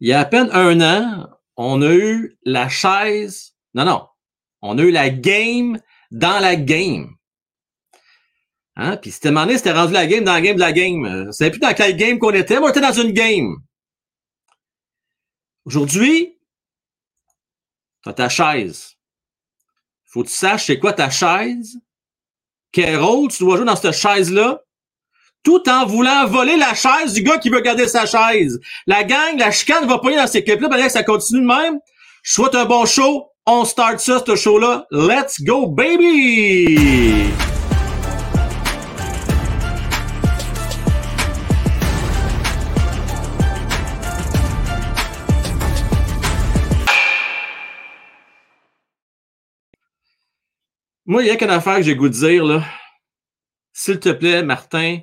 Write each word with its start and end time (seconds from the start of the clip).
Il 0.00 0.08
y 0.08 0.12
a 0.12 0.20
à 0.20 0.24
peine 0.24 0.50
un 0.52 0.80
an, 0.80 1.28
on 1.56 1.82
a 1.82 1.92
eu 1.92 2.38
la 2.44 2.68
chaise. 2.68 3.54
Non, 3.74 3.84
non. 3.84 4.06
On 4.62 4.78
a 4.78 4.82
eu 4.82 4.90
la 4.90 5.10
game 5.10 5.78
dans 6.10 6.38
la 6.40 6.56
game. 6.56 7.16
Hein? 8.76 8.98
Puis 8.98 9.10
c'était 9.10 9.30
demandé, 9.30 9.56
c'était 9.56 9.72
rendu 9.72 9.92
la 9.92 10.06
game 10.06 10.24
dans 10.24 10.34
la 10.34 10.40
game 10.42 10.56
de 10.56 10.60
la 10.60 10.72
game. 10.72 11.32
C'est 11.32 11.50
plus 11.50 11.60
dans 11.60 11.72
quelle 11.74 11.96
game 11.96 12.18
qu'on 12.18 12.32
était, 12.32 12.60
mais 12.60 12.66
on 12.66 12.68
était 12.68 12.80
dans 12.80 12.92
une 12.92 13.12
game. 13.12 13.56
Aujourd'hui, 15.64 16.38
tu 18.04 18.14
ta 18.14 18.28
chaise. 18.28 18.96
Faut 20.04 20.22
que 20.22 20.28
tu 20.28 20.34
saches 20.34 20.66
c'est 20.66 20.78
quoi 20.78 20.92
ta 20.92 21.10
chaise, 21.10 21.78
quel 22.70 22.98
rôle 22.98 23.30
tu 23.30 23.42
dois 23.42 23.56
jouer 23.56 23.66
dans 23.66 23.76
cette 23.76 23.92
chaise-là, 23.92 24.62
tout 25.46 25.62
en 25.68 25.86
voulant 25.86 26.26
voler 26.26 26.56
la 26.56 26.74
chaise 26.74 27.12
du 27.12 27.22
gars 27.22 27.38
qui 27.38 27.50
veut 27.50 27.60
garder 27.60 27.86
sa 27.86 28.04
chaise. 28.04 28.60
La 28.84 29.04
gang, 29.04 29.38
la 29.38 29.52
chicane 29.52 29.86
va 29.86 30.00
pas 30.00 30.10
y 30.10 30.16
dans 30.16 30.26
ces 30.26 30.42
clips-là, 30.42 30.68
que 30.68 30.88
ça 30.88 31.04
continue 31.04 31.40
de 31.40 31.46
même. 31.46 31.78
Je 32.24 32.32
souhaite 32.32 32.56
un 32.56 32.64
bon 32.64 32.84
show. 32.84 33.28
On 33.46 33.64
start 33.64 34.00
ça, 34.00 34.20
ce 34.26 34.34
show-là. 34.34 34.88
Let's 34.90 35.40
go, 35.40 35.68
baby! 35.68 37.30
Moi, 51.04 51.22
il 51.22 51.28
y 51.28 51.30
a 51.30 51.36
qu'une 51.36 51.50
affaire 51.50 51.76
que 51.76 51.82
j'ai 51.82 51.94
goût 51.94 52.08
de 52.08 52.14
dire, 52.14 52.44
là. 52.44 52.64
S'il 53.72 54.00
te 54.00 54.08
plaît, 54.08 54.42
Martin, 54.42 55.02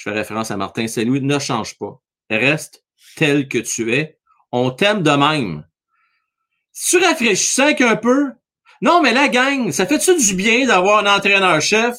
je 0.00 0.08
fais 0.08 0.16
référence 0.16 0.50
à 0.50 0.56
Martin 0.56 0.88
Saint-Louis, 0.88 1.20
ne 1.20 1.38
change 1.38 1.76
pas. 1.76 2.00
Reste 2.30 2.86
tel 3.16 3.48
que 3.48 3.58
tu 3.58 3.94
es. 3.94 4.18
On 4.50 4.70
t'aime 4.70 5.02
de 5.02 5.10
même. 5.10 5.66
Tu 6.72 6.96
rafraîchissant 6.96 7.68
un 7.78 7.96
peu? 7.96 8.32
Non, 8.80 9.02
mais 9.02 9.12
la 9.12 9.28
gang, 9.28 9.70
ça 9.70 9.84
fait-tu 9.84 10.16
du 10.16 10.34
bien 10.34 10.66
d'avoir 10.66 11.04
un 11.04 11.16
entraîneur-chef 11.16 11.98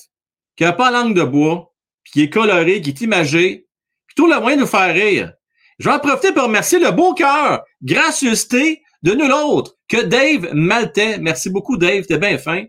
qui 0.55 0.63
n'a 0.63 0.73
pas 0.73 0.89
langue 0.89 1.15
de 1.15 1.21
bois, 1.21 1.75
puis 2.01 2.13
qui 2.13 2.21
est 2.23 2.29
coloré, 2.31 2.81
qui 2.81 2.89
est 2.89 3.01
imagé, 3.01 3.67
puis 4.07 4.15
tout 4.15 4.25
le 4.25 4.39
moyen 4.39 4.57
de 4.57 4.61
nous 4.61 4.67
faire 4.67 4.95
rire? 4.95 5.33
Je 5.77 5.87
vais 5.87 5.93
en 5.93 5.99
profiter 5.99 6.33
pour 6.33 6.45
remercier 6.45 6.79
le 6.79 6.89
beau 6.89 7.13
cœur, 7.13 7.63
gracieuseté 7.83 8.81
de 9.03 9.11
nul 9.11 9.31
autre 9.31 9.75
que 9.87 10.01
Dave 10.01 10.55
Maltais. 10.55 11.19
Merci 11.19 11.51
beaucoup, 11.51 11.77
Dave, 11.77 12.07
t'es 12.07 12.17
bien 12.17 12.39
fin. 12.39 12.65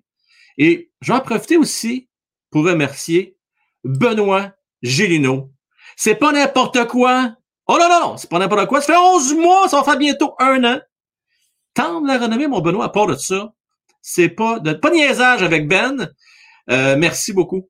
Et 0.58 0.91
je 1.00 1.11
vais 1.11 1.19
en 1.19 1.22
profiter 1.22 1.56
aussi 1.56 2.11
pour 2.50 2.67
remercier 2.67 3.39
Benoît 3.83 4.52
Gélino. 4.83 5.50
C'est 5.97 6.14
pas 6.14 6.33
n'importe 6.33 6.86
quoi. 6.88 7.34
Oh 7.66 7.77
non, 7.78 7.88
non, 7.88 8.16
c'est 8.16 8.28
pas 8.28 8.38
n'importe 8.38 8.66
quoi. 8.66 8.80
Ça 8.80 8.92
fait 8.92 8.98
11 8.98 9.34
mois, 9.36 9.69
ça 9.69 9.78
va 9.78 9.84
faire 9.84 9.98
bientôt 9.98 10.34
un 10.39 10.62
an. 10.64 10.80
Tant 11.74 12.00
de 12.00 12.08
la 12.08 12.19
renommée, 12.19 12.47
mon 12.47 12.61
Benoît, 12.61 12.86
à 12.86 12.89
part 12.89 13.06
de 13.06 13.14
ça, 13.14 13.52
c'est 14.02 14.28
pas 14.28 14.58
de 14.58 14.72
pas 14.72 14.91
niaisage 14.91 15.42
avec 15.42 15.69
Ben. 15.69 16.11
Euh, 16.70 16.97
merci 16.98 17.33
beaucoup. 17.33 17.69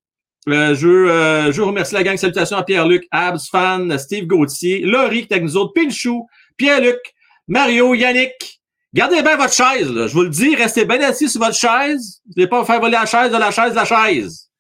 Euh, 0.49 0.75
je, 0.75 0.89
euh, 0.89 1.53
je 1.53 1.63
remercie 1.63 1.95
la 1.95 2.03
gang. 2.03 2.17
Salutations 2.17 2.57
à 2.57 2.65
Pierre-Luc, 2.65 3.07
Abs, 3.11 3.49
Fan, 3.51 3.97
Steve 3.99 4.27
Gauthier, 4.27 4.81
Laurie 4.81 5.27
qui 5.27 5.35
est 5.35 5.75
Pilchou, 5.75 6.27
Pierre-Luc, 6.57 6.99
Mario, 7.47 7.95
Yannick. 7.95 8.61
Gardez 8.95 9.23
bien 9.23 9.37
votre 9.37 9.55
chaise, 9.55 9.89
je 9.89 10.13
vous 10.13 10.23
le 10.23 10.29
dis, 10.29 10.55
restez 10.55 10.85
bien 10.85 11.01
assis 11.01 11.27
sur 11.27 11.41
votre 11.41 11.57
chaise. 11.57 12.21
Vous 12.27 12.33
n'allez 12.37 12.49
pas 12.49 12.63
faire 12.65 12.79
voler 12.79 12.93
la 12.93 13.07
chaise 13.07 13.33
de 13.33 13.39
la 13.39 13.51
chaise 13.51 13.71
de 13.71 13.77
la 13.77 13.87
chaise. 13.87 14.51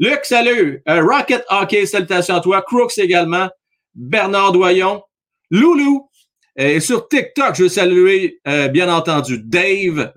Luc, 0.00 0.24
salut. 0.24 0.82
Euh, 0.88 1.04
Rocket 1.04 1.44
Hockey, 1.48 1.86
salutations 1.86 2.34
à 2.34 2.40
toi. 2.40 2.62
Crooks 2.62 2.98
également. 2.98 3.48
Bernard 3.94 4.52
Doyon. 4.52 5.02
Loulou. 5.50 6.08
Et 6.56 6.80
sur 6.80 7.08
TikTok, 7.08 7.54
je 7.56 7.64
veux 7.64 7.68
saluer, 7.68 8.40
euh, 8.46 8.68
bien 8.68 8.92
entendu, 8.92 9.38
Dave. 9.38 10.12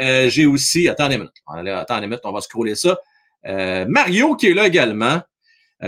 Euh, 0.00 0.28
j'ai 0.28 0.46
aussi, 0.46 0.88
attendez 0.88 1.16
une 1.16 1.22
minute. 1.22 1.76
Attendez 1.76 2.04
une 2.04 2.10
minute, 2.10 2.22
on 2.24 2.32
va 2.32 2.40
scroller 2.40 2.74
ça. 2.74 2.98
Mario 3.44 4.36
qui 4.36 4.48
est 4.48 4.54
là 4.54 4.66
également. 4.66 5.20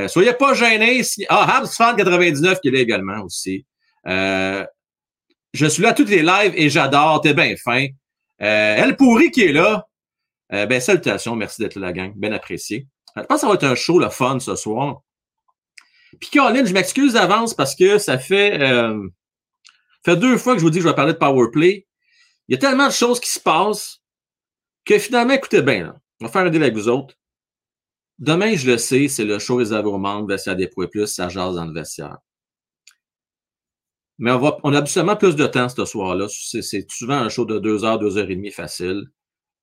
soyez 0.09 0.33
pas 0.33 0.55
gênés. 0.55 1.03
Ah, 1.29 1.59
Habs 1.59 1.75
Fan 1.75 1.97
99 1.97 2.61
qui 2.61 2.69
est 2.69 2.71
là 2.73 2.81
également 2.81 3.23
aussi. 3.23 3.65
je 4.05 5.67
suis 5.69 5.83
là 5.83 5.91
à 5.91 5.95
toutes 5.95 6.11
les 6.11 6.23
lives 6.23 6.53
et 6.55 6.69
j'adore. 6.69 7.21
T'es 7.21 7.33
bien 7.33 7.55
fin. 7.57 7.87
Elle 8.39 8.97
pourri 8.97 9.31
qui 9.31 9.43
est 9.43 9.53
là. 9.53 9.87
ben, 10.51 10.81
salutations. 10.81 11.37
Merci 11.37 11.63
d'être 11.63 11.77
là, 11.77 11.87
la 11.87 11.93
gang. 11.93 12.13
Bien 12.17 12.33
apprécié. 12.33 12.89
Je 13.17 13.23
pense 13.23 13.37
que 13.37 13.41
ça 13.43 13.49
va 13.49 13.55
être 13.55 13.65
un 13.65 13.75
show, 13.75 13.99
le 13.99 14.09
fun, 14.11 14.41
ce 14.41 14.57
soir. 14.57 15.03
Puis 16.21 16.31
Colin, 16.31 16.65
je 16.65 16.73
m'excuse 16.73 17.15
d'avance 17.15 17.55
parce 17.55 17.75
que 17.75 17.99
ça 17.99 18.19
fait, 18.19 18.61
euh, 18.61 19.09
fait 20.05 20.17
deux 20.17 20.37
fois 20.37 20.55
que 20.55 20.61
je 20.61 20.65
vous 20.65 20.71
dis 20.71 20.79
que 20.79 20.85
je 20.85 20.89
vais 20.89 20.95
parler 20.95 21.13
de 21.13 21.19
Powerplay. 21.19 21.87
Il 22.49 22.53
y 22.53 22.57
a 22.57 22.59
tellement 22.59 22.87
de 22.87 22.93
choses 22.93 23.21
qui 23.21 23.31
se 23.31 23.41
passent 23.41 24.03
que 24.85 24.99
finalement, 24.99 25.35
écoutez 25.35 25.63
bien, 25.63 25.85
là, 25.85 25.97
on 26.21 26.27
va 26.27 26.33
faire 26.33 26.43
un 26.43 26.51
deal 26.51 26.63
avec 26.63 26.75
vous 26.75 26.89
autres. 26.89 27.15
Demain, 28.19 28.55
je 28.55 28.71
le 28.71 28.79
sais, 28.79 29.09
c'est 29.09 29.25
le 29.25 29.39
show 29.39 29.57
réservé 29.57 29.89
aux 29.89 29.99
membres, 29.99 30.29
vestiaire 30.29 30.57
des 30.57 30.69
points 30.69 30.87
plus, 30.87 31.07
ça 31.07 31.29
jase 31.29 31.57
dans 31.57 31.65
le 31.65 31.73
vestiaire. 31.73 32.19
Mais 34.19 34.31
on, 34.31 34.39
va, 34.39 34.59
on 34.63 34.73
a 34.73 34.79
absolument 34.79 35.17
plus 35.17 35.35
de 35.35 35.47
temps 35.47 35.69
ce 35.69 35.85
soir-là. 35.85 36.27
C'est 36.29 36.89
souvent 36.91 37.17
un 37.17 37.29
show 37.29 37.45
de 37.45 37.59
deux 37.59 37.85
heures, 37.85 37.99
deux 37.99 38.17
heures 38.17 38.31
et 38.31 38.37
demie 38.37 38.53
facile. 38.53 39.03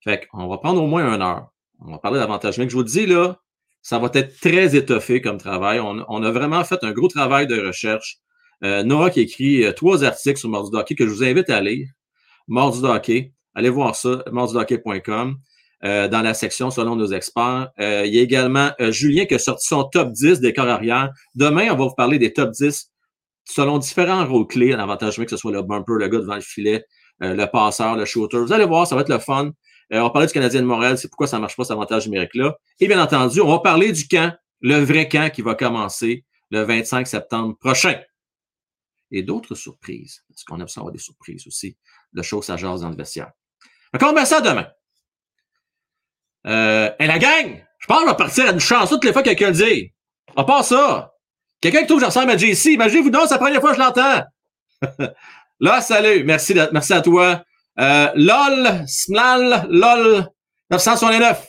Fait 0.04 0.28
qu'on 0.28 0.48
va 0.48 0.58
prendre 0.58 0.82
au 0.84 0.88
moins 0.88 1.14
une 1.14 1.22
heure. 1.22 1.51
On 1.86 1.92
va 1.92 1.98
parler 1.98 2.20
davantage. 2.20 2.58
Mais 2.58 2.70
je 2.70 2.76
vous 2.76 2.84
dis, 2.84 3.06
là, 3.06 3.40
ça 3.82 3.98
va 3.98 4.10
être 4.14 4.40
très 4.40 4.76
étoffé 4.76 5.22
comme 5.22 5.38
travail. 5.38 5.80
On, 5.80 6.24
a 6.24 6.32
vraiment 6.32 6.64
fait 6.64 6.84
un 6.84 6.92
gros 6.92 7.08
travail 7.08 7.48
de 7.48 7.60
recherche. 7.60 8.20
Euh, 8.64 8.84
Nora 8.84 9.10
qui 9.10 9.22
écrit 9.22 9.66
euh, 9.66 9.72
trois 9.72 10.04
articles 10.04 10.40
sur 10.40 10.54
Hockey 10.54 10.94
que 10.94 11.08
je 11.08 11.12
vous 11.12 11.24
invite 11.24 11.50
à 11.50 11.62
lire. 11.62 11.88
Mardi 12.48 12.84
Hockey, 12.84 13.34
allez 13.56 13.70
voir 13.70 13.96
ça, 13.96 14.24
mardihockey.com. 14.32 15.38
Euh, 15.84 16.08
dans 16.08 16.22
la 16.22 16.36
section 16.36 16.70
selon 16.70 16.96
nos 16.96 17.08
experts. 17.08 17.72
Euh, 17.80 18.04
il 18.06 18.14
y 18.14 18.20
a 18.20 18.22
également 18.22 18.70
Julien 18.92 19.26
qui 19.26 19.34
a 19.34 19.40
sorti 19.40 19.66
son 19.66 19.84
top 19.86 20.12
10 20.12 20.40
des 20.40 20.54
corps 20.54 20.68
arrière. 20.68 21.10
Demain, 21.34 21.70
on 21.72 21.76
va 21.76 21.86
vous 21.86 21.96
parler 21.96 22.20
des 22.20 22.34
top 22.34 22.52
10 22.52 22.92
selon 23.46 23.80
différents 23.80 24.24
rôles 24.28 24.46
clés, 24.46 24.74
l'avantage 24.74 25.18
que 25.18 25.28
ce 25.28 25.38
soit 25.38 25.52
le 25.52 25.64
bumper, 25.64 25.94
le 25.98 26.08
gars 26.08 26.20
devant 26.20 26.36
le 26.36 26.42
filet, 26.42 26.86
le 27.20 27.46
passeur, 27.46 27.96
le 27.96 28.06
shooter. 28.06 28.38
Vous 28.38 28.54
allez 28.54 28.66
voir, 28.66 28.86
ça 28.86 28.94
va 28.94 29.02
être 29.02 29.10
le 29.10 29.18
fun. 29.18 29.54
Euh, 29.94 30.00
on 30.00 30.04
va 30.04 30.10
parler 30.10 30.28
du 30.28 30.34
Canadien 30.34 30.62
de 30.62 30.66
Montréal, 30.66 30.98
c'est 30.98 31.10
pourquoi 31.10 31.28
ça 31.28 31.38
ne 31.38 31.42
marche 31.42 31.56
pas 31.56 31.64
cet 31.64 31.72
avantage 31.72 32.06
numérique-là. 32.06 32.56
Et 32.80 32.88
bien 32.88 33.02
entendu, 33.02 33.42
on 33.42 33.50
va 33.50 33.60
parler 33.60 33.92
du 33.92 34.08
camp, 34.08 34.34
le 34.62 34.78
vrai 34.78 35.10
camp 35.10 35.30
qui 35.32 35.42
va 35.42 35.56
commencer 35.56 36.24
le 36.50 36.62
25 36.62 37.08
septembre 37.08 37.58
prochain. 37.58 38.00
Et 39.12 39.24
d'autres 39.24 39.56
surprises, 39.56 40.24
parce 40.30 40.44
qu'on 40.46 40.60
aime 40.62 40.70
ça 40.70 40.80
avoir 40.80 40.94
des 40.94 41.00
surprises 41.00 41.46
aussi, 41.46 41.78
de 42.14 42.22
choses 42.22 42.50
à 42.50 42.56
jase 42.56 42.82
dans 42.82 42.90
le 42.90 42.96
vestiaire. 42.96 43.32
Donc, 43.94 44.02
on 44.04 44.26
ça 44.26 44.40
demain. 44.40 44.68
Euh, 46.48 46.90
et 46.98 47.08
la 47.08 47.20
gang, 47.20 47.62
je 47.78 47.88
pense 47.88 48.00
qu'on 48.00 48.06
va 48.06 48.16
partir 48.16 48.48
à 48.48 48.52
une 48.52 48.60
chance 48.60 48.90
toutes 48.90 49.04
les 49.04 49.12
fois 49.12 49.22
que 49.22 49.30
quelqu'un 49.30 49.50
le 49.50 49.56
dit. 49.56 49.92
On 50.38 50.46
part 50.46 50.64
ça. 50.64 51.14
Quelqu'un 51.60 51.82
qui 51.82 51.88
trouve 51.88 52.00
que 52.00 52.06
ressemble 52.06 52.32
à 52.32 52.38
JC, 52.38 52.68
imaginez-vous 52.68 53.10
donc, 53.10 53.24
c'est 53.28 53.34
la 53.34 53.40
première 53.40 53.60
fois 53.60 53.72
que 53.72 53.76
je 53.76 53.82
l'entends. 53.82 54.24
Là, 55.60 55.82
salut. 55.82 56.24
Merci 56.24 56.54
à 56.58 57.02
toi. 57.02 57.44
Euh, 57.80 58.12
LOL, 58.16 58.86
Smlal, 58.88 59.68
LOL, 59.70 60.28
969. 60.70 61.48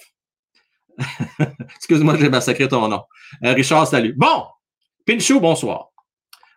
Excuse-moi, 1.76 2.16
j'ai 2.18 2.28
massacré 2.28 2.68
ton 2.68 2.88
nom. 2.88 3.02
Euh, 3.44 3.52
Richard, 3.54 3.86
salut. 3.86 4.14
Bon, 4.16 4.44
Pinchou, 5.06 5.40
bonsoir. 5.40 5.88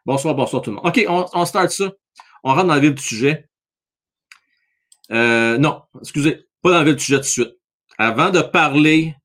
Bonsoir, 0.06 0.36
bonsoir 0.36 0.62
tout 0.62 0.70
le 0.70 0.76
monde. 0.76 0.86
OK, 0.86 1.04
on, 1.08 1.26
on 1.34 1.46
start 1.46 1.72
ça. 1.72 1.92
On 2.44 2.54
rentre 2.54 2.68
dans 2.68 2.76
le 2.76 2.82
vif 2.82 2.96
du 2.96 3.02
sujet. 3.02 3.50
Euh, 5.12 5.58
non, 5.58 5.82
excusez, 6.00 6.46
pas 6.62 6.72
dans 6.72 6.80
le 6.80 6.86
vif 6.86 6.96
du 6.98 7.04
sujet 7.04 7.18
tout 7.18 7.24
de 7.24 7.28
suite. 7.28 7.56
Avant 7.98 8.30
de 8.30 8.42
parler 8.42 9.16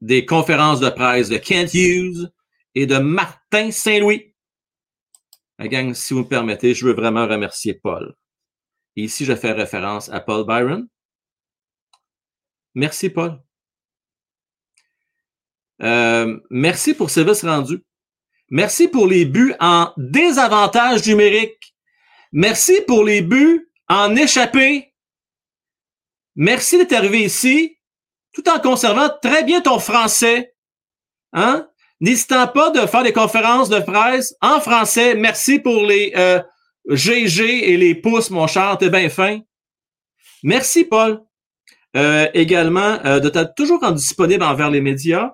des 0.00 0.24
conférences 0.24 0.80
de 0.80 0.88
presse 0.88 1.28
de 1.28 1.36
Kent 1.36 1.74
Hughes 1.74 2.30
et 2.74 2.86
de 2.86 2.96
Martin 2.96 3.70
Saint-Louis, 3.70 4.34
la 5.58 5.68
gang, 5.68 5.92
si 5.92 6.14
vous 6.14 6.20
me 6.20 6.28
permettez, 6.28 6.72
je 6.72 6.86
veux 6.86 6.94
vraiment 6.94 7.26
remercier 7.26 7.74
Paul. 7.74 8.14
Ici, 9.04 9.24
je 9.24 9.34
fais 9.34 9.52
référence 9.52 10.10
à 10.10 10.20
Paul 10.20 10.44
Byron? 10.44 10.86
Merci, 12.74 13.08
Paul. 13.08 13.40
Euh, 15.82 16.38
merci 16.50 16.92
pour 16.94 17.08
service 17.08 17.42
rendu. 17.42 17.82
Merci 18.50 18.88
pour 18.88 19.06
les 19.06 19.24
buts 19.24 19.54
en 19.60 19.92
désavantage 19.96 21.06
numérique. 21.06 21.74
Merci 22.32 22.82
pour 22.86 23.04
les 23.04 23.22
buts 23.22 23.70
en 23.88 24.14
échappé. 24.16 24.92
Merci 26.36 26.76
d'être 26.76 26.92
arrivé 26.92 27.24
ici 27.24 27.76
tout 28.32 28.48
en 28.48 28.60
conservant 28.60 29.08
très 29.22 29.42
bien 29.44 29.60
ton 29.60 29.78
français. 29.78 30.54
Hein? 31.32 31.68
N'hésitant 32.00 32.46
pas 32.48 32.70
de 32.70 32.86
faire 32.86 33.02
des 33.02 33.12
conférences 33.12 33.68
de 33.68 33.80
presse 33.80 34.34
en 34.40 34.60
français. 34.60 35.14
Merci 35.14 35.58
pour 35.58 35.84
les 35.84 36.12
euh, 36.16 36.40
GG 36.90 37.70
et 37.70 37.76
les 37.76 37.94
pouces, 37.94 38.30
mon 38.30 38.46
cher, 38.46 38.76
t'es 38.78 38.90
bien 38.90 39.08
fin. 39.08 39.40
Merci, 40.42 40.84
Paul. 40.84 41.20
Euh, 41.96 42.28
également, 42.34 42.98
euh, 43.04 43.20
de 43.20 43.28
t'être 43.28 43.54
toujours 43.56 43.80
rendu 43.80 43.96
disponible 43.96 44.44
envers 44.44 44.70
les 44.70 44.80
médias, 44.80 45.32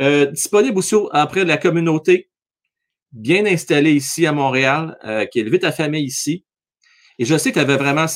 euh, 0.00 0.26
disponible 0.26 0.78
aussi 0.78 0.96
après 1.12 1.44
la 1.44 1.56
communauté. 1.56 2.30
bien 3.12 3.46
installé 3.46 3.92
ici 3.92 4.26
à 4.26 4.32
Montréal, 4.32 4.98
euh, 5.04 5.24
qui 5.26 5.38
a 5.38 5.42
élevé 5.42 5.60
ta 5.60 5.70
famille 5.70 6.04
ici. 6.04 6.44
Et 7.20 7.24
je 7.24 7.38
sais 7.38 7.50
que 7.50 7.54
tu 7.54 7.60
avais 7.60 7.76
vraiment 7.76 8.06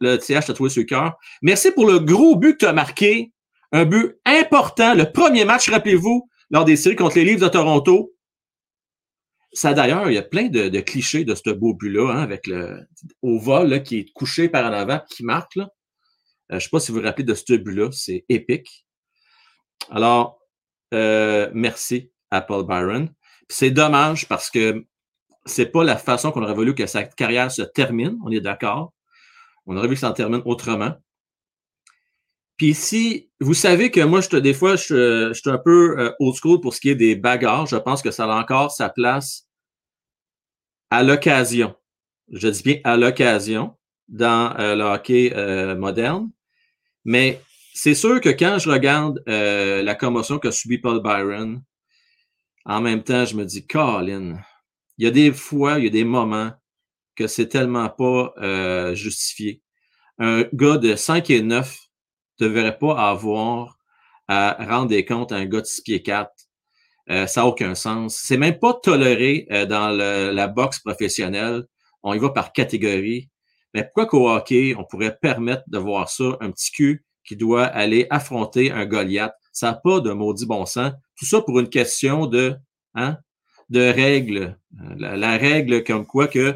le 0.00 0.16
TH 0.16 0.46
tatoué 0.46 0.68
sur 0.68 0.80
le 0.80 0.86
cœur. 0.86 1.16
Merci 1.42 1.70
pour 1.70 1.86
le 1.86 2.00
gros 2.00 2.34
but 2.34 2.54
que 2.54 2.58
tu 2.58 2.66
as 2.66 2.72
marqué. 2.72 3.32
Un 3.70 3.84
but 3.84 4.16
important. 4.24 4.94
Le 4.94 5.12
premier 5.12 5.44
match, 5.44 5.70
rappelez-vous, 5.70 6.28
lors 6.50 6.64
des 6.64 6.76
séries 6.76 6.96
contre 6.96 7.16
les 7.16 7.24
Leafs 7.24 7.40
de 7.40 7.48
Toronto. 7.48 8.12
Ça, 9.58 9.74
d'ailleurs, 9.74 10.08
il 10.08 10.14
y 10.14 10.18
a 10.18 10.22
plein 10.22 10.46
de, 10.46 10.68
clichés 10.78 11.24
de 11.24 11.34
ce 11.34 11.50
beau 11.50 11.74
but-là, 11.74 12.12
hein, 12.12 12.22
avec 12.22 12.46
le 12.46 12.86
au 13.22 13.40
vol 13.40 13.82
qui 13.82 13.98
est 13.98 14.12
couché 14.12 14.48
par 14.48 14.64
en 14.64 14.72
avant, 14.72 15.00
qui 15.10 15.24
marque. 15.24 15.56
Euh, 15.56 15.66
je 16.48 16.54
ne 16.54 16.60
sais 16.60 16.68
pas 16.70 16.78
si 16.78 16.92
vous 16.92 16.98
vous 16.98 17.04
rappelez 17.04 17.24
de 17.24 17.34
ce 17.34 17.54
but-là. 17.54 17.88
C'est 17.90 18.24
épique. 18.28 18.86
Alors, 19.90 20.38
euh, 20.94 21.50
merci 21.52 22.12
à 22.30 22.40
Paul 22.40 22.68
Byron. 22.68 23.12
C'est 23.48 23.72
dommage 23.72 24.28
parce 24.28 24.48
que 24.48 24.86
c'est 25.44 25.72
pas 25.72 25.82
la 25.82 25.96
façon 25.96 26.30
qu'on 26.30 26.44
aurait 26.44 26.54
voulu 26.54 26.76
que 26.76 26.86
sa 26.86 27.02
carrière 27.02 27.50
se 27.50 27.62
termine. 27.62 28.16
On 28.24 28.30
est 28.30 28.40
d'accord. 28.40 28.92
On 29.66 29.76
aurait 29.76 29.88
voulu 29.88 29.96
que 29.96 30.02
ça 30.02 30.10
en 30.10 30.14
termine 30.14 30.42
autrement. 30.44 30.94
Puis 32.58 32.74
si 32.74 33.28
vous 33.40 33.54
savez 33.54 33.90
que 33.90 34.02
moi, 34.02 34.20
je 34.20 34.36
des 34.36 34.54
fois, 34.54 34.76
je, 34.76 35.32
suis 35.32 35.50
un 35.50 35.58
peu 35.58 35.98
euh, 35.98 36.12
old 36.20 36.36
school 36.36 36.60
pour 36.60 36.74
ce 36.74 36.80
qui 36.80 36.90
est 36.90 36.94
des 36.94 37.16
bagarres. 37.16 37.66
Je 37.66 37.74
pense 37.74 38.02
que 38.02 38.12
ça 38.12 38.32
a 38.32 38.40
encore 38.40 38.70
sa 38.70 38.88
place 38.88 39.47
à 40.90 41.02
l'occasion. 41.02 41.74
Je 42.30 42.48
dis 42.48 42.62
bien 42.62 42.80
à 42.84 42.96
l'occasion 42.96 43.76
dans 44.08 44.54
euh, 44.58 44.74
le 44.74 44.84
hockey 44.84 45.32
euh, 45.34 45.76
moderne. 45.76 46.30
Mais 47.04 47.40
c'est 47.74 47.94
sûr 47.94 48.20
que 48.20 48.28
quand 48.28 48.58
je 48.58 48.70
regarde 48.70 49.22
la 49.26 49.94
commotion 49.94 50.38
qu'a 50.38 50.50
subi 50.50 50.78
Paul 50.78 51.00
Byron, 51.00 51.62
en 52.64 52.82
même 52.82 53.02
temps, 53.02 53.24
je 53.24 53.34
me 53.34 53.44
dis, 53.44 53.66
Colin, 53.66 54.38
il 54.98 55.04
y 55.04 55.08
a 55.08 55.10
des 55.10 55.32
fois, 55.32 55.78
il 55.78 55.84
y 55.84 55.86
a 55.86 55.90
des 55.90 56.04
moments 56.04 56.52
que 57.16 57.26
c'est 57.26 57.48
tellement 57.48 57.88
pas 57.88 58.32
euh, 58.38 58.94
justifié. 58.94 59.62
Un 60.18 60.44
gars 60.52 60.76
de 60.76 60.94
5 60.94 61.30
et 61.30 61.42
9 61.42 61.76
ne 62.40 62.46
devrait 62.46 62.78
pas 62.78 63.10
avoir 63.10 63.78
à 64.28 64.56
rendre 64.68 64.88
des 64.88 65.04
comptes 65.04 65.32
à 65.32 65.36
un 65.36 65.46
gars 65.46 65.62
de 65.62 65.66
6 65.66 65.82
pieds 65.82 66.02
4. 66.02 66.30
Euh, 67.10 67.26
ça 67.26 67.40
n'a 67.40 67.46
aucun 67.46 67.74
sens. 67.74 68.16
C'est 68.16 68.36
même 68.36 68.58
pas 68.58 68.74
toléré 68.74 69.46
euh, 69.50 69.66
dans 69.66 69.88
la 69.88 70.48
boxe 70.48 70.80
professionnelle. 70.80 71.64
On 72.02 72.14
y 72.14 72.18
va 72.18 72.30
par 72.30 72.52
catégorie. 72.52 73.28
Mais 73.74 73.84
pourquoi 73.84 74.06
qu'au 74.06 74.30
hockey, 74.30 74.74
on 74.78 74.84
pourrait 74.84 75.16
permettre 75.20 75.64
de 75.66 75.78
voir 75.78 76.08
ça, 76.08 76.36
un 76.40 76.50
petit 76.50 76.70
cul 76.70 77.04
qui 77.24 77.36
doit 77.36 77.64
aller 77.64 78.06
affronter 78.10 78.70
un 78.70 78.86
Goliath? 78.86 79.34
Ça 79.52 79.70
n'a 79.70 79.74
pas 79.74 80.00
de 80.00 80.12
maudit 80.12 80.46
bon 80.46 80.64
sens. 80.66 80.92
Tout 81.16 81.26
ça 81.26 81.40
pour 81.40 81.58
une 81.58 81.68
question 81.68 82.26
de, 82.26 82.56
hein, 82.94 83.18
de 83.70 83.80
règles. 83.80 84.58
La, 84.96 85.36
règle 85.36 85.84
comme 85.84 86.06
quoi 86.06 86.28
que 86.28 86.54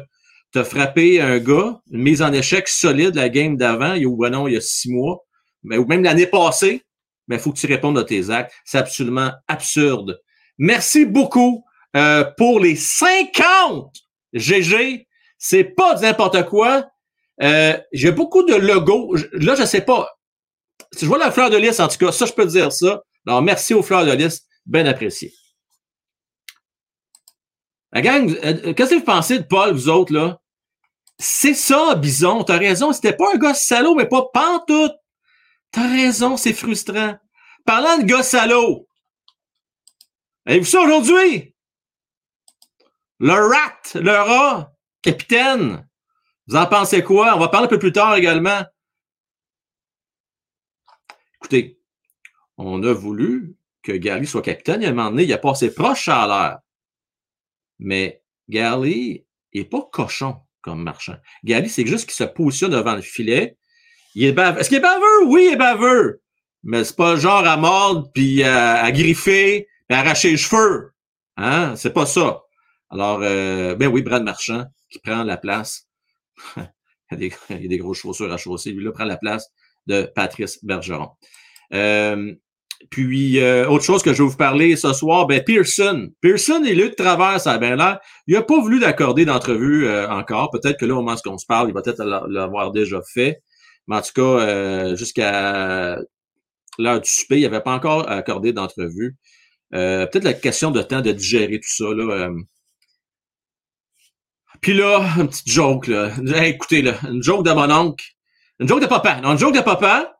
tu 0.51 0.59
as 0.59 0.63
frappé 0.63 1.19
un 1.19 1.39
gars, 1.39 1.81
une 1.91 2.01
mise 2.01 2.21
en 2.21 2.31
échec 2.31 2.67
solide 2.67 3.15
la 3.15 3.29
game 3.29 3.57
d'avant, 3.57 3.95
ou 3.97 4.17
ben 4.17 4.29
non, 4.29 4.47
il 4.47 4.53
y 4.53 4.57
a 4.57 4.61
six 4.61 4.91
mois, 4.91 5.23
mais, 5.63 5.77
ou 5.77 5.85
même 5.85 6.03
l'année 6.03 6.27
passée, 6.27 6.83
mais 7.27 7.35
il 7.35 7.41
faut 7.41 7.51
que 7.51 7.59
tu 7.59 7.67
répondes 7.67 7.97
à 7.97 8.03
tes 8.03 8.29
actes. 8.29 8.53
C'est 8.65 8.77
absolument 8.77 9.31
absurde. 9.47 10.19
Merci 10.57 11.05
beaucoup 11.05 11.65
euh, 11.95 12.23
pour 12.37 12.59
les 12.59 12.75
50 12.75 13.93
GG. 14.33 15.07
C'est 15.37 15.63
pas 15.63 15.99
n'importe 15.99 16.45
quoi. 16.45 16.87
Euh, 17.41 17.77
J'ai 17.91 18.11
beaucoup 18.11 18.43
de 18.43 18.55
logos. 18.55 19.15
Là, 19.33 19.55
je 19.55 19.65
sais 19.65 19.81
pas. 19.81 20.09
Si 20.93 21.01
je 21.01 21.05
vois 21.05 21.17
la 21.17 21.31
fleur 21.31 21.49
de 21.49 21.57
lys, 21.57 21.79
en 21.79 21.87
tout 21.87 21.97
cas, 21.97 22.11
ça, 22.11 22.25
je 22.25 22.33
peux 22.33 22.45
dire 22.45 22.71
ça. 22.71 23.03
Alors, 23.27 23.41
merci 23.41 23.73
aux 23.73 23.83
fleurs 23.83 24.05
de 24.05 24.11
lys. 24.11 24.41
Bien 24.65 24.85
apprécié. 24.85 25.33
La 27.91 28.01
gang, 28.01 28.35
euh, 28.43 28.73
qu'est-ce 28.73 28.91
que 28.91 28.95
vous 28.95 29.03
pensez 29.03 29.39
de 29.39 29.43
Paul, 29.43 29.73
vous 29.73 29.89
autres, 29.89 30.13
là? 30.13 30.39
C'est 31.19 31.53
ça, 31.53 31.95
Bison, 31.95 32.43
t'as 32.43 32.57
raison. 32.57 32.91
C'était 32.91 33.13
pas 33.13 33.33
un 33.33 33.37
gars 33.37 33.53
salaud, 33.53 33.95
mais 33.95 34.07
pas 34.07 34.25
pantoute. 34.33 34.93
T'as 35.71 35.87
raison, 35.87 36.37
c'est 36.37 36.53
frustrant. 36.53 37.15
Parlant 37.65 37.97
de 37.97 38.03
gars 38.03 38.23
salaud, 38.23 38.87
avez-vous 40.45 40.65
ça 40.65 40.81
aujourd'hui? 40.81 41.55
Le 43.19 43.33
rat, 43.33 43.81
le 43.95 44.11
rat, 44.11 44.73
capitaine. 45.01 45.87
Vous 46.47 46.55
en 46.55 46.65
pensez 46.65 47.03
quoi? 47.03 47.35
On 47.35 47.39
va 47.39 47.47
parler 47.47 47.65
un 47.65 47.69
peu 47.69 47.79
plus 47.79 47.93
tard 47.93 48.15
également. 48.15 48.63
Écoutez, 51.37 51.79
on 52.57 52.83
a 52.83 52.93
voulu 52.93 53.55
que 53.81 53.91
Gary 53.91 54.25
soit 54.25 54.41
capitaine. 54.41 54.81
Il 54.81 54.85
a 54.85 54.89
un 54.89 54.93
moment 54.93 55.09
donné, 55.09 55.23
il 55.23 55.33
a 55.33 55.37
passé 55.37 55.73
proche 55.73 56.07
à 56.07 56.27
l'air. 56.27 56.59
Mais 57.79 58.23
Gary 58.49 59.25
n'est 59.53 59.65
pas 59.65 59.87
cochon 59.91 60.37
comme 60.61 60.83
marchand. 60.83 61.17
Gary, 61.43 61.69
c'est 61.69 61.85
juste 61.85 62.05
qu'il 62.05 62.15
se 62.15 62.23
positionne 62.23 62.71
devant 62.71 62.95
le 62.95 63.01
filet. 63.01 63.57
Il 64.15 64.25
est 64.25 64.31
baveux. 64.31 64.59
Est-ce 64.59 64.69
qu'il 64.69 64.77
est 64.77 64.81
baveux? 64.81 65.25
Oui, 65.25 65.45
il 65.47 65.53
est 65.53 65.57
baveux. 65.57 66.21
Mais 66.63 66.83
c'est 66.83 66.95
pas 66.95 67.17
genre 67.17 67.45
à 67.45 67.57
mordre, 67.57 68.09
puis 68.13 68.43
à, 68.43 68.89
griffer, 68.91 69.67
puis 69.87 69.97
arracher 69.97 70.31
les 70.31 70.37
cheveux. 70.37 70.91
Hein? 71.37 71.75
C'est 71.75 71.93
pas 71.93 72.05
ça. 72.05 72.43
Alors, 72.93 73.21
euh, 73.23 73.75
ben 73.75 73.87
oui, 73.87 74.03
Brad 74.03 74.23
Marchand, 74.23 74.65
qui 74.91 74.99
prend 74.99 75.23
la 75.23 75.37
place. 75.37 75.87
il, 76.57 77.33
a 77.49 77.55
des, 77.57 77.77
grosses 77.77 77.99
chaussures 77.99 78.31
à 78.31 78.37
chausser. 78.37 78.71
Lui, 78.71 78.83
là, 78.83 78.91
prend 78.91 79.05
la 79.05 79.17
place 79.17 79.47
de 79.87 80.03
Patrice 80.15 80.63
Bergeron. 80.63 81.09
Euh, 81.73 82.33
puis, 82.91 83.39
euh, 83.39 83.67
autre 83.67 83.83
chose 83.83 84.03
que 84.03 84.13
je 84.13 84.21
vais 84.21 84.29
vous 84.29 84.37
parler 84.37 84.75
ce 84.75 84.93
soir, 84.93 85.25
ben 85.25 85.43
Pearson. 85.43 86.09
Pearson 86.21 86.63
est 86.63 86.75
là 86.75 86.87
de 86.87 86.93
travers, 86.93 87.39
ça 87.39 87.53
a 87.53 87.57
bien 87.57 87.75
l'air. 87.75 87.99
Il 88.27 88.35
n'a 88.35 88.43
pas 88.43 88.61
voulu 88.61 88.79
d'accorder 88.79 89.25
d'entrevue 89.25 89.89
encore. 89.89 90.51
Peut-être 90.51 90.79
que 90.79 90.85
là, 90.85 90.93
au 90.93 90.97
moment 90.97 91.15
où 91.15 91.29
on 91.29 91.37
se 91.37 91.45
parle, 91.45 91.69
il 91.69 91.73
va 91.73 91.81
peut-être 91.81 92.03
l'avoir 92.03 92.71
déjà 92.71 93.01
fait. 93.13 93.41
Mais 93.87 93.95
en 93.95 94.01
tout 94.01 94.13
cas, 94.13 94.95
jusqu'à 94.95 95.97
l'heure 96.77 97.01
du 97.01 97.09
souper, 97.09 97.39
il 97.39 97.43
n'avait 97.43 97.61
pas 97.61 97.73
encore 97.73 98.09
accordé 98.09 98.53
d'entrevue. 98.53 99.15
Peut-être 99.73 100.23
la 100.23 100.33
question 100.33 100.71
de 100.71 100.81
temps 100.81 101.01
de 101.01 101.11
digérer 101.11 101.59
tout 101.59 101.69
ça. 101.69 101.85
Là, 101.95 102.29
Puis 104.61 104.73
là, 104.73 105.03
une 105.17 105.27
petite 105.27 105.49
joke. 105.49 105.87
Là. 105.87 106.11
écoutez, 106.45 106.81
là, 106.81 106.95
une 107.09 107.23
joke 107.23 107.45
de 107.45 107.51
mon 107.51 107.69
oncle. 107.71 108.05
Une 108.59 108.67
joke 108.67 108.81
de 108.81 108.87
papa. 108.87 109.19
Non, 109.21 109.31
une 109.31 109.39
joke 109.39 109.55
de 109.55 109.61
papa. 109.61 110.15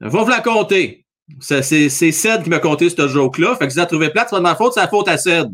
Va 0.00 0.22
vous 0.22 0.28
la 0.28 0.40
compter. 0.40 1.04
C'est 1.40 1.62
Ced 1.88 2.42
qui 2.42 2.50
m'a 2.50 2.58
conté 2.58 2.90
ce 2.90 3.08
joke-là. 3.08 3.56
Fait 3.56 3.66
que 3.66 3.72
si 3.72 3.76
vous 3.76 3.80
la 3.82 3.86
trouvez 3.86 4.10
plate, 4.10 4.28
c'est 4.28 4.36
pas 4.36 4.38
de 4.38 4.42
ma 4.42 4.54
faute, 4.54 4.74
c'est 4.74 4.80
la 4.80 4.88
faute 4.88 5.08
à 5.08 5.16
Ced. 5.16 5.50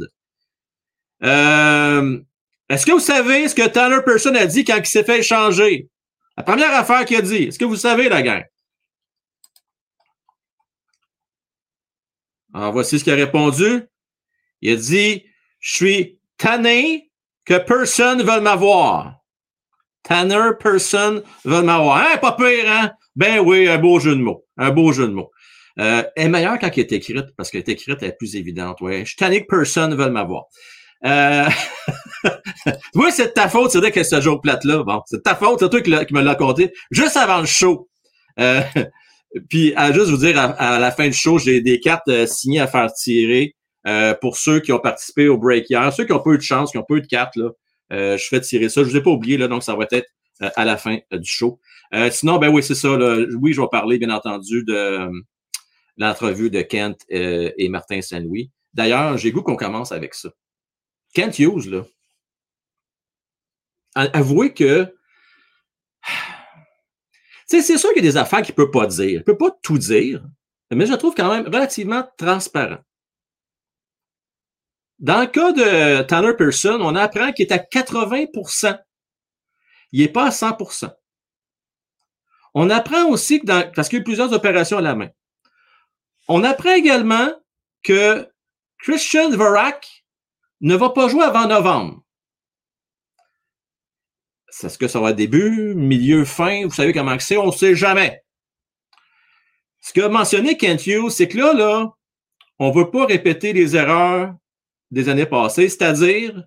Euh, 1.22 2.18
Est-ce 2.68 2.86
que 2.86 2.92
vous 2.92 3.00
savez 3.00 3.48
ce 3.48 3.54
que 3.54 3.66
Tanner 3.66 4.02
Person 4.04 4.34
a 4.34 4.46
dit 4.46 4.64
quand 4.64 4.78
il 4.78 4.86
s'est 4.86 5.04
fait 5.04 5.20
échanger? 5.20 5.88
La 6.36 6.42
première 6.42 6.74
affaire 6.74 7.04
qu'il 7.04 7.16
a 7.16 7.22
dit. 7.22 7.44
Est-ce 7.44 7.58
que 7.58 7.64
vous 7.64 7.76
savez, 7.76 8.08
la 8.08 8.22
gang? 8.22 8.42
Alors, 12.54 12.72
voici 12.72 12.98
ce 12.98 13.04
qu'il 13.04 13.12
a 13.12 13.16
répondu. 13.16 13.82
Il 14.62 14.72
a 14.72 14.76
dit, 14.76 15.24
je 15.60 15.74
suis 15.74 16.18
tanné 16.36 17.10
que 17.44 17.58
personne 17.58 18.22
veuille 18.22 18.42
m'avoir. 18.42 19.16
Tanner, 20.02 20.50
personne 20.58 21.22
veut 21.44 21.62
m'avoir. 21.62 21.98
Hein, 21.98 22.16
pas 22.20 22.32
pire, 22.32 22.64
hein? 22.66 22.90
Ben 23.16 23.40
oui, 23.40 23.68
un 23.68 23.78
beau 23.78 24.00
jeu 24.00 24.16
de 24.16 24.20
mots. 24.20 24.46
Un 24.56 24.70
beau 24.70 24.92
jeu 24.92 25.06
de 25.06 25.12
mots. 25.12 25.30
Euh, 25.78 26.02
est 26.16 26.28
meilleure 26.28 26.58
quand 26.58 26.70
elle 26.72 26.80
est 26.80 26.92
écrite, 26.92 27.26
parce 27.36 27.50
qu'elle 27.50 27.60
est 27.60 27.68
écrite, 27.68 27.98
elle 28.02 28.08
est 28.08 28.16
plus 28.16 28.36
évidente. 28.36 28.80
Ouais. 28.80 29.04
Je 29.04 29.16
tannique 29.16 29.46
personne 29.48 29.90
ne 29.90 29.96
veut 29.96 30.10
m'avoir. 30.10 30.44
Euh... 31.04 31.48
oui, 32.94 33.06
c'est 33.10 33.28
de 33.28 33.32
ta 33.32 33.48
faute, 33.48 33.70
c'est 33.70 33.78
vrai 33.78 33.90
que 33.90 34.02
ce 34.02 34.20
jour 34.20 34.40
plate-là. 34.40 34.82
Bon, 34.82 35.00
c'est 35.06 35.18
de 35.18 35.22
ta 35.22 35.34
faute, 35.34 35.60
c'est 35.60 35.70
toi 35.70 35.80
qui, 35.80 36.14
me 36.14 36.22
l'as 36.22 36.34
compté 36.34 36.72
juste 36.90 37.16
avant 37.16 37.40
le 37.40 37.46
show. 37.46 37.88
Euh, 38.38 38.60
puis, 39.48 39.72
à 39.76 39.92
juste 39.92 40.10
vous 40.10 40.16
dire, 40.16 40.38
à, 40.38 40.78
la 40.78 40.90
fin 40.90 41.06
du 41.06 41.12
show, 41.12 41.38
j'ai 41.38 41.60
des 41.60 41.80
cartes 41.80 42.08
euh, 42.08 42.26
signées 42.26 42.60
à 42.60 42.66
faire 42.66 42.92
tirer 42.92 43.54
euh, 43.86 44.14
pour 44.14 44.36
ceux 44.36 44.60
qui 44.60 44.72
ont 44.72 44.80
participé 44.80 45.28
au 45.28 45.38
break 45.38 45.70
hier. 45.70 45.92
Ceux 45.92 46.04
qui 46.04 46.12
ont 46.12 46.20
pas 46.20 46.30
eu 46.30 46.38
de 46.38 46.42
chance, 46.42 46.72
qui 46.72 46.78
ont 46.78 46.84
pas 46.84 46.94
eu 46.94 47.00
de 47.02 47.06
cartes, 47.06 47.36
là, 47.36 47.50
euh, 47.92 48.16
je 48.16 48.26
fais 48.26 48.40
tirer 48.40 48.68
ça. 48.68 48.82
Je 48.82 48.88
vous 48.88 48.96
ai 48.96 49.02
pas 49.02 49.10
oublié, 49.10 49.36
là, 49.36 49.48
donc 49.48 49.62
ça 49.62 49.74
va 49.74 49.86
être 49.90 50.06
à 50.56 50.64
la 50.64 50.78
fin 50.78 50.96
du 51.12 51.30
show. 51.30 51.60
sinon, 52.10 52.38
ben 52.38 52.48
oui, 52.48 52.62
c'est 52.62 52.74
ça. 52.74 52.96
Là. 52.96 53.18
Oui, 53.38 53.52
je 53.52 53.60
vais 53.60 53.66
parler, 53.70 53.98
bien 53.98 54.08
entendu, 54.08 54.64
de 54.64 55.10
l'entrevue 56.00 56.50
de 56.50 56.62
Kent 56.62 57.04
euh, 57.12 57.52
et 57.58 57.68
Martin 57.68 58.00
Saint-Louis. 58.00 58.50
D'ailleurs, 58.72 59.18
j'ai 59.18 59.30
goût 59.30 59.42
qu'on 59.42 59.56
commence 59.56 59.92
avec 59.92 60.14
ça. 60.14 60.30
Kent 61.14 61.38
Hughes, 61.38 61.66
là, 61.66 61.84
avouez 63.94 64.54
que 64.54 64.94
c'est 67.50 67.78
sûr 67.78 67.92
qu'il 67.92 68.04
y 68.04 68.08
a 68.08 68.10
des 68.10 68.16
affaires 68.16 68.42
qu'il 68.42 68.54
ne 68.56 68.64
peut 68.64 68.70
pas 68.70 68.86
dire. 68.86 69.08
Il 69.08 69.18
ne 69.18 69.22
peut 69.22 69.36
pas 69.36 69.50
tout 69.62 69.78
dire, 69.78 70.22
mais 70.70 70.86
je 70.86 70.92
le 70.92 70.98
trouve 70.98 71.14
quand 71.14 71.30
même 71.32 71.46
relativement 71.46 72.08
transparent. 72.16 72.78
Dans 75.00 75.20
le 75.22 75.26
cas 75.26 75.52
de 75.52 76.02
Tanner 76.02 76.34
Pearson, 76.34 76.78
on 76.80 76.94
apprend 76.94 77.32
qu'il 77.32 77.46
est 77.46 77.52
à 77.52 77.58
80% 77.58 78.78
Il 79.92 80.02
n'est 80.02 80.08
pas 80.08 80.26
à 80.26 80.28
100% 80.28 80.92
On 82.54 82.70
apprend 82.70 83.06
aussi 83.06 83.40
que 83.40 83.46
dans, 83.46 83.72
parce 83.72 83.88
qu'il 83.88 83.96
y 83.96 84.00
a 84.00 84.02
eu 84.02 84.04
plusieurs 84.04 84.32
opérations 84.32 84.78
à 84.78 84.82
la 84.82 84.94
main. 84.94 85.08
On 86.28 86.44
apprend 86.44 86.74
également 86.74 87.32
que 87.82 88.28
Christian 88.78 89.30
Vorak 89.30 90.04
ne 90.60 90.76
va 90.76 90.90
pas 90.90 91.08
jouer 91.08 91.24
avant 91.24 91.46
novembre. 91.46 92.02
Est-ce 94.62 94.78
que 94.78 94.88
ça 94.88 95.00
va 95.00 95.10
être 95.10 95.16
début, 95.16 95.74
milieu, 95.74 96.24
fin? 96.24 96.64
Vous 96.64 96.72
savez 96.72 96.92
comment 96.92 97.18
c'est? 97.18 97.36
On 97.36 97.46
ne 97.46 97.52
sait 97.52 97.74
jamais. 97.74 98.22
Ce 99.80 99.92
qu'a 99.92 100.08
mentionné 100.08 100.56
Kent 100.56 100.86
Hughes, 100.86 101.10
c'est 101.10 101.28
que 101.28 101.38
là, 101.38 101.94
on 102.58 102.68
ne 102.68 102.74
veut 102.74 102.90
pas 102.90 103.06
répéter 103.06 103.52
les 103.52 103.76
erreurs 103.76 104.34
des 104.90 105.08
années 105.08 105.26
passées, 105.26 105.68
c'est-à-dire 105.68 106.44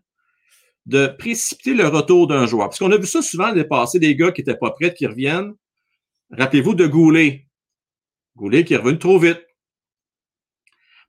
de 0.86 1.08
précipiter 1.08 1.74
le 1.74 1.88
retour 1.88 2.28
d'un 2.28 2.46
joueur. 2.46 2.68
Parce 2.68 2.80
qu'on 2.80 2.92
a 2.92 2.98
vu 2.98 3.08
ça 3.08 3.22
souvent 3.22 3.48
l'année 3.48 3.64
passée, 3.64 4.00
des 4.00 4.16
gars 4.16 4.32
qui 4.32 4.42
n'étaient 4.42 4.58
pas 4.58 4.72
prêts, 4.72 4.94
qui 4.94 5.08
reviennent. 5.08 5.56
Rappelez-vous 6.30 6.76
de 6.76 6.88
Goulet. 6.88 7.48
Goulet 8.36 8.64
qui 8.64 8.74
est 8.74 8.78
revenu 8.78 9.00
trop 9.00 9.18
vite. 9.18 9.42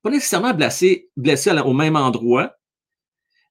Pas 0.02 0.10
nécessairement 0.10 0.54
blessé 0.54 1.10
au 1.16 1.72
même 1.72 1.96
endroit, 1.96 2.54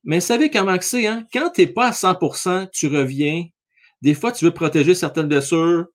mais 0.04 0.20
savez 0.20 0.50
comment 0.50 0.78
c'est, 0.82 1.08
hein? 1.08 1.26
Quand 1.32 1.50
tu 1.52 1.62
n'es 1.62 1.68
pas 1.68 1.88
à 1.88 1.92
100% 1.92 2.70
tu 2.72 2.88
reviens. 2.88 3.46
Des 4.02 4.14
fois, 4.14 4.34
tu 4.34 4.44
veux 4.44 4.54
protéger 4.54 4.96
certaines 4.96 5.28
blessures. 5.28 5.86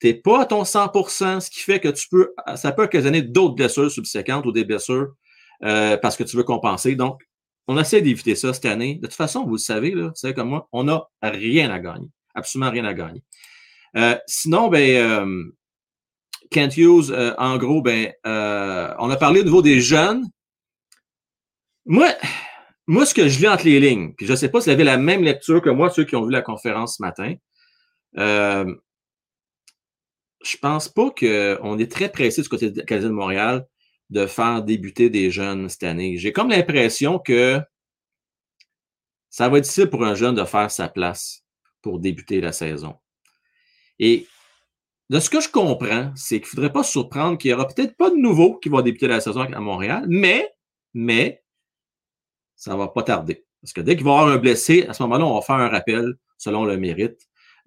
Tu 0.00 0.08
n'es 0.08 0.14
pas 0.14 0.42
à 0.42 0.44
ton 0.44 0.62
100% 0.62 1.40
ce 1.40 1.50
qui 1.50 1.60
fait 1.60 1.80
que 1.80 1.88
tu 1.88 2.06
peux, 2.10 2.34
ça 2.54 2.72
peut 2.72 2.82
occasionner 2.82 3.22
d'autres 3.22 3.54
blessures 3.54 3.90
subséquentes 3.90 4.44
ou 4.44 4.52
des 4.52 4.64
blessures 4.64 5.14
euh, 5.64 5.96
parce 5.96 6.18
que 6.18 6.24
tu 6.24 6.36
veux 6.36 6.42
compenser. 6.42 6.96
Donc, 6.96 7.22
on 7.66 7.78
essaie 7.78 8.02
d'éviter 8.02 8.34
ça 8.34 8.52
cette 8.52 8.66
année. 8.66 8.96
De 8.96 9.06
toute 9.06 9.14
façon, 9.14 9.44
vous 9.44 9.52
le 9.52 9.58
savez, 9.58 9.92
là, 9.92 10.08
vous 10.08 10.14
savez 10.14 10.34
comme 10.34 10.50
moi, 10.50 10.68
on 10.70 10.84
n'a 10.84 11.04
rien 11.22 11.70
à 11.70 11.78
gagner. 11.78 12.08
Absolument 12.34 12.70
rien 12.70 12.84
à 12.84 12.92
gagner. 12.92 13.22
Euh, 13.96 14.18
sinon, 14.26 14.68
ben, 14.68 14.90
euh, 14.96 15.44
Kent 16.50 16.76
Hughes, 16.76 17.34
en 17.38 17.56
gros, 17.56 17.80
ben, 17.80 18.12
on 18.24 19.08
a 19.08 19.16
parlé 19.16 19.40
au 19.40 19.44
niveau 19.44 19.62
des 19.62 19.80
jeunes. 19.80 20.26
Moi, 21.86 22.08
moi, 22.86 23.04
ce 23.04 23.14
que 23.14 23.28
je 23.28 23.40
lis 23.40 23.48
entre 23.48 23.64
les 23.64 23.80
lignes, 23.80 24.14
puis 24.14 24.26
je 24.26 24.32
ne 24.32 24.36
sais 24.36 24.48
pas 24.48 24.60
si 24.60 24.68
vous 24.68 24.74
avez 24.74 24.84
la 24.84 24.96
même 24.96 25.22
lecture 25.22 25.60
que 25.60 25.70
moi, 25.70 25.90
ceux 25.90 26.04
qui 26.04 26.14
ont 26.16 26.24
vu 26.24 26.32
la 26.32 26.42
conférence 26.42 26.96
ce 26.96 27.02
matin, 27.02 27.34
euh, 28.18 28.74
je 30.44 30.56
pense 30.58 30.88
pas 30.88 31.10
qu'on 31.10 31.78
est 31.78 31.90
très 31.90 32.10
pressé 32.10 32.42
du 32.42 32.48
côté 32.48 32.70
de 32.70 32.80
Canadien 32.82 33.08
de 33.08 33.14
Montréal 33.14 33.66
de 34.10 34.26
faire 34.26 34.62
débuter 34.62 35.10
des 35.10 35.30
jeunes 35.30 35.68
cette 35.68 35.82
année. 35.82 36.16
J'ai 36.16 36.32
comme 36.32 36.50
l'impression 36.50 37.18
que 37.18 37.60
ça 39.30 39.48
va 39.48 39.58
être 39.58 39.64
difficile 39.64 39.90
pour 39.90 40.04
un 40.04 40.14
jeune 40.14 40.36
de 40.36 40.44
faire 40.44 40.70
sa 40.70 40.88
place 40.88 41.44
pour 41.82 41.98
débuter 41.98 42.40
la 42.40 42.52
saison. 42.52 42.94
Et 43.98 44.26
de 45.10 45.20
ce 45.20 45.30
que 45.30 45.40
je 45.40 45.48
comprends, 45.48 46.12
c'est 46.14 46.40
qu'il 46.40 46.46
ne 46.46 46.50
faudrait 46.50 46.72
pas 46.72 46.82
se 46.82 46.92
surprendre 46.92 47.38
qu'il 47.38 47.50
n'y 47.50 47.54
aura 47.54 47.66
peut-être 47.66 47.96
pas 47.96 48.10
de 48.10 48.16
nouveaux 48.16 48.58
qui 48.58 48.68
vont 48.68 48.80
débuter 48.80 49.08
la 49.08 49.20
saison 49.20 49.40
à 49.40 49.60
Montréal, 49.60 50.04
mais, 50.08 50.48
mais, 50.94 51.42
ça 52.66 52.74
va 52.74 52.88
pas 52.88 53.04
tarder. 53.04 53.44
Parce 53.62 53.72
que 53.72 53.80
dès 53.80 53.94
qu'il 53.94 54.04
va 54.04 54.10
y 54.10 54.14
avoir 54.14 54.28
un 54.28 54.38
blessé, 54.38 54.86
à 54.88 54.92
ce 54.92 55.00
moment-là, 55.04 55.24
on 55.24 55.36
va 55.36 55.40
faire 55.40 55.54
un 55.54 55.68
rappel 55.68 56.14
selon 56.36 56.64
le 56.64 56.76
mérite. 56.76 57.20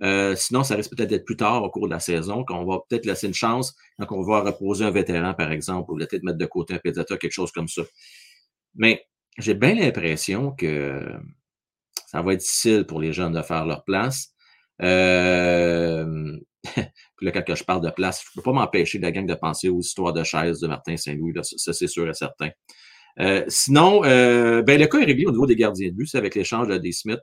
Euh, 0.04 0.36
sinon, 0.36 0.64
ça 0.66 0.76
risque 0.76 0.94
peut-être 0.94 1.10
d'être 1.10 1.24
plus 1.24 1.38
tard 1.38 1.64
au 1.64 1.70
cours 1.70 1.88
de 1.88 1.94
la 1.94 2.02
saison, 2.02 2.44
qu'on 2.44 2.66
va 2.66 2.80
peut-être 2.88 3.06
laisser 3.06 3.28
une 3.28 3.34
chance 3.34 3.76
quand 3.98 4.08
on 4.12 4.24
va 4.24 4.42
reposer 4.42 4.84
un 4.84 4.92
vétéran, 4.92 5.34
par 5.34 5.54
exemple, 5.54 5.90
ou 5.92 5.96
peut-être 5.96 6.24
mettre 6.24 6.38
de 6.38 6.46
côté 6.46 6.74
un 6.74 6.80
pédiatre, 6.80 7.18
quelque 7.18 7.32
chose 7.32 7.52
comme 7.54 7.70
ça. 7.70 7.82
Mais 8.76 9.06
j'ai 9.38 9.54
bien 9.54 9.74
l'impression 9.74 10.52
que 10.52 11.02
ça 12.08 12.22
va 12.22 12.34
être 12.34 12.42
difficile 12.42 12.86
pour 12.86 13.00
les 13.00 13.14
jeunes 13.14 13.34
de 13.34 13.42
faire 13.42 13.66
leur 13.66 13.86
place. 13.86 14.34
Euh... 14.82 16.38
Puis 17.16 17.26
là, 17.26 17.32
quand 17.32 17.56
je 17.56 17.64
parle 17.64 17.86
de 17.86 17.90
place, 17.90 18.22
je 18.22 18.30
ne 18.32 18.42
peux 18.42 18.52
pas 18.52 18.54
m'empêcher 18.54 18.98
de 18.98 19.04
la 19.04 19.14
gang 19.14 19.26
de 19.26 19.36
penser 19.36 19.70
aux 19.70 19.80
histoires 19.80 20.12
de 20.12 20.26
chaises 20.26 20.60
de 20.60 20.68
Martin 20.68 20.98
Saint-Louis. 20.98 21.34
Ça, 21.42 21.72
c'est 21.72 21.88
sûr 21.88 22.10
et 22.10 22.14
certain. 22.14 22.50
Euh, 23.20 23.44
sinon, 23.48 24.04
euh, 24.06 24.62
ben, 24.62 24.80
le 24.80 24.88
cas 24.88 25.00
est 25.00 25.06
réglé 25.06 25.26
au 25.26 25.32
niveau 25.32 25.46
des 25.46 25.56
gardiens 25.56 25.90
de 25.90 25.94
but, 25.94 26.08
c'est 26.08 26.18
avec 26.18 26.36
l'échange 26.36 26.68
de 26.68 26.78
des 26.78 26.92
Smith. 26.92 27.20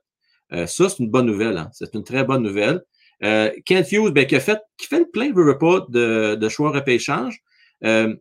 Euh, 0.53 0.67
ça, 0.67 0.89
c'est 0.89 0.99
une 0.99 1.11
bonne 1.11 1.27
nouvelle. 1.27 1.57
Hein? 1.57 1.71
C'est 1.73 1.95
une 1.95 2.05
très 2.05 2.25
bonne 2.25 2.43
nouvelle. 2.43 2.83
Kent 3.21 3.93
Hughes, 3.93 4.13
ben, 4.13 4.27
qui, 4.27 4.37
a 4.37 4.41
fait, 4.41 4.61
qui 4.77 4.87
fait 4.87 4.99
le 4.99 5.11
plein 5.11 5.33
veut 5.33 5.59
pas 5.59 5.87
de, 5.89 6.35
de 6.35 6.49
choix 6.49 6.71
repêchage. 6.71 7.39
Euh, 7.85 8.15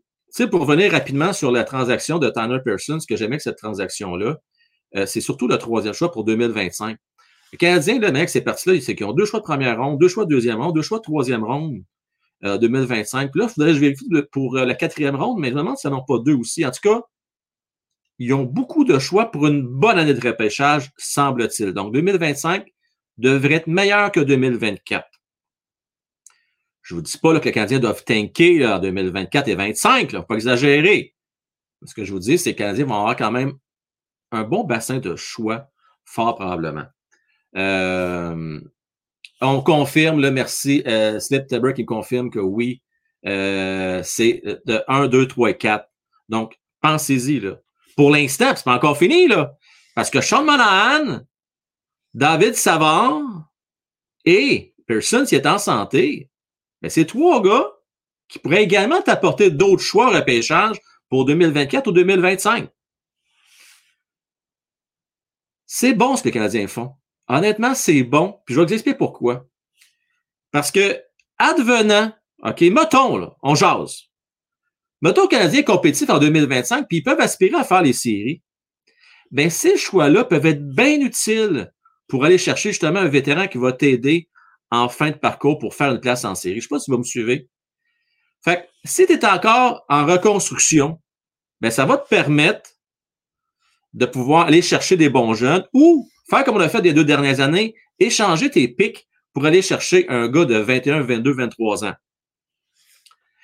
pour 0.52 0.62
revenir 0.62 0.92
rapidement 0.92 1.34
sur 1.34 1.52
la 1.52 1.64
transaction 1.64 2.18
de 2.18 2.30
Tanner 2.30 2.60
Pearson, 2.64 3.00
ce 3.00 3.08
que 3.08 3.16
j'aimais 3.16 3.36
avec 3.36 3.42
cette 3.42 3.58
transaction-là, 3.58 4.38
c'est 5.06 5.20
surtout 5.20 5.48
le 5.48 5.58
troisième 5.58 5.94
choix 5.94 6.12
pour 6.12 6.24
2025. 6.24 6.98
Les 7.52 7.58
Canadiens, 7.58 8.00
le 8.00 8.12
mec, 8.12 8.30
c'est 8.30 8.42
parti 8.42 8.70
là, 8.70 8.80
c'est 8.80 8.96
qu'ils 8.96 9.06
ont 9.06 9.12
deux 9.12 9.26
choix 9.26 9.40
de 9.40 9.46
première 9.46 9.78
ronde, 9.78 10.00
deux 10.00 10.08
choix 10.08 10.24
de 10.24 10.30
deuxième 10.30 10.62
ronde, 10.62 10.74
deux 10.74 10.82
choix 10.82 11.00
de 11.00 11.04
troisième 11.04 11.44
ronde. 11.44 11.84
2025. 12.42 13.32
Puis 13.32 13.40
là, 13.40 13.48
il 13.48 13.54
faudrait 13.54 13.70
que 13.72 13.76
je 13.76 13.80
vérifie 13.80 14.06
pour 14.32 14.56
la 14.56 14.76
quatrième 14.76 15.16
ronde, 15.16 15.40
mais 15.40 15.50
je 15.50 15.54
me 15.54 15.60
demande 15.60 15.78
n'en 15.84 16.04
pas 16.04 16.20
deux 16.20 16.36
aussi. 16.36 16.66
En 16.66 16.72
tout 16.72 16.82
cas, 16.84 17.02
ils 18.20 18.34
ont 18.34 18.44
beaucoup 18.44 18.86
de 18.86 19.00
choix 19.00 19.32
pour 19.32 19.48
une 19.48 19.62
bonne 19.62 20.00
année 20.00 20.14
de 20.14 20.26
repêchage, 20.26 20.92
semble-t-il. 20.98 21.74
Donc, 21.74 21.94
2025 21.94 22.66
devrait 23.18 23.56
être 23.56 23.68
meilleur 23.68 24.12
que 24.12 24.20
2024. 24.20 25.08
Je 26.82 26.94
ne 26.94 27.00
vous 27.00 27.02
dis 27.04 27.18
pas 27.18 27.40
que 27.40 27.46
les 27.46 27.52
Canadiens 27.52 27.80
doivent 27.80 28.04
tanker 28.04 28.66
en 28.66 28.80
2024 28.80 29.48
et 29.48 29.56
2025, 29.56 30.12
il 30.12 30.16
ne 30.16 30.22
faut 30.22 30.28
pas 30.28 30.36
exagérer. 30.36 31.16
Ce 31.84 31.94
que 31.94 32.04
je 32.04 32.12
vous 32.12 32.20
dis, 32.20 32.38
c'est 32.38 32.54
que 32.54 32.60
les 32.60 32.66
Canadiens 32.66 32.86
vont 32.86 32.96
avoir 32.96 33.16
quand 33.16 33.32
même 33.32 33.54
un 34.32 34.44
bon 34.44 34.64
bassin 34.64 35.00
de 35.00 35.16
choix, 35.16 35.70
fort 36.04 36.36
probablement. 36.36 36.86
Euh, 37.56 38.60
on 39.42 39.62
confirme, 39.62 40.22
le 40.22 40.32
merci, 40.32 40.84
euh, 40.88 41.20
Slip 41.20 41.48
Tabber 41.48 41.74
qui 41.74 41.86
confirme 41.86 42.30
que 42.30 42.40
oui, 42.40 42.82
euh, 43.26 44.02
c'est 44.04 44.42
de 44.66 44.82
1, 44.88 45.08
2, 45.08 45.28
3 45.28 45.50
et 45.50 45.58
4. 45.58 45.90
Donc, 46.30 46.60
pensez-y, 46.82 47.40
là. 47.40 47.60
Pour 47.96 48.12
l'instant, 48.12 48.54
c'est 48.56 48.64
pas 48.66 48.76
encore 48.76 48.98
fini, 48.98 49.28
là. 49.28 49.58
Parce 49.96 50.10
que 50.10 50.22
Sean 50.22 50.44
Monahan, 50.44 51.22
David 52.14 52.56
Savard 52.56 53.22
et 54.26 54.74
Pearson, 54.88 55.26
s'il 55.26 55.38
est 55.38 55.48
en 55.48 55.58
santé, 55.58 56.30
ben 56.82 56.90
c'est 56.90 57.06
trois 57.06 57.42
gars 57.42 57.72
qui 58.28 58.40
pourraient 58.40 58.64
également 58.64 59.02
t'apporter 59.02 59.52
d'autres 59.52 59.84
choix 59.84 60.10
au 60.10 60.14
repêchage 60.14 60.78
pour 61.10 61.26
2024 61.26 61.88
ou 61.88 61.92
2025. 61.92 62.70
C'est 65.66 65.94
bon 65.94 66.16
ce 66.16 66.24
que 66.24 66.28
les 66.28 66.34
Canadiens 66.34 66.68
font. 66.68 66.96
Honnêtement, 67.28 67.74
c'est 67.76 68.04
bon. 68.04 68.40
Puis 68.46 68.56
je 68.56 68.60
vais 68.60 68.68
vous 68.68 68.74
expliquer 68.74 68.98
pourquoi. 68.98 69.46
Parce 70.52 70.72
que, 70.72 71.02
advenant, 71.38 72.14
OK, 72.44 72.62
mettons, 72.62 73.18
là, 73.18 73.36
on 73.42 73.56
jase. 73.56 74.04
Mettons 75.02 75.28
Canadien 75.28 75.64
compétitif 75.64 76.10
en 76.10 76.20
2025, 76.20 76.88
puis 76.88 76.98
ils 76.98 77.04
peuvent 77.04 77.20
aspirer 77.20 77.56
à 77.56 77.64
faire 77.64 77.82
les 77.82 77.94
séries. 77.94 78.42
Bien, 79.32 79.50
ces 79.50 79.78
choix-là 79.78 80.24
peuvent 80.24 80.46
être 80.46 80.66
bien 80.68 81.00
utiles 81.02 81.72
pour 82.08 82.26
aller 82.26 82.38
chercher 82.38 82.70
justement 82.70 83.00
un 83.00 83.08
vétéran 83.08 83.48
qui 83.48 83.58
va 83.58 83.74
t'aider 83.74 84.30
en 84.72 84.90
fin 84.90 85.12
de 85.12 85.18
parcours 85.18 85.60
pour 85.60 85.76
faire 85.76 85.92
une 85.92 86.00
place 86.00 86.26
en 86.26 86.36
série. 86.36 86.56
Je 86.56 86.60
ne 86.60 86.62
sais 86.62 86.68
pas 86.70 86.80
si 86.80 86.92
vous 86.92 86.98
me 86.98 87.04
suivez. 87.04 87.50
Fait 88.44 88.62
que 88.62 88.62
si 88.84 89.06
tu 89.08 89.14
es 89.14 89.26
encore 89.26 89.86
en 89.90 90.06
reconstruction, 90.06 91.02
bien, 91.62 91.72
ça 91.72 91.86
va 91.86 91.98
te 91.98 92.08
permettre 92.08 92.70
de 93.94 94.06
pouvoir 94.06 94.48
aller 94.48 94.62
chercher 94.62 94.98
des 94.98 95.10
bons 95.10 95.34
jeunes 95.34 95.66
ou 95.74 96.10
faire 96.30 96.44
comme 96.44 96.58
on 96.58 96.60
a 96.60 96.70
fait 96.70 96.82
des 96.82 96.94
deux 96.94 97.06
dernières 97.06 97.40
années, 97.40 97.76
échanger 98.00 98.52
tes 98.52 98.68
pics 98.68 99.08
pour 99.34 99.46
aller 99.46 99.62
chercher 99.62 100.08
un 100.10 100.28
gars 100.28 100.46
de 100.46 100.56
21, 100.56 101.02
22, 101.02 101.34
23 101.34 101.86
ans. 101.86 101.94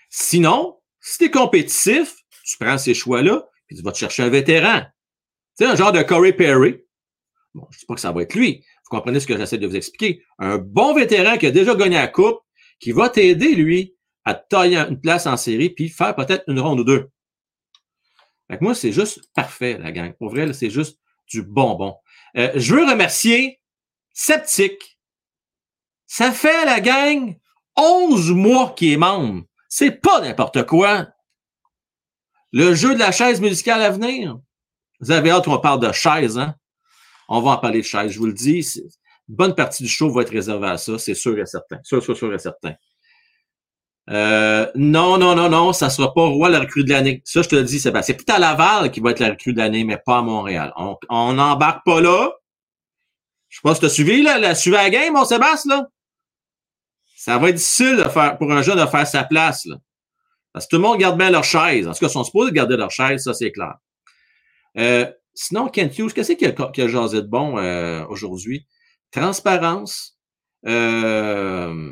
Sinon, 0.09 0.80
si 1.01 1.17
tu 1.17 1.23
es 1.25 1.31
compétitif, 1.31 2.15
tu 2.45 2.57
prends 2.57 2.77
ces 2.77 2.93
choix-là, 2.93 3.47
puis 3.67 3.75
tu 3.75 3.83
vas 3.83 3.91
te 3.91 3.97
chercher 3.97 4.23
un 4.23 4.29
vétéran. 4.29 4.81
Tu 5.57 5.65
sais, 5.65 5.71
un 5.71 5.75
genre 5.75 5.91
de 5.91 6.01
Corey 6.01 6.33
Perry. 6.33 6.81
Bon, 7.53 7.67
je 7.71 7.77
ne 7.77 7.79
dis 7.79 7.85
pas 7.85 7.95
que 7.95 8.01
ça 8.01 8.11
va 8.11 8.21
être 8.21 8.35
lui. 8.35 8.63
Vous 8.83 8.97
comprenez 8.97 9.19
ce 9.19 9.27
que 9.27 9.37
j'essaie 9.37 9.57
de 9.57 9.67
vous 9.67 9.75
expliquer. 9.75 10.23
Un 10.39 10.57
bon 10.57 10.93
vétéran 10.93 11.37
qui 11.37 11.47
a 11.47 11.51
déjà 11.51 11.75
gagné 11.75 11.95
la 11.95 12.07
coupe, 12.07 12.39
qui 12.79 12.91
va 12.91 13.09
t'aider, 13.09 13.55
lui, 13.55 13.95
à 14.23 14.35
tailler 14.35 14.77
une 14.77 14.99
place 14.99 15.27
en 15.27 15.37
série, 15.37 15.69
puis 15.69 15.89
faire 15.89 16.15
peut-être 16.15 16.43
une 16.47 16.59
ronde 16.59 16.79
ou 16.79 16.83
deux. 16.83 17.09
Fait 18.49 18.57
que 18.57 18.63
moi, 18.63 18.75
c'est 18.75 18.91
juste 18.91 19.21
parfait, 19.33 19.77
la 19.77 19.91
gang. 19.91 20.13
Pour 20.13 20.29
vrai, 20.29 20.51
c'est 20.53 20.69
juste 20.69 20.99
du 21.27 21.41
bonbon. 21.41 21.95
Euh, 22.37 22.51
je 22.55 22.75
veux 22.75 22.85
remercier 22.85 23.61
Sceptique. 24.13 24.99
Ça 26.05 26.31
fait, 26.31 26.65
la 26.65 26.81
gang, 26.81 27.37
11 27.77 28.31
mois 28.31 28.73
qu'il 28.75 28.91
est 28.91 28.97
membre. 28.97 29.43
C'est 29.73 30.01
pas 30.01 30.19
n'importe 30.19 30.65
quoi. 30.65 31.07
Le 32.51 32.75
jeu 32.75 32.93
de 32.93 32.99
la 32.99 33.13
chaise 33.13 33.39
musicale 33.39 33.81
à 33.81 33.89
venir. 33.89 34.37
Vous 34.99 35.11
avez 35.11 35.31
hâte 35.31 35.45
qu'on 35.45 35.59
parle 35.59 35.79
de 35.79 35.93
chaise, 35.93 36.37
hein? 36.37 36.55
On 37.29 37.39
va 37.39 37.51
en 37.51 37.57
parler 37.57 37.79
de 37.79 37.85
chaise, 37.85 38.11
je 38.11 38.19
vous 38.19 38.25
le 38.25 38.33
dis. 38.33 38.67
Bonne 39.29 39.55
partie 39.55 39.83
du 39.83 39.87
show 39.87 40.11
va 40.11 40.23
être 40.23 40.31
réservée 40.31 40.67
à 40.67 40.77
ça, 40.77 40.99
c'est 40.99 41.13
sûr 41.13 41.39
et 41.39 41.45
certain. 41.45 41.79
Sûr, 41.83 42.03
sûr, 42.03 42.17
sûr 42.17 42.33
et 42.33 42.37
certain. 42.37 42.73
Euh, 44.09 44.69
non, 44.75 45.17
non, 45.17 45.35
non, 45.35 45.47
non, 45.47 45.71
ça 45.71 45.89
sera 45.89 46.13
pas 46.13 46.25
Roi 46.25 46.49
la 46.49 46.59
recrue 46.59 46.83
de 46.83 46.89
l'année. 46.89 47.21
Ça, 47.23 47.41
je 47.41 47.47
te 47.47 47.55
le 47.55 47.63
dis, 47.63 47.79
Sébastien. 47.79 48.13
C'est 48.13 48.17
peut-être 48.17 48.35
à 48.35 48.39
Laval 48.39 48.91
qui 48.91 48.99
va 48.99 49.11
être 49.11 49.19
la 49.19 49.29
recrue 49.29 49.53
de 49.53 49.59
l'année, 49.59 49.85
mais 49.85 49.97
pas 50.05 50.17
à 50.17 50.21
Montréal. 50.21 50.73
On 51.07 51.31
n'embarque 51.31 51.85
pas 51.85 52.01
là. 52.01 52.29
Je 53.47 53.61
pas 53.61 53.73
si 53.73 53.79
tu 53.79 53.85
as 53.85 53.89
suivi, 53.89 54.21
la 54.21 54.53
suivi 54.53 54.75
à 54.75 54.83
la 54.83 54.89
game, 54.89 55.13
mon 55.13 55.23
Sébastien, 55.23 55.77
là. 55.77 55.87
Ça 57.23 57.37
va 57.37 57.49
être 57.49 57.55
difficile 57.57 57.97
de 57.97 58.09
faire, 58.09 58.35
pour 58.39 58.51
un 58.51 58.63
jeune 58.63 58.79
de 58.79 58.85
faire 58.87 59.05
sa 59.05 59.23
place. 59.23 59.67
Là. 59.67 59.75
Parce 60.51 60.65
que 60.65 60.71
tout 60.71 60.77
le 60.77 60.81
monde 60.81 60.97
garde 60.97 61.19
bien 61.19 61.29
leur 61.29 61.43
chaise. 61.43 61.87
En 61.87 61.91
tout 61.91 61.99
cas, 61.99 62.07
ils 62.07 62.09
sont 62.09 62.23
supposés 62.23 62.51
garder 62.51 62.75
leur 62.75 62.89
chaise, 62.89 63.23
ça 63.23 63.35
c'est 63.35 63.51
clair. 63.51 63.75
Euh, 64.79 65.05
sinon, 65.35 65.67
Kent 65.67 65.99
Hughes, 65.99 66.13
qu'est-ce 66.13 66.31
qu'il 66.31 66.47
a, 66.47 66.51
qu 66.51 66.81
a 66.81 66.87
jasé 66.87 67.21
de 67.21 67.27
bon 67.27 67.59
euh, 67.59 68.03
aujourd'hui? 68.07 68.65
Transparence. 69.11 70.17
Euh, 70.65 71.91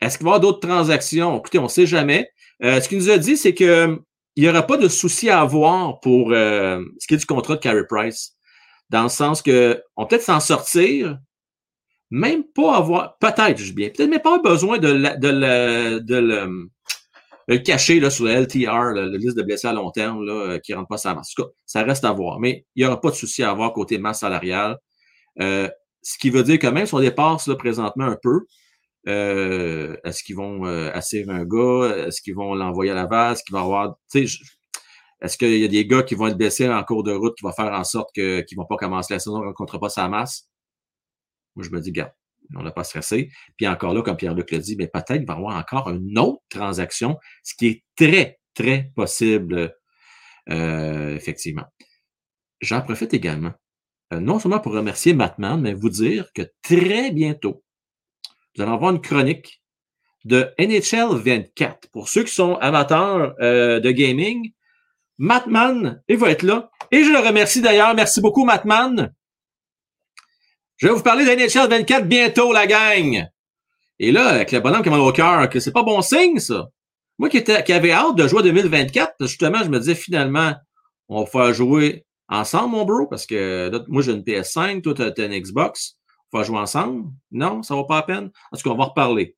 est-ce 0.00 0.16
qu'il 0.16 0.24
va 0.24 0.30
y 0.30 0.34
avoir 0.34 0.40
d'autres 0.40 0.60
transactions? 0.60 1.36
Écoutez, 1.38 1.58
on 1.58 1.64
ne 1.64 1.68
sait 1.68 1.86
jamais. 1.86 2.30
Euh, 2.62 2.80
ce 2.80 2.88
qu'il 2.88 2.98
nous 2.98 3.10
a 3.10 3.18
dit, 3.18 3.36
c'est 3.36 3.52
que 3.54 4.00
il 4.36 4.44
n'y 4.44 4.48
aura 4.48 4.62
pas 4.62 4.76
de 4.76 4.86
souci 4.86 5.28
à 5.28 5.40
avoir 5.40 5.98
pour 5.98 6.28
ce 6.30 7.06
qui 7.08 7.14
est 7.14 7.16
du 7.16 7.26
contrat 7.26 7.56
de 7.56 7.60
Carey 7.60 7.82
Price. 7.88 8.36
Dans 8.90 9.02
le 9.02 9.08
sens 9.08 9.42
que 9.42 9.82
on 9.96 10.06
peut-être 10.06 10.22
s'en 10.22 10.38
sortir, 10.38 11.18
même 12.10 12.44
pas 12.44 12.76
avoir, 12.76 13.18
peut-être, 13.18 13.58
je 13.58 13.72
bien, 13.72 13.88
peut-être 13.90 14.10
même 14.10 14.20
pas 14.20 14.38
besoin 14.38 14.78
de, 14.78 14.92
de, 15.18 15.28
la, 15.28 16.00
de 16.00 16.16
le, 17.48 17.58
cacher 17.58 18.00
là, 18.00 18.10
sur 18.10 18.24
le 18.24 18.32
LTR, 18.32 18.92
la, 18.94 19.06
liste 19.06 19.36
de 19.36 19.42
blessés 19.42 19.68
à 19.68 19.72
long 19.72 19.90
terme, 19.90 20.24
là, 20.24 20.58
qui 20.60 20.72
ne 20.72 20.76
rentre 20.76 20.88
pas 20.88 20.98
sa 20.98 21.14
masse. 21.14 21.32
En 21.36 21.42
tout 21.42 21.48
cas, 21.48 21.54
ça 21.66 21.82
reste 21.82 22.04
à 22.04 22.12
voir. 22.12 22.38
Mais 22.40 22.64
il 22.74 22.82
n'y 22.82 22.86
aura 22.86 23.00
pas 23.00 23.10
de 23.10 23.16
souci 23.16 23.42
à 23.42 23.50
avoir 23.50 23.72
côté 23.72 23.98
masse 23.98 24.20
salariale. 24.20 24.78
Euh, 25.40 25.68
ce 26.02 26.18
qui 26.18 26.30
veut 26.30 26.44
dire 26.44 26.58
que 26.58 26.66
même 26.68 26.86
si 26.86 26.94
on 26.94 27.00
dépasse 27.00 27.48
là, 27.48 27.56
présentement 27.56 28.04
un 28.04 28.16
peu, 28.22 28.46
euh, 29.08 29.96
est-ce 30.04 30.22
qu'ils 30.22 30.36
vont 30.36 30.66
euh, 30.66 30.90
assurer 30.92 31.30
un 31.32 31.44
gars? 31.44 32.06
Est-ce 32.06 32.20
qu'ils 32.22 32.34
vont 32.34 32.54
l'envoyer 32.54 32.92
à 32.92 32.94
Laval? 32.94 33.32
Est-ce 33.32 33.42
qu'il 33.44 33.54
va 33.54 33.60
avoir. 33.60 33.96
Est-ce 34.14 35.38
qu'il 35.38 35.58
y 35.58 35.64
a 35.64 35.68
des 35.68 35.86
gars 35.86 36.02
qui 36.02 36.14
vont 36.14 36.26
être 36.26 36.36
blessés 36.36 36.68
en 36.68 36.82
cours 36.84 37.02
de 37.02 37.12
route 37.12 37.34
qui 37.36 37.44
vont 37.44 37.52
faire 37.52 37.72
en 37.72 37.84
sorte 37.84 38.12
qu'ils 38.12 38.24
ne 38.24 38.56
vont 38.56 38.66
pas 38.66 38.76
commencer 38.76 39.14
la 39.14 39.20
saison, 39.20 39.40
ne 39.40 39.46
rencontrent 39.46 39.78
pas 39.78 39.88
sa 39.88 40.08
masse? 40.08 40.48
Moi, 41.56 41.64
je 41.64 41.70
me 41.70 41.80
dis, 41.80 41.92
gars, 41.92 42.14
on 42.54 42.62
n'a 42.62 42.70
pas 42.70 42.84
stressé. 42.84 43.30
Puis 43.56 43.66
encore 43.66 43.94
là, 43.94 44.02
comme 44.02 44.16
Pierre-Luc 44.16 44.50
l'a 44.50 44.58
dit, 44.58 44.76
mais 44.76 44.86
peut-être 44.86 45.14
qu'il 45.14 45.26
va 45.26 45.34
y 45.34 45.36
avoir 45.36 45.56
encore 45.56 45.90
une 45.90 46.18
autre 46.18 46.42
transaction, 46.48 47.18
ce 47.42 47.54
qui 47.54 47.66
est 47.66 47.84
très, 47.96 48.38
très 48.54 48.92
possible, 48.94 49.74
euh, 50.48 51.14
effectivement. 51.16 51.64
J'en 52.60 52.80
profite 52.82 53.12
également, 53.14 53.52
euh, 54.12 54.20
non 54.20 54.38
seulement 54.38 54.60
pour 54.60 54.72
remercier 54.72 55.12
Matman, 55.14 55.60
mais 55.60 55.74
vous 55.74 55.90
dire 55.90 56.32
que 56.34 56.42
très 56.62 57.10
bientôt, 57.10 57.64
vous 58.54 58.62
allez 58.62 58.72
avoir 58.72 58.92
une 58.92 59.00
chronique 59.00 59.62
de 60.24 60.50
NHL 60.58 61.16
24. 61.16 61.88
Pour 61.90 62.08
ceux 62.08 62.24
qui 62.24 62.34
sont 62.34 62.56
amateurs 62.56 63.34
euh, 63.40 63.80
de 63.80 63.90
gaming, 63.90 64.52
Matman, 65.18 66.02
il 66.08 66.16
va 66.16 66.30
être 66.30 66.42
là. 66.42 66.70
Et 66.90 67.04
je 67.04 67.10
le 67.10 67.18
remercie 67.18 67.62
d'ailleurs. 67.62 67.94
Merci 67.94 68.20
beaucoup, 68.20 68.44
Matman. 68.44 69.12
Je 70.76 70.88
vais 70.88 70.92
vous 70.92 71.02
parler 71.02 71.24
d'NHL 71.24 71.68
24 71.68 72.06
bientôt, 72.06 72.52
la 72.52 72.66
gang. 72.66 73.26
Et 73.98 74.12
là, 74.12 74.26
avec 74.26 74.52
le 74.52 74.60
bonhomme 74.60 74.82
qui 74.82 74.90
m'a 74.90 74.98
au 74.98 75.12
cœur, 75.12 75.48
que 75.48 75.58
c'est 75.58 75.72
pas 75.72 75.82
bon 75.82 76.02
signe, 76.02 76.38
ça. 76.38 76.68
Moi 77.18 77.30
qui, 77.30 77.42
qui 77.42 77.72
avait 77.72 77.92
hâte 77.92 78.16
de 78.16 78.28
jouer 78.28 78.42
2024, 78.42 79.14
justement, 79.20 79.62
je 79.64 79.70
me 79.70 79.78
disais 79.78 79.94
finalement, 79.94 80.54
on 81.08 81.20
va 81.20 81.24
pouvoir 81.24 81.54
jouer 81.54 82.04
ensemble, 82.28 82.72
mon 82.72 82.84
bro, 82.84 83.06
parce 83.06 83.24
que 83.24 83.70
moi 83.88 84.02
j'ai 84.02 84.12
une 84.12 84.22
PS5, 84.22 84.82
toi 84.82 84.94
tu 84.94 85.02
as 85.02 85.24
une 85.24 85.40
Xbox. 85.40 85.96
On 86.32 86.38
va 86.38 86.44
jouer 86.44 86.58
ensemble? 86.58 87.04
Non, 87.30 87.62
ça 87.62 87.74
va 87.74 87.84
pas 87.84 87.98
à 87.98 88.02
peine. 88.02 88.30
En 88.52 88.56
tout 88.56 88.62
cas, 88.62 88.74
on 88.74 88.76
va 88.76 88.84
reparler. 88.84 89.34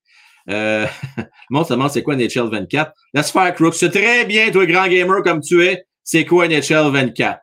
Euh, 0.50 0.86
le 1.16 1.24
monde 1.50 1.66
se 1.66 1.74
demande 1.74 1.90
c'est 1.90 2.02
quoi 2.02 2.16
NHL 2.16 2.50
24. 2.50 2.92
Laisse 3.14 3.30
faire, 3.30 3.54
Crook. 3.54 3.74
C'est 3.74 3.90
très 3.90 4.24
bien, 4.24 4.50
toi, 4.50 4.66
grand 4.66 4.88
gamer 4.88 5.22
comme 5.22 5.40
tu 5.40 5.64
es. 5.64 5.84
C'est 6.02 6.24
quoi 6.24 6.48
NHL 6.48 6.90
24? 6.90 7.40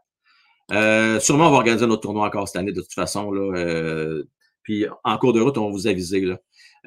Euh, 0.72 1.20
sûrement, 1.20 1.48
on 1.48 1.52
va 1.52 1.58
organiser 1.58 1.86
notre 1.86 2.02
tournoi 2.02 2.26
encore 2.26 2.48
cette 2.48 2.58
année, 2.58 2.72
de 2.72 2.82
toute 2.82 2.94
façon. 2.94 3.32
Là, 3.32 3.58
euh, 3.58 4.24
puis 4.64 4.86
en 5.04 5.18
cours 5.18 5.34
de 5.34 5.42
route, 5.42 5.58
on 5.58 5.66
va 5.66 5.72
vous 5.72 5.88
aviser. 5.88 6.22
Là. 6.22 6.38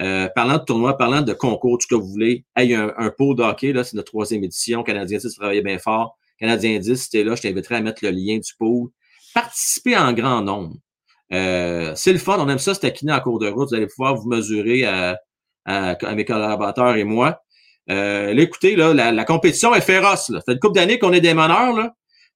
Euh, 0.00 0.28
parlant 0.34 0.58
de 0.58 0.64
tournoi, 0.64 0.96
parlant 0.96 1.22
de 1.22 1.32
concours, 1.32 1.78
tout 1.78 1.82
ce 1.82 1.94
que 1.94 1.94
vous 1.94 2.08
voulez, 2.08 2.44
il 2.58 2.70
y 2.70 2.74
a 2.74 2.82
un, 2.82 2.94
un 2.96 3.10
pot 3.10 3.34
d'hockey, 3.34 3.72
c'est 3.84 3.94
notre 3.94 4.10
troisième 4.10 4.44
édition. 4.44 4.82
Canadien 4.82 5.18
10 5.18 5.34
travaillait 5.34 5.62
bien 5.62 5.78
fort. 5.78 6.18
Canadien 6.38 6.78
10, 6.78 7.02
si 7.02 7.10
t'es 7.10 7.24
là, 7.24 7.34
je 7.34 7.42
t'inviterai 7.42 7.76
à 7.76 7.80
mettre 7.80 8.04
le 8.04 8.10
lien 8.10 8.38
du 8.38 8.52
pot. 8.58 8.92
Participez 9.34 9.96
en 9.96 10.12
grand 10.12 10.40
nombre. 10.42 10.76
Euh, 11.32 11.92
c'est 11.94 12.12
le 12.12 12.18
fun, 12.18 12.38
on 12.38 12.48
aime 12.48 12.58
ça 12.58 12.74
se 12.74 12.80
taquiner 12.80 13.12
en 13.12 13.20
cours 13.20 13.38
de 13.38 13.48
route. 13.48 13.68
Vous 13.68 13.74
allez 13.74 13.86
pouvoir 13.86 14.14
vous 14.14 14.28
mesurer 14.28 14.84
à, 14.84 15.18
à, 15.64 16.14
mes 16.14 16.24
collaborateurs 16.24 16.96
et 16.96 17.04
moi. 17.04 17.42
Euh, 17.90 18.34
écoutez, 18.36 18.76
là, 18.76 18.94
la, 18.94 19.12
la, 19.12 19.24
compétition 19.24 19.74
est 19.74 19.80
féroce. 19.80 20.28
Là. 20.30 20.38
Ça 20.38 20.44
fait 20.46 20.52
une 20.52 20.60
couple 20.60 20.74
d'années 20.74 20.98
qu'on 20.98 21.12
est 21.12 21.20
des 21.20 21.34
meneurs. 21.34 21.74
Là. 21.74 21.94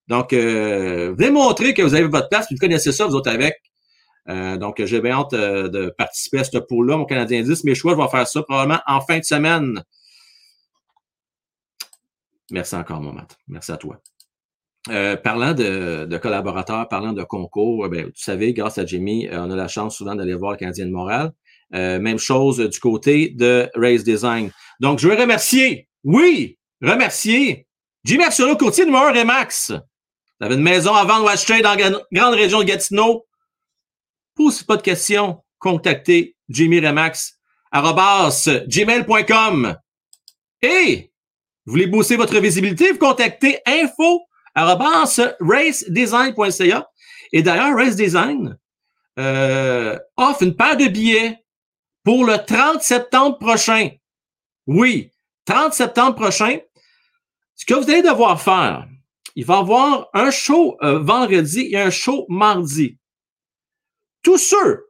Donc, 0.09 0.33
euh, 0.33 1.15
venez 1.17 1.31
montrer 1.31 1.75
que 1.75 1.83
vous 1.83 1.95
avez 1.95 2.07
votre 2.07 2.29
place, 2.29 2.47
vous 2.51 2.57
connaissez 2.59 2.93
ça, 2.93 3.07
vous 3.07 3.15
autres 3.15 3.31
avec. 3.31 3.55
Euh, 4.29 4.57
donc, 4.57 4.83
j'ai 4.85 5.01
bien 5.01 5.13
hâte 5.13 5.33
euh, 5.35 5.69
de 5.69 5.93
participer 5.97 6.41
à 6.41 6.45
ce 6.45 6.59
pool-là, 6.59 6.97
mon 6.97 7.05
Canadien 7.05 7.43
10. 7.43 7.65
Mes 7.65 7.75
choix, 7.75 7.93
je 7.93 8.01
vais 8.01 8.09
faire 8.09 8.27
ça 8.27 8.43
probablement 8.43 8.81
en 8.87 9.01
fin 9.01 9.19
de 9.19 9.25
semaine. 9.25 9.83
Merci 12.51 12.77
encore, 12.77 13.01
mon 13.01 13.13
Matt. 13.13 13.37
Merci 13.49 13.73
à 13.73 13.77
toi. 13.77 14.01
Euh, 14.91 15.17
parlant 15.17 15.55
de, 15.55 16.19
collaborateurs, 16.19 16.89
parlant 16.89 17.13
de 17.13 17.23
concours, 17.23 17.89
ben, 17.89 18.07
vous 18.07 18.11
savez, 18.15 18.53
grâce 18.53 18.79
à 18.79 18.87
Jimmy, 18.87 19.29
on 19.33 19.51
a 19.51 19.57
la 19.57 19.69
chance 19.69 19.97
souvent 19.97 20.15
d'aller 20.15 20.35
voir 20.35 20.53
le 20.53 20.59
Canadien 20.59 20.87
de 20.87 20.91
Montréal. 20.91 21.33
même 21.71 22.19
chose 22.19 22.59
du 22.59 22.79
côté 22.81 23.31
de 23.31 23.71
Race 23.75 24.05
Design. 24.05 24.51
Donc, 24.81 24.99
je 24.99 25.09
veux 25.09 25.15
remercier, 25.15 25.89
oui, 26.05 26.59
remercier 26.83 27.67
Jimmy 28.05 28.25
Arsenault, 28.25 28.57
courtier 28.57 28.85
numéro 28.85 29.05
1 29.05 29.21
Remax. 29.21 29.73
Vous 30.43 30.47
avez 30.47 30.57
une 30.57 30.63
maison 30.63 30.93
à 30.93 31.05
vendre 31.05 31.27
ou 31.27 31.29
acheter 31.29 31.63
dans 31.63 31.77
la 31.77 31.91
grande 32.11 32.35
région 32.35 32.59
de 32.59 32.65
Gatineau? 32.65 33.25
Pose 34.35 34.65
pas 34.65 34.77
de 34.77 34.83
questions. 34.83 35.41
Contactez 35.61 36.35
Jimmy 36.49 36.81
Remax, 36.81 37.39
gmail.com. 38.67 39.77
Et 40.63 41.13
vous 41.65 41.71
voulez 41.71 41.87
booster 41.87 42.17
votre 42.17 42.41
visibilité? 42.41 42.91
Vous 42.91 42.99
contactez 42.99 43.61
info 43.65 44.23
racedesign.ca. 44.57 46.91
Et 47.33 47.43
d'ailleurs, 47.45 47.77
Race 47.77 47.95
Design 47.95 48.59
euh, 49.21 49.97
offre 50.17 50.43
une 50.43 50.57
paire 50.57 50.77
de 50.77 50.89
billets 50.89 51.39
pour 52.03 52.25
le 52.25 52.45
30 52.45 52.83
septembre 52.83 53.39
prochain. 53.39 53.91
Oui, 54.67 55.13
30 55.45 55.73
septembre 55.73 56.17
prochain. 56.17 56.59
Ce 57.55 57.65
que 57.65 57.75
vous 57.75 57.89
allez 57.89 58.03
devoir 58.03 58.43
faire, 58.43 58.89
il 59.35 59.45
va 59.45 59.57
y 59.57 59.59
avoir 59.59 60.09
un 60.15 60.31
show 60.31 60.77
euh, 60.83 60.99
vendredi 60.99 61.69
et 61.71 61.79
un 61.79 61.91
show 61.91 62.27
mardi. 62.29 62.99
Tous 64.23 64.39
ceux 64.39 64.87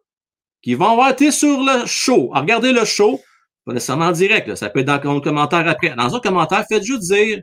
qui 0.63 0.75
vont 0.75 0.91
avoir 0.91 1.11
été 1.11 1.31
sur 1.31 1.61
le 1.61 1.87
show, 1.87 2.31
à 2.35 2.41
regarder 2.41 2.73
le 2.73 2.85
show, 2.85 3.21
pas 3.65 3.73
nécessairement 3.73 4.07
en 4.07 4.13
direct, 4.13 4.55
ça 4.57 4.71
peut 4.71 4.81
être 4.81 4.87
dans 4.87 5.15
le 5.15 5.21
commentaire 5.21 5.67
après. 5.69 5.95
Dans 5.95 6.15
un 6.15 6.21
commentaire, 6.21 6.65
faites 6.69 6.83
juste 6.83 7.03
dire 7.03 7.43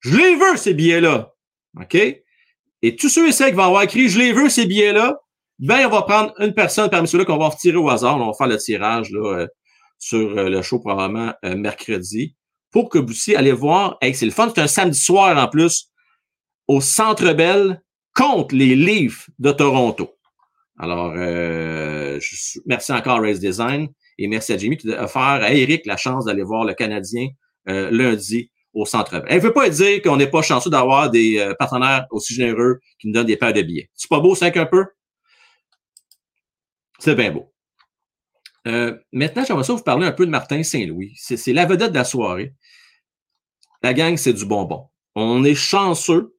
Je 0.00 0.16
les 0.16 0.36
veux, 0.36 0.56
ces 0.56 0.74
billets-là. 0.74 1.32
OK? 1.80 1.94
Et 2.82 2.96
tous 2.96 3.08
ceux 3.08 3.28
et 3.28 3.32
celles 3.32 3.50
qui 3.50 3.56
vont 3.56 3.64
avoir 3.64 3.82
écrit 3.82 4.08
Je 4.08 4.18
les 4.18 4.32
veux, 4.32 4.48
ces 4.48 4.66
billets-là, 4.66 5.16
ben, 5.58 5.86
on 5.86 5.90
va 5.90 6.02
prendre 6.02 6.34
une 6.40 6.52
personne 6.52 6.90
parmi 6.90 7.08
ceux-là 7.08 7.24
qu'on 7.24 7.38
va 7.38 7.48
retirer 7.48 7.76
au 7.76 7.88
hasard. 7.88 8.20
On 8.20 8.26
va 8.26 8.32
faire 8.36 8.48
le 8.48 8.58
tirage 8.58 9.10
là, 9.10 9.38
euh, 9.38 9.46
sur 9.98 10.36
euh, 10.36 10.50
le 10.50 10.60
show 10.60 10.80
probablement 10.80 11.32
mercredi 11.42 12.36
pour 12.70 12.90
que 12.90 12.98
vous 12.98 13.06
puissiez 13.06 13.36
aller 13.36 13.52
voir. 13.52 13.96
Hey, 14.02 14.14
c'est 14.14 14.26
le 14.26 14.32
fun, 14.32 14.50
c'est 14.54 14.60
un 14.60 14.66
samedi 14.66 14.98
soir 14.98 15.38
en 15.38 15.48
plus 15.48 15.88
au 16.68 16.80
Centre 16.80 17.32
Bell 17.32 17.82
contre 18.14 18.54
les 18.54 18.74
Leafs 18.74 19.28
de 19.38 19.52
Toronto. 19.52 20.16
Alors, 20.78 21.14
euh, 21.16 22.18
merci 22.66 22.92
encore 22.92 23.16
à 23.16 23.20
Race 23.20 23.40
Design 23.40 23.88
et 24.18 24.28
merci 24.28 24.52
à 24.52 24.58
Jimmy 24.58 24.76
qui 24.76 24.92
a 24.92 25.04
offert 25.04 25.22
à 25.22 25.52
Eric 25.52 25.86
la 25.86 25.96
chance 25.96 26.26
d'aller 26.26 26.42
voir 26.42 26.64
le 26.64 26.74
Canadien 26.74 27.28
euh, 27.68 27.90
lundi 27.90 28.50
au 28.74 28.84
Centre 28.84 29.12
Bell. 29.12 29.24
Elle 29.28 29.38
ne 29.38 29.42
veut 29.42 29.52
pas 29.52 29.68
dire 29.70 30.02
qu'on 30.02 30.16
n'est 30.16 30.30
pas 30.30 30.42
chanceux 30.42 30.70
d'avoir 30.70 31.10
des 31.10 31.38
euh, 31.38 31.54
partenaires 31.54 32.06
aussi 32.10 32.34
généreux 32.34 32.80
qui 32.98 33.08
nous 33.08 33.14
donnent 33.14 33.26
des 33.26 33.36
paires 33.36 33.54
de 33.54 33.62
billets. 33.62 33.90
C'est 33.94 34.10
pas 34.10 34.20
beau, 34.20 34.34
c'est 34.34 34.54
un 34.56 34.66
peu? 34.66 34.84
C'est 36.98 37.14
bien 37.14 37.30
beau. 37.30 37.52
Maintenant, 39.12 39.44
j'aimerais 39.46 39.62
ça 39.62 39.74
vous 39.74 39.82
parler 39.82 40.06
un 40.08 40.12
peu 40.12 40.26
de 40.26 40.30
Martin 40.30 40.64
Saint-Louis. 40.64 41.12
C'est 41.14 41.52
la 41.52 41.66
vedette 41.66 41.92
de 41.92 41.98
la 41.98 42.04
soirée. 42.04 42.52
La 43.82 43.94
gang, 43.94 44.16
c'est 44.16 44.32
du 44.32 44.44
bonbon. 44.44 44.88
On 45.14 45.44
est 45.44 45.54
chanceux 45.54 46.35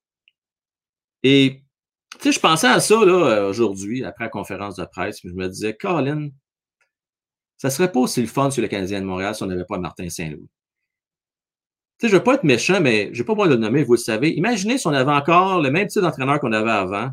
et, 1.23 1.63
tu 2.13 2.23
sais, 2.23 2.31
je 2.31 2.39
pensais 2.39 2.67
à 2.67 2.79
ça, 2.79 3.03
là, 3.05 3.47
aujourd'hui, 3.47 4.03
après 4.03 4.25
la 4.25 4.29
conférence 4.29 4.75
de 4.75 4.85
presse, 4.85 5.19
je 5.23 5.29
me 5.29 5.47
disais, 5.47 5.75
Colin, 5.75 6.29
ça 7.57 7.69
serait 7.69 7.91
pas 7.91 7.99
aussi 7.99 8.21
le 8.21 8.27
fun 8.27 8.51
sur 8.51 8.61
le 8.61 8.67
Canadien 8.67 9.01
de 9.01 9.05
Montréal 9.05 9.35
si 9.35 9.43
on 9.43 9.47
n'avait 9.47 9.65
pas 9.65 9.77
Martin 9.77 10.09
Saint-Louis. 10.09 10.49
Tu 11.97 12.05
sais, 12.05 12.11
je 12.11 12.17
veux 12.17 12.23
pas 12.23 12.35
être 12.35 12.43
méchant, 12.43 12.79
mais 12.79 13.09
je 13.13 13.19
vais 13.19 13.25
pas 13.25 13.33
moi 13.33 13.47
le 13.47 13.55
nommer, 13.55 13.83
vous 13.83 13.93
le 13.93 13.97
savez. 13.97 14.29
Imaginez 14.35 14.77
si 14.77 14.85
on 14.85 14.93
avait 14.93 15.11
encore 15.11 15.61
le 15.61 15.71
même 15.71 15.87
type 15.87 16.03
d'entraîneur 16.03 16.39
qu'on 16.39 16.53
avait 16.53 16.69
avant, 16.71 17.11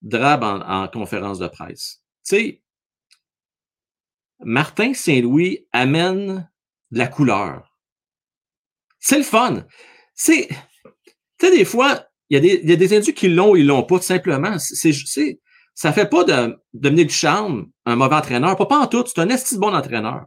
Drab 0.00 0.42
en, 0.42 0.88
conférence 0.88 1.38
de 1.38 1.46
presse. 1.46 2.02
Tu 2.24 2.36
sais, 2.36 2.62
Martin 4.40 4.94
Saint-Louis 4.94 5.66
amène 5.72 6.50
de 6.90 6.98
la 6.98 7.06
couleur. 7.06 7.76
C'est 8.98 9.18
le 9.18 9.24
fun. 9.24 9.66
C'est, 10.14 10.48
tu 11.38 11.46
sais, 11.46 11.50
des 11.50 11.66
fois, 11.66 12.06
il 12.30 12.34
y 12.34 12.36
a 12.36 12.40
des, 12.40 12.60
il 12.62 12.70
y 12.70 12.72
a 12.72 12.76
des 12.76 12.92
individus 12.94 13.12
qui 13.12 13.28
l'ont 13.28 13.56
ils 13.56 13.66
l'ont 13.66 13.82
pas, 13.82 13.98
tout 13.98 14.04
simplement. 14.04 14.56
C'est, 14.58 14.92
c'est, 14.92 15.40
ça 15.74 15.92
fait 15.92 16.08
pas 16.08 16.24
de 16.24 16.56
Dominique 16.72 17.08
Ducharme 17.08 17.70
un 17.84 17.96
mauvais 17.96 18.16
entraîneur. 18.16 18.56
Pas, 18.56 18.66
pas 18.66 18.78
en 18.78 18.86
tout. 18.86 19.04
C'est 19.06 19.20
un 19.20 19.28
esti 19.28 19.58
bon 19.58 19.74
entraîneur. 19.74 20.26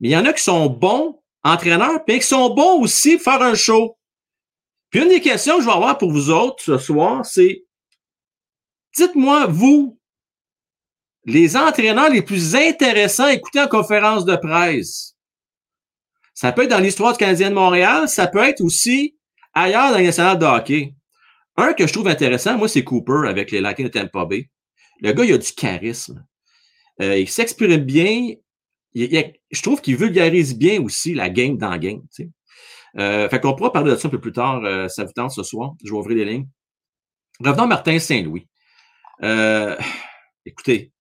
Mais 0.00 0.08
il 0.08 0.12
y 0.12 0.16
en 0.16 0.26
a 0.26 0.34
qui 0.34 0.42
sont 0.42 0.66
bons 0.66 1.22
entraîneurs, 1.42 2.04
puis 2.04 2.18
qui 2.18 2.26
sont 2.26 2.54
bons 2.54 2.82
aussi 2.82 3.16
pour 3.16 3.24
faire 3.24 3.42
un 3.42 3.54
show. 3.54 3.96
Puis 4.90 5.00
une 5.00 5.08
des 5.08 5.22
questions 5.22 5.56
que 5.56 5.62
je 5.62 5.66
vais 5.66 5.72
avoir 5.72 5.96
pour 5.96 6.12
vous 6.12 6.30
autres 6.30 6.62
ce 6.62 6.76
soir, 6.76 7.24
c'est 7.24 7.64
dites-moi, 8.94 9.46
vous, 9.46 9.98
les 11.24 11.56
entraîneurs 11.56 12.10
les 12.10 12.22
plus 12.22 12.54
intéressants 12.54 13.24
à 13.24 13.32
écouter 13.32 13.60
en 13.60 13.68
conférence 13.68 14.24
de 14.24 14.36
presse. 14.36 15.14
Ça 16.34 16.52
peut 16.52 16.64
être 16.64 16.70
dans 16.70 16.78
l'histoire 16.78 17.12
du 17.12 17.18
Canadien 17.18 17.48
de 17.48 17.54
Montréal, 17.54 18.08
ça 18.08 18.26
peut 18.26 18.44
être 18.44 18.60
aussi 18.60 19.15
ailleurs 19.56 19.90
dans 19.90 19.98
les 19.98 20.04
national 20.04 20.38
de 20.38 20.44
hockey. 20.44 20.94
Un 21.56 21.72
que 21.72 21.86
je 21.86 21.92
trouve 21.92 22.06
intéressant, 22.08 22.58
moi, 22.58 22.68
c'est 22.68 22.84
Cooper 22.84 23.26
avec 23.26 23.50
les 23.50 23.60
Lightning 23.60 23.88
de 23.88 23.92
Tampa 23.92 24.26
Bay. 24.26 24.50
Le 25.00 25.12
gars, 25.12 25.24
il 25.24 25.32
a 25.32 25.38
du 25.38 25.52
charisme. 25.52 26.24
Euh, 27.00 27.18
il 27.18 27.28
s'exprime 27.28 27.76
bien. 27.76 28.34
je 28.94 29.62
trouve 29.62 29.80
qu'il 29.80 29.96
vulgarise 29.96 30.56
bien 30.56 30.82
aussi 30.82 31.14
la 31.14 31.30
game 31.30 31.56
dans 31.56 31.70
la 31.70 31.78
game. 31.78 32.02
Tu 32.14 32.24
sais. 32.24 32.30
euh, 32.98 33.28
fait 33.28 33.40
qu'on 33.40 33.54
pourra 33.54 33.72
parler 33.72 33.90
de 33.90 33.96
ça 33.96 34.08
un 34.08 34.10
peu 34.10 34.20
plus 34.20 34.32
tard, 34.32 34.62
euh, 34.64 34.88
ça 34.88 35.04
vous 35.04 35.12
tente 35.12 35.32
ce 35.32 35.42
soir. 35.42 35.74
Je 35.84 35.90
vais 35.90 35.96
ouvrir 35.96 36.18
les 36.18 36.24
lignes. 36.24 36.48
Revenons 37.40 37.64
à 37.64 37.66
Martin 37.66 37.98
Saint-Louis. 37.98 38.46
Écoutez, 40.44 40.92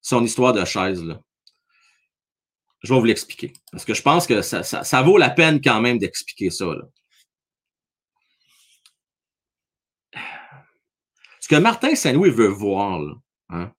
son 0.00 0.24
histoire 0.24 0.52
de 0.52 0.64
chaise, 0.64 1.04
là. 1.04 1.20
Je 2.82 2.92
vais 2.92 2.98
vous 2.98 3.06
l'expliquer. 3.06 3.52
Parce 3.70 3.84
que 3.84 3.94
je 3.94 4.02
pense 4.02 4.26
que 4.26 4.42
ça, 4.42 4.62
ça, 4.64 4.82
ça 4.82 5.02
vaut 5.02 5.16
la 5.16 5.30
peine 5.30 5.60
quand 5.60 5.80
même 5.80 5.98
d'expliquer 5.98 6.50
ça. 6.50 6.64
Là. 6.66 6.82
Que 11.52 11.58
Martin 11.58 11.94
Saint-Louis 11.94 12.30
veut 12.30 12.48
voir, 12.48 12.98
hein, 13.50 13.74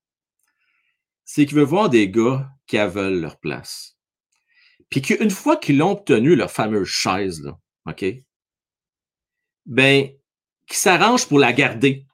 c'est 1.26 1.48
qu'il 1.48 1.58
veut 1.58 1.64
voir 1.64 1.90
des 1.90 2.08
gars 2.08 2.48
qui 2.68 2.78
veulent 2.78 3.20
leur 3.20 3.40
place. 3.40 3.98
Puis 4.92 5.02
qu'une 5.02 5.32
fois 5.32 5.58
qu'ils 5.58 5.82
ont 5.82 5.94
obtenu 5.94 6.36
leur 6.36 6.52
fameuse 6.52 6.88
chaise, 6.88 7.42
là, 7.42 7.58
OK? 7.88 8.06
Ben, 9.66 10.08
qui 10.68 10.78
s'arrangent 10.78 11.28
pour 11.28 11.40
la 11.40 11.52
garder, 11.52 12.06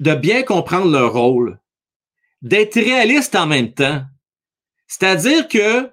de 0.00 0.14
bien 0.14 0.44
comprendre 0.44 0.90
leur 0.90 1.12
rôle, 1.12 1.60
d'être 2.40 2.80
réaliste 2.80 3.34
en 3.34 3.46
même 3.46 3.74
temps. 3.74 4.02
C'est-à-dire 4.86 5.46
que 5.46 5.92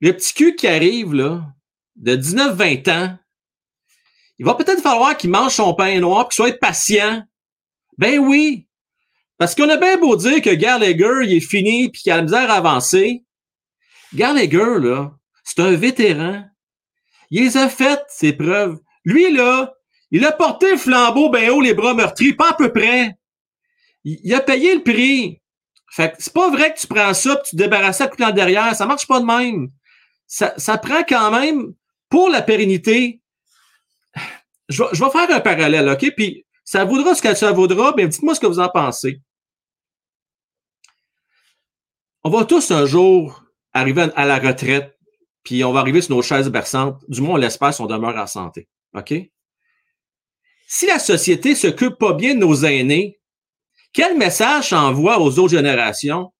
le 0.00 0.12
petit 0.14 0.34
cul 0.34 0.56
qui 0.56 0.66
arrive, 0.66 1.12
de 1.12 2.16
19-20 2.16 2.90
ans, 2.90 3.18
il 4.40 4.46
va 4.46 4.56
peut-être 4.56 4.82
falloir 4.82 5.16
qu'il 5.16 5.30
mange 5.30 5.54
son 5.54 5.74
pain 5.74 6.00
noir, 6.00 6.28
qu'il 6.28 6.34
soit 6.34 6.58
patient. 6.58 7.24
Ben 7.98 8.18
oui. 8.18 8.66
Parce 9.38 9.54
qu'on 9.54 9.68
a 9.68 9.76
bien 9.76 9.98
beau 9.98 10.16
dire 10.16 10.40
que 10.40 10.54
Gallagher, 10.54 11.24
il 11.24 11.34
est 11.34 11.40
fini 11.40 11.90
puis 11.90 12.02
qu'il 12.02 12.12
a 12.12 12.16
la 12.16 12.22
misère 12.22 12.50
à 12.50 12.54
avancer. 12.54 13.24
Gallagher, 14.14 14.78
là, 14.80 15.12
c'est 15.44 15.60
un 15.60 15.72
vétéran. 15.72 16.44
Il 17.30 17.42
les 17.42 17.56
a 17.56 17.68
faites, 17.68 18.04
ses 18.08 18.32
preuves. 18.32 18.78
Lui, 19.04 19.32
là, 19.32 19.74
il 20.10 20.24
a 20.24 20.32
porté 20.32 20.70
le 20.70 20.76
flambeau 20.76 21.28
ben 21.28 21.50
haut, 21.50 21.60
les 21.60 21.74
bras 21.74 21.94
meurtris, 21.94 22.32
pas 22.32 22.50
à 22.50 22.54
peu 22.54 22.72
près. 22.72 23.16
Il, 24.04 24.32
a 24.34 24.40
payé 24.40 24.74
le 24.74 24.82
prix. 24.82 25.42
Fait 25.90 26.14
c'est 26.18 26.32
pas 26.32 26.50
vrai 26.50 26.72
que 26.72 26.78
tu 26.78 26.86
prends 26.86 27.12
ça 27.14 27.36
tu 27.44 27.52
te 27.52 27.56
débarrasses 27.56 27.98
ça 27.98 28.06
tout 28.06 28.22
en 28.22 28.30
derrière. 28.30 28.74
Ça 28.74 28.86
marche 28.86 29.06
pas 29.06 29.20
de 29.20 29.24
même. 29.24 29.70
Ça, 30.26 30.54
ça 30.56 30.78
prend 30.78 31.02
quand 31.02 31.30
même, 31.30 31.74
pour 32.08 32.28
la 32.30 32.42
pérennité, 32.42 33.20
je 34.68 34.82
vais, 34.82 34.88
je 34.92 35.04
vais 35.04 35.10
faire 35.10 35.30
un 35.30 35.40
parallèle, 35.40 35.88
OK? 35.88 36.12
Puis 36.16 36.45
ça 36.66 36.84
vaudra 36.84 37.14
ce 37.14 37.22
que 37.22 37.34
ça 37.34 37.52
vaudra, 37.52 37.94
mais 37.96 38.08
dites-moi 38.08 38.34
ce 38.34 38.40
que 38.40 38.46
vous 38.46 38.58
en 38.58 38.68
pensez. 38.68 39.22
On 42.24 42.28
va 42.28 42.44
tous 42.44 42.72
un 42.72 42.84
jour 42.86 43.44
arriver 43.72 44.08
à 44.16 44.26
la 44.26 44.38
retraite, 44.38 44.98
puis 45.44 45.62
on 45.62 45.72
va 45.72 45.78
arriver 45.78 46.02
sur 46.02 46.16
nos 46.16 46.22
chaises 46.22 46.50
berçantes. 46.50 47.00
Du 47.08 47.20
moins, 47.20 47.34
on 47.34 47.36
l'espère 47.36 47.72
on 47.80 47.86
demeure 47.86 48.16
en 48.16 48.26
santé. 48.26 48.68
OK? 48.94 49.14
Si 50.66 50.86
la 50.86 50.98
société 50.98 51.54
s'occupe 51.54 51.98
pas 51.98 52.14
bien 52.14 52.34
de 52.34 52.40
nos 52.40 52.64
aînés, 52.64 53.20
quel 53.92 54.18
message 54.18 54.72
envoie 54.72 55.20
aux 55.20 55.38
autres 55.38 55.54
générations? 55.54 56.32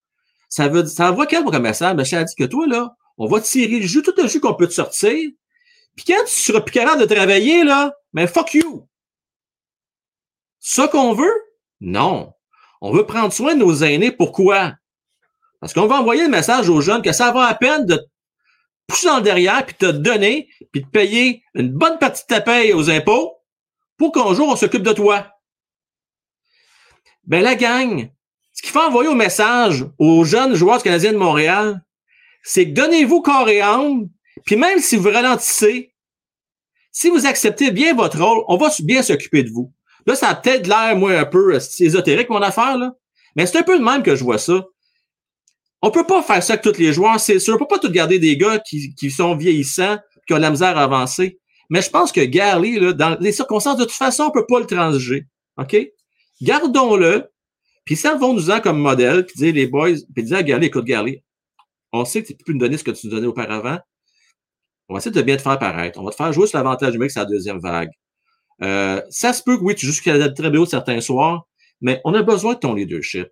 Ça 0.48 0.68
envoie 1.08 1.26
quel 1.26 1.44
message? 1.60 1.94
Ben, 1.94 2.04
ça 2.04 2.24
dit 2.24 2.34
que 2.34 2.44
toi, 2.44 2.66
là, 2.66 2.96
on 3.16 3.28
va 3.28 3.40
tirer 3.40 3.78
le 3.78 3.86
jus, 3.86 4.02
tout 4.02 4.14
le 4.16 4.26
jus 4.26 4.40
qu'on 4.40 4.54
peut 4.54 4.66
te 4.66 4.74
sortir. 4.74 5.30
Puis 5.94 6.04
quand 6.04 6.24
tu 6.26 6.32
seras 6.34 6.60
plus 6.60 6.72
capable 6.72 7.00
de 7.00 7.14
travailler, 7.14 7.62
là, 7.62 7.92
ben, 8.12 8.26
fuck 8.26 8.54
you. 8.54 8.88
Ça 10.68 10.88
qu'on 10.88 11.14
veut? 11.14 11.44
Non. 11.80 12.32
On 12.80 12.90
veut 12.90 13.06
prendre 13.06 13.32
soin 13.32 13.54
de 13.54 13.60
nos 13.60 13.72
aînés. 13.84 14.10
Pourquoi? 14.10 14.74
Parce 15.60 15.72
qu'on 15.72 15.86
va 15.86 16.00
envoyer 16.00 16.24
le 16.24 16.28
message 16.28 16.68
aux 16.68 16.80
jeunes 16.80 17.02
que 17.02 17.12
ça 17.12 17.30
va 17.30 17.44
à 17.44 17.54
peine 17.54 17.86
de 17.86 18.04
pousser 18.88 19.06
dans 19.06 19.18
le 19.18 19.22
derrière, 19.22 19.64
puis 19.64 19.76
te 19.76 19.86
donner, 19.86 20.48
puis 20.72 20.82
de 20.82 20.88
payer 20.88 21.44
une 21.54 21.70
bonne 21.70 22.00
partie 22.00 22.24
de 22.24 22.34
ta 22.34 22.40
paye 22.40 22.72
aux 22.72 22.90
impôts 22.90 23.36
pour 23.96 24.10
qu'un 24.10 24.34
jour 24.34 24.48
on 24.48 24.56
s'occupe 24.56 24.82
de 24.82 24.92
toi. 24.92 25.28
Ben 27.22 27.44
la 27.44 27.54
gang, 27.54 28.10
ce 28.52 28.60
qu'il 28.60 28.72
faut 28.72 28.80
envoyer 28.80 29.08
au 29.08 29.14
message 29.14 29.86
aux 30.00 30.24
jeunes 30.24 30.56
joueurs 30.56 30.82
canadiens 30.82 31.12
de 31.12 31.18
Montréal, 31.18 31.80
c'est 32.42 32.64
donnez-vous 32.64 33.22
corps 33.22 33.48
et 33.48 33.60
âme, 33.60 34.08
puis 34.44 34.56
même 34.56 34.80
si 34.80 34.96
vous 34.96 35.10
ralentissez, 35.10 35.94
si 36.90 37.08
vous 37.08 37.24
acceptez 37.24 37.70
bien 37.70 37.94
votre 37.94 38.20
rôle, 38.20 38.42
on 38.48 38.56
va 38.56 38.68
bien 38.80 39.04
s'occuper 39.04 39.44
de 39.44 39.50
vous. 39.50 39.72
Là, 40.06 40.14
ça 40.14 40.28
a 40.28 40.34
peut-être 40.34 40.66
l'air, 40.66 40.96
moi, 40.96 41.18
un 41.18 41.24
peu 41.24 41.54
euh, 41.54 41.60
ésotérique, 41.80 42.30
mon 42.30 42.42
affaire, 42.42 42.78
là. 42.78 42.92
Mais 43.34 43.46
c'est 43.46 43.58
un 43.58 43.62
peu 43.62 43.78
de 43.78 43.84
même 43.84 44.02
que 44.02 44.16
je 44.16 44.24
vois 44.24 44.38
ça. 44.38 44.64
On 45.82 45.90
peut 45.90 46.06
pas 46.06 46.22
faire 46.22 46.42
ça 46.42 46.54
avec 46.54 46.64
tous 46.64 46.78
les 46.80 46.92
joueurs, 46.92 47.20
c'est 47.20 47.38
sûr. 47.38 47.54
On 47.54 47.58
peut 47.58 47.66
pas 47.68 47.78
tout 47.78 47.90
garder 47.90 48.18
des 48.18 48.36
gars 48.36 48.58
qui, 48.58 48.94
qui 48.94 49.10
sont 49.10 49.36
vieillissants, 49.36 49.98
qui 50.26 50.32
ont 50.32 50.38
la 50.38 50.50
misère 50.50 50.78
à 50.78 50.84
avancer. 50.84 51.38
Mais 51.68 51.82
je 51.82 51.90
pense 51.90 52.12
que 52.12 52.20
Gary, 52.20 52.78
là, 52.78 52.92
dans 52.92 53.16
les 53.20 53.32
circonstances, 53.32 53.76
de 53.76 53.84
toute 53.84 53.92
façon, 53.92 54.24
on 54.24 54.30
peut 54.30 54.46
pas 54.48 54.60
le 54.60 54.66
transiger. 54.66 55.26
OK? 55.58 55.76
Gardons-le. 56.40 57.26
Puis 57.84 57.96
ça, 57.96 58.14
vont 58.14 58.32
nous 58.32 58.50
en 58.50 58.60
comme 58.60 58.78
modèle, 58.78 59.26
puis 59.26 59.36
dire 59.36 59.54
les 59.54 59.66
boys, 59.66 59.94
puis 60.14 60.24
dire 60.24 60.38
à 60.38 60.42
Gary, 60.42 60.66
écoute, 60.66 60.84
Gary, 60.84 61.22
on 61.92 62.04
sait 62.04 62.22
que 62.22 62.28
tu 62.28 62.34
peux 62.34 62.44
plus 62.44 62.54
nous 62.54 62.60
donner 62.60 62.76
ce 62.76 62.84
que 62.84 62.90
tu 62.90 63.06
nous 63.06 63.12
donnais 63.12 63.26
auparavant. 63.26 63.78
On 64.88 64.94
va 64.94 64.98
essayer 64.98 65.14
de 65.14 65.22
bien 65.22 65.36
te 65.36 65.42
faire 65.42 65.58
paraître. 65.58 65.98
On 66.00 66.04
va 66.04 66.10
te 66.10 66.16
faire 66.16 66.32
jouer 66.32 66.46
sur 66.46 66.58
l'avantage 66.58 66.92
numérique 66.92 67.12
sur 67.12 67.20
la 67.20 67.26
deuxième 67.26 67.58
vague. 67.58 67.90
Euh, 68.62 69.02
ça 69.10 69.32
se 69.32 69.42
peut 69.42 69.56
que 69.56 69.62
oui, 69.62 69.74
tu 69.74 69.86
joues 69.86 69.92
jusqu'à 69.92 70.28
très 70.30 70.56
haut 70.56 70.66
certains 70.66 71.00
soirs, 71.00 71.46
mais 71.80 72.00
on 72.04 72.14
a 72.14 72.22
besoin 72.22 72.54
de 72.54 72.58
ton 72.58 72.74
leadership. 72.74 73.28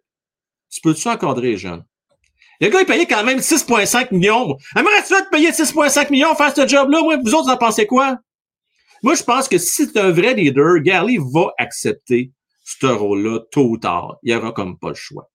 Tu 0.71 0.81
peux-tu 0.81 1.09
encadrer 1.09 1.53
les 1.53 1.57
jeunes? 1.57 1.85
Le 2.61 2.69
gars, 2.69 2.81
il 2.81 2.87
payait 2.87 3.07
quand 3.07 3.25
même 3.25 3.39
6,5 3.39 4.13
millions. 4.13 4.57
Aimerais-tu 4.77 5.15
te 5.15 5.31
payer 5.31 5.51
6,5 5.51 6.11
millions 6.11 6.35
faire 6.35 6.55
ce 6.55 6.67
job-là? 6.67 7.01
Vous 7.01 7.35
autres, 7.35 7.45
vous 7.45 7.51
en 7.51 7.57
pensez 7.57 7.87
quoi? 7.87 8.19
Moi, 9.03 9.15
je 9.15 9.23
pense 9.23 9.49
que 9.49 9.59
si 9.59 9.87
c'est 9.87 9.99
un 9.99 10.11
vrai 10.11 10.35
leader, 10.35 10.79
Gary 10.81 11.19
va 11.19 11.53
accepter 11.59 12.33
ce 12.65 12.87
rôle-là 12.87 13.41
tôt 13.51 13.69
ou 13.69 13.77
tard. 13.77 14.17
Il 14.23 14.31
n'y 14.31 14.37
aura 14.37 14.53
comme 14.53 14.79
pas 14.79 14.89
le 14.89 14.95
choix. 14.95 15.31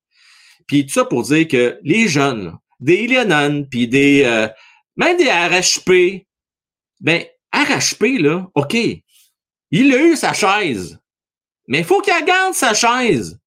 Puis 0.67 0.85
tout 0.85 0.93
ça 0.93 1.05
pour 1.05 1.23
dire 1.23 1.47
que 1.47 1.79
les 1.83 2.07
jeunes, 2.07 2.57
des 2.79 3.07
Lennon, 3.07 3.65
puis 3.69 3.87
des 3.87 4.23
euh, 4.25 4.47
même 4.97 5.17
des 5.17 5.29
RHP, 5.29 6.25
ben 6.99 7.23
RHP, 7.53 8.19
là, 8.19 8.47
OK, 8.55 8.75
il 9.71 9.93
a 9.93 10.01
eu 10.01 10.15
sa 10.15 10.33
chaise. 10.33 10.99
Mais 11.67 11.79
il 11.79 11.85
faut 11.85 12.01
qu'il 12.01 12.13
garde 12.25 12.53
sa 12.53 12.73
chaise. 12.73 13.39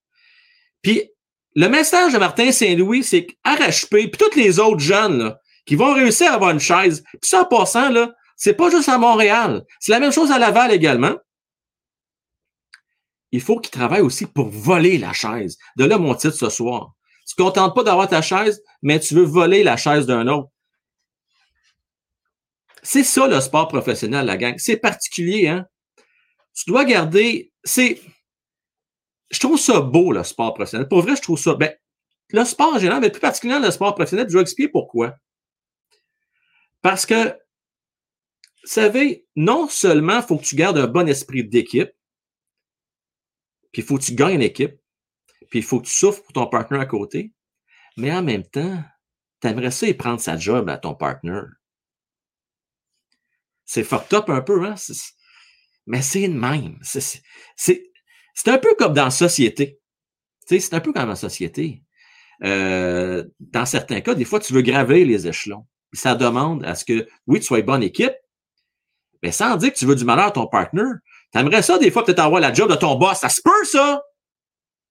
Puis 0.81 1.11
le 1.55 1.69
message 1.69 2.13
de 2.13 2.19
Martin 2.19 2.51
Saint-Louis, 2.51 3.05
c'est 3.05 3.27
qu'RHP, 3.27 4.11
puis 4.11 4.19
tous 4.19 4.37
les 4.37 4.59
autres 4.59 4.81
jeunes 4.81 5.37
qui 5.67 5.77
vont 5.77 5.93
réussir 5.93 6.31
à 6.31 6.35
avoir 6.35 6.51
une 6.51 6.61
chaise, 6.61 7.05
puis 7.05 7.29
ça 7.29 7.43
en 7.43 7.45
passant, 7.45 7.91
là, 7.91 8.15
c'est 8.37 8.55
pas 8.55 8.71
juste 8.71 8.89
à 8.89 8.99
Montréal. 8.99 9.65
C'est 9.79 9.93
la 9.93 10.01
même 10.01 10.13
chose 10.13 10.33
à 10.33 10.39
Laval 10.39 10.73
également. 10.73 11.17
Il 13.31 13.41
faut 13.41 13.59
qu'ils 13.59 13.71
travaillent 13.71 14.01
aussi 14.01 14.27
pour 14.27 14.49
voler 14.49 14.99
la 14.99 15.13
chaise. 15.13 15.59
De 15.77 15.85
là, 15.85 15.99
mon 15.99 16.15
titre 16.15 16.37
ce 16.37 16.51
soir. 16.51 16.93
Tu 17.27 17.35
ne 17.39 17.45
contentes 17.45 17.75
pas 17.75 17.85
d'avoir 17.85 18.09
ta 18.09 18.21
chaise, 18.21 18.63
mais 18.83 18.99
tu 18.99 19.15
veux 19.15 19.25
voler 19.25 19.63
la 19.63 19.77
chaise 19.77 20.07
d'un 20.07 20.27
autre. 20.27 20.49
C'est 22.83 23.05
ça 23.05 23.29
le 23.29 23.41
sport 23.41 23.69
professionnel, 23.69 24.27
la 24.27 24.37
gang. 24.37 24.55
C'est 24.59 24.77
particulier, 24.77 25.49
hein? 25.49 25.67
Tu 26.55 26.65
dois 26.67 26.85
garder, 26.85 27.53
c'est, 27.65 28.01
je 29.31 29.39
trouve 29.39 29.59
ça 29.59 29.81
beau, 29.81 30.13
le 30.13 30.23
sport 30.25 30.55
professionnel. 30.55 30.89
Pour 30.89 31.03
vrai, 31.03 31.17
je 31.17 31.23
trouve 31.23 31.39
ça, 31.39 31.55
ben, 31.55 31.75
le 32.31 32.45
sport 32.45 32.75
en 32.75 32.79
général, 32.79 33.01
mais 33.01 33.11
plus 33.11 33.21
particulièrement 33.21 33.67
le 33.67 33.73
sport 33.73 33.95
professionnel, 33.95 34.27
je 34.29 34.35
vais 34.35 34.43
expliquer 34.43 34.71
pourquoi. 34.71 35.17
Parce 36.81 37.07
que, 37.07 37.29
vous 37.29 38.69
savez, 38.69 39.27
non 39.37 39.69
seulement 39.69 40.19
il 40.19 40.23
faut 40.23 40.39
que 40.39 40.45
tu 40.45 40.57
gardes 40.57 40.79
un 40.79 40.87
bon 40.87 41.09
esprit 41.09 41.45
d'équipe, 41.45 41.93
puis 43.73 43.83
il 43.83 43.85
faut 43.85 43.99
que 43.99 44.05
tu 44.05 44.15
gagnes 44.15 44.39
l'équipe, 44.39 44.79
puis 45.51 45.61
il 45.61 45.65
faut 45.65 45.81
que 45.81 45.87
tu 45.87 45.95
souffres 45.95 46.23
pour 46.23 46.33
ton 46.33 46.47
partenaire 46.47 46.83
à 46.83 46.87
côté, 46.87 47.33
mais 47.97 48.13
en 48.13 48.23
même 48.23 48.45
temps, 48.45 48.83
tu 49.41 49.49
aimerais 49.49 49.71
ça 49.71 49.87
et 49.87 49.95
prendre 49.95 50.21
sa 50.21 50.37
job 50.37 50.69
à 50.69 50.79
ton 50.79 50.95
partenaire. 50.95 51.49
C'est 53.65 53.85
fucked 53.85 54.13
up 54.15 54.29
un 54.29 54.43
peu, 54.43 54.65
hein? 54.65 54.75
Mais 55.87 56.03
c'est 56.03 56.23
une 56.23 56.39
même. 56.39 56.79
C'est 56.83 57.23
un 58.47 58.59
peu 58.59 58.75
comme 58.75 58.95
dans 58.95 59.05
la 59.05 59.11
société. 59.11 59.81
C'est 60.47 60.75
un 60.75 60.81
peu 60.81 60.93
comme 60.93 61.03
dans 61.03 61.09
la 61.11 61.17
société. 61.17 61.83
Euh, 62.45 63.25
dans 63.41 63.67
certains 63.67 64.01
cas, 64.01 64.15
des 64.15 64.25
fois, 64.25 64.41
tu 64.41 64.53
veux 64.53 64.63
graver 64.63 65.05
les 65.05 65.27
échelons. 65.27 65.67
Ça 65.93 66.15
demande 66.15 66.65
à 66.65 66.75
ce 66.75 66.85
que, 66.85 67.07
oui, 67.27 67.41
tu 67.41 67.47
sois 67.47 67.61
une 67.61 67.67
bonne 67.67 67.83
équipe, 67.83 68.15
Mais 69.23 69.31
sans 69.31 69.57
dire 69.57 69.73
que 69.73 69.79
tu 69.79 69.87
veux 69.87 69.95
du 69.95 70.05
malheur 70.05 70.27
à 70.27 70.31
ton 70.33 70.47
partner. 70.47 70.83
T'aimerais 71.33 71.63
ça, 71.63 71.79
des 71.79 71.91
fois, 71.91 72.05
peut-être 72.05 72.19
avoir 72.19 72.41
la 72.41 72.53
job 72.53 72.71
de 72.71 72.75
ton 72.75 72.97
boss. 72.97 73.19
Ça 73.19 73.29
se 73.29 73.41
peut, 73.43 73.65
ça! 73.65 74.03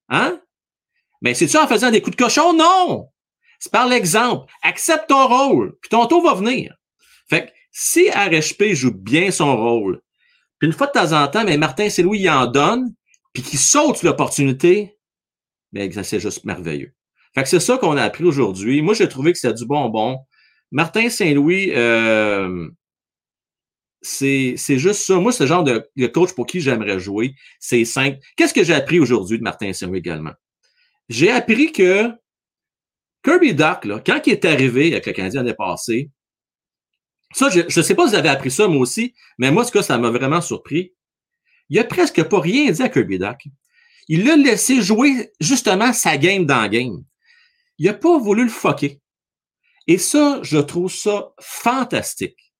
Hein? 0.10 0.41
Mais 1.21 1.34
c'est-tu 1.34 1.58
en 1.58 1.67
faisant 1.67 1.91
des 1.91 2.01
coups 2.01 2.15
de 2.15 2.23
cochon? 2.23 2.54
Non! 2.54 3.10
C'est 3.60 3.71
par 3.71 3.88
l'exemple. 3.88 4.51
Accepte 4.63 5.08
ton 5.08 5.27
rôle, 5.27 5.77
puis 5.82 5.89
ton 5.89 6.08
tour 6.08 6.23
va 6.23 6.34
venir. 6.34 6.75
Fait 7.30 7.45
que 7.45 7.51
si 7.71 8.10
RHP 8.10 8.73
joue 8.73 8.93
bien 8.93 9.32
son 9.32 9.56
rôle, 9.56 10.01
puis 10.62 10.67
une 10.67 10.74
fois 10.74 10.86
de 10.86 10.91
temps 10.91 11.12
en 11.12 11.28
temps, 11.28 11.43
mais 11.43 11.58
Martin 11.58 11.89
c'est 11.89 12.04
Louis 12.04 12.19
il 12.19 12.30
en 12.30 12.45
donne, 12.45 12.93
puis 13.34 13.41
qu'il 13.41 13.58
saute 13.58 14.04
l'opportunité, 14.04 14.95
mais 15.71 15.89
ben, 15.89 16.04
c'est 16.04 16.19
juste 16.19 16.45
merveilleux. 16.45 16.93
Fait 17.34 17.41
que 17.41 17.50
c'est 17.50 17.60
ça 17.60 17.80
qu'on 17.80 17.97
a 17.97 18.04
appris 18.04 18.26
aujourd'hui. 18.26 18.84
Moi, 18.84 18.93
j'ai 18.93 19.10
trouvé 19.10 19.32
que 19.32 19.39
c'était 19.39 19.56
du 19.56 19.65
bonbon. 19.65 20.19
Martin 20.71 21.10
Saint-Louis, 21.10 21.71
euh, 21.74 22.69
c'est 24.04 24.56
juste 24.67 25.02
ça. 25.02 25.15
Moi, 25.15 25.32
c'est 25.32 25.45
le 25.45 25.47
genre 25.47 25.63
de, 25.63 26.08
coach 26.08 26.34
pour 26.34 26.45
qui 26.45 26.62
j'aimerais 26.62 27.00
jouer. 27.00 27.34
C'est 27.60 27.84
simple. 27.84 28.19
Qu'est-ce 28.36 28.54
que 28.54 28.63
j'ai 28.63 28.76
appris 28.76 29.00
aujourd'hui 29.00 29.39
de 29.39 29.43
Martin 29.43 29.74
Saint-Louis 29.74 29.97
également? 29.97 30.34
J'ai 31.10 31.32
appris 31.32 31.71
que 31.71 32.12
Kirby 33.24 33.56
Duck, 33.56 33.86
là, 33.86 34.00
quand 34.06 34.21
il 34.28 34.34
est 34.34 34.45
arrivé 34.45 34.91
avec 34.91 35.08
le 35.08 35.13
Canadien 35.13 35.41
l'année 35.41 35.56
passée, 35.56 36.12
ça, 37.33 37.49
je 37.49 37.61
ne 37.61 37.83
sais 37.83 37.95
pas 37.95 38.05
si 38.05 38.11
vous 38.11 38.15
avez 38.15 38.29
appris 38.29 38.51
ça, 38.51 38.67
moi 38.67 38.81
aussi, 38.81 39.13
mais 39.37 39.51
moi, 39.51 39.63
ce 39.63 39.71
que 39.71 39.81
ça 39.81 39.97
m'a 39.97 40.09
vraiment 40.09 40.41
surpris. 40.41 40.93
Il 41.69 41.79
a 41.79 41.83
presque 41.83 42.23
pas 42.23 42.39
rien 42.39 42.69
dit 42.71 42.81
à 42.81 42.89
Kirby 42.89 43.17
Duck. 43.17 43.47
Il 44.07 44.25
l'a 44.25 44.35
laissé 44.35 44.81
jouer 44.81 45.31
justement 45.39 45.93
sa 45.93 46.17
game 46.17 46.45
dans 46.45 46.61
la 46.61 46.69
game. 46.69 47.03
Il 47.77 47.85
n'a 47.85 47.93
pas 47.93 48.17
voulu 48.17 48.43
le 48.43 48.49
fucker. 48.49 48.99
Et 49.87 49.97
ça, 49.97 50.39
je 50.43 50.57
trouve 50.57 50.91
ça 50.91 51.33
fantastique. 51.39 52.53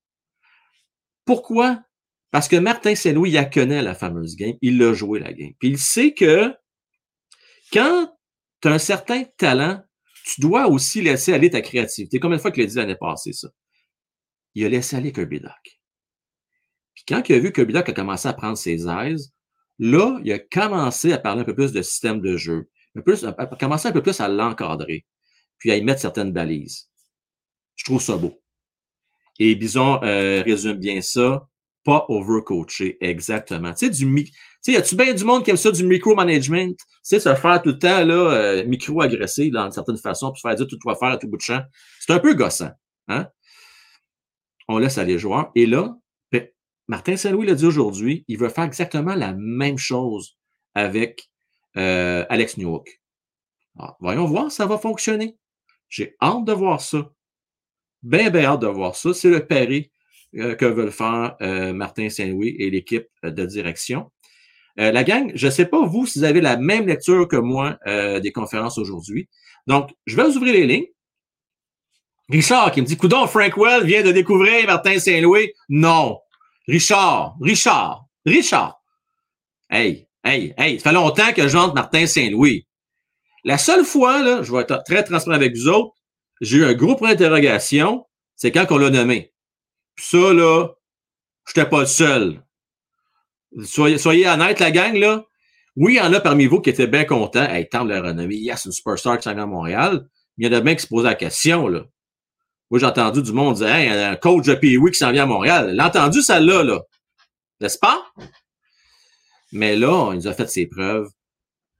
Pourquoi? 1.24 1.82
Parce 2.30 2.48
que 2.48 2.56
Martin 2.56 2.94
Saint-Louis, 2.94 3.30
il 3.30 3.38
a 3.38 3.44
connaît 3.44 3.82
la 3.82 3.94
fameuse 3.94 4.36
game. 4.36 4.56
Il 4.62 4.78
l'a 4.78 4.94
joué, 4.94 5.20
la 5.20 5.32
game. 5.32 5.52
Puis 5.58 5.68
il 5.68 5.78
sait 5.78 6.14
que 6.14 6.54
quand 7.72 8.10
tu 8.60 8.68
as 8.68 8.72
un 8.72 8.78
certain 8.78 9.24
talent, 9.36 9.82
tu 10.24 10.40
dois 10.40 10.68
aussi 10.68 11.02
laisser 11.02 11.32
aller 11.32 11.50
ta 11.50 11.60
créativité. 11.60 12.18
Combien 12.18 12.38
de 12.38 12.42
fois 12.42 12.50
qu'il 12.50 12.62
a 12.62 12.66
dit 12.66 12.76
l'année 12.76 12.96
passée, 12.96 13.32
ça? 13.32 13.48
Il 14.54 14.64
a 14.64 14.68
laissé 14.68 14.96
aller 14.96 15.12
Kirby 15.12 15.40
Duck. 15.40 15.80
Puis 16.94 17.04
quand 17.08 17.22
il 17.28 17.34
a 17.34 17.38
vu 17.38 17.52
que 17.52 17.60
Kirby 17.60 17.72
Duck 17.72 17.88
a 17.88 17.92
commencé 17.92 18.28
à 18.28 18.32
prendre 18.32 18.56
ses 18.56 18.86
aises, 18.88 19.32
là, 19.78 20.20
il 20.24 20.32
a 20.32 20.38
commencé 20.38 21.12
à 21.12 21.18
parler 21.18 21.42
un 21.42 21.44
peu 21.44 21.54
plus 21.54 21.72
de 21.72 21.82
système 21.82 22.20
de 22.20 22.36
jeu. 22.36 22.68
Un 22.94 23.00
peu, 23.00 23.16
a 23.26 23.46
commencé 23.56 23.88
un 23.88 23.92
peu 23.92 24.02
plus 24.02 24.20
à 24.20 24.28
l'encadrer, 24.28 25.06
puis 25.58 25.70
à 25.70 25.76
y 25.76 25.82
mettre 25.82 26.00
certaines 26.00 26.32
balises. 26.32 26.90
Je 27.76 27.84
trouve 27.84 28.02
ça 28.02 28.16
beau. 28.16 28.42
Et 29.38 29.54
Bison 29.54 30.02
euh, 30.02 30.42
résume 30.42 30.78
bien 30.78 31.00
ça. 31.00 31.48
Pas 31.84 32.04
overcoaché, 32.08 32.96
exactement. 33.00 33.74
Tu 33.74 33.92
sais, 33.92 34.72
y 34.72 34.76
a-tu 34.76 34.94
bien 34.94 35.12
du 35.14 35.24
monde 35.24 35.44
qui 35.44 35.50
aime 35.50 35.56
ça, 35.56 35.72
du 35.72 35.84
micromanagement? 35.84 36.68
Tu 36.68 36.76
sais, 37.02 37.18
se 37.18 37.34
faire 37.34 37.60
tout 37.60 37.70
le 37.70 37.78
temps, 37.78 38.04
là, 38.04 38.30
euh, 38.30 38.64
micro-agressé, 38.64 39.50
dans 39.50 39.64
une 39.64 39.72
certaine 39.72 39.96
façon, 39.96 40.30
puis 40.30 40.40
faire 40.40 40.54
dire 40.54 40.68
tout 40.68 40.78
quoi 40.80 40.94
faire 40.94 41.08
à 41.08 41.16
tout 41.16 41.26
bout 41.26 41.38
de 41.38 41.42
champ. 41.42 41.60
C'est 41.98 42.12
un 42.12 42.20
peu 42.20 42.34
gossant, 42.34 42.70
hein? 43.08 43.26
On 44.68 44.78
laisse 44.78 44.98
aller 44.98 45.14
les 45.14 45.18
joueurs. 45.18 45.50
Et 45.54 45.66
là, 45.66 45.96
ben, 46.30 46.46
Martin 46.88 47.16
Saint-Louis 47.16 47.46
l'a 47.46 47.54
dit 47.54 47.66
aujourd'hui, 47.66 48.24
il 48.28 48.38
veut 48.38 48.48
faire 48.48 48.64
exactement 48.64 49.14
la 49.14 49.32
même 49.34 49.78
chose 49.78 50.36
avec 50.74 51.30
euh, 51.76 52.24
Alex 52.28 52.56
Newhook. 52.58 53.00
Voyons 54.00 54.26
voir, 54.26 54.52
ça 54.52 54.66
va 54.66 54.78
fonctionner. 54.78 55.36
J'ai 55.88 56.14
hâte 56.20 56.44
de 56.44 56.52
voir 56.52 56.80
ça. 56.80 57.10
Bien, 58.02 58.30
bien 58.30 58.44
hâte 58.44 58.60
de 58.60 58.66
voir 58.66 58.94
ça. 58.96 59.14
C'est 59.14 59.30
le 59.30 59.46
pari 59.46 59.90
euh, 60.36 60.54
que 60.54 60.66
veulent 60.66 60.92
faire 60.92 61.36
euh, 61.40 61.72
Martin 61.72 62.08
Saint-Louis 62.08 62.54
et 62.58 62.70
l'équipe 62.70 63.08
de 63.22 63.46
direction. 63.46 64.10
la 64.76 65.04
gang, 65.04 65.32
je 65.34 65.46
ne 65.46 65.50
sais 65.50 65.66
pas 65.66 65.84
vous 65.84 66.06
si 66.06 66.18
vous 66.18 66.24
avez 66.24 66.40
la 66.40 66.56
même 66.56 66.86
lecture 66.86 67.28
que 67.28 67.36
moi 67.36 67.78
des 67.86 68.32
conférences 68.32 68.78
aujourd'hui. 68.78 69.28
Donc, 69.66 69.90
je 70.06 70.16
vais 70.16 70.24
vous 70.24 70.36
ouvrir 70.36 70.54
les 70.54 70.66
lignes. 70.66 70.86
Richard 72.32 72.72
qui 72.72 72.80
me 72.80 72.86
dit, 72.86 72.96
Coudon, 72.96 73.26
Frank 73.26 73.58
Well 73.58 73.84
vient 73.84 74.02
de 74.02 74.10
découvrir 74.10 74.66
Martin 74.66 74.98
Saint-Louis. 74.98 75.52
Non. 75.68 76.18
Richard, 76.66 77.36
Richard, 77.42 78.06
Richard. 78.24 78.80
Hey, 79.68 80.08
hey, 80.24 80.54
hey, 80.56 80.78
ça 80.78 80.90
fait 80.90 80.94
longtemps 80.94 81.32
que 81.34 81.46
j'entre 81.46 81.74
Martin 81.74 82.06
Saint-Louis. 82.06 82.66
La 83.44 83.58
seule 83.58 83.84
fois, 83.84 84.22
là, 84.22 84.42
je 84.42 84.50
vais 84.50 84.62
être 84.62 84.82
très 84.86 85.04
transparent 85.04 85.36
avec 85.36 85.54
vous 85.54 85.68
autres, 85.68 85.94
j'ai 86.40 86.58
eu 86.58 86.64
un 86.64 86.72
gros 86.72 86.96
point 86.96 87.10
d'interrogation, 87.10 88.06
c'est 88.34 88.50
quand 88.50 88.64
on 88.70 88.78
l'a 88.78 88.88
nommé. 88.88 89.34
Puis 89.96 90.06
ça, 90.06 90.32
là, 90.32 90.68
j'étais 91.46 91.68
pas 91.68 91.80
le 91.80 91.86
seul. 91.86 92.42
Soyez, 93.62 93.98
soyez 93.98 94.26
honnête, 94.26 94.58
la 94.58 94.70
gang, 94.70 94.94
là. 94.94 95.24
Oui, 95.76 95.94
il 95.94 95.96
y 95.96 96.00
en 96.00 96.12
a 96.14 96.20
parmi 96.20 96.46
vous 96.46 96.60
qui 96.60 96.70
étaient 96.70 96.86
bien 96.86 97.04
contents. 97.04 97.44
Hey, 97.44 97.68
tant 97.68 97.84
de 97.84 97.90
la 97.90 98.00
renommée. 98.00 98.36
Yes, 98.36 98.64
une 98.64 98.72
superstar 98.72 99.18
qui 99.18 99.24
s'en 99.24 99.34
vient 99.34 99.42
à 99.42 99.46
Montréal. 99.46 100.06
Il 100.38 100.46
y 100.46 100.48
en 100.48 100.56
a 100.56 100.60
bien 100.62 100.74
qui 100.74 100.82
se 100.82 100.86
posent 100.86 101.04
la 101.04 101.14
question, 101.14 101.68
là. 101.68 101.84
Moi, 102.72 102.78
j'ai 102.78 102.86
entendu 102.86 103.20
du 103.20 103.32
monde 103.32 103.56
dire, 103.56 103.68
hey, 103.68 103.88
un 103.90 104.16
coach 104.16 104.46
de 104.46 104.54
PWI 104.54 104.92
qui 104.92 104.98
s'en 104.98 105.12
vient 105.12 105.24
à 105.24 105.26
Montréal. 105.26 105.74
L'a 105.74 105.88
entendu, 105.88 106.22
celle-là, 106.22 106.64
là. 106.64 106.80
N'est-ce 107.60 107.78
pas? 107.78 108.02
Mais 109.52 109.76
là, 109.76 110.12
il 110.12 110.16
nous 110.16 110.26
a 110.26 110.32
fait 110.32 110.48
ses 110.48 110.66
preuves. 110.66 111.10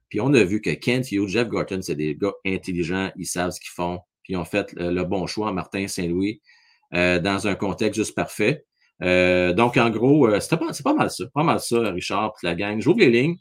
Puis 0.09 0.21
on 0.21 0.31
a 0.35 0.43
vu 0.43 0.61
que 0.61 0.69
Kent 0.69 1.11
Hughes, 1.11 1.29
Jeff 1.29 1.47
Gorton, 1.47 1.79
c'est 1.81 1.95
des 1.95 2.13
gars 2.13 2.33
intelligents. 2.45 3.11
Ils 3.15 3.25
savent 3.25 3.49
ce 3.49 3.59
qu'ils 3.59 3.71
font 3.71 4.01
puis 4.21 4.33
ils 4.33 4.37
ont 4.37 4.45
fait 4.45 4.71
le, 4.77 5.03
bon 5.03 5.25
choix, 5.25 5.51
Martin 5.51 5.87
Saint-Louis, 5.87 6.41
euh, 6.93 7.19
dans 7.19 7.47
un 7.47 7.55
contexte 7.55 7.99
juste 7.99 8.15
parfait. 8.15 8.63
Euh, 9.01 9.51
donc, 9.51 9.77
en 9.77 9.89
gros, 9.89 10.27
euh, 10.27 10.39
c'est 10.39 10.55
pas, 10.55 10.67
pas 10.83 10.93
mal 10.93 11.09
ça. 11.09 11.25
Pas 11.33 11.43
mal 11.43 11.59
ça, 11.59 11.89
Richard, 11.89 12.33
puis 12.35 12.45
la 12.47 12.53
gang. 12.53 12.79
J'ouvre 12.79 12.99
les 12.99 13.09
lignes. 13.09 13.37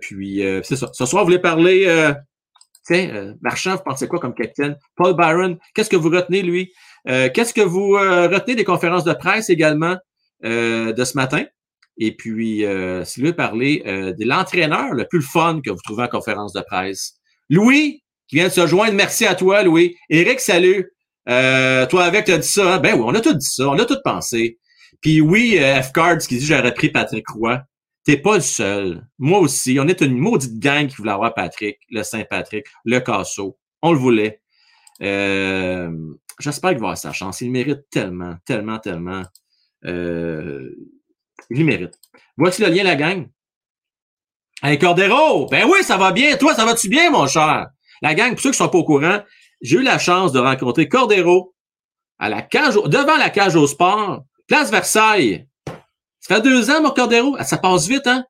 puis, 0.00 0.42
c'est 0.62 0.76
ça. 0.76 0.90
Ce 0.92 1.06
soir, 1.06 1.24
vous 1.24 1.28
voulez 1.28 1.40
parler, 1.40 2.14
tiens, 2.84 3.34
Marchand, 3.40 3.76
vous 3.76 3.82
pensez 3.84 4.08
quoi 4.08 4.18
comme 4.18 4.34
capitaine? 4.34 4.76
Paul 4.96 5.14
Byron, 5.16 5.58
qu'est-ce 5.74 5.90
que 5.90 5.96
vous 5.96 6.10
retenez, 6.10 6.42
lui? 6.42 6.72
qu'est-ce 7.06 7.52
que 7.52 7.60
vous 7.60 7.90
retenez 7.90 8.54
des 8.54 8.64
conférences 8.64 9.04
de 9.04 9.12
presse 9.12 9.50
également 9.50 9.96
de 10.42 11.04
ce 11.04 11.16
matin? 11.16 11.44
Et 11.98 12.16
puis, 12.16 12.64
si 13.04 13.20
vous 13.20 13.26
voulez 13.26 13.32
parler 13.32 13.82
de 13.84 14.28
l'entraîneur 14.28 14.92
le 14.92 15.06
plus 15.06 15.22
fun 15.22 15.60
que 15.64 15.70
vous 15.70 15.80
trouvez 15.84 16.04
en 16.04 16.08
conférence 16.08 16.52
de 16.52 16.60
presse. 16.60 17.14
Louis, 17.50 18.04
qui 18.28 18.36
vient 18.36 18.48
de 18.48 18.52
se 18.52 18.66
joindre. 18.66 18.94
Merci 18.94 19.26
à 19.26 19.34
toi, 19.34 19.62
Louis. 19.62 19.96
Eric, 20.08 20.40
salut. 20.40 20.92
Euh, 21.28 21.86
toi 21.86 22.04
avec, 22.04 22.26
tu 22.26 22.32
as 22.32 22.38
dit 22.38 22.48
ça. 22.48 22.74
Hein? 22.74 22.78
Ben 22.78 22.94
oui, 22.94 23.02
on 23.04 23.14
a 23.14 23.20
tout 23.20 23.34
dit 23.34 23.46
ça. 23.46 23.68
On 23.68 23.78
a 23.78 23.84
tout 23.84 23.98
pensé. 24.04 24.58
Puis 25.00 25.20
oui, 25.20 25.58
euh, 25.58 25.82
F-Cards 25.82 26.18
qui 26.18 26.38
dit 26.38 26.46
j'aurais 26.46 26.74
pris 26.74 26.90
Patrick 26.90 27.28
Roy. 27.28 27.60
T'es 28.04 28.18
pas 28.18 28.34
le 28.34 28.40
seul. 28.40 29.06
Moi 29.18 29.38
aussi. 29.38 29.78
On 29.80 29.88
est 29.88 30.00
une 30.00 30.18
maudite 30.18 30.58
gang 30.58 30.86
qui 30.86 30.96
voulait 30.96 31.12
avoir 31.12 31.34
Patrick, 31.34 31.78
le 31.90 32.02
Saint-Patrick, 32.02 32.66
le 32.84 33.00
Casso. 33.00 33.58
On 33.82 33.92
le 33.92 33.98
voulait. 33.98 34.40
Euh, 35.02 35.90
J'espère 36.40 36.70
qu'il 36.70 36.80
va 36.80 36.86
avoir 36.86 36.98
sa 36.98 37.12
chance. 37.12 37.40
Il 37.40 37.50
mérite 37.50 37.88
tellement, 37.90 38.36
tellement, 38.44 38.78
tellement. 38.78 39.22
Euh, 39.84 40.74
il 41.50 41.64
mérite. 41.64 41.94
Voici 42.36 42.62
le 42.62 42.68
lien, 42.68 42.82
la 42.82 42.96
gang. 42.96 43.28
Hey, 44.62 44.78
Cordero! 44.78 45.46
Ben 45.48 45.66
oui, 45.68 45.82
ça 45.82 45.96
va 45.96 46.10
bien. 46.10 46.36
Toi, 46.36 46.54
ça 46.54 46.64
va-tu 46.64 46.88
bien, 46.88 47.10
mon 47.10 47.26
cher? 47.26 47.68
La 48.02 48.14
gang, 48.14 48.30
pour 48.30 48.40
ceux 48.40 48.50
qui 48.50 48.56
sont 48.56 48.68
pas 48.68 48.78
au 48.78 48.84
courant, 48.84 49.22
j'ai 49.60 49.78
eu 49.78 49.82
la 49.82 49.98
chance 49.98 50.32
de 50.32 50.38
rencontrer 50.38 50.88
Cordero 50.88 51.54
à 52.18 52.28
la 52.28 52.42
cage, 52.42 52.74
devant 52.74 53.16
la 53.16 53.30
cage 53.30 53.56
au 53.56 53.66
sport, 53.66 54.24
place 54.48 54.70
Versailles. 54.70 55.46
Ça 56.26 56.36
fait 56.36 56.40
deux 56.40 56.70
ans, 56.70 56.80
mon 56.80 56.90
Cordero? 56.90 57.36
Ça 57.42 57.58
passe 57.58 57.86
vite, 57.86 58.06
hein? 58.06 58.24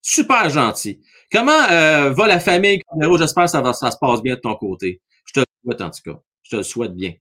Super 0.00 0.48
gentil. 0.48 1.00
Comment 1.32 1.64
euh, 1.68 2.10
va 2.10 2.28
la 2.28 2.38
famille, 2.38 2.80
Cordero? 2.82 3.18
J'espère 3.18 3.44
que 3.44 3.50
ça, 3.50 3.60
va, 3.60 3.72
ça 3.72 3.90
se 3.90 3.96
passe 3.98 4.22
bien 4.22 4.36
de 4.36 4.40
ton 4.40 4.54
côté. 4.54 5.00
Je 5.24 5.32
te 5.32 5.40
le 5.40 5.46
souhaite, 5.64 5.80
en 5.80 5.90
tout 5.90 6.02
cas. 6.04 6.20
Je 6.44 6.50
te 6.50 6.56
le 6.56 6.62
souhaite 6.62 6.94
bien. 6.94 7.14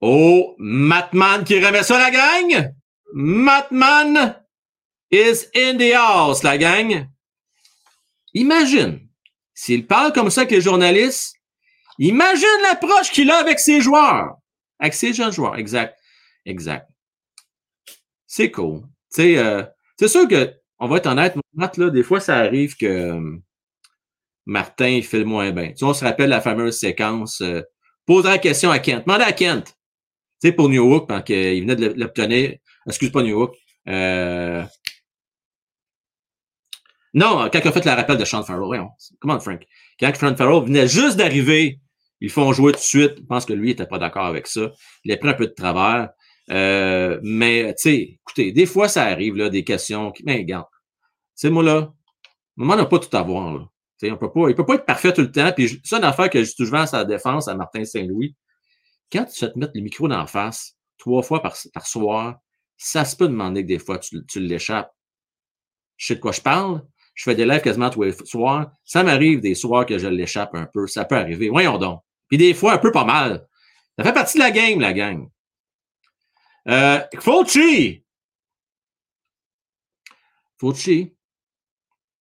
Oh, 0.00 0.54
Matman 0.58 1.44
qui 1.44 1.62
remet 1.62 1.82
ça, 1.82 1.98
la 1.98 2.10
gang! 2.10 2.72
Matman 3.12 4.42
is 5.10 5.44
in 5.54 5.76
the 5.76 5.92
house, 5.92 6.42
la 6.42 6.56
gang. 6.56 7.06
Imagine, 8.32 9.06
s'il 9.52 9.86
parle 9.86 10.14
comme 10.14 10.30
ça 10.30 10.42
avec 10.42 10.52
les 10.52 10.62
journalistes, 10.62 11.34
imagine 11.98 12.62
l'approche 12.62 13.10
qu'il 13.10 13.30
a 13.30 13.36
avec 13.36 13.58
ses 13.60 13.82
joueurs. 13.82 14.38
Avec 14.78 14.94
ses 14.94 15.12
jeunes 15.12 15.32
joueurs. 15.32 15.56
Exact. 15.56 15.98
Exact. 16.46 16.88
C'est 18.28 18.50
cool. 18.52 18.82
Euh, 19.18 19.64
c'est 19.96 20.08
sûr 20.08 20.28
que, 20.28 20.54
on 20.78 20.86
va 20.86 20.98
être 20.98 21.06
honnête, 21.06 21.34
là, 21.76 21.90
des 21.90 22.02
fois, 22.04 22.20
ça 22.20 22.36
arrive 22.36 22.76
que 22.76 22.86
euh, 22.86 23.38
Martin, 24.46 24.88
il 24.88 25.02
fait 25.04 25.18
le 25.18 25.24
moins 25.24 25.50
bien. 25.50 25.72
Tu 25.72 25.84
on 25.84 25.94
se 25.94 26.04
rappelle 26.04 26.28
la 26.30 26.40
fameuse 26.40 26.78
séquence. 26.78 27.40
Euh, 27.40 27.62
poser 28.06 28.28
la 28.28 28.38
question 28.38 28.70
à 28.70 28.78
Kent. 28.78 29.06
Demandez 29.06 29.24
à 29.24 29.32
Kent. 29.32 29.66
Tu 30.40 30.48
sais, 30.48 30.52
pour 30.52 30.68
New 30.68 30.94
Hook, 30.94 31.08
quand 31.08 31.22
il 31.30 31.62
venait 31.62 31.74
de 31.74 31.94
l'obtenir. 31.96 32.54
Excuse 32.86 33.10
pas 33.10 33.22
New 33.22 33.42
Hook. 33.42 33.56
Euh, 33.88 34.62
non, 37.14 37.48
quand 37.50 37.58
il 37.58 37.68
a 37.68 37.72
fait 37.72 37.84
la 37.86 37.96
rappel 37.96 38.18
de 38.18 38.24
Sean 38.24 38.44
Farrell, 38.44 38.86
comment 39.20 39.40
Frank? 39.40 39.64
Quand 39.98 40.14
Sean 40.14 40.36
Farrell 40.36 40.64
venait 40.64 40.86
juste 40.86 41.16
d'arriver 41.16 41.80
Ils 42.20 42.30
font 42.30 42.52
jouer 42.52 42.72
tout 42.72 42.78
de 42.78 42.84
suite. 42.84 43.14
Je 43.18 43.24
pense 43.24 43.46
que 43.46 43.54
lui 43.54 43.68
n'était 43.68 43.86
pas 43.86 43.98
d'accord 43.98 44.26
avec 44.26 44.46
ça. 44.46 44.70
Il 45.04 45.12
a 45.12 45.16
pris 45.16 45.30
un 45.30 45.34
peu 45.34 45.46
de 45.46 45.52
travers. 45.52 46.10
Euh, 46.50 47.18
mais, 47.22 47.74
tu 47.74 47.82
sais, 47.82 48.18
écoutez, 48.20 48.52
des 48.52 48.66
fois, 48.66 48.88
ça 48.88 49.04
arrive, 49.04 49.36
là, 49.36 49.50
des 49.50 49.64
questions 49.64 50.12
qui, 50.12 50.22
mais 50.24 50.38
regarde, 50.38 50.66
tu 50.70 51.46
sais, 51.46 51.50
moi, 51.50 51.62
là, 51.62 51.92
moment 52.58 52.76
n'a 52.76 52.86
pas 52.86 52.98
tout 52.98 53.14
à 53.16 53.22
voir, 53.22 53.54
là. 53.54 53.68
sais, 53.98 54.10
on 54.10 54.16
peut 54.16 54.32
pas, 54.32 54.48
il 54.48 54.54
peut 54.54 54.66
pas 54.66 54.74
être 54.74 54.84
parfait 54.84 55.12
tout 55.12 55.20
le 55.20 55.30
temps. 55.30 55.52
Puis 55.52 55.80
c'est 55.84 55.96
une 55.96 56.04
affaire 56.04 56.28
que 56.28 56.40
je 56.40 56.44
suis 56.44 56.64
souvent 56.64 56.80
à 56.80 56.86
sa 56.86 57.04
défense 57.04 57.48
à 57.48 57.54
Martin 57.54 57.84
Saint-Louis. 57.84 58.36
Quand 59.12 59.24
tu 59.24 59.44
vas 59.44 59.50
te 59.50 59.58
mettre 59.58 59.72
le 59.74 59.80
micro 59.80 60.08
d'en 60.08 60.26
face, 60.26 60.76
trois 60.98 61.22
fois 61.22 61.40
par, 61.40 61.56
par 61.72 61.86
soir, 61.86 62.38
ça 62.76 63.04
se 63.04 63.16
peut 63.16 63.28
demander 63.28 63.62
que 63.62 63.68
des 63.68 63.78
fois, 63.78 63.98
tu, 63.98 64.24
tu 64.26 64.40
l'échappes. 64.40 64.92
Je 65.96 66.06
sais 66.08 66.14
de 66.16 66.20
quoi 66.20 66.32
je 66.32 66.40
parle. 66.40 66.82
Je 67.14 67.24
fais 67.24 67.34
des 67.34 67.46
lives 67.46 67.62
quasiment 67.62 67.90
tous 67.90 68.02
les 68.02 68.12
soirs. 68.24 68.70
Ça 68.84 69.02
m'arrive 69.02 69.40
des 69.40 69.54
soirs 69.54 69.86
que 69.86 69.98
je 69.98 70.06
l'échappe 70.06 70.54
un 70.54 70.66
peu. 70.66 70.86
Ça 70.86 71.04
peut 71.04 71.16
arriver. 71.16 71.48
Voyons 71.48 71.78
donc. 71.78 72.00
Puis 72.28 72.38
des 72.38 72.54
fois, 72.54 72.74
un 72.74 72.78
peu 72.78 72.92
pas 72.92 73.04
mal. 73.04 73.46
Ça 73.98 74.04
fait 74.04 74.12
partie 74.12 74.38
de 74.38 74.42
la 74.42 74.50
game, 74.52 74.78
la 74.78 74.92
gang. 74.92 75.28
Euh, 76.68 77.00
Fauci. 77.20 78.04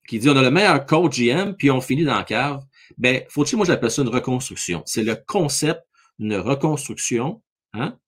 Qui 0.08 0.20
dit 0.20 0.30
on 0.30 0.38
a 0.38 0.42
le 0.42 0.52
meilleur 0.52 0.86
coach 0.86 1.20
GM, 1.20 1.54
puis 1.54 1.70
on 1.70 1.82
finit 1.82 2.06
dans 2.06 2.16
la 2.16 2.24
cave. 2.24 2.64
Ben, 2.98 3.24
Fauci, 3.30 3.56
moi, 3.56 3.66
j'appelle 3.66 3.92
ça 3.92 4.02
une 4.02 4.08
reconstruction. 4.08 4.84
C'est 4.86 5.04
le 5.04 5.16
concept 5.16 5.82
d'une 6.18 6.36
reconstruction. 6.36 7.42
Hein? 7.74 8.00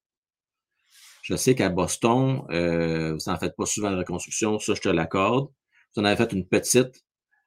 Je 1.22 1.36
sais 1.36 1.54
qu'à 1.54 1.68
Boston, 1.68 2.44
euh, 2.50 3.12
vous 3.12 3.30
n'en 3.30 3.38
faites 3.38 3.54
pas 3.54 3.66
souvent 3.66 3.90
de 3.90 3.96
reconstruction, 3.96 4.58
ça, 4.58 4.74
je 4.74 4.80
te 4.80 4.88
l'accorde. 4.88 5.48
Vous 5.94 6.02
en 6.02 6.04
avez 6.04 6.16
fait 6.16 6.32
une 6.32 6.46
petite. 6.46 7.04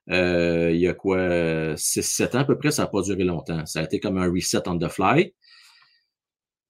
Euh, 0.09 0.71
il 0.71 0.79
y 0.79 0.87
a 0.87 0.93
quoi, 0.93 1.75
6-7 1.75 2.35
ans 2.35 2.39
à 2.41 2.45
peu 2.45 2.57
près, 2.57 2.71
ça 2.71 2.83
n'a 2.83 2.87
pas 2.89 3.01
duré 3.01 3.23
longtemps. 3.23 3.65
Ça 3.65 3.79
a 3.79 3.83
été 3.83 3.99
comme 3.99 4.17
un 4.17 4.29
reset 4.31 4.67
on 4.67 4.77
the 4.77 4.89
fly. 4.89 5.33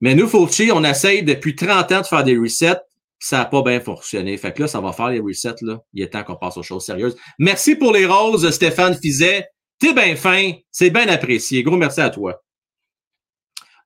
Mais 0.04 0.16
nous, 0.16 0.28
Fauci, 0.28 0.70
on 0.74 0.84
essaye 0.84 1.24
depuis 1.24 1.56
30 1.56 1.92
ans 1.94 2.02
de 2.02 2.06
faire 2.06 2.26
des 2.26 2.38
resets, 2.38 2.76
ça 3.20 3.38
n'a 3.38 3.46
pas 3.46 3.62
bien 3.62 3.80
fonctionné. 3.80 4.36
Fait 4.36 4.52
que 4.52 4.63
là, 4.63 4.68
ça 4.68 4.82
va 4.82 4.92
faire 4.92 5.08
les 5.08 5.22
resets, 5.22 5.56
là. 5.62 5.80
Il 5.94 6.04
est 6.04 6.10
temps 6.10 6.26
qu'on 6.26 6.36
passe 6.36 6.58
aux 6.58 6.62
choses 6.62 6.84
sérieuses. 6.84 7.16
Merci 7.39 7.78
pour 7.78 7.94
les 7.94 8.06
roses, 8.06 8.50
Stéphane 8.50 8.96
Fizet. 8.96 9.48
T'es 9.80 9.94
bien 9.94 10.18
fin, 10.18 10.52
c'est 10.72 10.89
bien 10.89 11.08
apprécié. 11.08 11.63
Gros 11.63 11.78
merci 11.78 12.02
à 12.02 12.10
toi. 12.10 12.44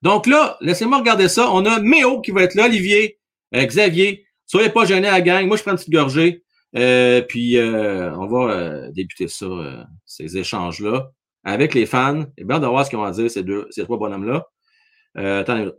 Donc 0.02 0.26
là, 0.26 0.56
laissez-moi 0.60 0.98
regarder 0.98 1.28
ça. 1.28 1.52
On 1.52 1.64
a 1.66 1.78
Méo 1.78 2.20
qui 2.20 2.32
va 2.32 2.42
être 2.42 2.56
là, 2.56 2.64
Olivier, 2.64 3.20
euh, 3.54 3.64
Xavier. 3.64 4.26
Soyez 4.44 4.70
pas 4.70 4.86
gênés 4.86 5.06
à 5.06 5.12
la 5.12 5.20
gang. 5.20 5.46
Moi, 5.46 5.56
je 5.56 5.62
prends 5.62 5.70
une 5.70 5.78
petite 5.78 5.92
gorgée. 5.92 6.42
Euh, 6.76 7.22
puis 7.22 7.58
euh, 7.58 8.12
on 8.16 8.26
va 8.26 8.52
euh, 8.54 8.90
débuter 8.90 9.28
ça, 9.28 9.46
ces 10.04 10.36
échanges-là, 10.36 11.12
avec 11.44 11.74
les 11.74 11.86
fans. 11.86 12.24
Et 12.36 12.42
bien 12.42 12.58
de 12.58 12.66
voir 12.66 12.84
ce 12.84 12.90
qu'ils 12.90 12.98
vont 12.98 13.08
dire, 13.08 13.30
ces 13.30 13.44
deux, 13.44 13.68
ces 13.70 13.84
trois 13.84 13.98
bonhommes-là. 13.98 14.48
attendez. 15.14 15.70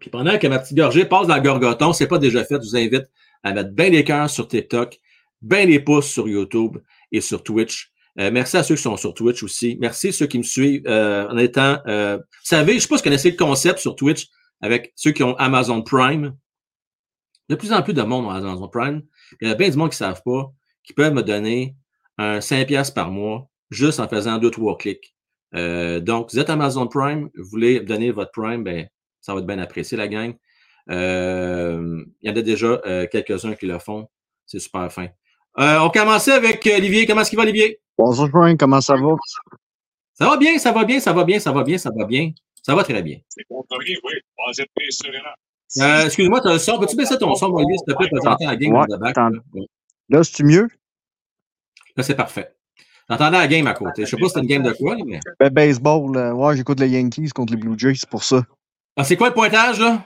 Puis 0.00 0.10
pendant 0.10 0.38
que 0.38 0.46
ma 0.46 0.58
petite 0.58 0.76
gorgée 0.76 1.04
passe 1.04 1.26
dans 1.26 1.36
le 1.36 1.42
gorgoton, 1.42 1.92
c'est 1.92 2.06
pas 2.06 2.18
déjà 2.18 2.44
fait, 2.44 2.56
je 2.56 2.68
vous 2.68 2.76
invite 2.76 3.10
à 3.42 3.52
mettre 3.52 3.70
bien 3.70 3.90
les 3.90 4.04
cœurs 4.04 4.30
sur 4.30 4.48
TikTok, 4.48 4.98
bien 5.42 5.64
les 5.64 5.80
pouces 5.80 6.08
sur 6.08 6.28
YouTube 6.28 6.78
et 7.12 7.20
sur 7.20 7.42
Twitch. 7.42 7.92
merci 8.16 8.56
à 8.56 8.62
ceux 8.62 8.74
qui 8.74 8.82
sont 8.82 8.96
sur 8.96 9.14
Twitch 9.14 9.42
aussi. 9.42 9.76
Merci 9.80 10.08
à 10.08 10.12
ceux 10.12 10.26
qui 10.26 10.38
me 10.38 10.42
suivent 10.42 10.88
en 10.88 11.36
étant. 11.38 11.78
vous 11.86 12.22
savez, 12.42 12.74
je 12.74 12.80
sais 12.80 12.88
pas 12.88 12.96
si 12.96 13.02
vous 13.02 13.04
connaissez 13.04 13.30
le 13.30 13.36
concept 13.36 13.78
sur 13.78 13.94
Twitch 13.94 14.28
avec 14.60 14.92
ceux 14.96 15.12
qui 15.12 15.22
ont 15.22 15.36
Amazon 15.36 15.82
Prime 15.82 16.34
de 17.48 17.54
plus 17.54 17.72
en 17.72 17.82
plus 17.82 17.94
de 17.94 18.02
monde 18.02 18.24
dans 18.24 18.30
Amazon 18.30 18.68
Prime. 18.68 19.02
Il 19.40 19.48
y 19.48 19.50
a 19.50 19.54
bien 19.54 19.68
du 19.68 19.76
monde 19.76 19.90
qui 19.90 20.02
ne 20.02 20.08
savent 20.08 20.22
pas, 20.24 20.52
qui 20.84 20.92
peuvent 20.92 21.14
me 21.14 21.22
donner 21.22 21.76
un 22.18 22.38
5$ 22.38 22.92
par 22.92 23.10
mois 23.10 23.48
juste 23.70 24.00
en 24.00 24.08
faisant 24.08 24.38
deux, 24.38 24.50
trois 24.50 24.76
clics. 24.76 25.14
Euh, 25.54 26.00
donc, 26.00 26.30
vous 26.32 26.38
êtes 26.38 26.50
Amazon 26.50 26.86
Prime, 26.86 27.30
vous 27.34 27.48
voulez 27.48 27.80
donner 27.80 28.10
votre 28.10 28.32
Prime, 28.32 28.64
ben, 28.64 28.86
ça 29.20 29.34
va 29.34 29.40
être 29.40 29.46
bien 29.46 29.58
apprécié, 29.58 29.96
la 29.96 30.08
gang. 30.08 30.34
Euh, 30.90 32.04
il 32.22 32.30
y 32.30 32.32
en 32.32 32.36
a 32.36 32.42
déjà 32.42 32.80
euh, 32.86 33.06
quelques-uns 33.10 33.54
qui 33.54 33.66
le 33.66 33.78
font. 33.78 34.08
C'est 34.46 34.58
super 34.58 34.90
fin. 34.90 35.08
on 35.56 35.90
commençait 35.90 36.32
avec 36.32 36.66
Olivier. 36.66 37.06
Comment 37.06 37.20
est-ce 37.20 37.30
qu'il 37.30 37.38
va, 37.38 37.42
Olivier? 37.42 37.80
Bonjour, 37.98 38.28
Brian. 38.28 38.56
Comment 38.56 38.80
ça 38.80 38.94
va? 38.94 39.14
Ça 40.14 40.28
va 40.28 40.36
bien, 40.36 40.58
ça 40.58 40.72
va 40.72 40.84
bien, 40.84 41.00
ça 41.00 41.12
va 41.12 41.24
bien, 41.24 41.38
ça 41.38 41.52
va 41.52 41.62
bien, 41.62 41.78
ça 41.78 41.90
va 41.96 42.04
bien. 42.04 42.32
Ça 42.62 42.74
va 42.74 42.84
très 42.84 43.02
bien. 43.02 43.18
C'est 43.28 43.44
bon, 43.48 43.64
oui. 43.70 43.94
Êtes 44.58 44.68
euh, 45.82 46.04
excuse-moi, 46.06 46.40
tu 46.40 46.48
as 46.48 46.52
le 46.54 46.58
son. 46.58 46.78
Peux-tu 46.78 46.96
baisser 46.96 47.18
ton 47.18 47.34
son, 47.34 47.46
Olivier, 47.46 47.76
s'il 47.76 47.94
te 47.94 47.98
plaît, 47.98 48.08
pour 48.08 48.24
la 48.24 48.56
game 48.56 48.74
ouais, 48.74 48.86
back, 48.98 49.16
là, 49.16 49.30
là 50.08 50.24
c'est-tu 50.24 50.44
mieux? 50.44 50.68
Là, 51.96 52.02
c'est 52.02 52.14
parfait. 52.14 52.54
J'entendais 53.08 53.38
la 53.38 53.46
game 53.48 53.66
à 53.66 53.74
côté. 53.74 54.04
Je 54.04 54.10
sais 54.10 54.16
pas 54.16 54.26
si 54.26 54.32
c'est 54.34 54.40
une 54.40 54.46
game 54.46 54.62
de 54.62 54.72
quoi, 54.72 54.96
mais. 55.06 55.20
Ben, 55.38 55.50
baseball, 55.50 56.14
là. 56.14 56.34
ouais, 56.34 56.56
j'écoute 56.56 56.80
les 56.80 56.88
Yankees 56.88 57.30
contre 57.34 57.52
les 57.52 57.58
Blue 57.58 57.78
Jays, 57.78 57.94
c'est 57.96 58.08
pour 58.08 58.24
ça. 58.24 58.42
Ah, 59.00 59.04
c'est 59.04 59.16
quoi 59.16 59.28
le 59.28 59.34
pointage, 59.34 59.78
là? 59.78 60.04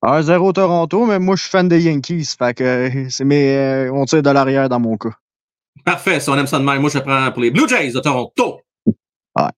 Ah, 0.00 0.22
zéro 0.22 0.52
Toronto, 0.52 1.06
mais 1.06 1.18
moi, 1.18 1.34
je 1.34 1.42
suis 1.42 1.50
fan 1.50 1.66
des 1.68 1.82
Yankees. 1.82 2.36
Fait 2.38 2.54
que 2.54 2.62
euh, 2.62 3.06
c'est 3.10 3.24
mes. 3.24 3.56
Euh, 3.56 3.92
on 3.92 4.04
tire 4.04 4.22
de 4.22 4.30
l'arrière 4.30 4.68
dans 4.68 4.78
mon 4.78 4.96
cas. 4.96 5.10
Parfait, 5.84 6.20
si 6.20 6.30
on 6.30 6.36
aime 6.38 6.46
ça 6.46 6.60
de 6.60 6.64
même, 6.64 6.80
moi, 6.80 6.88
je 6.88 7.00
prends 7.00 7.32
pour 7.32 7.42
les 7.42 7.50
Blue 7.50 7.68
Jays 7.68 7.90
de 7.90 7.98
Toronto. 7.98 8.60
Ouais. 8.86 9.50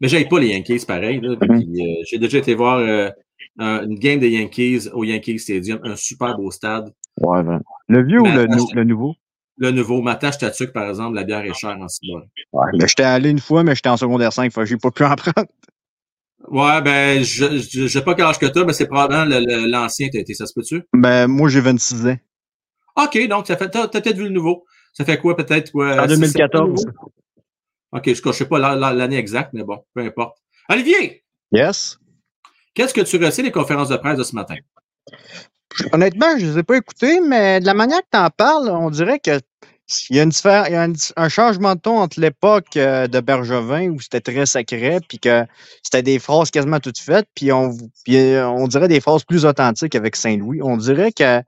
Mais 0.00 0.08
j'aille 0.08 0.28
pas 0.28 0.40
les 0.40 0.48
Yankees, 0.48 0.86
pareil. 0.86 1.20
Là, 1.20 1.34
mm-hmm. 1.34 2.00
euh, 2.00 2.04
j'ai 2.08 2.16
déjà 2.16 2.38
été 2.38 2.54
voir 2.54 2.78
euh, 2.78 3.10
une 3.58 3.98
game 3.98 4.18
des 4.18 4.30
Yankees 4.30 4.88
au 4.94 5.04
Yankee 5.04 5.38
Stadium, 5.38 5.80
un 5.84 5.94
super 5.94 6.38
beau 6.38 6.50
stade. 6.50 6.90
Ouais, 7.20 7.42
ben. 7.42 7.60
Le 7.88 8.02
vieux 8.02 8.22
ou 8.22 8.24
le, 8.24 8.46
le, 8.46 8.84
nouveau? 8.84 9.14
Le 9.58 9.72
nouveau. 9.72 10.00
Ma 10.00 10.14
tâche 10.14 10.38
que, 10.38 10.64
par 10.64 10.88
exemple, 10.88 11.16
la 11.16 11.24
bière 11.24 11.44
est 11.44 11.52
chère 11.52 11.76
en 11.78 11.88
ce 11.88 11.98
moment. 12.02 12.24
Ouais, 12.54 12.70
mais 12.78 12.88
j'étais 12.88 13.02
allé 13.02 13.28
une 13.28 13.40
fois, 13.40 13.62
mais 13.62 13.74
j'étais 13.74 13.90
en 13.90 13.98
secondaire 13.98 14.32
5, 14.32 14.50
fait 14.50 14.60
que 14.60 14.66
j'ai 14.66 14.78
pas 14.78 14.90
pu 14.90 15.04
en 15.04 15.14
prendre. 15.16 15.48
Ouais, 16.48 16.80
ben, 16.82 17.22
je 17.22 17.80
ne 17.82 17.88
sais 17.88 18.02
pas 18.02 18.14
quel 18.14 18.26
âge 18.26 18.38
que 18.38 18.46
tu 18.46 18.58
as, 18.58 18.64
mais 18.64 18.72
c'est 18.72 18.86
probablement 18.86 19.24
l'ancien 19.66 20.06
que 20.08 20.12
tu 20.12 20.18
été. 20.18 20.34
Ça 20.34 20.46
se 20.46 20.54
peut-tu? 20.54 20.82
Ben, 20.92 21.26
moi, 21.26 21.48
j'ai 21.48 21.60
26 21.60 22.06
ans. 22.06 22.16
OK, 22.96 23.28
donc, 23.28 23.46
ça 23.46 23.56
fait, 23.56 23.68
t'as 23.68 23.88
peut-être 23.88 24.16
vu 24.16 24.24
le 24.24 24.30
nouveau. 24.30 24.64
Ça 24.92 25.04
fait 25.04 25.18
quoi, 25.18 25.36
peut-être? 25.36 25.72
Quoi, 25.72 26.02
en 26.02 26.06
2014. 26.06 26.86
OK, 27.92 28.02
je 28.04 28.28
ne 28.28 28.32
sais 28.32 28.44
pas 28.46 28.58
l'année 28.76 29.18
exacte, 29.18 29.50
mais 29.52 29.62
bon, 29.62 29.84
peu 29.94 30.02
importe. 30.02 30.38
Olivier! 30.68 31.24
Yes? 31.52 31.98
Qu'est-ce 32.74 32.94
que 32.94 33.00
tu 33.02 33.16
ressens 33.16 33.42
des 33.42 33.52
conférences 33.52 33.88
de 33.88 33.96
presse 33.96 34.18
de 34.18 34.24
ce 34.24 34.34
matin? 34.34 34.56
Honnêtement, 35.92 36.38
je 36.38 36.46
ne 36.46 36.50
les 36.52 36.58
ai 36.58 36.62
pas 36.62 36.76
écoutées, 36.76 37.20
mais 37.20 37.60
de 37.60 37.66
la 37.66 37.74
manière 37.74 38.00
que 38.00 38.08
tu 38.12 38.18
en 38.18 38.30
parles, 38.30 38.68
on 38.68 38.90
dirait 38.90 39.18
que 39.18 39.40
il 40.10 40.16
y 40.16 40.20
a, 40.20 40.24
une, 40.24 40.32
il 40.32 40.72
y 40.72 40.76
a 40.76 40.88
un, 41.16 41.28
changement 41.28 41.74
de 41.74 41.80
ton 41.80 41.98
entre 41.98 42.20
l'époque 42.20 42.76
euh, 42.76 43.06
de 43.06 43.20
Bergevin 43.20 43.90
où 43.90 44.00
c'était 44.00 44.20
très 44.20 44.46
sacré, 44.46 44.98
puis 45.08 45.18
que 45.18 45.44
c'était 45.82 46.02
des 46.02 46.18
phrases 46.18 46.50
quasiment 46.50 46.80
toutes 46.80 46.98
faites, 46.98 47.28
puis 47.34 47.52
on, 47.52 47.76
euh, 48.08 48.44
on 48.44 48.66
dirait 48.66 48.88
des 48.88 49.00
phrases 49.00 49.24
plus 49.24 49.44
authentiques 49.44 49.94
avec 49.94 50.16
Saint-Louis. 50.16 50.60
On 50.62 50.76
dirait 50.76 51.12
que 51.12 51.40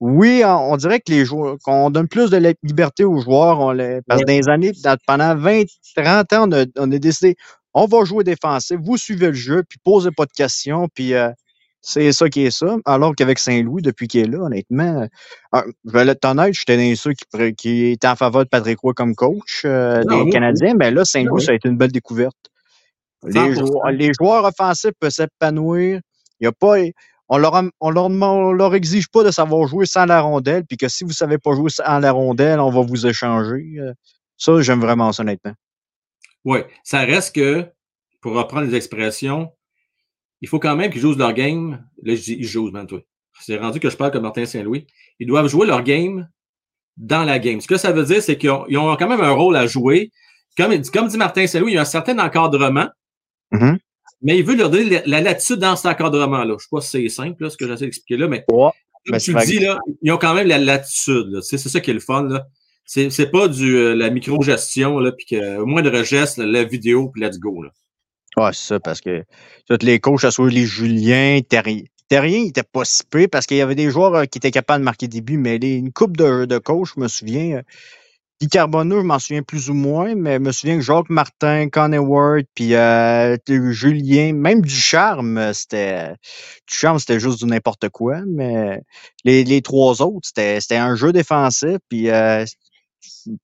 oui, 0.00 0.42
on, 0.44 0.76
dirait 0.76 1.00
que 1.00 1.10
les 1.10 1.24
joueurs, 1.24 1.56
qu'on 1.64 1.88
donne 1.88 2.06
plus 2.06 2.28
de 2.28 2.54
liberté 2.62 3.04
aux 3.04 3.18
joueurs, 3.18 3.60
on 3.60 3.72
les, 3.72 4.00
parce 4.06 4.20
que 4.20 4.26
dans 4.26 4.32
les 4.32 4.48
années, 4.48 4.72
pendant 5.06 5.34
20, 5.34 5.62
30 5.96 6.32
ans, 6.34 6.48
on 6.48 6.52
a, 6.52 6.64
on 6.76 6.92
a 6.92 6.98
décidé, 6.98 7.36
on 7.72 7.86
va 7.86 8.04
jouer 8.04 8.22
défensif, 8.22 8.76
vous 8.82 8.98
suivez 8.98 9.28
le 9.28 9.32
jeu, 9.32 9.62
puis 9.66 9.78
posez 9.82 10.10
pas 10.10 10.26
de 10.26 10.32
questions, 10.32 10.88
puis 10.94 11.14
euh, 11.14 11.30
c'est 11.88 12.10
ça 12.10 12.28
qui 12.28 12.44
est 12.44 12.50
ça. 12.50 12.76
Alors 12.84 13.14
qu'avec 13.14 13.38
Saint-Louis, 13.38 13.80
depuis 13.80 14.08
qu'il 14.08 14.20
est 14.22 14.26
là, 14.26 14.40
honnêtement, 14.40 15.06
euh, 15.54 15.62
je 15.84 15.92
vais 15.92 16.04
être 16.08 16.24
honnête, 16.24 16.52
j'étais 16.52 16.76
dans 16.76 16.96
ceux 16.96 17.12
qui, 17.12 17.54
qui 17.54 17.86
étaient 17.92 18.08
en 18.08 18.16
faveur 18.16 18.42
de 18.42 18.48
Patrick 18.48 18.80
Roy 18.80 18.92
comme 18.92 19.14
coach 19.14 19.62
euh, 19.64 20.02
des 20.02 20.30
Canadiens, 20.30 20.74
mais 20.76 20.90
là, 20.90 21.04
Saint-Louis, 21.04 21.42
ça 21.42 21.52
a 21.52 21.54
été 21.54 21.68
une 21.68 21.76
belle 21.76 21.92
découverte. 21.92 22.34
Les 23.22 23.54
joueurs, 23.54 23.90
les 23.92 24.10
joueurs, 24.18 24.44
offensifs 24.44 24.90
peuvent 24.98 25.12
s'épanouir. 25.12 26.00
Il 26.40 26.44
y 26.44 26.46
a 26.48 26.52
pas. 26.52 26.74
On 27.28 27.38
leur, 27.38 27.62
on 27.80 27.90
leur, 27.90 28.06
on 28.06 28.52
leur 28.52 28.74
exige 28.74 29.08
pas 29.08 29.22
de 29.22 29.30
savoir 29.30 29.68
jouer 29.68 29.86
sans 29.86 30.06
la 30.06 30.20
rondelle, 30.20 30.64
puis 30.64 30.76
que 30.76 30.88
si 30.88 31.04
vous 31.04 31.12
savez 31.12 31.38
pas 31.38 31.54
jouer 31.54 31.70
sans 31.70 32.00
la 32.00 32.10
rondelle, 32.10 32.58
on 32.58 32.70
va 32.70 32.82
vous 32.82 33.06
échanger. 33.06 33.78
Ça, 34.36 34.60
j'aime 34.60 34.80
vraiment 34.80 35.12
ça, 35.12 35.22
honnêtement. 35.22 35.52
Oui, 36.44 36.60
ça 36.82 37.00
reste 37.00 37.36
que, 37.36 37.64
pour 38.20 38.34
reprendre 38.34 38.66
les 38.66 38.74
expressions, 38.74 39.52
il 40.40 40.48
faut 40.48 40.58
quand 40.58 40.76
même 40.76 40.90
qu'ils 40.90 41.00
jouent 41.00 41.14
leur 41.14 41.32
game. 41.32 41.84
Là, 42.02 42.14
je 42.14 42.20
dis 42.20 42.36
ils 42.38 42.46
jouent, 42.46 42.70
toi. 42.86 43.00
C'est 43.40 43.56
rendu 43.56 43.80
que 43.80 43.90
je 43.90 43.96
parle 43.96 44.10
comme 44.12 44.22
Martin 44.22 44.46
Saint-Louis. 44.46 44.86
Ils 45.18 45.26
doivent 45.26 45.48
jouer 45.48 45.66
leur 45.66 45.82
game 45.82 46.28
dans 46.96 47.24
la 47.24 47.38
game. 47.38 47.60
Ce 47.60 47.66
que 47.66 47.76
ça 47.76 47.92
veut 47.92 48.04
dire, 48.04 48.22
c'est 48.22 48.38
qu'ils 48.38 48.50
ont, 48.50 48.96
quand 48.96 49.08
même 49.08 49.20
un 49.20 49.32
rôle 49.32 49.56
à 49.56 49.66
jouer. 49.66 50.10
Comme, 50.56 50.72
comme 50.92 51.08
dit 51.08 51.18
Martin 51.18 51.46
Saint-Louis, 51.46 51.72
il 51.72 51.74
y 51.74 51.78
a 51.78 51.82
un 51.82 51.86
certain 51.86 52.18
encadrement, 52.18 52.88
mm-hmm. 53.52 53.76
mais 54.22 54.38
il 54.38 54.44
veut 54.44 54.56
leur 54.56 54.70
donner 54.70 55.02
la, 55.04 55.20
latitude 55.20 55.56
dans 55.56 55.76
cet 55.76 55.86
encadrement-là. 55.86 56.46
Je 56.46 56.52
ne 56.52 56.58
sais 56.58 56.68
pas 56.70 56.80
si 56.80 56.90
c'est 56.90 57.08
simple, 57.10 57.42
là, 57.42 57.50
ce 57.50 57.58
que 57.58 57.66
j'essaie 57.66 57.84
d'expliquer 57.84 58.16
là, 58.16 58.28
mais 58.28 58.44
comme 58.48 59.18
tu 59.18 59.34
le 59.34 59.44
dis, 59.44 59.58
là, 59.58 59.78
ils 60.00 60.12
ont 60.12 60.16
quand 60.16 60.32
même 60.32 60.48
la 60.48 60.58
latitude. 60.58 61.40
C'est 61.42 61.58
ça 61.58 61.80
qui 61.80 61.90
est 61.90 61.94
le 61.94 62.00
fun. 62.00 62.24
Là. 62.24 62.46
C'est, 62.86 63.30
pas 63.30 63.48
du 63.48 63.76
euh, 63.76 63.94
la 63.94 64.08
micro-gestion, 64.08 64.98
là, 64.98 65.12
puis 65.12 65.38
au 65.58 65.66
moins 65.66 65.82
de 65.82 66.02
geste, 66.02 66.38
la 66.38 66.64
vidéo, 66.64 67.10
puis 67.10 67.20
let's 67.20 67.38
go. 67.38 67.62
Là. 67.62 67.70
Ouais, 68.38 68.52
c'est 68.52 68.66
ça, 68.68 68.80
parce 68.80 69.00
que 69.00 69.24
tous 69.66 69.78
les 69.82 69.98
coachs, 69.98 70.24
à 70.24 70.30
soit 70.30 70.50
les 70.50 70.66
Julien, 70.66 71.40
Terrien. 71.48 71.82
Terrien, 72.08 72.38
il 72.38 72.48
était 72.48 72.62
pas 72.62 72.84
si 72.84 73.02
parce 73.32 73.46
qu'il 73.46 73.56
y 73.56 73.62
avait 73.62 73.74
des 73.74 73.90
joueurs 73.90 74.14
euh, 74.14 74.24
qui 74.26 74.38
étaient 74.38 74.50
capables 74.50 74.80
de 74.80 74.84
marquer 74.84 75.08
des 75.08 75.22
buts, 75.22 75.38
mais 75.38 75.58
les, 75.58 75.74
une 75.76 75.92
coupe 75.92 76.16
de, 76.16 76.44
de 76.44 76.58
coachs, 76.58 76.90
je 76.94 77.00
me 77.00 77.08
souviens, 77.08 77.56
euh, 77.56 77.62
Guy 78.40 78.48
Carbonneau, 78.48 79.00
je 79.00 79.06
m'en 79.06 79.18
souviens 79.18 79.42
plus 79.42 79.70
ou 79.70 79.74
moins, 79.74 80.14
mais 80.14 80.34
je 80.34 80.40
me 80.40 80.52
souviens 80.52 80.76
que 80.76 80.82
Jacques 80.82 81.08
Martin, 81.08 81.70
Connie 81.70 81.96
Ward, 81.96 82.44
puis 82.54 82.74
euh, 82.74 83.38
Julien, 83.48 84.34
même 84.34 84.60
Ducharme, 84.60 85.54
c'était 85.54 86.14
Ducharme, 86.68 86.98
c'était 86.98 87.18
juste 87.18 87.38
du 87.38 87.46
n'importe 87.46 87.88
quoi, 87.88 88.20
mais 88.26 88.82
les, 89.24 89.62
trois 89.62 90.02
autres, 90.02 90.28
c'était 90.28 90.60
c'était 90.60 90.76
un 90.76 90.94
jeu 90.94 91.12
défensif, 91.12 91.78
puis 91.88 92.10
euh, 92.10 92.44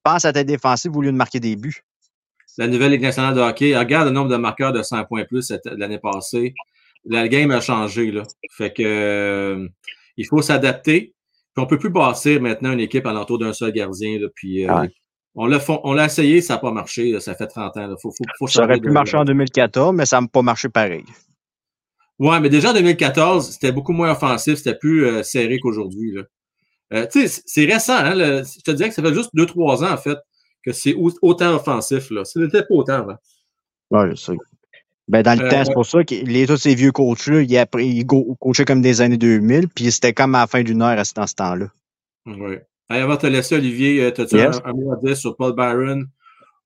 pense 0.04 0.26
à 0.26 0.32
ta 0.34 0.44
défensive 0.44 0.94
au 0.94 1.00
lieu 1.00 1.12
de 1.12 1.16
marquer 1.16 1.40
des 1.40 1.56
buts. 1.56 1.82
La 2.58 2.66
nouvelle 2.68 2.92
Ligue 2.92 3.02
nationale 3.02 3.34
de 3.34 3.40
hockey, 3.40 3.76
regarde 3.76 4.08
le 4.08 4.12
nombre 4.12 4.28
de 4.28 4.36
marqueurs 4.36 4.72
de 4.72 4.82
100 4.82 5.04
points 5.04 5.24
plus 5.24 5.52
l'année 5.64 5.98
passée. 5.98 6.54
La 7.04 7.26
game 7.28 7.50
a 7.50 7.60
changé, 7.60 8.10
là. 8.12 8.22
Fait 8.50 8.72
que 8.72 8.82
euh, 8.84 9.68
il 10.16 10.26
faut 10.26 10.42
s'adapter. 10.42 11.14
Puis 11.54 11.62
on 11.62 11.66
peut 11.66 11.78
plus 11.78 11.90
bâtir 11.90 12.40
maintenant 12.40 12.72
une 12.72 12.80
équipe 12.80 13.06
alentour 13.06 13.38
d'un 13.38 13.52
seul 13.52 13.72
gardien. 13.72 14.18
Là, 14.18 14.28
puis, 14.34 14.66
euh, 14.68 14.74
ouais. 14.80 14.90
on 15.34 15.46
l'a 15.46 15.58
fon- 15.60 15.80
on 15.84 15.92
l'a 15.94 16.06
essayé, 16.06 16.40
ça 16.40 16.54
n'a 16.54 16.60
pas 16.60 16.70
marché. 16.72 17.10
là, 17.12 17.20
ça 17.20 17.34
fait 17.34 17.46
30 17.46 17.76
ans. 17.76 17.88
Faut, 18.00 18.10
faut, 18.10 18.24
faut 18.38 18.46
Ça 18.46 18.64
aurait 18.64 18.78
pu 18.80 18.90
marcher 18.90 19.16
en 19.16 19.24
2014, 19.24 19.94
mais 19.94 20.06
ça 20.06 20.20
n'a 20.20 20.26
pas 20.28 20.42
marché 20.42 20.68
pareil. 20.68 21.04
Ouais, 22.18 22.38
mais 22.40 22.48
déjà 22.50 22.70
en 22.70 22.74
2014, 22.74 23.50
c'était 23.52 23.72
beaucoup 23.72 23.92
moins 23.92 24.12
offensif, 24.12 24.56
c'était 24.56 24.76
plus 24.78 25.04
euh, 25.06 25.22
serré 25.22 25.58
qu'aujourd'hui. 25.58 26.14
Euh, 26.92 27.06
tu 27.10 27.22
sais, 27.22 27.26
c'est- 27.28 27.42
c'est 27.46 27.64
récent, 27.64 27.96
hein, 27.96 28.14
le- 28.14 28.42
je 28.44 28.60
te 28.62 28.70
dirais 28.70 28.90
que 28.90 28.94
ça 28.94 29.02
fait 29.02 29.14
juste 29.14 29.30
2-3 29.34 29.82
ans, 29.82 29.92
en 29.92 29.96
fait, 29.96 30.18
que 30.64 30.72
c'est 30.72 30.94
au- 30.94 31.12
autant 31.22 31.54
offensif. 31.54 32.10
Là. 32.10 32.24
Ça 32.24 32.40
n'était 32.40 32.62
pas 32.62 32.74
autant 32.74 32.94
avant. 32.94 33.16
Ouais, 33.90 34.10
je 34.10 34.14
sais. 34.16 34.36
Ben, 35.08 35.22
dans 35.22 35.38
le 35.38 35.44
Euh, 35.44 35.50
temps, 35.50 35.64
c'est 35.64 35.72
pour 35.74 35.84
ça 35.86 36.04
que 36.04 36.14
les, 36.14 36.46
tous 36.46 36.56
ces 36.56 36.74
vieux 36.74 36.92
coachs-là, 36.92 37.40
ils, 37.42 37.66
ils 37.84 38.06
coachaient 38.06 38.64
comme 38.64 38.80
des 38.82 39.00
années 39.00 39.18
2000, 39.18 39.68
puis 39.68 39.90
c'était 39.90 40.12
comme 40.14 40.34
à 40.34 40.40
la 40.42 40.46
fin 40.46 40.62
d'une 40.62 40.80
heure 40.80 40.98
à 40.98 41.04
ce- 41.04 41.14
dans 41.14 41.26
ce 41.26 41.34
temps-là. 41.34 41.66
Oui. 42.26 42.56
Avant 42.88 43.14
de 43.14 43.20
te 43.20 43.26
laisser, 43.26 43.56
Olivier, 43.56 44.04
as-tu 44.06 44.22
Yes. 44.36 44.60
un, 44.64 44.70
un 44.70 44.72
mot 44.74 44.92
à 44.92 44.96
dire 45.04 45.16
sur 45.16 45.36
Paul 45.36 45.54
Byron? 45.54 46.06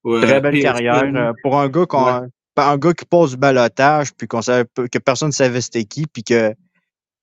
ou, 0.04 0.20
Très 0.20 0.34
euh, 0.36 0.40
belle 0.40 0.60
carrière. 0.62 1.02
euh, 1.02 1.32
pour 1.42 1.58
un 1.58 1.68
gars, 1.68 1.86
qu'on, 1.86 2.28
un 2.56 2.78
gars 2.78 2.92
qui 2.92 3.04
passe 3.06 3.30
du 3.30 3.36
balotage, 3.38 4.12
puis 4.14 4.28
qu'on 4.28 4.42
savait, 4.42 4.64
que 4.92 4.98
personne 4.98 5.28
ne 5.28 5.32
savait 5.32 5.60
c'était 5.60 5.84
qui, 5.84 6.06
puis 6.06 6.22
que, 6.22 6.54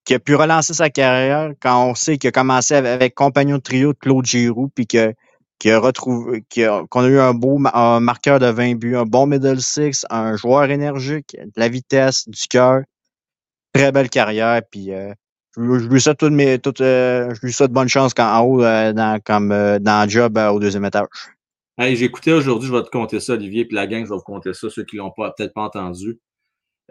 qui 0.04 0.14
a 0.16 0.20
pu 0.20 0.36
relancer 0.36 0.74
sa 0.74 0.90
carrière 0.90 1.54
quand 1.62 1.86
on 1.90 1.96
sait 1.96 2.18
qu'il 2.18 2.28
a 2.28 2.32
commencé 2.32 2.74
avec, 2.74 2.92
avec 2.92 3.16
compagnon 3.16 3.56
de 3.58 3.62
trio 3.62 3.94
de 3.94 3.98
Claude 3.98 4.26
Giroux, 4.26 4.70
puis 4.76 4.86
que, 4.88 5.14
qu'il 5.60 5.72
a 5.72 5.80
retrouvé, 5.80 6.44
qu'il 6.50 6.66
a- 6.66 6.84
qu'on 6.90 7.02
a 7.02 7.08
eu 7.08 7.20
un 7.20 7.34
beau 7.34 7.60
un 7.74 8.00
marqueur 8.00 8.40
de 8.40 8.48
20 8.48 8.76
buts, 8.76 8.96
un 8.98 9.06
bon 9.06 9.26
middle 9.28 9.62
six, 9.62 10.06
un 10.10 10.36
joueur 10.36 10.70
énergique, 10.70 11.36
de 11.40 11.52
la 11.56 11.70
vitesse, 11.70 12.28
du 12.28 12.48
cœur. 12.50 12.82
Très 13.74 13.92
belle 13.92 14.10
carrière, 14.10 14.62
puis 14.70 14.94
euh, 14.94 15.14
je, 15.58 15.62
lui- 15.62 15.80
je 15.80 15.88
lui 15.90 16.00
souhaite 16.02 16.18
toutes 16.18 16.34
mes, 16.34 16.60
toutes, 16.60 16.82
euh, 16.82 17.34
je 17.34 17.40
lui 17.46 17.52
souhaite 17.54 17.72
bonne 17.72 17.88
chance 17.88 18.14
quand, 18.14 18.28
en 18.32 18.42
haut, 18.42 18.64
euh, 18.64 18.94
dans, 18.94 19.20
comme, 19.24 19.50
dans 19.50 20.04
le 20.06 20.10
job 20.10 20.38
au 20.38 20.60
deuxième 20.60 20.86
étage. 20.86 21.08
Hey, 21.78 21.96
j'ai 21.96 22.06
écouté 22.06 22.32
aujourd'hui, 22.34 22.68
je 22.70 22.74
vais 22.76 22.84
te 22.84 22.90
compter 22.90 23.20
ça, 23.20 23.34
Olivier, 23.34 23.66
puis 23.66 23.76
la 23.76 23.88
gang, 23.88 24.04
je 24.06 24.10
vais 24.10 24.16
vous 24.16 24.22
compter 24.22 24.54
ça, 24.54 24.70
ceux 24.70 24.84
qui 24.84 24.98
l'ont 24.98 25.10
pas 25.10 25.34
peut-être 25.36 25.54
pas 25.54 25.64
entendu. 25.64 26.20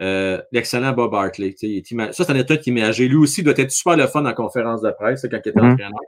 Euh, 0.01 0.41
L'excellent 0.51 0.91
Bob 0.91 1.13
Hartley. 1.13 1.51
tu 1.51 1.57
sais, 1.59 1.67
il 1.69 1.77
est 1.77 1.91
ima- 1.91 2.11
Ça, 2.11 2.25
c'est 2.25 2.31
un 2.31 2.35
état 2.35 2.57
qui 2.57 2.71
m'a. 2.71 2.91
J'ai 2.91 3.07
lu 3.07 3.15
aussi, 3.15 3.41
il 3.41 3.43
doit 3.45 3.53
être 3.55 3.71
super 3.71 3.95
le 3.95 4.07
fun 4.07 4.25
en 4.25 4.33
conférence 4.33 4.81
de 4.81 4.91
presse, 4.91 5.21
quand 5.21 5.37
il 5.45 5.49
était 5.49 5.53
Mhm. 5.61 5.71
entraîneur. 5.71 5.99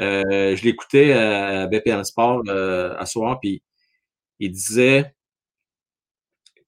Euh, 0.00 0.56
je 0.56 0.64
l'écoutais 0.64 1.12
à 1.12 1.66
BPM 1.66 2.02
Sport 2.04 2.42
euh, 2.48 2.96
à 2.98 3.06
soir, 3.06 3.38
puis 3.40 3.62
il 4.38 4.50
disait 4.50 5.14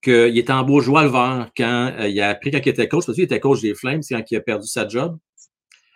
qu'il 0.01 0.37
était 0.37 0.53
en 0.53 0.63
beau 0.63 0.81
joie 0.81 1.03
le 1.03 1.09
vert 1.09 1.49
quand 1.57 1.91
euh, 1.99 2.07
il 2.07 2.21
a 2.21 2.29
appris 2.29 2.51
quand 2.51 2.59
il 2.63 2.69
était 2.69 2.87
coach, 2.87 3.05
parce 3.05 3.15
qu'il 3.15 3.23
était 3.23 3.39
coach 3.39 3.61
des 3.61 3.73
Flames, 3.73 4.01
quand 4.07 4.21
il 4.29 4.37
a 4.37 4.41
perdu 4.41 4.67
sa 4.67 4.87
job. 4.87 5.17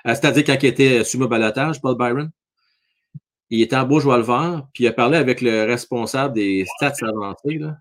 Euh, 0.07 0.15
C'est-à-dire 0.15 0.43
quand 0.45 0.57
il 0.63 0.67
était 0.67 1.03
sumo 1.03 1.27
balotage, 1.27 1.79
Paul 1.81 1.97
Byron. 1.97 2.31
Il 3.51 3.61
était 3.61 3.75
en 3.75 3.85
beau 3.85 3.99
joie 3.99 4.17
le 4.17 4.23
vert, 4.23 4.67
puis 4.73 4.83
il 4.85 4.87
a 4.87 4.93
parlé 4.93 5.17
avec 5.17 5.41
le 5.41 5.63
responsable 5.65 6.35
des 6.35 6.65
stats 6.77 7.07
avancés. 7.07 7.57
Là. 7.57 7.77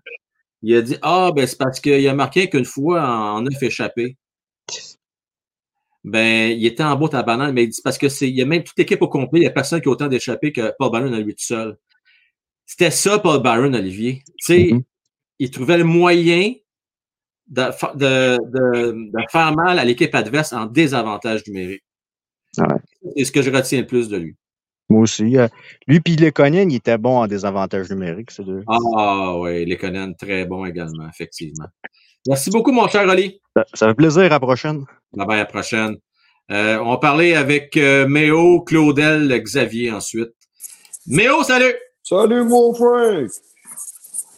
Il 0.61 0.75
a 0.75 0.81
dit 0.81 0.97
Ah, 1.01 1.31
ben 1.35 1.47
c'est 1.47 1.57
parce 1.57 1.79
qu'il 1.79 2.07
a 2.07 2.13
marqué 2.13 2.49
qu'une 2.49 2.65
fois 2.65 3.07
en 3.07 3.41
neuf 3.41 3.61
échappé. 3.61 4.17
Ben, 6.05 6.51
il 6.57 6.65
était 6.65 6.83
en 6.83 6.95
beau 6.95 7.09
ta 7.09 7.23
banane, 7.23 7.53
mais 7.53 7.63
il 7.65 7.69
dit 7.69 7.81
parce 7.83 7.97
que 7.97 8.07
c'est. 8.09 8.29
Il 8.29 8.35
y 8.35 8.41
a 8.41 8.45
même 8.45 8.63
toute 8.63 8.77
l'équipe 8.77 9.01
au 9.01 9.07
complet, 9.09 9.39
il 9.39 9.43
n'y 9.43 9.47
a 9.47 9.51
personne 9.51 9.81
qui 9.81 9.89
a 9.89 9.91
autant 9.91 10.07
d'échappés 10.07 10.51
que 10.53 10.73
Paul 10.79 10.91
Byron 10.91 11.13
à 11.13 11.19
lui 11.19 11.33
tout 11.35 11.43
seul. 11.43 11.77
C'était 12.65 12.91
ça, 12.91 13.19
Paul 13.19 13.41
Byron, 13.41 13.75
Olivier. 13.75 14.21
Tu 14.37 14.45
sais, 14.45 14.69
Mhm. 14.73 14.83
il 15.39 15.51
trouvait 15.51 15.77
le 15.77 15.83
moyen 15.83 16.53
de, 17.47 17.63
de, 17.97 18.37
de, 18.37 18.91
de 19.11 19.23
faire 19.31 19.53
mal 19.55 19.79
à 19.79 19.83
l'équipe 19.85 20.13
adverse 20.15 20.53
en 20.53 20.67
désavantage 20.67 21.41
numérique. 21.47 21.83
Ouais. 22.57 22.65
C'est 23.17 23.25
ce 23.25 23.31
que 23.31 23.41
je 23.41 23.51
retiens 23.51 23.81
le 23.81 23.87
plus 23.87 24.07
de 24.07 24.17
lui. 24.17 24.35
Moi 24.89 25.01
aussi. 25.01 25.37
euh, 25.37 25.47
lui 25.87 25.99
puis 25.99 26.15
Lekonen, 26.15 26.71
il 26.71 26.77
était 26.77 26.97
bon 26.97 27.17
en 27.19 27.27
désavantage 27.27 27.89
numérique, 27.91 28.31
ces 28.31 28.43
deux. 28.43 28.63
Ah 28.67 29.37
oui, 29.37 29.65
les 29.65 29.77
Conan, 29.77 30.13
très 30.13 30.45
bon 30.45 30.65
également, 30.65 31.07
effectivement. 31.07 31.67
Merci 32.27 32.49
beaucoup, 32.49 32.71
mon 32.71 32.87
cher 32.87 33.07
Oli. 33.07 33.39
Ça, 33.55 33.65
ça 33.73 33.87
fait 33.87 33.93
plaisir, 33.93 34.23
à 34.23 34.29
la 34.29 34.39
prochaine. 34.39 34.85
Bye 35.13 35.27
bye, 35.27 35.35
à 35.37 35.39
la 35.39 35.45
prochaine. 35.45 35.95
Euh, 36.51 36.79
on 36.79 36.89
va 36.89 36.97
parler 36.97 37.35
avec 37.35 37.77
euh, 37.77 38.07
Méo, 38.07 38.61
Claudel, 38.61 39.31
Xavier 39.43 39.91
ensuite. 39.91 40.31
Méo, 41.05 41.43
salut! 41.43 41.75
Salut 42.01 42.43
mon 42.43 42.73
frère! 42.73 43.27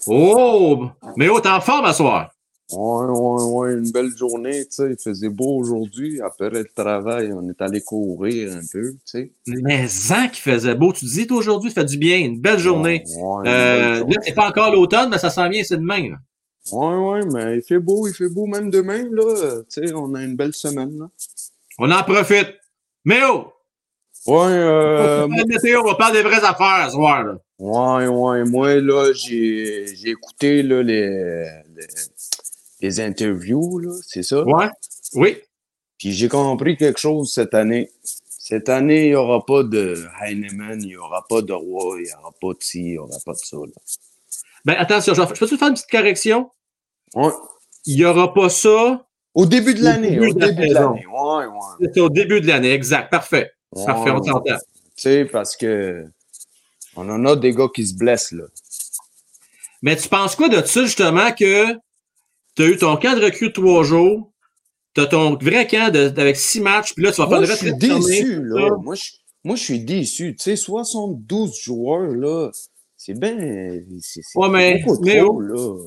Oh! 0.07 0.89
Méo, 1.15 1.39
t'es 1.39 1.49
en 1.49 1.61
forme 1.61 1.85
à 1.85 1.93
soir? 1.93 2.31
Ouais, 2.73 3.05
ouais, 3.07 3.43
ouais, 3.43 3.73
une 3.73 3.91
belle 3.91 4.15
journée, 4.17 4.65
tu 4.65 4.71
sais. 4.71 4.91
Il 4.91 4.97
faisait 4.97 5.29
beau 5.29 5.57
aujourd'hui. 5.57 6.21
Après 6.21 6.49
le 6.49 6.65
travail, 6.65 7.31
on 7.33 7.47
est 7.49 7.61
allé 7.61 7.81
courir 7.81 8.53
un 8.53 8.61
peu, 8.71 8.91
tu 8.91 8.97
sais. 9.05 9.31
Mais 9.47 9.87
Zan 9.87 10.29
qui 10.29 10.41
faisait 10.41 10.75
beau. 10.75 10.93
Tu 10.93 11.05
dis, 11.05 11.27
aujourd'hui, 11.31 11.71
ça 11.71 11.81
fait 11.81 11.87
du 11.87 11.97
bien. 11.97 12.17
Une 12.19 12.39
belle 12.39 12.59
journée. 12.59 13.03
Ouais, 13.07 13.21
ouais, 13.23 13.41
une 13.41 13.47
Euh, 13.47 14.03
belle 14.03 14.13
là, 14.15 14.21
c'est 14.25 14.33
pas 14.33 14.47
encore 14.49 14.71
l'automne, 14.71 15.09
mais 15.09 15.17
ça 15.17 15.29
s'en 15.29 15.49
vient, 15.49 15.63
c'est 15.63 15.77
demain. 15.77 16.09
là. 16.09 16.17
Ouais, 16.71 16.95
ouais, 16.95 17.25
mais 17.33 17.57
il 17.57 17.61
fait 17.63 17.79
beau, 17.79 18.07
il 18.07 18.13
fait 18.13 18.29
beau 18.29 18.45
même 18.45 18.69
demain, 18.69 19.03
là. 19.11 19.61
Tu 19.69 19.87
sais, 19.87 19.93
on 19.93 20.13
a 20.13 20.23
une 20.23 20.35
belle 20.35 20.53
semaine, 20.53 20.97
là. 20.99 21.09
On 21.79 21.89
en 21.91 22.03
profite. 22.03 22.49
Méo! 23.03 23.53
Ouais, 24.27 24.35
on 24.35 24.47
euh, 24.47 25.27
de 25.27 25.47
météo, 25.47 25.81
on 25.83 25.87
va 25.87 25.95
parler 25.95 26.21
des 26.21 26.29
vraies 26.29 26.43
affaires 26.45 26.85
ce 26.85 26.91
soir. 26.91 27.23
Là. 27.23 27.37
ouais, 27.57 28.05
ouais. 28.07 28.43
Moi, 28.45 28.75
là, 28.75 29.11
j'ai 29.13 29.87
j'ai 29.95 30.09
écouté, 30.09 30.61
là, 30.61 30.83
les, 30.83 31.09
les, 31.75 31.87
les 32.81 32.99
interviews, 32.99 33.79
là, 33.79 33.93
c'est 34.05 34.23
ça? 34.23 34.43
Ouais? 34.43 34.69
Oui. 35.13 35.37
Puis 35.97 36.13
j'ai 36.13 36.27
compris 36.27 36.77
quelque 36.77 36.99
chose 36.99 37.31
cette 37.31 37.53
année. 37.53 37.91
Cette 38.27 38.69
année, 38.69 39.05
il 39.05 39.09
n'y 39.09 39.15
aura 39.15 39.45
pas 39.45 39.63
de 39.63 40.03
Heinemann, 40.21 40.81
il 40.81 40.87
n'y 40.87 40.97
aura 40.97 41.25
pas 41.29 41.41
de 41.41 41.53
Roy, 41.53 41.99
il 41.99 42.03
n'y 42.05 42.13
aura 42.13 42.31
pas 42.41 42.53
de 42.53 42.57
ci, 42.59 42.79
il 42.79 42.91
n'y 42.91 42.97
aura 42.97 43.17
pas 43.23 43.33
de 43.33 43.37
ça. 43.37 43.57
Là. 43.57 43.81
Ben, 44.65 44.75
attention, 44.77 45.13
je, 45.13 45.21
je 45.21 45.39
peux-tu 45.39 45.57
faire 45.57 45.67
une 45.67 45.75
petite 45.75 45.89
correction? 45.89 46.49
Ouais. 47.13 47.31
Il 47.85 47.97
n'y 47.97 48.05
aura 48.05 48.33
pas 48.33 48.49
ça. 48.49 49.05
Au 49.33 49.45
début 49.45 49.73
de 49.73 49.83
l'année, 49.83 50.19
au 50.19 50.33
début 50.33 50.67
de 50.67 50.73
l'année. 50.73 51.05
Ouais, 51.07 51.45
ouais. 51.45 51.89
C'est 51.93 52.01
au 52.01 52.09
début 52.09 52.41
de 52.41 52.47
l'année, 52.47 52.73
exact. 52.73 53.09
Parfait. 53.09 53.51
Ouais, 53.71 53.85
Parfait, 53.85 54.11
on 54.11 54.19
ouais. 54.19 54.27
s'entend. 54.27 54.57
Tu 54.97 55.03
sais, 55.03 55.25
parce 55.25 55.55
que 55.55 56.05
on 56.95 57.09
en 57.09 57.23
a 57.25 57.35
des 57.37 57.53
gars 57.53 57.69
qui 57.73 57.87
se 57.87 57.95
blessent, 57.95 58.33
là. 58.33 58.43
Mais 59.81 59.95
tu 59.95 60.09
penses 60.09 60.35
quoi 60.35 60.49
de 60.49 60.61
ça, 60.65 60.83
justement, 60.83 61.31
que 61.31 61.73
tu 62.55 62.63
as 62.63 62.67
eu 62.67 62.77
ton 62.77 62.95
camp 62.97 63.15
de 63.17 63.23
recrue 63.23 63.47
de 63.47 63.53
trois 63.53 63.83
jours, 63.83 64.31
tu 64.93 65.01
as 65.01 65.05
ton 65.07 65.35
vrai 65.37 65.67
camp 65.67 65.91
de- 65.93 66.13
avec 66.19 66.35
six 66.35 66.59
matchs, 66.61 66.93
puis 66.93 67.03
là, 67.03 67.11
tu 67.11 67.21
vas 67.21 67.27
faire 67.27 67.39
le 67.39 67.45
je 67.45 67.51
reste 67.51 67.61
suis 67.63 67.79
fermé, 67.79 68.05
déçu, 68.05 68.41
là. 68.43 68.69
Moi, 68.81 68.95
je, 68.95 69.03
moi, 69.43 69.55
je 69.55 69.63
suis 69.63 69.79
déçu. 69.79 70.35
Tu 70.35 70.43
sais, 70.43 70.55
72 70.55 71.59
joueurs, 71.61 72.01
là, 72.13 72.49
c'est 72.97 73.17
bien... 73.17 73.35
C'est 74.01 74.21
c'est 74.23 74.37
Ouais, 74.39 74.49
mais- 74.49 74.81
trop, 74.81 74.95
oh. 75.27 75.39
là. 75.41 75.77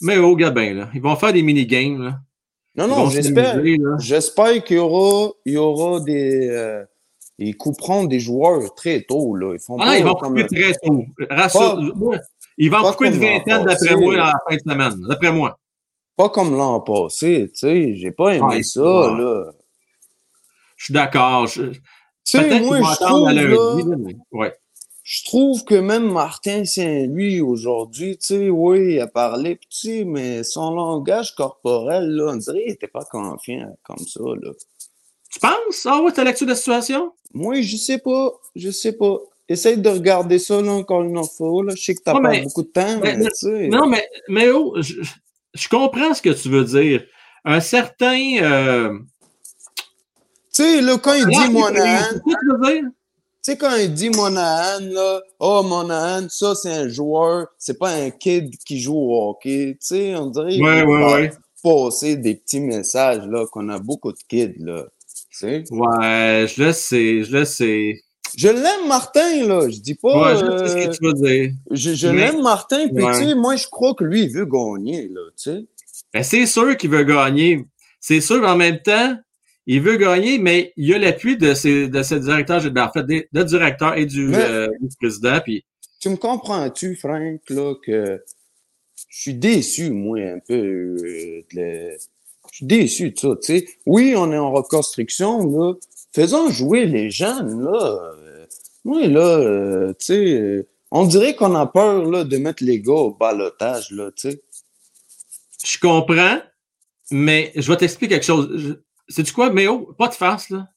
Mais 0.00 0.18
oh, 0.18 0.34
Gabin, 0.36 0.74
là. 0.74 0.90
Ils 0.94 1.00
vont 1.02 1.16
faire 1.16 1.32
des 1.32 1.42
mini-games, 1.42 2.02
là. 2.02 2.18
Non, 2.76 2.88
non, 2.88 3.08
j'espère... 3.08 3.62
qu'il 4.64 4.76
y 4.76 4.78
aura, 4.80 5.32
il 5.46 5.52
y 5.54 5.56
aura 5.56 6.00
des... 6.00 6.48
Euh, 6.50 6.84
ils 7.38 7.56
couperont 7.56 8.04
des 8.04 8.18
joueurs 8.20 8.74
très 8.74 9.02
tôt, 9.02 9.34
là. 9.36 9.52
Ils 9.54 9.60
font 9.60 9.76
Ah, 9.78 9.84
pas 9.86 9.98
ils 9.98 10.04
vont 10.04 10.14
comme... 10.14 10.34
couper 10.42 10.46
très 10.46 10.72
tôt. 10.82 11.04
Rassure- 11.30 11.94
moi, 11.96 12.16
Ils 12.58 12.70
vont 12.70 12.82
pas 12.82 12.92
couper 12.94 13.08
une 13.08 13.20
vingtaine, 13.20 13.64
d'après 13.64 13.94
moi, 13.96 14.14
à 14.14 14.16
la 14.18 14.32
fin 14.48 14.56
de 14.56 14.60
semaine. 14.72 15.06
D'après 15.08 15.32
moi. 15.32 15.58
Pas 16.16 16.28
comme 16.30 16.56
l'an 16.56 16.80
passé, 16.80 17.50
tu 17.52 17.58
sais. 17.58 17.94
J'ai 17.96 18.10
pas 18.10 18.34
aimé 18.34 18.46
Ouais, 18.46 18.62
ça, 18.62 18.82
ouais. 18.82 19.18
là. 19.22 19.52
Je 20.76 20.84
suis 20.84 20.94
d'accord. 20.94 21.46
Je- 21.46 21.62
Tu 21.62 21.78
sais, 22.24 22.42
Peut-être 22.48 22.64
moi, 22.64 22.78
je 22.82 23.04
trouve, 23.04 23.28
à 23.28 23.32
là, 23.32 23.42
lundi, 23.44 23.88
là, 23.88 23.96
mais- 23.98 24.16
Ouais. 24.32 24.52
je 25.04 25.24
trouve 25.26 25.64
que 25.64 25.76
même 25.76 26.10
Martin 26.10 26.64
Saint-Louis, 26.64 27.40
aujourd'hui, 27.40 28.18
tu 28.18 28.26
sais, 28.26 28.48
oui, 28.50 28.94
il 28.94 29.00
a 29.00 29.06
parlé, 29.06 29.60
sais, 29.70 30.04
mais 30.04 30.42
son 30.42 30.72
langage 30.74 31.36
corporel, 31.36 32.08
là, 32.10 32.32
on 32.32 32.36
dirait 32.36 32.62
qu'il 32.64 32.72
était 32.72 32.88
pas 32.88 33.04
confiant 33.04 33.76
comme 33.84 33.98
ça, 33.98 34.20
là. 34.42 34.50
Tu 35.30 35.38
penses? 35.38 35.86
Ah 35.86 36.02
ouais, 36.02 36.10
t'as 36.12 36.24
lecture 36.24 36.46
de 36.46 36.52
la 36.52 36.56
situation? 36.56 37.12
Moi, 37.32 37.60
je 37.60 37.76
sais 37.76 37.98
pas, 37.98 38.32
je 38.56 38.70
sais 38.70 38.92
pas. 38.94 39.18
Essaye 39.48 39.78
de 39.78 39.88
regarder 39.88 40.40
ça, 40.40 40.60
là, 40.60 40.72
encore 40.72 41.02
une 41.02 41.22
fois, 41.24 41.62
là. 41.62 41.74
Je 41.76 41.82
sais 41.84 41.94
que 41.94 42.02
t'as 42.02 42.14
Ouais, 42.16 42.22
pas 42.22 42.30
mais- 42.30 42.42
beaucoup 42.42 42.62
de 42.64 42.68
temps, 42.68 42.98
mais- 43.00 43.16
mais, 43.16 43.24
tu 43.26 43.30
sais. 43.36 43.68
Non, 43.68 43.86
mais, 43.86 44.08
mais 44.28 44.50
oh, 44.50 44.74
je, 44.82 45.00
je 45.56 45.68
comprends 45.68 46.14
ce 46.14 46.22
que 46.22 46.30
tu 46.30 46.48
veux 46.48 46.64
dire. 46.64 47.04
Un 47.44 47.60
certain. 47.60 48.18
Euh, 48.42 48.98
Tu 50.54 50.62
sais, 50.62 50.80
là, 50.80 50.96
quand 50.98 51.14
il 51.14 51.26
dit 51.26 51.50
Monahan, 51.52 52.14
tu 52.24 53.52
sais, 53.52 53.56
quand 53.58 53.76
il 53.76 53.92
dit 53.94 54.10
Monahan, 54.10 54.80
là, 54.80 55.20
oh, 55.38 55.62
Monahan, 55.62 56.28
ça, 56.28 56.54
c'est 56.54 56.72
un 56.72 56.88
joueur, 56.88 57.46
c'est 57.58 57.78
pas 57.78 57.90
un 57.90 58.10
kid 58.10 58.56
qui 58.66 58.80
joue 58.80 58.96
au 58.96 59.30
hockey. 59.30 59.76
Tu 59.80 59.86
sais, 59.86 60.16
on 60.16 60.26
dirait 60.30 60.46
Ouais, 60.46 60.52
qu'il 60.52 60.64
ouais, 60.88 61.00
va 61.00 61.14
ouais. 61.14 61.32
passer 61.62 62.16
des 62.16 62.34
petits 62.34 62.60
messages, 62.60 63.24
là, 63.28 63.46
qu'on 63.52 63.68
a 63.68 63.78
beaucoup 63.78 64.12
de 64.12 64.18
kids, 64.28 64.54
là. 64.58 64.84
Tu 65.30 65.38
sais? 65.38 65.64
Ouais, 65.70 66.46
je 66.48 66.62
le 66.64 66.72
sais, 66.72 67.22
je 67.24 67.32
le 67.36 67.44
sais. 67.44 68.00
Je 68.36 68.48
l'aime, 68.48 68.88
Martin, 68.88 69.46
là. 69.46 69.68
Je 69.68 69.78
dis 69.80 69.94
pas. 69.94 70.34
Ouais, 70.34 70.40
je 70.40 70.58
sais 70.58 70.68
ce 70.68 70.76
euh, 70.76 70.86
que 70.86 70.96
tu 70.96 71.04
veux 71.06 71.12
dire. 71.14 71.52
je 71.70 71.94
je 71.94 72.08
Mais- 72.08 72.32
l'aime, 72.32 72.42
Martin, 72.42 72.88
puis 72.88 73.04
Ouais. 73.04 73.12
tu 73.18 73.26
sais, 73.28 73.34
moi, 73.34 73.56
je 73.56 73.66
crois 73.68 73.94
que 73.94 74.04
lui, 74.04 74.22
il 74.24 74.30
veut 74.30 74.46
gagner, 74.46 75.08
là, 75.08 75.20
tu 75.36 75.50
sais. 75.50 75.64
Ben, 76.12 76.22
c'est 76.22 76.46
sûr 76.46 76.76
qu'il 76.76 76.90
veut 76.90 77.04
gagner. 77.04 77.64
C'est 78.00 78.20
sûr, 78.20 78.42
en 78.46 78.56
même 78.56 78.80
temps, 78.82 79.16
il 79.66 79.80
veut 79.82 79.96
gagner, 79.96 80.38
mais 80.38 80.72
il 80.76 80.88
y 80.88 80.94
a 80.94 80.98
l'appui 80.98 81.36
de 81.36 81.54
ses, 81.54 81.88
de 81.88 82.02
ses 82.02 82.20
directeurs, 82.20 82.62
en 82.64 82.92
fait, 82.92 83.02
des, 83.04 83.28
de 83.32 83.42
directeur 83.42 83.96
et 83.96 84.06
du, 84.06 84.26
Mais- 84.28 84.38
euh, 84.38 84.68
du 84.80 84.96
président. 85.00 85.38
Puis, 85.42 85.64
Tu 86.00 86.08
me 86.10 86.16
comprends-tu, 86.16 86.94
Frank, 86.96 87.40
là, 87.48 87.74
que 87.84 88.22
je 89.08 89.20
suis 89.20 89.34
déçu, 89.34 89.90
moi, 89.90 90.18
un 90.20 90.38
peu. 90.46 90.54
euh, 90.54 90.96
de 91.52 91.60
le- 91.60 91.96
Je 92.52 92.56
suis 92.58 92.66
déçu 92.66 93.10
de 93.10 93.18
ça, 93.18 93.28
tu 93.42 93.58
sais. 93.58 93.66
Oui, 93.86 94.14
on 94.16 94.30
est 94.32 94.38
en 94.38 94.52
reconstruction, 94.52 95.44
là. 95.50 95.74
Faisons 96.16 96.48
jouer 96.48 96.86
les 96.86 97.10
jeunes, 97.10 97.62
là. 97.62 98.10
Moi, 98.86 99.06
là, 99.06 99.36
euh, 99.36 99.92
tu 99.98 100.06
sais, 100.06 100.66
on 100.90 101.04
dirait 101.04 101.36
qu'on 101.36 101.54
a 101.54 101.66
peur, 101.66 102.06
là, 102.06 102.24
de 102.24 102.38
mettre 102.38 102.64
les 102.64 102.80
gars 102.80 102.94
au 102.94 103.10
balotage, 103.10 103.90
là, 103.90 104.10
tu 104.12 104.30
sais. 104.30 104.42
je 105.62 105.78
comprends, 105.78 106.40
mais 107.10 107.52
je 107.54 107.70
vais 107.70 107.76
t'expliquer 107.76 108.14
quelque 108.14 108.24
chose. 108.24 108.78
C'est-tu 109.10 109.34
quoi, 109.34 109.50
Méo? 109.50 109.92
Pas 109.98 110.08
de 110.08 110.14
farce, 110.14 110.48
là. 110.48 110.70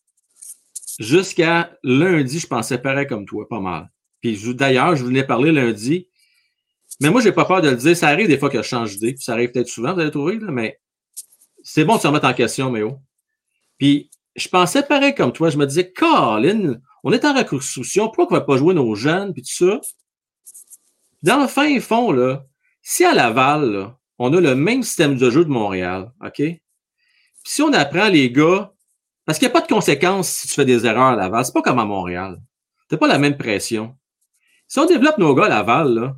Jusqu'à 1.00 1.72
lundi, 1.84 2.40
je 2.40 2.48
pensais 2.48 2.78
pareil 2.78 3.08
comme 3.08 3.26
toi, 3.26 3.48
pas 3.48 3.62
mal. 3.62 3.90
Puis 4.20 4.38
d'ailleurs, 4.54 4.98
je 4.98 5.06
venais 5.06 5.24
parler 5.24 5.54
lundi. 5.54 6.10
Mais 7.00 7.10
moi, 7.12 7.22
j'ai 7.22 7.32
pas 7.32 7.46
peur 7.46 7.62
de 7.62 7.70
le 7.70 7.78
dire. 7.78 7.96
Ça 7.96 8.10
arrive 8.10 8.28
des 8.28 8.38
fois 8.38 8.50
que 8.50 8.62
je 8.62 8.68
change 8.68 8.98
d'idée. 8.98 9.16
Ça 9.18 9.32
arrive 9.32 9.52
peut-être 9.52 9.70
souvent, 9.70 9.94
vous 9.94 10.02
allez 10.02 10.12
trouver, 10.12 10.38
là, 10.38 10.52
mais 10.52 10.82
c'est 11.64 11.86
bon 11.86 11.96
de 11.96 12.02
se 12.02 12.08
remettre 12.08 12.28
en 12.28 12.34
question, 12.34 12.70
Méo. 12.70 13.00
Puis 13.78 14.12
je 14.36 14.48
pensais 14.48 14.84
pareil 14.84 15.16
comme 15.16 15.34
toi. 15.34 15.50
Je 15.50 15.58
me 15.58 15.66
disais, 15.66 15.92
Colin, 15.92 16.80
on 17.04 17.12
est 17.12 17.26
en 17.26 17.34
reconstruction, 17.34 18.08
pourquoi 18.08 18.28
on 18.28 18.34
ne 18.34 18.40
va 18.40 18.46
pas 18.46 18.58
jouer 18.58 18.74
nos 18.74 18.96
jeunes, 18.96 19.34
puis 19.34 19.42
tout 19.44 19.66
ça? 19.66 19.82
Dans 21.22 21.42
le 21.42 21.48
fin 21.48 21.80
fond, 21.80 22.12
là, 22.12 22.46
si 22.82 23.04
à 23.06 23.14
Laval, 23.14 23.72
là, 23.72 23.98
on 24.18 24.34
a 24.34 24.42
le 24.42 24.56
même 24.56 24.84
système 24.84 25.18
de 25.18 25.30
jeu 25.30 25.46
de 25.46 25.50
Montréal, 25.50 26.12
OK? 26.24 26.36
Puis 26.36 26.62
si 27.44 27.62
on 27.62 27.74
apprend 27.74 28.08
les 28.10 28.32
gars, 28.32 28.74
parce 29.26 29.38
qu'il 29.38 29.48
n'y 29.48 29.52
a 29.52 29.60
pas 29.60 29.66
de 29.66 29.74
conséquences 29.74 30.30
si 30.30 30.48
tu 30.48 30.54
fais 30.54 30.66
des 30.66 30.86
erreurs 30.86 31.08
à 31.10 31.16
Laval, 31.16 31.46
c'est 31.46 31.54
pas 31.54 31.62
comme 31.62 31.80
à 31.80 31.86
Montréal. 31.86 32.42
T'as 32.88 32.98
pas 32.98 33.08
la 33.08 33.20
même 33.20 33.38
pression. 33.38 33.96
Si 34.68 34.80
on 34.80 34.86
développe 34.86 35.18
nos 35.18 35.34
gars 35.36 35.46
à 35.46 35.50
Laval, 35.50 35.94
là, 35.94 36.16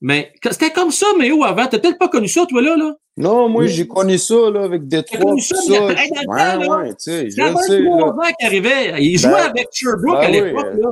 mais 0.00 0.32
c'était 0.50 0.70
comme 0.70 0.90
ça, 0.90 1.06
mais 1.18 1.30
où 1.32 1.44
avant? 1.44 1.66
T'as 1.66 1.78
peut-être 1.78 1.98
pas 1.98 2.08
connu 2.08 2.28
ça, 2.28 2.44
toi, 2.46 2.60
là, 2.62 2.76
là? 2.76 2.94
Non, 3.18 3.48
moi, 3.48 3.62
Mais- 3.62 3.68
j'ai 3.68 3.86
connu 3.86 4.18
ça, 4.18 4.34
là, 4.52 4.64
avec 4.64 4.86
des 4.88 5.02
T'as 5.02 5.16
trois, 5.18 5.30
connu 5.30 5.40
ça, 5.40 5.56
ça. 5.56 5.62
mais 5.68 5.68
il 5.68 5.72
y 5.72 5.76
a- 5.76 6.02
hey, 6.04 6.10
dans 6.10 6.22
le 6.62 6.68
Ouais, 6.68 6.76
ouais, 6.76 6.88
tu 6.90 6.94
sais, 6.98 7.22
Il 7.24 7.30
je 7.30 7.36
sais, 7.36 7.42
un 7.42 7.52
là. 7.52 8.32
qui 8.38 8.46
arrivait. 8.46 9.02
Il 9.02 9.18
jouait 9.18 9.30
Ben, 9.32 9.36
avec 9.50 9.68
Sherbrooke 9.72 10.20
ben 10.20 10.26
à 10.26 10.26
oui, 10.30 10.32
l'époque, 10.32 10.66
euh, 10.66 10.82
là. 10.82 10.88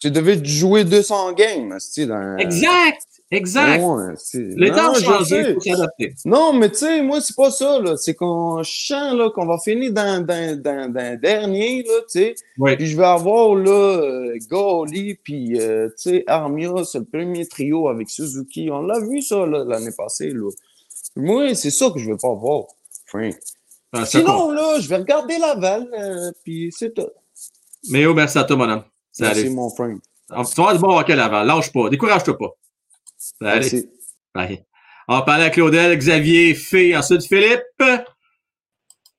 Tu 0.00 0.10
devais 0.10 0.44
jouer 0.44 0.84
200 0.84 1.32
games, 1.32 1.76
tu 1.94 2.06
dans... 2.06 2.36
Exact! 2.38 3.02
Exact! 3.32 3.82
Ouais, 3.82 4.12
Les 4.56 4.70
temps 4.70 4.92
sais. 4.94 5.56
il 5.64 5.72
s'adapter. 5.72 6.14
Non, 6.26 6.52
mais 6.52 6.70
tu 6.70 6.78
sais, 6.78 7.02
moi, 7.02 7.22
c'est 7.22 7.34
pas 7.34 7.50
ça, 7.50 7.80
là. 7.80 7.96
C'est 7.96 8.14
qu'on 8.14 8.62
chante, 8.62 9.16
là, 9.16 9.30
qu'on 9.30 9.46
va 9.46 9.56
finir 9.56 9.90
dans, 9.90 10.22
dans, 10.22 10.60
dans, 10.60 10.92
dans 10.92 11.12
le 11.12 11.16
dernier, 11.16 11.82
là, 11.82 11.94
tu 12.02 12.06
sais. 12.08 12.34
Oui. 12.58 12.76
Puis 12.76 12.88
je 12.88 12.96
vais 12.96 13.06
avoir, 13.06 13.54
là, 13.54 13.70
euh, 13.70 14.38
Goli, 14.50 15.14
puis, 15.14 15.58
euh, 15.58 15.88
tu 15.88 16.10
sais, 16.10 16.24
Armia, 16.26 16.84
c'est 16.84 16.98
le 16.98 17.06
premier 17.06 17.46
trio 17.46 17.88
avec 17.88 18.10
Suzuki. 18.10 18.68
On 18.70 18.82
l'a 18.82 19.00
vu, 19.00 19.22
ça, 19.22 19.46
l'année 19.46 19.92
passée, 19.96 20.30
là. 20.30 20.50
Moi, 21.16 21.54
c'est 21.54 21.70
ça 21.70 21.88
que 21.90 21.98
je 21.98 22.10
veux 22.10 22.18
pas 22.18 22.34
voir. 22.34 22.64
Ah, 23.94 24.04
Sinon, 24.04 24.50
là, 24.52 24.78
je 24.78 24.88
vais 24.88 24.96
regarder 24.96 25.38
Laval, 25.38 25.88
euh, 25.98 26.32
puis 26.44 26.70
c'est 26.70 26.92
tout. 26.92 27.08
Mais 27.88 28.04
oh, 28.04 28.12
merci 28.12 28.36
à 28.36 28.44
toi, 28.44 28.56
mon 28.56 28.68
homme. 28.68 28.82
Merci, 29.20 29.48
mon. 29.48 29.70
Tu 29.70 29.84
vas 30.28 30.40
avoir 30.40 30.74
du 30.74 30.80
bon 30.80 30.98
hockey 30.98 31.16
Laval. 31.16 31.46
Lâche 31.46 31.72
pas. 31.72 31.88
Décourage-toi 31.88 32.36
pas. 32.36 32.56
Salut. 33.22 33.60
Merci. 33.60 33.88
Bye. 34.34 34.64
On 35.06 35.14
va 35.16 35.22
parler 35.22 35.44
à 35.44 35.50
Claudel, 35.50 35.96
Xavier, 35.96 36.54
Fé, 36.54 36.96
ensuite 36.96 37.24
Philippe. 37.24 37.62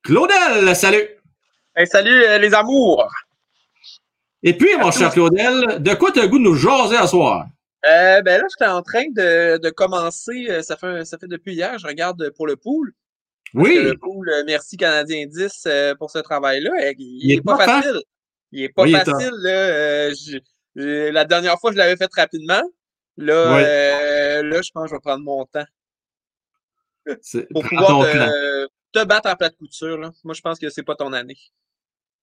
Claudel, 0.04 0.76
salut. 0.76 1.08
Hey, 1.76 1.88
salut 1.88 2.24
euh, 2.26 2.38
les 2.38 2.54
amours! 2.54 3.08
Et 4.44 4.58
puis, 4.58 4.68
mon 4.78 4.92
cher 4.92 5.12
Claudel, 5.14 5.82
de 5.82 5.94
quoi 5.94 6.12
tu 6.12 6.20
as 6.20 6.24
le 6.24 6.28
goût 6.28 6.38
de 6.38 6.44
nous 6.44 6.56
jaser 6.56 6.98
à 6.98 7.08
soir? 7.08 7.48
Euh, 7.86 8.22
ben 8.22 8.42
là, 8.42 8.48
j'étais 8.52 8.70
en 8.70 8.82
train 8.82 9.06
de, 9.12 9.58
de 9.58 9.70
commencer, 9.70 10.48
euh, 10.50 10.62
ça 10.62 10.76
fait, 10.76 11.06
ça 11.06 11.18
fait 11.18 11.28
depuis 11.28 11.54
hier, 11.54 11.78
je 11.80 11.88
regarde 11.88 12.30
pour 12.36 12.46
le 12.48 12.58
pool. 12.58 12.94
Oui. 13.54 13.76
Le 13.84 13.98
pool, 13.98 14.28
euh, 14.30 14.44
merci 14.46 14.76
Canadien 14.78 15.26
10 15.28 15.64
euh, 15.68 15.96
pour 15.96 16.12
ce 16.12 16.20
travail-là. 16.20 16.72
Euh, 16.82 16.94
Il, 16.98 17.20
Il 17.24 17.32
est 17.32 17.36
est 17.36 17.42
pas 17.42 17.58
facile. 17.58 18.02
Il 18.52 18.64
est 18.64 18.70
pas 18.70 18.84
Oui, 18.84 18.92
facile. 18.92 19.32
Là, 19.38 19.50
Euh, 19.52 20.14
je- 20.14 20.38
je- 20.76 21.10
la 21.12 21.24
dernière 21.24 21.58
fois, 21.60 21.72
je 21.72 21.78
l'avais 21.78 21.96
fait 21.96 22.10
rapidement. 22.16 22.62
Là, 23.18 23.56
Oui. 23.56 23.62
euh, 23.64 24.44
là, 24.44 24.62
je 24.62 24.72
pense 24.72 24.84
que 24.86 24.90
je 24.90 24.96
vais 24.96 25.00
prendre 25.02 25.24
mon 25.24 25.46
temps 25.46 25.66
pour 27.52 27.64
pouvoir 27.64 28.06
te, 28.92 29.06
battre 29.06 29.30
à 29.30 29.36
plate 29.36 29.56
couture. 29.58 29.98
Là. 29.98 30.12
Moi, 30.24 30.34
je 30.34 30.42
pense 30.42 30.60
que 30.60 30.70
c'est 30.70 30.84
pas 30.84 30.96
ton 30.96 31.14
année. 31.14 31.38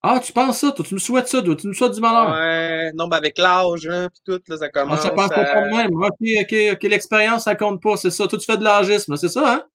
Ah, 0.03 0.19
tu 0.19 0.33
penses 0.33 0.59
ça? 0.61 0.73
Toi, 0.73 0.85
tu 0.85 0.95
me 0.95 0.99
souhaites 0.99 1.29
ça? 1.29 1.43
toi? 1.43 1.55
Tu 1.55 1.69
me 1.69 1.75
souhaites 1.75 1.93
du 1.93 2.01
malheur? 2.01 2.31
Ouais, 2.35 2.91
non, 2.95 3.07
mais 3.07 3.17
avec 3.17 3.37
l'âge, 3.37 3.87
hein, 3.87 4.09
puis 4.09 4.23
tout, 4.25 4.41
là, 4.49 4.57
ça 4.57 4.65
Ah, 4.65 4.69
commence. 4.71 5.03
ça 5.03 5.11
pense 5.11 5.29
pas 5.29 5.43
à- 5.43 5.61
de 5.61 5.77
même. 5.77 5.95
OK, 5.95 6.15
OK, 6.43 6.75
OK. 6.75 6.83
L'expérience, 6.91 7.45
ça 7.45 7.55
compte 7.55 7.83
pas. 7.83 7.97
C'est 7.99 8.11
ça. 8.11 8.27
Toi, 8.27 8.39
tu 8.39 8.47
fais 8.47 8.57
de 8.57 8.65
l'âgisme. 8.65 9.17
C'est 9.17 9.29
ça, 9.29 9.53
hein? 9.55 9.67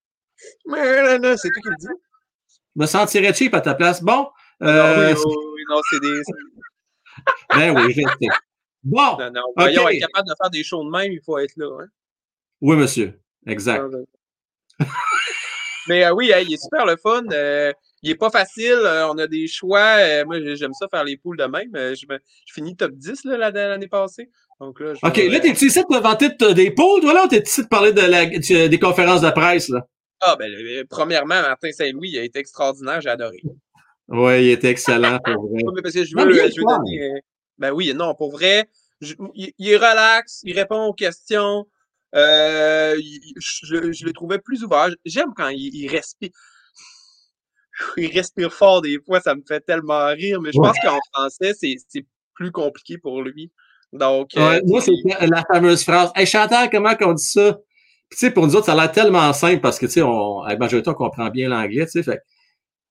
Mais 0.65 0.83
là, 0.83 1.17
là, 1.19 1.37
c'est 1.37 1.49
toi 1.49 1.61
qui 1.61 1.69
le 1.69 1.75
dis. 1.77 2.01
Je 2.75 2.81
me 2.81 2.85
sentirais 2.87 3.33
cheap 3.33 3.53
à 3.53 3.61
ta 3.61 3.75
place. 3.75 4.01
Bon. 4.01 4.29
Non, 4.59 4.67
Euh, 4.67 5.13
oui, 5.13 5.21
oui, 5.25 5.35
oui, 5.55 5.61
non, 5.69 5.81
c'est 5.91 5.99
des. 5.99 6.21
ben 7.55 7.77
oui, 7.77 7.93
je 7.93 8.01
sais. 8.01 8.35
Bon. 8.85 9.17
Non, 9.19 9.31
non. 9.31 9.41
Voyons, 9.57 9.89
être 9.89 9.99
capable 9.99 10.29
de 10.29 10.33
faire 10.41 10.49
des 10.51 10.63
shows 10.63 10.83
de 10.85 10.89
même, 10.89 11.11
il 11.11 11.19
faut 11.25 11.37
être 11.39 11.53
là. 11.57 11.69
Hein? 11.81 11.87
Oui, 12.61 12.77
monsieur. 12.77 13.19
Exact. 13.47 13.83
Mais 15.87 16.03
euh, 16.05 16.13
oui, 16.13 16.31
il 16.41 16.53
est 16.53 16.61
super 16.61 16.85
le 16.85 16.95
fun. 16.97 17.23
euh, 17.31 17.71
il 18.01 18.11
est 18.11 18.15
pas 18.15 18.29
facile. 18.31 18.71
euh, 18.83 19.07
on 19.07 19.17
a 19.19 19.27
des 19.27 19.47
choix. 19.47 20.23
moi, 20.25 20.37
j'aime 20.55 20.73
ça 20.73 20.87
faire 20.89 21.03
les 21.03 21.17
poules 21.17 21.37
de 21.37 21.43
même. 21.45 21.69
je, 21.73 22.05
me, 22.09 22.17
je 22.47 22.53
finis 22.53 22.75
top 22.75 22.91
10 22.93 23.23
là, 23.25 23.37
la- 23.37 23.51
l'année 23.51 23.87
passée. 23.87 24.29
Donc 24.59 24.79
là, 24.79 24.93
OK, 25.03 25.15
vais- 25.17 25.27
là, 25.29 25.39
t'es-tu 25.39 25.65
ici 25.65 25.79
de 25.79 25.85
te 25.95 26.01
vanter 26.01 26.29
de- 26.29 26.53
des 26.53 26.71
pôles, 26.71 27.01
toi, 27.01 27.13
là, 27.13 27.25
ou 27.25 27.27
t'es 27.27 27.39
ici 27.41 27.61
de 27.63 27.67
parler 27.67 27.91
de 27.93 28.01
la, 28.01 28.25
des 28.67 28.79
conférences 28.79 29.21
de 29.21 29.29
presse, 29.29 29.69
là? 29.69 29.85
Ah, 30.21 30.35
ben, 30.39 30.49
premièrement, 30.89 31.41
Martin 31.41 31.71
Saint-Louis, 31.71 32.09
il 32.13 32.17
a 32.19 32.23
été 32.23 32.39
extraordinaire. 32.39 33.01
J'ai 33.01 33.09
adoré. 33.09 33.41
Oui, 34.07 34.45
il 34.45 34.49
était 34.51 34.69
excellent, 34.69 35.19
pour 35.19 35.49
vrai. 35.51 35.63
Ouais, 35.63 35.71
mais 35.75 35.81
parce 35.83 35.93
que 35.93 36.03
je 36.03 36.15
veux, 36.15 36.31
je 36.33 36.59
veux 36.61 36.65
donner. 36.65 37.21
Ben 37.57 37.71
oui, 37.71 37.93
non, 37.93 38.15
pour 38.15 38.31
vrai. 38.31 38.69
je- 39.01 39.15
il, 39.35 39.51
il 39.57 39.69
est 39.71 39.77
relax, 39.77 40.41
il 40.43 40.53
répond 40.57 40.85
aux 40.85 40.93
questions. 40.93 41.65
euh, 42.15 42.95
il- 42.99 43.33
je, 43.37 43.91
je 43.91 44.05
le 44.05 44.13
trouvais 44.13 44.39
plus 44.39 44.63
ouvert. 44.63 44.89
J'aime 45.05 45.33
quand 45.35 45.49
il, 45.49 45.75
il 45.75 45.89
respire. 45.89 46.29
Il 47.97 48.07
respire 48.11 48.53
fort 48.53 48.81
des 48.81 48.99
fois, 49.05 49.19
ça 49.19 49.35
me 49.35 49.41
fait 49.47 49.59
tellement 49.61 50.07
rire, 50.07 50.41
mais 50.41 50.51
je 50.51 50.59
Ouais. 50.59 50.69
pense 50.69 50.77
qu'en 50.79 50.99
français, 51.13 51.53
c'est 51.59 52.05
plus 52.33 52.51
compliqué 52.51 52.97
pour 52.97 53.21
lui. 53.21 53.51
Donc, 53.91 54.35
euh, 54.37 54.61
moi, 54.65 54.81
c'est 54.81 54.91
la 55.27 55.43
fameuse 55.51 55.83
phrase 55.83 56.11
Hey 56.15 56.25
Chantal, 56.25 56.69
comment 56.69 56.95
qu'on 56.95 57.13
dit 57.13 57.23
ça? 57.23 57.53
Puis, 58.09 58.17
tu 58.19 58.25
sais, 58.27 58.31
pour 58.31 58.45
nous 58.45 58.55
autres, 58.55 58.65
ça 58.67 58.73
a 58.73 58.75
l'air 58.75 58.91
tellement 58.91 59.31
simple 59.33 59.61
parce 59.61 59.79
que, 59.79 59.85
tu 59.85 59.93
sais, 59.93 60.01
on, 60.01 60.41
à 60.41 60.49
la 60.53 60.57
majorité, 60.57 60.89
on 60.89 60.93
comprend 60.93 61.29
bien 61.29 61.49
l'anglais, 61.49 61.85
tu 61.85 61.91
sais. 61.91 62.03
Fait, 62.03 62.21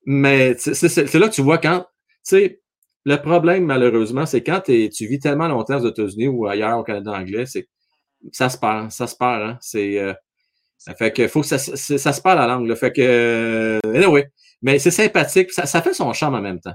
mais 0.06 0.56
c'est 0.58 1.14
là 1.14 1.28
que 1.28 1.34
tu 1.34 1.42
vois 1.42 1.58
quand, 1.58 1.80
tu 1.80 1.86
sais, 2.24 2.62
le 3.04 3.16
problème, 3.16 3.64
malheureusement, 3.64 4.26
c'est 4.26 4.42
quand 4.42 4.60
tu 4.64 4.88
vis 5.06 5.18
tellement 5.18 5.48
longtemps 5.48 5.78
aux 5.80 5.88
États-Unis 5.88 6.28
ou 6.28 6.46
ailleurs 6.46 6.78
au 6.78 6.82
Canada 6.84 7.12
anglais, 7.12 7.46
c'est 7.46 7.68
ça 8.32 8.48
se 8.48 8.56
perd, 8.58 8.90
ça 8.90 9.06
se 9.06 9.16
perd, 9.16 9.42
hein. 9.42 9.58
C'est. 9.60 9.98
euh, 9.98 10.14
ça 10.78 10.94
fait 10.94 11.12
que 11.12 11.28
faut 11.28 11.40
que 11.42 11.46
ça, 11.46 11.58
se- 11.58 11.76
c'est- 11.76 11.98
ça 11.98 12.12
se 12.12 12.20
perd 12.22 12.38
la 12.38 12.46
langue. 12.46 12.66
Là. 12.66 12.76
Fait 12.76 12.92
que. 12.92 13.00
Euh, 13.02 13.80
anyway. 13.94 14.28
Mais 14.62 14.78
c'est 14.78 14.90
sympathique. 14.90 15.52
Ça, 15.52 15.66
ça 15.66 15.82
fait 15.82 15.92
son 15.94 16.12
charme 16.14 16.34
en 16.34 16.40
même 16.40 16.60
temps. 16.60 16.74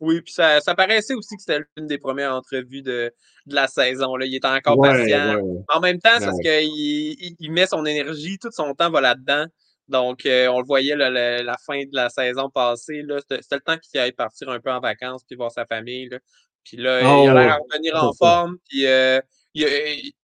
oui, 0.00 0.20
puis 0.20 0.34
ça, 0.34 0.60
ça 0.60 0.74
paraissait 0.74 1.14
aussi 1.14 1.34
que 1.36 1.40
c'était 1.42 1.64
l'une 1.76 1.86
des 1.86 1.96
premières 1.98 2.34
entrevues 2.34 2.82
de, 2.82 3.10
de 3.46 3.54
la 3.54 3.66
saison. 3.68 4.16
Là. 4.16 4.26
Il 4.26 4.34
était 4.34 4.46
encore 4.48 4.78
Ouais, 4.78 4.90
patient. 4.90 5.34
ouais, 5.36 5.40
ouais. 5.40 5.60
En 5.74 5.80
même 5.80 5.98
temps, 5.98 6.10
c'est 6.18 6.26
parce 6.26 6.38
qu'il 6.40 6.50
il, 6.62 7.34
il 7.40 7.50
met 7.52 7.66
son 7.66 7.84
énergie, 7.86 8.38
tout 8.38 8.50
son 8.52 8.74
temps 8.74 8.90
va 8.90 9.00
là-dedans. 9.00 9.46
Donc, 9.88 10.26
euh, 10.26 10.48
on 10.48 10.60
le 10.60 10.66
voyait 10.66 10.96
là, 10.96 11.10
le- 11.10 11.44
la 11.44 11.56
fin 11.64 11.78
de 11.80 11.90
la 11.92 12.08
saison 12.10 12.50
passée. 12.50 13.02
là, 13.02 13.18
C'était 13.20 13.54
le 13.56 13.60
temps 13.60 13.78
qu'il 13.78 14.00
aille 14.00 14.12
partir 14.12 14.48
un 14.48 14.58
peu 14.60 14.70
en 14.72 14.80
vacances 14.80 15.22
puis 15.24 15.36
voir 15.36 15.50
sa 15.52 15.64
famille. 15.66 16.08
Là. 16.08 16.18
Puis 16.64 16.76
là, 16.76 17.00
Oh, 17.04 17.22
il 17.24 17.28
a 17.30 17.34
l'air 17.34 17.52
à 17.52 17.58
revenir 17.58 17.94
en 17.96 18.12
ça. 18.12 18.18
forme. 18.18 18.56
Puis 18.68 18.86
euh, 18.86 19.20
il, 19.54 19.64
a, 19.64 19.68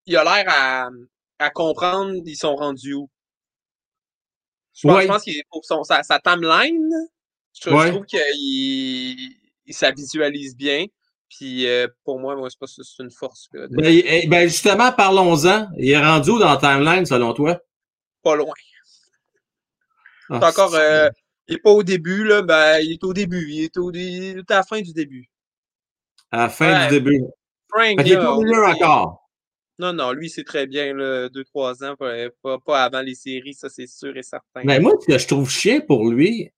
il 0.07 0.17
a 0.17 0.25
l'air 0.25 0.45
à, 0.49 0.89
à 1.39 1.51
comprendre 1.51 2.15
ils 2.25 2.37
sont 2.37 2.57
rendus 2.57 2.95
où. 2.95 3.09
Je 4.75 4.89
pense, 4.89 4.97
Ouais. 4.97 5.03
je 5.03 5.09
pense 5.09 5.23
qu'il 5.23 5.43
pour 5.51 5.65
son, 5.65 5.85
sa, 5.85 6.03
sa 6.03 6.19
timeline, 6.19 6.91
je, 7.55 7.69
trouve 7.69 8.05
qu'il 8.07 8.21
il- 8.37 9.37
ça 9.75 9.91
visualise 9.91 10.57
bien. 10.57 10.87
Puis 11.29 11.67
euh, 11.69 11.87
pour 12.05 12.19
moi, 12.19 12.35
moi, 12.37 12.49
c'est 12.51 12.83
c'est 12.83 13.03
une 13.03 13.11
force. 13.11 13.49
Là, 13.53 13.67
de- 13.69 13.77
Ben, 13.77 14.03
eh, 14.05 14.27
ben, 14.27 14.49
justement, 14.49 14.91
parlons-en. 14.93 15.69
Il 15.79 15.91
est 15.91 15.99
rendu 16.05 16.31
où 16.31 16.39
dans 16.39 16.51
la 16.53 16.57
timeline, 16.59 17.07
selon 17.07 17.33
toi? 17.33 17.61
Pas 18.23 18.35
loin. 18.37 18.53
Ah, 20.31 20.39
C'est 20.41 20.47
encore. 20.61 20.75
euh, 20.75 21.09
il 21.49 21.57
est 21.57 21.59
pas 21.59 21.71
au 21.71 21.83
début, 21.83 22.25
là. 22.25 22.43
Ben, 22.43 22.79
il 22.81 22.93
est 22.93 23.05
au 23.05 23.13
début. 23.13 23.47
Il 23.51 23.65
est, 23.65 23.77
au, 23.77 23.91
il 23.93 24.39
est 24.39 24.51
à 24.51 24.57
la 24.57 24.63
fin 24.63 24.81
du 24.81 24.93
début. 24.93 25.29
À 26.31 26.39
la 26.39 26.49
fin 26.49 26.73
Ouais. 26.73 26.89
du 26.89 26.95
début. 27.01 27.23
Frank, 27.69 27.99
Fait 27.99 28.05
qu'il 28.05 28.13
est 28.13 28.17
là, 28.17 28.23
pas 28.23 28.35
on 28.37 28.43
mieux 28.43 28.53
est- 28.53 28.83
encore. 28.83 29.19
Non, 29.79 29.93
non, 29.93 30.13
lui, 30.13 30.29
c'est 30.31 30.45
très 30.45 30.67
bien, 30.67 30.95
là, 30.95 31.29
2-3 31.29 31.83
ans, 31.83 31.97
pas, 31.97 32.85
avant 32.85 33.01
les 33.01 33.15
séries, 33.15 33.55
ça, 33.55 33.69
c'est 33.69 33.87
sûr 33.87 34.17
et 34.17 34.23
certain. 34.23 34.61
Mais 34.65 34.79
moi, 34.79 34.93
ce 35.01 35.07
que 35.07 35.19
je 35.19 35.27
trouve 35.27 35.51
chiant 35.51 35.81
pour 35.81 36.09
lui, 36.09 36.51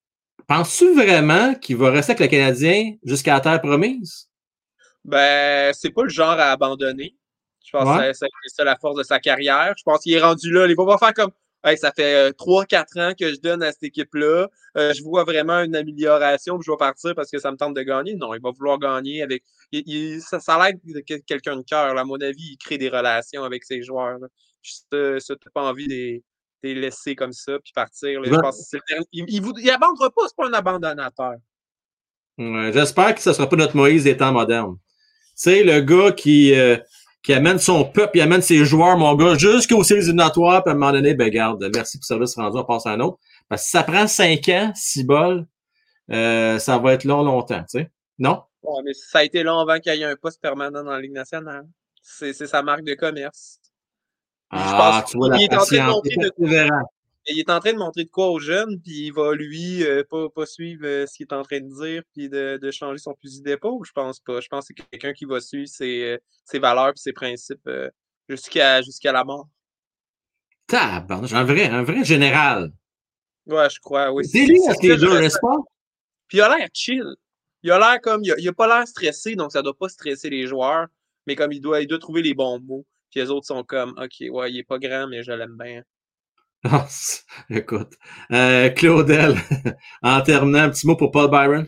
penses-tu 0.47 0.95
vraiment 0.95 1.55
qu'il 1.55 1.77
va 1.77 1.91
rester 1.91 2.12
avec 2.12 2.21
le 2.31 2.37
Canadien 2.37 2.95
jusqu'à 3.05 3.35
la 3.35 3.41
terre 3.41 3.61
promise? 3.62 4.29
Ben, 5.05 5.73
c'est 5.75 5.91
pas 5.91 6.03
le 6.03 6.09
genre 6.09 6.29
à 6.39 6.51
abandonner. 6.53 7.17
Je 7.65 7.71
pense 7.73 7.97
Ouais. 7.99 8.09
que 8.09 8.12
c'est 8.15 8.27
c'est 8.43 8.57
ça 8.57 8.65
la 8.65 8.77
force 8.77 8.97
de 8.99 9.03
sa 9.03 9.21
carrière. 9.21 9.75
Je 9.79 9.83
pense 9.85 10.01
qu'il 10.03 10.12
est 10.12 10.21
rendu 10.21 10.51
là. 10.53 10.67
Il 10.67 10.75
va 10.77 10.85
pas 10.85 10.99
faire 10.99 11.15
comme 11.15 11.31
Hey, 11.65 11.79
ça 11.79 11.93
fait 11.93 12.31
3-4 12.33 12.99
ans 13.01 13.12
que 13.19 13.31
je 13.33 13.41
donne 13.41 13.62
à 13.62 13.73
cette 13.73 13.85
équipe-là. 13.85 14.49
Euh, 14.77 14.93
je 14.93 15.03
vois 15.03 15.25
vraiment 15.25 15.61
une 15.62 15.75
amélioration, 15.75 16.59
puis 16.59 16.67
je 16.67 16.71
vais 16.71 16.77
partir 16.77 17.15
parce 17.15 17.31
que 17.31 17.39
ça 17.39 17.51
me 17.51 17.57
tente 17.57 17.75
de 17.75 17.81
gagner. 17.83 18.15
Non, 18.17 18.35
il 18.35 18.41
va 18.43 18.51
vouloir 18.51 18.79
gagner 18.79 19.23
avec. 19.23 19.43
il- 19.73 19.83
il- 19.87 20.21
ça, 20.21 20.39
ça 20.41 20.57
a 20.57 20.65
l'air 20.71 20.79
de 20.85 21.01
quel- 21.01 21.23
quelqu'un 21.23 21.57
de 21.57 21.62
cœur. 21.62 21.97
À 21.97 22.05
mon 22.05 22.21
avis, 22.21 22.53
il 22.53 22.59
crée 22.59 22.77
des 22.79 22.89
relations 22.91 23.45
avec 23.45 23.65
ses 23.65 23.83
joueurs. 23.83 24.19
là. 24.19 24.29
Juste, 24.62 24.87
euh, 24.95 25.19
ça, 25.21 25.35
t'as 25.37 25.51
pas 25.51 25.62
envie 25.62 25.89
de 25.89 26.23
les, 26.62 26.75
laisser 26.75 27.15
comme 27.17 27.33
ça, 27.33 27.59
puis 27.62 27.73
partir. 27.75 28.21
là. 28.21 28.29
Je 28.29 28.35
Ouais. 28.35 28.41
pense 28.43 28.59
que 28.59 28.65
c'est 28.69 28.77
le 28.77 28.83
dernier- 28.89 29.07
il, 29.12 29.25
il, 29.29 29.53
il 29.65 29.71
abandonnera 29.71 30.11
pas, 30.11 30.23
c'est 30.29 30.37
pas 30.37 30.47
un 30.49 30.53
abandonnateur. 30.53 31.35
Ouais, 32.39 32.73
J'espère 32.73 33.15
que 33.15 33.21
ce 33.21 33.31
ne 33.31 33.35
sera 33.35 33.49
pas 33.49 33.57
notre 33.57 33.77
Moïse 33.77 34.05
des 34.05 34.17
temps 34.17 34.33
modernes. 34.33 34.77
Tu 35.37 35.43
sais, 35.51 35.62
le 35.65 35.81
gars 35.81 36.12
qui, 36.12 36.55
euh, 36.55 36.77
qui 37.25 37.33
amène 37.33 37.59
son 37.59 37.85
peuple, 37.85 38.18
il 38.18 38.20
amène 38.20 38.43
ses 38.43 38.64
joueurs, 38.66 38.99
mon 38.99 39.14
gars, 39.14 39.35
jusqu'aux 39.37 39.83
séries 39.83 40.03
éliminatoires, 40.03 40.62
puis 40.62 40.70
à 40.70 40.75
un 40.75 40.79
moment 40.79 40.93
donné, 40.93 41.14
ben 41.14 41.31
garde, 41.31 41.68
merci 41.75 41.99
pour 41.99 42.03
le 42.03 42.27
service 42.27 42.37
rendu, 42.37 42.59
on 42.59 42.64
passe 42.64 42.87
à 42.87 42.91
un 42.91 43.01
autre. 43.01 43.18
Parce 43.49 43.62
que 43.62 43.64
si 43.66 43.70
ça 43.70 43.83
prend 43.83 44.07
cinq 44.07 44.49
ans, 44.51 44.72
six 44.75 45.05
bols, 45.05 45.47
euh, 46.12 46.59
ça 46.59 46.77
va 46.79 46.93
être 46.93 47.05
long, 47.05 47.22
longtemps, 47.22 47.62
tu 47.62 47.81
sais. 47.81 47.91
Non? 48.18 48.43
Ouais, 48.62 48.83
mais 48.85 48.93
ça 48.93 49.20
a 49.20 49.25
été 49.25 49.43
long 49.43 49.59
avant 49.59 49.81
qu'il 49.81 49.95
y 49.95 50.03
ait 50.03 50.05
un 50.05 50.16
poste 50.16 50.41
permanent 50.41 50.85
dans 50.85 50.91
la 50.93 51.01
Ligue 51.01 51.12
nationale. 51.12 51.66
C'est 52.03 52.35
sa 52.35 52.62
marque 52.62 52.85
de 52.85 52.95
commerce. 52.95 53.59
Puis 54.51 54.61
je 54.61 54.64
Ah, 54.66 55.01
pense 55.01 55.11
tu 55.11 55.16
vois 55.16 55.31
la 55.31 55.37
qu'il 55.39 55.45
est 55.47 55.55
en 55.55 55.57
train 55.57 55.64
de 55.64 55.70
patience, 55.70 55.95
montrer 55.95 56.16
de 56.16 56.29
persévérant. 56.29 56.91
Il 57.27 57.39
est 57.39 57.51
en 57.51 57.59
train 57.61 57.72
de 57.72 57.79
montrer 57.79 58.05
de 58.05 58.11
quoi 58.11 58.29
aux 58.29 58.39
jeunes, 58.39 58.81
puis 58.81 59.07
il 59.07 59.12
va 59.12 59.35
lui 59.35 59.83
euh, 59.85 60.03
pas, 60.09 60.29
pas 60.29 60.47
suivre 60.47 60.85
euh, 60.85 61.07
ce 61.07 61.14
qu'il 61.14 61.27
est 61.27 61.33
en 61.33 61.43
train 61.43 61.61
de 61.61 61.68
dire, 61.68 62.03
puis 62.12 62.29
de, 62.29 62.59
de 62.61 62.70
changer 62.70 62.99
son 62.99 63.14
fusil 63.20 63.43
d'épaule. 63.43 63.85
Je 63.87 63.93
pense 63.93 64.20
pas. 64.20 64.41
Je 64.41 64.49
pense 64.49 64.68
que 64.68 64.75
c'est 64.77 64.87
quelqu'un 64.89 65.12
qui 65.12 65.25
va 65.25 65.41
suivre 65.41 65.68
ses, 65.68 66.03
euh, 66.03 66.18
ses 66.45 66.59
valeurs 66.59 66.91
et 66.91 66.97
ses 66.97 67.12
principes 67.12 67.66
euh, 67.66 67.91
jusqu'à 68.29 68.83
jusqu'à 68.83 69.12
la 69.12 69.25
mort. 69.25 69.49
Tabarnak, 70.66 71.33
un 71.33 71.45
vrai, 71.45 71.66
un 71.66 71.83
vrai 71.83 72.05
général. 72.05 72.72
Ouais, 73.47 73.68
je 73.70 73.79
crois, 73.81 74.12
oui. 74.12 74.27
C'est 74.27 74.47
lui 74.47 74.61
c'est 74.61 74.89
je 74.89 74.95
deux, 74.95 75.20
n'est-ce 75.20 75.39
pas? 75.41 75.57
Puis 76.29 76.39
il 76.39 76.41
a 76.41 76.57
l'air 76.57 76.68
chill. 76.72 77.14
Il 77.62 77.70
a 77.70 77.79
l'air 77.79 78.01
comme. 78.01 78.22
Il 78.25 78.33
a, 78.33 78.35
il 78.39 78.49
a 78.49 78.53
pas 78.53 78.66
l'air 78.66 78.87
stressé, 78.87 79.35
donc 79.37 79.53
ça 79.53 79.62
doit 79.62 79.77
pas 79.77 79.89
stresser 79.89 80.31
les 80.31 80.47
joueurs. 80.47 80.87
Mais 81.27 81.37
comme 81.37 81.53
il 81.53 81.61
doit, 81.61 81.81
il 81.81 81.87
doit 81.87 81.99
trouver 81.99 82.22
les 82.22 82.35
bons 82.35 82.61
mots. 82.61 82.87
Puis 83.11 83.20
les 83.20 83.31
autres 83.31 83.47
sont 83.47 83.64
comme 83.64 83.95
OK, 83.99 84.27
ouais, 84.31 84.53
il 84.53 84.59
est 84.59 84.64
pas 84.64 84.79
grand, 84.79 85.07
mais 85.09 85.22
je 85.22 85.33
l'aime 85.33 85.57
bien. 85.59 85.83
Écoute. 87.51 87.93
Euh, 88.33 88.71
Claudel, 88.71 89.37
en 90.03 90.21
terminant, 90.23 90.61
un 90.61 90.71
petit 90.71 90.87
mot 90.87 90.97
pour 90.97 91.11
Paul 91.11 91.31
Byron. 91.31 91.67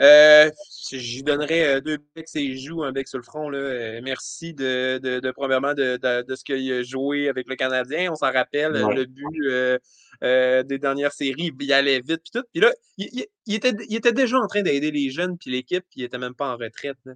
Euh, 0.00 0.50
j'y 0.90 1.22
donnerais 1.22 1.76
euh, 1.76 1.80
deux 1.80 1.98
becs 2.16 2.26
et 2.34 2.56
joues, 2.56 2.82
un 2.82 2.92
bec 2.92 3.06
sur 3.06 3.18
le 3.18 3.24
front. 3.24 3.48
Là. 3.48 4.00
Merci 4.02 4.52
de, 4.52 4.98
de, 4.98 5.20
de 5.20 5.30
premièrement 5.30 5.74
de, 5.74 5.96
de, 5.96 6.22
de 6.26 6.34
ce 6.34 6.42
qu'il 6.44 6.72
a 6.72 6.82
joué 6.82 7.28
avec 7.28 7.46
le 7.48 7.54
Canadien. 7.56 8.10
On 8.10 8.16
s'en 8.16 8.32
rappelle, 8.32 8.72
Ouais. 8.84 8.94
le 8.94 9.04
but 9.06 9.42
euh, 9.46 9.78
euh, 10.24 10.62
des 10.64 10.78
dernières 10.78 11.12
séries, 11.12 11.52
il 11.60 11.72
allait 11.72 12.00
vite 12.00 12.20
puis 12.24 12.32
tout. 12.40 12.44
Puis 12.52 12.60
là, 12.60 12.72
il, 12.98 13.08
il- 13.12 13.26
il 13.46 13.54
était, 13.54 13.72
il 13.88 13.96
était 13.96 14.12
déjà 14.12 14.38
en 14.38 14.46
train 14.46 14.62
d'aider 14.62 14.90
les 14.90 15.10
jeunes 15.10 15.36
puis 15.38 15.50
l'équipe, 15.50 15.84
puis 15.90 16.00
il 16.00 16.04
était 16.04 16.18
même 16.18 16.34
pas 16.34 16.52
en 16.52 16.56
retraite. 16.56 16.96
là. 17.04 17.12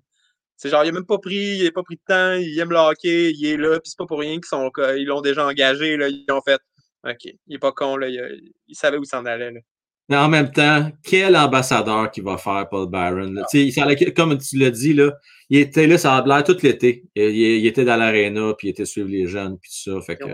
C'est 0.57 0.71
genre, 0.71 0.85
il 0.85 0.89
a 0.89 0.93
même 0.93 1.05
pas 1.07 1.19
pris, 1.19 1.59
il 1.59 1.67
a 1.67 1.73
pas 1.73 1.83
pris 1.83 1.97
de 1.97 2.01
temps, 2.07 2.33
il 2.35 2.59
aime 2.59 2.71
le 2.71 2.77
hockey, 2.77 3.33
il 3.33 3.47
est 3.47 3.57
là, 3.57 3.79
puis 3.81 3.91
c'est 3.91 3.99
pas 3.99 4.07
pour 4.07 4.21
rien 4.21 4.35
qu'ils 4.37 4.47
sont, 4.47 4.71
ils 4.97 5.05
l'ont 5.05 5.21
déjà 5.21 5.47
engagé, 5.47 5.97
là, 5.97 6.09
ils 6.09 6.25
ont 6.31 6.41
fait. 6.43 6.61
OK, 7.05 7.25
il 7.47 7.55
est 7.55 7.59
pas 7.59 7.73
con, 7.73 7.97
là, 7.97 8.09
il, 8.09 8.19
a- 8.19 8.29
il 8.67 8.75
savait 8.75 8.97
où 8.97 9.05
s'en 9.05 9.25
allait. 9.27 9.51
Là. 9.53 9.61
Mais 10.09 10.17
en 10.17 10.29
même 10.29 10.51
temps, 10.51 10.91
quel 11.05 11.37
ambassadeur 11.37 12.11
qu'il 12.11 12.23
va 12.25 12.37
faire, 12.39 12.67
Paul 12.71 12.89
Byron. 12.89 13.35
là? 13.35 13.45
Ça 13.49 13.85
comme 14.17 14.39
tu 14.39 14.59
l'as 14.59 14.71
dit, 14.71 14.95
là, 14.95 15.13
il 15.51 15.59
était 15.59 15.87
là, 15.87 15.99
ça 15.99 16.17
a 16.17 16.27
l'air 16.27 16.43
tout 16.43 16.57
l'été. 16.63 17.05
Il, 17.15 17.23
il- 17.25 17.59
il 17.61 17.67
était 17.67 17.85
dans 17.85 17.97
l'aréna, 17.97 18.55
puis 18.57 18.69
il 18.69 18.71
était 18.71 18.85
suivre 18.87 19.09
les 19.09 19.27
jeunes, 19.27 19.59
puis 19.59 19.71
tout 19.71 19.91
ça. 19.93 20.01
Fait 20.01 20.17
que 20.17 20.25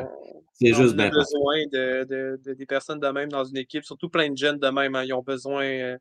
c'est 0.55 0.73
juste 0.75 0.95
bien 0.95 1.09
besoin 1.11 1.57
de, 1.73 2.05
de- 2.05 2.41
de- 2.45 2.55
des 2.55 2.67
personnes 2.67 3.01
de 3.01 3.09
même 3.09 3.29
dans 3.31 3.45
une 3.45 3.57
équipe, 3.57 3.85
surtout 3.85 4.09
plein 4.09 4.31
de 4.31 4.37
jeunes 4.37 4.59
de 4.59 4.69
même. 4.69 4.95
hein, 4.95 5.05
ils 5.05 5.13
ont 5.15 5.23
besoin. 5.23 5.65
euh, 5.65 5.97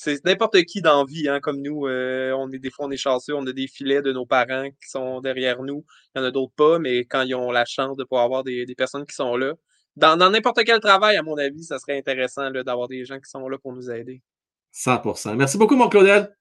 c'est 0.00 0.24
n'importe 0.24 0.62
qui 0.62 0.80
dans 0.80 1.00
la 1.00 1.04
vie, 1.04 1.28
hein, 1.28 1.40
comme 1.40 1.60
nous. 1.60 1.88
euh, 1.88 2.30
on 2.38 2.48
est, 2.52 2.60
des 2.60 2.70
fois, 2.70 2.86
on 2.86 2.90
est 2.92 2.96
chanceux, 2.96 3.34
on 3.34 3.44
a 3.48 3.52
des 3.52 3.66
filets 3.66 4.00
de 4.00 4.12
nos 4.12 4.26
parents 4.26 4.70
qui 4.70 4.88
sont 4.88 5.20
derrière 5.20 5.60
nous. 5.64 5.84
Il 6.14 6.20
y 6.20 6.22
en 6.22 6.24
a 6.24 6.30
d'autres 6.30 6.52
pas, 6.54 6.78
mais 6.78 7.00
quand 7.00 7.22
ils 7.22 7.34
ont 7.34 7.50
la 7.50 7.64
chance 7.64 7.96
de 7.96 8.04
pouvoir 8.04 8.24
avoir 8.24 8.44
des, 8.44 8.64
des 8.64 8.76
personnes 8.76 9.04
qui 9.04 9.16
sont 9.16 9.36
là, 9.36 9.54
dans 9.96 10.16
dans 10.16 10.30
n'importe 10.30 10.62
quel 10.64 10.78
travail, 10.78 11.16
à 11.16 11.22
mon 11.24 11.36
avis, 11.36 11.64
ça 11.64 11.80
serait 11.80 11.98
intéressant 11.98 12.48
là, 12.48 12.62
d'avoir 12.62 12.86
des 12.86 13.04
gens 13.04 13.18
qui 13.18 13.28
sont 13.28 13.48
là 13.48 13.58
pour 13.58 13.72
nous 13.72 13.90
aider. 13.90 14.22
100% 14.72 15.34
Merci 15.34 15.58
beaucoup, 15.58 15.74
mon 15.74 15.88
Claudel. 15.88 16.32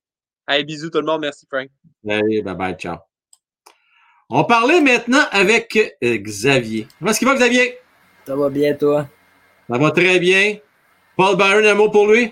Allez, 0.45 0.64
bisous 0.64 0.91
tout 0.91 0.99
le 0.99 1.08
monde. 1.08 1.22
Merci, 1.22 1.47
Frank. 1.51 1.68
Allez, 2.08 2.43
bye 2.43 2.53
bye, 2.53 2.76
ciao. 2.76 2.97
On 4.30 4.43
parlait 4.43 4.82
maintenant 4.82 5.24
avec 5.32 5.76
euh, 6.03 6.18
Xavier. 6.18 6.88
Comment 6.99 7.10
est-ce 7.10 7.18
qu'il 7.20 7.28
va, 7.28 7.34
Xavier? 7.34 7.80
Ça 8.28 8.36
va 8.36 8.51
bien, 8.51 8.76
toi? 8.76 9.10
Ça 9.68 9.80
va 9.80 9.89
très 9.89 10.20
bien. 10.20 10.58
Paul 11.16 11.36
Byron, 11.36 11.66
un 11.66 11.74
mot 11.74 11.89
pour 11.89 12.05
lui? 12.05 12.32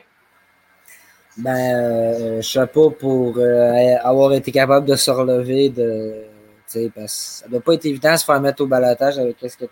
Ben, 1.37 1.75
euh, 1.75 2.41
chapeau 2.41 2.91
pour 2.91 3.37
euh, 3.37 3.95
avoir 4.01 4.33
été 4.33 4.51
capable 4.53 4.85
de 4.87 4.95
se 4.95 5.11
relever, 5.11 5.69
de, 5.69 6.23
parce 6.95 7.41
ça 7.43 7.49
doit 7.49 7.59
pas 7.59 7.73
être 7.73 7.85
évident 7.85 8.13
de 8.13 8.17
se 8.17 8.23
faire 8.25 8.39
mettre 8.39 8.63
au 8.63 8.67
balotage 8.67 9.19
avec 9.19 9.35
ce 9.41 9.57
que 9.57 9.65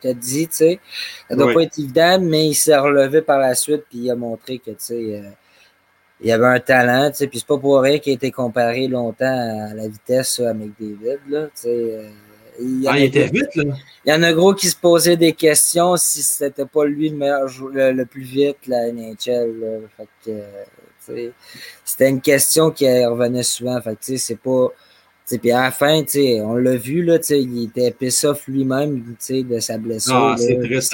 tu 0.00 0.08
as 0.08 0.14
dit, 0.14 0.48
tu 0.48 0.54
sais. 0.56 0.80
Ça 1.28 1.36
doit 1.36 1.46
Oui. 1.48 1.54
pas 1.54 1.62
être 1.64 1.78
évident, 1.78 2.18
mais 2.22 2.46
il 2.48 2.54
s'est 2.54 2.76
relevé 2.78 3.20
par 3.20 3.38
la 3.38 3.54
suite, 3.54 3.84
puis 3.90 3.98
il 3.98 4.10
a 4.10 4.14
montré 4.16 4.58
que, 4.58 4.70
tu 4.70 4.76
sais, 4.78 4.94
euh, 5.18 5.30
il 6.22 6.28
y 6.28 6.32
avait 6.32 6.46
un 6.46 6.60
talent, 6.60 7.10
tu 7.10 7.16
sais, 7.18 7.26
puis 7.26 7.40
c'est 7.40 7.46
pas 7.48 7.58
pour 7.58 7.78
rien 7.80 7.98
qu'il 7.98 8.12
a 8.12 8.14
été 8.14 8.30
comparé 8.30 8.88
longtemps 8.88 9.68
à 9.70 9.74
la 9.74 9.86
vitesse 9.86 10.40
à 10.40 10.54
McDavid, 10.54 11.18
là, 11.28 11.44
tu 11.46 11.50
sais. 11.54 12.00
Euh, 12.60 12.64
il 12.64 12.82
y 12.82 12.88
en 12.88 12.92
Ah, 12.92 12.94
a 12.94 12.98
il 12.98 13.04
était 13.04 13.26
qui- 13.28 13.32
vite, 13.32 13.54
là. 13.56 13.64
il 14.04 14.10
y 14.10 14.12
en 14.14 14.22
a 14.22 14.32
gros 14.32 14.54
qui 14.54 14.68
se 14.68 14.76
posaient 14.76 15.16
des 15.16 15.32
questions 15.32 15.96
si 15.96 16.22
c'était 16.22 16.66
pas 16.66 16.84
lui 16.84 17.08
le 17.08 17.16
meilleur 17.16 17.48
le, 17.72 17.92
le 17.92 18.06
plus 18.06 18.22
vite, 18.22 18.58
la 18.66 18.88
NHL. 18.92 19.80
euh, 20.28 21.30
c'était 21.84 22.08
une 22.08 22.20
question 22.20 22.70
qui 22.70 22.86
revenait 23.04 23.42
souvent. 23.42 23.80
Fait 23.80 23.96
que, 23.96 24.16
c'est 24.16 24.36
pas. 24.38 24.68
Puis 25.40 25.52
à 25.52 25.62
la 25.62 25.70
fin, 25.70 26.02
on 26.42 26.56
l'a 26.56 26.74
vu, 26.74 27.04
là, 27.04 27.18
il 27.30 27.64
était 27.64 27.92
piss 27.92 28.24
off 28.24 28.48
lui-même 28.48 29.14
de 29.30 29.60
sa 29.60 29.78
blessure. 29.78 30.12
Ah, 30.16 30.34
c'est 30.36 30.58
triste, 30.58 30.92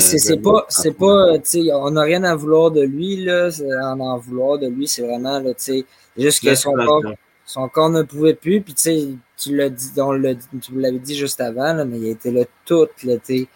sais, 0.00 0.18
C'est 0.18 0.38
euh, 0.38 0.42
pas, 0.42 0.66
c'est 0.68 0.96
pas, 0.96 1.34
on 1.74 1.90
n'a 1.92 2.02
rien 2.02 2.24
à 2.24 2.34
vouloir 2.34 2.72
de 2.72 2.82
lui, 2.82 3.24
là, 3.24 3.48
en 3.84 4.00
en 4.00 4.18
vouloir 4.18 4.58
de 4.58 4.66
lui, 4.66 4.88
c'est 4.88 5.02
vraiment, 5.02 5.38
là, 5.38 5.52
juste 6.18 6.42
que 6.42 6.54
son 6.56 6.72
corps, 6.72 7.02
son 7.52 7.68
corps 7.68 7.90
ne 7.90 8.02
pouvait 8.02 8.34
plus. 8.34 8.60
Puis 8.60 8.74
tu 8.74 8.82
sais, 8.82 9.08
tu 9.36 9.56
l'as 9.56 9.68
dit, 9.70 9.90
on 9.98 10.12
l'a 10.12 10.34
dit- 10.34 10.46
tu 10.62 10.72
l'avais 10.78 10.98
dit 10.98 11.16
juste 11.16 11.40
avant, 11.40 11.72
là, 11.74 11.84
mais 11.84 11.98
il 11.98 12.06
a 12.08 12.10
été 12.10 12.30
là 12.30 12.44
tout 12.64 12.86
l'été 13.02 13.48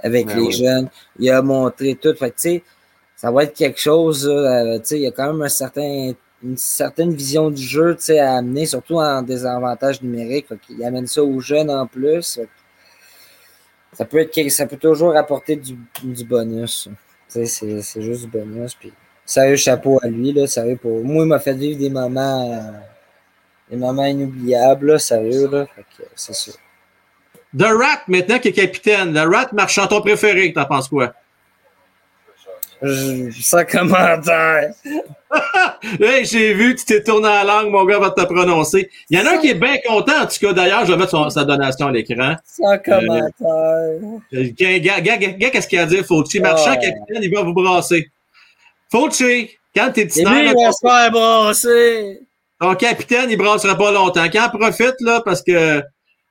avec 0.00 0.28
Ouais, 0.28 0.34
les 0.36 0.42
ouais. 0.46 0.52
jeunes. 0.52 0.88
Il 1.18 1.30
a 1.30 1.42
montré 1.42 1.94
tout. 1.96 2.14
Fait 2.14 2.30
que, 2.30 2.36
tu 2.36 2.42
sais, 2.42 2.62
ça 3.16 3.30
va 3.30 3.44
être 3.44 3.54
quelque 3.54 3.80
chose. 3.80 4.26
euh, 4.28 4.78
tu 4.78 4.84
sais, 4.84 4.96
il 4.98 5.02
y 5.02 5.06
a 5.06 5.10
quand 5.10 5.32
même 5.32 5.42
un 5.42 5.48
certain, 5.48 6.12
une 6.42 6.56
certaine 6.56 7.12
vision 7.12 7.50
du 7.50 7.62
jeu 7.62 7.94
tu 7.96 8.04
sais, 8.04 8.18
à 8.18 8.36
amener, 8.36 8.64
surtout 8.66 8.96
en 8.96 9.22
désavantage 9.22 10.00
numérique. 10.02 10.46
Fait 10.48 10.58
qu'il 10.58 10.82
amène 10.84 11.06
ça 11.06 11.22
aux 11.22 11.40
jeunes 11.40 11.70
en 11.70 11.86
plus. 11.86 12.34
Fait 12.36 12.44
que 12.44 12.48
ça 13.92 14.04
peut 14.04 14.18
être 14.18 14.48
ça 14.50 14.66
peut 14.66 14.76
toujours 14.76 15.16
apporter 15.16 15.56
du, 15.56 15.76
du 16.02 16.24
bonus. 16.24 16.88
Tu 17.28 17.34
sais, 17.34 17.46
c'est 17.46 17.82
c'est 17.82 18.02
juste 18.02 18.22
du 18.24 18.28
bonus. 18.30 18.74
Puis, 18.74 18.92
sérieux 19.26 19.56
chapeau 19.56 19.98
à 20.02 20.08
lui. 20.08 20.32
Là, 20.32 20.46
sérieux 20.46 20.76
pour... 20.76 21.04
Moi, 21.04 21.24
il 21.24 21.28
m'a 21.28 21.38
fait 21.38 21.54
vivre 21.54 21.78
des 21.78 21.90
moments. 21.90 22.52
euh, 22.52 22.78
des 23.70 23.76
moments 23.76 24.04
inoubliables, 24.04 24.92
là, 24.92 24.98
sérieux, 24.98 25.48
là. 25.50 25.66
C'est 26.14 26.34
ça. 26.34 26.52
The 27.58 27.62
Rat, 27.64 28.02
maintenant, 28.08 28.38
qui 28.38 28.48
est 28.48 28.52
capitaine. 28.52 29.12
The 29.12 29.26
Rat, 29.26 29.48
marchand-ton 29.52 30.00
préféré, 30.00 30.52
t'en 30.52 30.64
penses 30.66 30.88
quoi? 30.88 31.12
Je- 32.82 33.30
Sans 33.42 33.64
commentaire. 33.64 34.72
Hey, 36.00 36.24
j'ai 36.24 36.52
vu, 36.54 36.74
tu 36.74 36.84
t'es 36.84 37.02
tourné 37.02 37.28
la 37.28 37.44
langue, 37.44 37.70
mon 37.70 37.84
gars 37.84 37.98
va 37.98 38.10
te 38.10 38.20
prononcer. 38.24 38.90
Il 39.08 39.18
y 39.18 39.22
en 39.22 39.26
a 39.26 39.34
un 39.34 39.38
qui 39.38 39.48
est 39.48 39.54
bien 39.54 39.76
content, 39.86 40.22
en 40.22 40.26
tout 40.26 40.38
cas. 40.40 40.52
D'ailleurs, 40.52 40.84
je 40.84 40.92
vais 40.92 40.98
mettre 40.98 41.10
son- 41.12 41.30
sa 41.30 41.44
donation 41.44 41.86
à 41.86 41.92
l'écran. 41.92 42.34
Sans 42.44 42.76
commentaire. 42.78 43.28
Euh, 43.42 44.48
Gars, 44.58 45.00
gars, 45.00 45.18
qu'est-ce 45.50 45.68
qu'il 45.68 45.78
a 45.78 45.82
à 45.82 45.86
dire, 45.86 46.04
Fauci? 46.04 46.40
Marchand, 46.40 46.72
Ouais. 46.72 46.78
capitaine, 46.78 47.22
il 47.22 47.32
va 47.34 47.42
vous 47.42 47.54
brasser. 47.54 48.10
Fauché, 48.90 49.56
quand 49.74 49.90
t'es 49.92 50.04
lui, 50.04 50.10
il 50.16 50.54
va 50.54 50.72
se 50.72 50.78
faire 50.86 51.10
brasser. 51.10 52.20
Ton 52.60 52.74
capitaine, 52.74 53.30
il 53.30 53.36
brassera 53.36 53.76
pas 53.76 53.90
longtemps. 53.90 54.26
Quand 54.30 54.50
profite, 54.50 54.94
là, 55.00 55.22
parce 55.24 55.42
que 55.42 55.80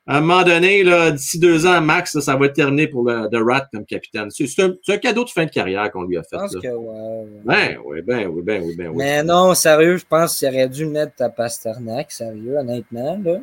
à 0.09 0.17
un 0.17 0.21
moment 0.21 0.43
donné, 0.43 0.83
là, 0.83 1.11
d'ici 1.11 1.37
deux 1.37 1.67
ans 1.67 1.81
max, 1.81 2.15
là, 2.15 2.21
ça 2.21 2.35
va 2.35 2.47
être 2.47 2.55
terminé 2.55 2.87
pour 2.87 3.03
le, 3.03 3.29
The 3.29 3.43
Rat 3.47 3.67
comme 3.71 3.85
capitaine. 3.85 4.31
C'est 4.31 4.47
c'est 4.47 4.63
un, 4.63 4.73
c'est 4.81 4.93
un 4.93 4.97
cadeau 4.97 5.23
de 5.23 5.29
fin 5.29 5.45
de 5.45 5.51
carrière 5.51 5.91
qu'on 5.91 6.03
lui 6.03 6.17
a 6.17 6.23
fait. 6.23 6.35
Je 6.35 6.37
pense 6.37 6.53
là. 6.55 6.61
que 6.61 6.67
ouais. 6.67 7.25
Ben 7.45 7.77
oui, 7.85 8.01
ben 8.01 8.27
oui, 8.27 8.41
ben 8.41 8.63
oui, 8.63 8.75
ben 8.75 8.87
oui. 8.87 8.95
Mais 8.97 9.21
non, 9.23 9.53
sérieux, 9.53 9.97
je 9.97 10.05
pense 10.05 10.37
qu'il 10.37 10.47
aurait 10.47 10.67
dû 10.67 10.85
mettre 10.87 11.21
à 11.21 11.29
Pasternak, 11.29 12.11
sérieux, 12.11 12.57
honnêtement. 12.57 13.19
Là. 13.23 13.37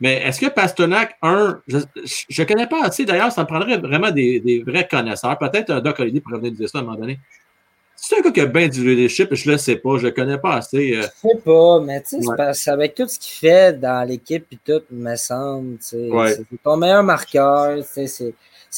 Mais 0.00 0.22
est-ce 0.22 0.40
que 0.40 0.46
Pasternak, 0.46 1.16
un, 1.20 1.60
je 1.66 1.76
ne 1.76 2.46
connais 2.46 2.66
pas 2.66 2.82
assez, 2.84 3.04
d'ailleurs, 3.04 3.32
ça 3.32 3.42
me 3.42 3.46
prendrait 3.46 3.76
vraiment 3.76 4.10
des, 4.10 4.40
des 4.40 4.62
vrais 4.62 4.88
connaisseurs. 4.88 5.36
Peut-être 5.38 5.70
un 5.70 5.80
Doc 5.80 6.00
Holliday 6.00 6.20
pourrait 6.20 6.38
venir 6.38 6.52
dire 6.52 6.68
ça 6.68 6.78
à 6.78 6.80
un 6.80 6.84
moment 6.84 6.98
donné. 6.98 7.18
C'est 7.98 8.18
un 8.18 8.20
gars 8.20 8.30
qui 8.30 8.40
a 8.40 8.46
bien 8.46 8.68
du 8.68 8.86
leadership, 8.86 9.34
je 9.34 9.50
le 9.50 9.56
sais 9.56 9.76
pas, 9.76 9.96
je 9.98 10.04
le 10.04 10.10
connais 10.12 10.38
pas 10.38 10.56
assez. 10.56 10.94
euh. 10.96 11.02
Je 11.02 11.28
sais 11.28 11.38
pas, 11.44 11.80
mais 11.80 12.02
tu 12.02 12.08
sais, 12.10 12.18
c'est 12.20 12.28
Ouais. 12.28 12.52
qu'avec 12.64 12.94
tout 12.94 13.08
ce 13.08 13.18
qu'il 13.18 13.32
fait 13.38 13.72
dans 13.80 14.06
l'équipe 14.06 14.46
et 14.52 14.58
tout, 14.64 14.82
me 14.90 15.16
semble, 15.16 15.78
Ouais. 15.92 16.34
c'est 16.34 16.62
ton 16.62 16.76
meilleur 16.76 17.02
marqueur, 17.02 17.78
c'est, 17.84 18.34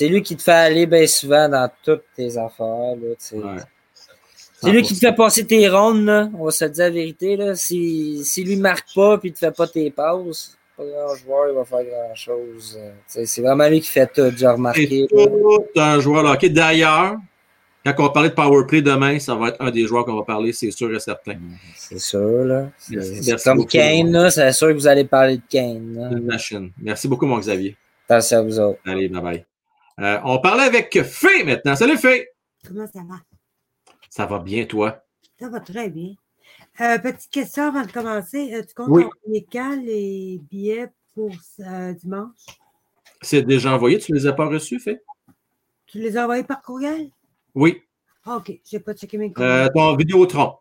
lui 0.08 0.22
qui 0.22 0.36
te 0.36 0.42
fait 0.42 0.52
aller 0.52 0.86
bien 0.86 1.06
souvent 1.06 1.48
dans 1.48 1.68
toutes 1.82 2.04
tes 2.16 2.36
affaires, 2.38 2.94
là, 2.96 3.08
tu 3.10 3.14
sais. 3.18 3.36
Ouais. 3.36 3.56
C'est 4.60 4.70
lui 4.70 4.82
qui 4.82 4.94
te 4.94 4.98
fait 5.00 5.12
passer 5.14 5.46
tes 5.46 5.68
rondes, 5.68 6.04
là. 6.04 6.28
On 6.38 6.44
va 6.46 6.50
se 6.50 6.64
dire 6.64 6.84
la 6.84 6.90
vérité, 6.90 7.36
là. 7.36 7.54
Si, 7.54 8.24
si 8.24 8.42
lui 8.44 8.56
marque 8.56 8.88
pas 8.94 9.18
puis 9.18 9.28
il 9.30 9.32
te 9.32 9.38
fait 9.40 9.54
pas 9.56 9.66
tes 9.66 9.90
passes, 9.90 10.56
pas 10.76 10.84
grand 10.84 11.14
joueur, 11.16 11.48
il 11.50 11.54
va 11.56 11.64
faire 11.64 11.84
grand 11.84 12.14
chose. 12.14 12.78
c'est 13.06 13.40
vraiment 13.42 13.68
lui 13.68 13.80
qui 13.80 13.88
fait 13.90 14.06
tout, 14.12 14.32
j'ai 14.36 14.46
remarqué. 14.46 15.06
C'est 15.10 15.16
là. 15.16 15.26
tout 15.26 15.64
un 15.80 16.00
joueur 16.00 16.24
hockey. 16.24 16.48
D'ailleurs, 16.48 17.16
quand 17.92 18.04
on 18.04 18.06
va 18.06 18.12
parler 18.12 18.28
de 18.30 18.34
powerplay 18.34 18.82
demain, 18.82 19.18
ça 19.18 19.34
va 19.34 19.48
être 19.48 19.60
un 19.60 19.70
des 19.70 19.86
joueurs 19.86 20.04
qu'on 20.04 20.16
va 20.16 20.22
parler, 20.22 20.52
c'est 20.52 20.70
sûr 20.70 20.94
et 20.94 21.00
certain. 21.00 21.38
C'est 21.76 21.98
sûr, 21.98 22.44
là. 22.44 22.70
Merci, 22.90 23.20
merci 23.26 23.44
comme 23.44 23.58
beaucoup. 23.58 23.68
Kane, 23.70 24.10
là. 24.10 24.30
C'est 24.30 24.52
sûr 24.52 24.68
que 24.68 24.72
vous 24.74 24.86
allez 24.86 25.04
parler 25.04 25.36
de 25.36 25.42
Kane, 25.48 25.94
là. 25.94 26.10
Une 26.10 26.24
machine. 26.24 26.72
Merci 26.80 27.08
beaucoup, 27.08 27.26
mon 27.26 27.38
Xavier. 27.38 27.76
Attention 28.08 28.38
à 28.38 28.42
vous 28.42 28.60
autres. 28.60 28.80
Allez, 28.86 29.08
bye 29.08 29.22
bye. 29.22 29.44
Euh, 30.00 30.18
on 30.24 30.38
parlait 30.38 30.64
avec 30.64 31.02
Fé 31.02 31.44
maintenant. 31.44 31.74
Salut 31.76 31.98
Fé! 31.98 32.28
Comment 32.66 32.86
ça 32.86 33.00
va? 33.08 33.16
Ça 34.08 34.26
va 34.26 34.38
bien, 34.38 34.64
toi? 34.64 35.04
Ça 35.40 35.48
va 35.48 35.60
très 35.60 35.90
bien. 35.90 36.14
Euh, 36.80 36.98
petite 36.98 37.30
question 37.30 37.64
avant 37.64 37.84
de 37.84 37.90
commencer. 37.90 38.54
Euh, 38.54 38.62
tu 38.62 38.74
comptes 38.74 38.88
Oui. 38.90 39.04
envoyer 39.04 39.46
quand 39.50 39.76
les 39.84 40.40
billets 40.50 40.88
pour 41.14 41.32
euh, 41.60 41.92
dimanche? 41.94 42.46
C'est 43.20 43.42
déjà 43.42 43.74
envoyé, 43.74 43.98
tu 43.98 44.12
ne 44.12 44.18
les 44.18 44.26
as 44.26 44.32
pas 44.32 44.46
reçus, 44.46 44.78
Fé? 44.78 45.00
Tu 45.86 45.98
les 45.98 46.16
as 46.16 46.22
envoyés 46.22 46.44
par 46.44 46.62
courriel? 46.62 47.10
Oui. 47.58 47.82
Ah, 48.24 48.36
OK. 48.36 48.52
Je 48.70 48.76
n'ai 48.76 48.82
pas 48.82 48.94
checké 48.94 49.18
mes 49.18 49.32
Euh, 49.38 49.68
ton 49.74 49.96
Vidéotron. 49.96 50.54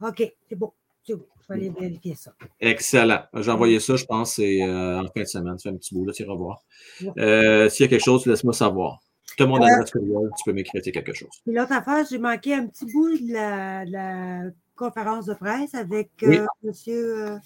OK, 0.00 0.32
c'est 0.48 0.54
bon. 0.56 0.72
C'est 1.06 1.14
bon. 1.14 1.26
Je 1.42 1.48
vais 1.48 1.60
aller 1.60 1.68
vérifier 1.78 2.14
ça. 2.14 2.32
Excellent. 2.58 3.24
J'ai 3.34 3.50
envoyé 3.50 3.80
ça, 3.80 3.96
je 3.96 4.04
pense, 4.06 4.36
c'est 4.36 4.62
euh, 4.62 5.00
en 5.00 5.06
fin 5.08 5.20
de 5.20 5.24
semaine. 5.26 5.56
Tu 5.56 5.64
fais 5.64 5.68
un 5.74 5.76
petit 5.76 5.94
bout, 5.94 6.06
là, 6.06 6.12
tu 6.14 6.22
iras 6.22 6.34
voir. 6.34 6.62
Ouais. 7.02 7.12
Euh, 7.18 7.68
S'il 7.68 7.84
y 7.84 7.86
a 7.86 7.90
quelque 7.90 8.04
chose, 8.04 8.24
laisse-moi 8.24 8.54
savoir. 8.54 9.00
Tu 9.36 9.42
as 9.42 9.46
mon 9.46 9.60
Euh, 9.60 9.66
adresse 9.66 9.90
courriel, 9.90 10.30
tu 10.38 10.44
peux 10.46 10.52
m'écrire 10.54 10.80
quelque 10.82 11.12
chose. 11.12 11.28
Puis 11.44 11.54
l'autre 11.54 11.72
affaire, 11.72 12.06
j'ai 12.10 12.18
manqué 12.18 12.54
un 12.54 12.66
petit 12.66 12.86
bout 12.86 13.18
de 13.18 13.32
la, 13.32 13.84
de 13.84 13.90
la 13.92 14.40
conférence 14.74 15.26
de 15.26 15.34
presse 15.34 15.74
avec 15.74 16.10
Oui. 16.22 16.38
euh, 16.38 16.46
monsieur. 16.62 17.26
euh, 17.26 17.36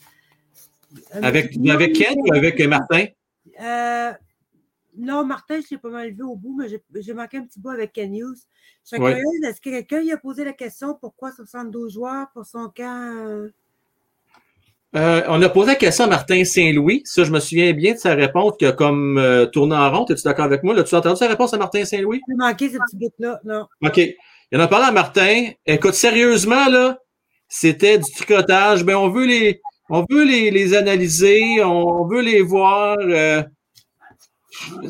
euh, 1.15 1.21
Avec, 1.23 1.57
monsieur 1.57 1.73
avec 1.73 1.93
Ken 1.95 2.15
ou 2.21 2.33
avec 2.35 2.61
Martin? 2.69 3.07
Non, 4.97 5.25
Martin, 5.25 5.61
je 5.61 5.67
l'ai 5.75 5.79
pas 5.79 5.91
mal 5.91 6.11
vu 6.13 6.23
au 6.23 6.37
bout, 6.37 6.57
mais 6.59 6.69
j'ai- 6.69 7.15
manqué 7.15 7.37
un 7.39 7.45
petit 7.45 7.61
bout 7.61 7.71
avec 7.71 7.93
Ken. 7.93 8.13
Je 8.15 8.23
suis 8.85 8.97
curieuse, 8.99 9.45
est-ce 9.49 9.61
que 9.61 9.71
quelqu'un 9.71 10.01
lui 10.01 10.13
a 10.13 10.17
posé 10.17 10.45
la 10.45 10.53
question 10.53 10.97
pourquoi 11.01 11.33
72 11.33 11.93
joueurs 11.93 12.27
pour 12.33 12.47
son 12.47 12.69
camp? 12.75 13.13
euh, 13.27 13.49
Euh, 14.95 15.23
on 15.29 15.43
a 15.43 15.49
posé 15.51 15.73
la 15.73 15.75
question 15.75 16.05
à 16.05 16.07
Martin 16.07 16.43
Saint-Louis. 16.45 17.03
Ça, 17.05 17.25
je 17.25 17.31
me 17.31 17.39
souviens 17.41 17.73
bien 17.75 17.93
de 17.93 17.99
sa 17.99 18.15
réponse 18.15 18.55
qui 18.59 18.65
a 18.65 18.73
comme 18.73 19.19
euh, 19.19 19.45
tourné 19.45 19.77
en 19.77 19.91
rond. 19.91 20.07
Es-tu 20.07 20.23
d'accord 20.23 20.47
avec 20.47 20.63
moi? 20.63 20.75
L'as-tu 20.75 20.95
entendu 20.95 21.17
sa 21.19 21.29
réponse 21.29 21.53
à 21.53 21.59
Martin 21.59 21.85
Saint-Louis? 21.85 22.21
J'ai 22.27 22.35
manqué 22.35 22.71
ce 22.71 22.79
petit 22.79 22.97
bout-là, 22.97 23.41
non. 23.45 23.67
OK. 23.83 23.99
Il 23.99 24.59
en 24.59 24.61
a 24.61 24.69
parlé 24.69 24.87
à 24.87 24.93
Martin. 24.93 25.51
Écoute, 25.67 25.93
sérieusement, 25.95 26.69
là, 26.71 26.99
c'était 27.49 27.99
du 27.99 28.11
tricotage. 28.11 28.85
Ben, 28.85 28.95
on 28.97 29.11
veut 29.11 29.27
les, 29.27 29.61
on 29.91 30.07
veut 30.09 30.25
les, 30.25 30.51
les 30.51 30.73
analyser, 30.75 31.63
on 31.63 32.07
veut 32.07 32.23
les 32.23 32.41
voir. 32.41 32.97
euh. 33.01 33.43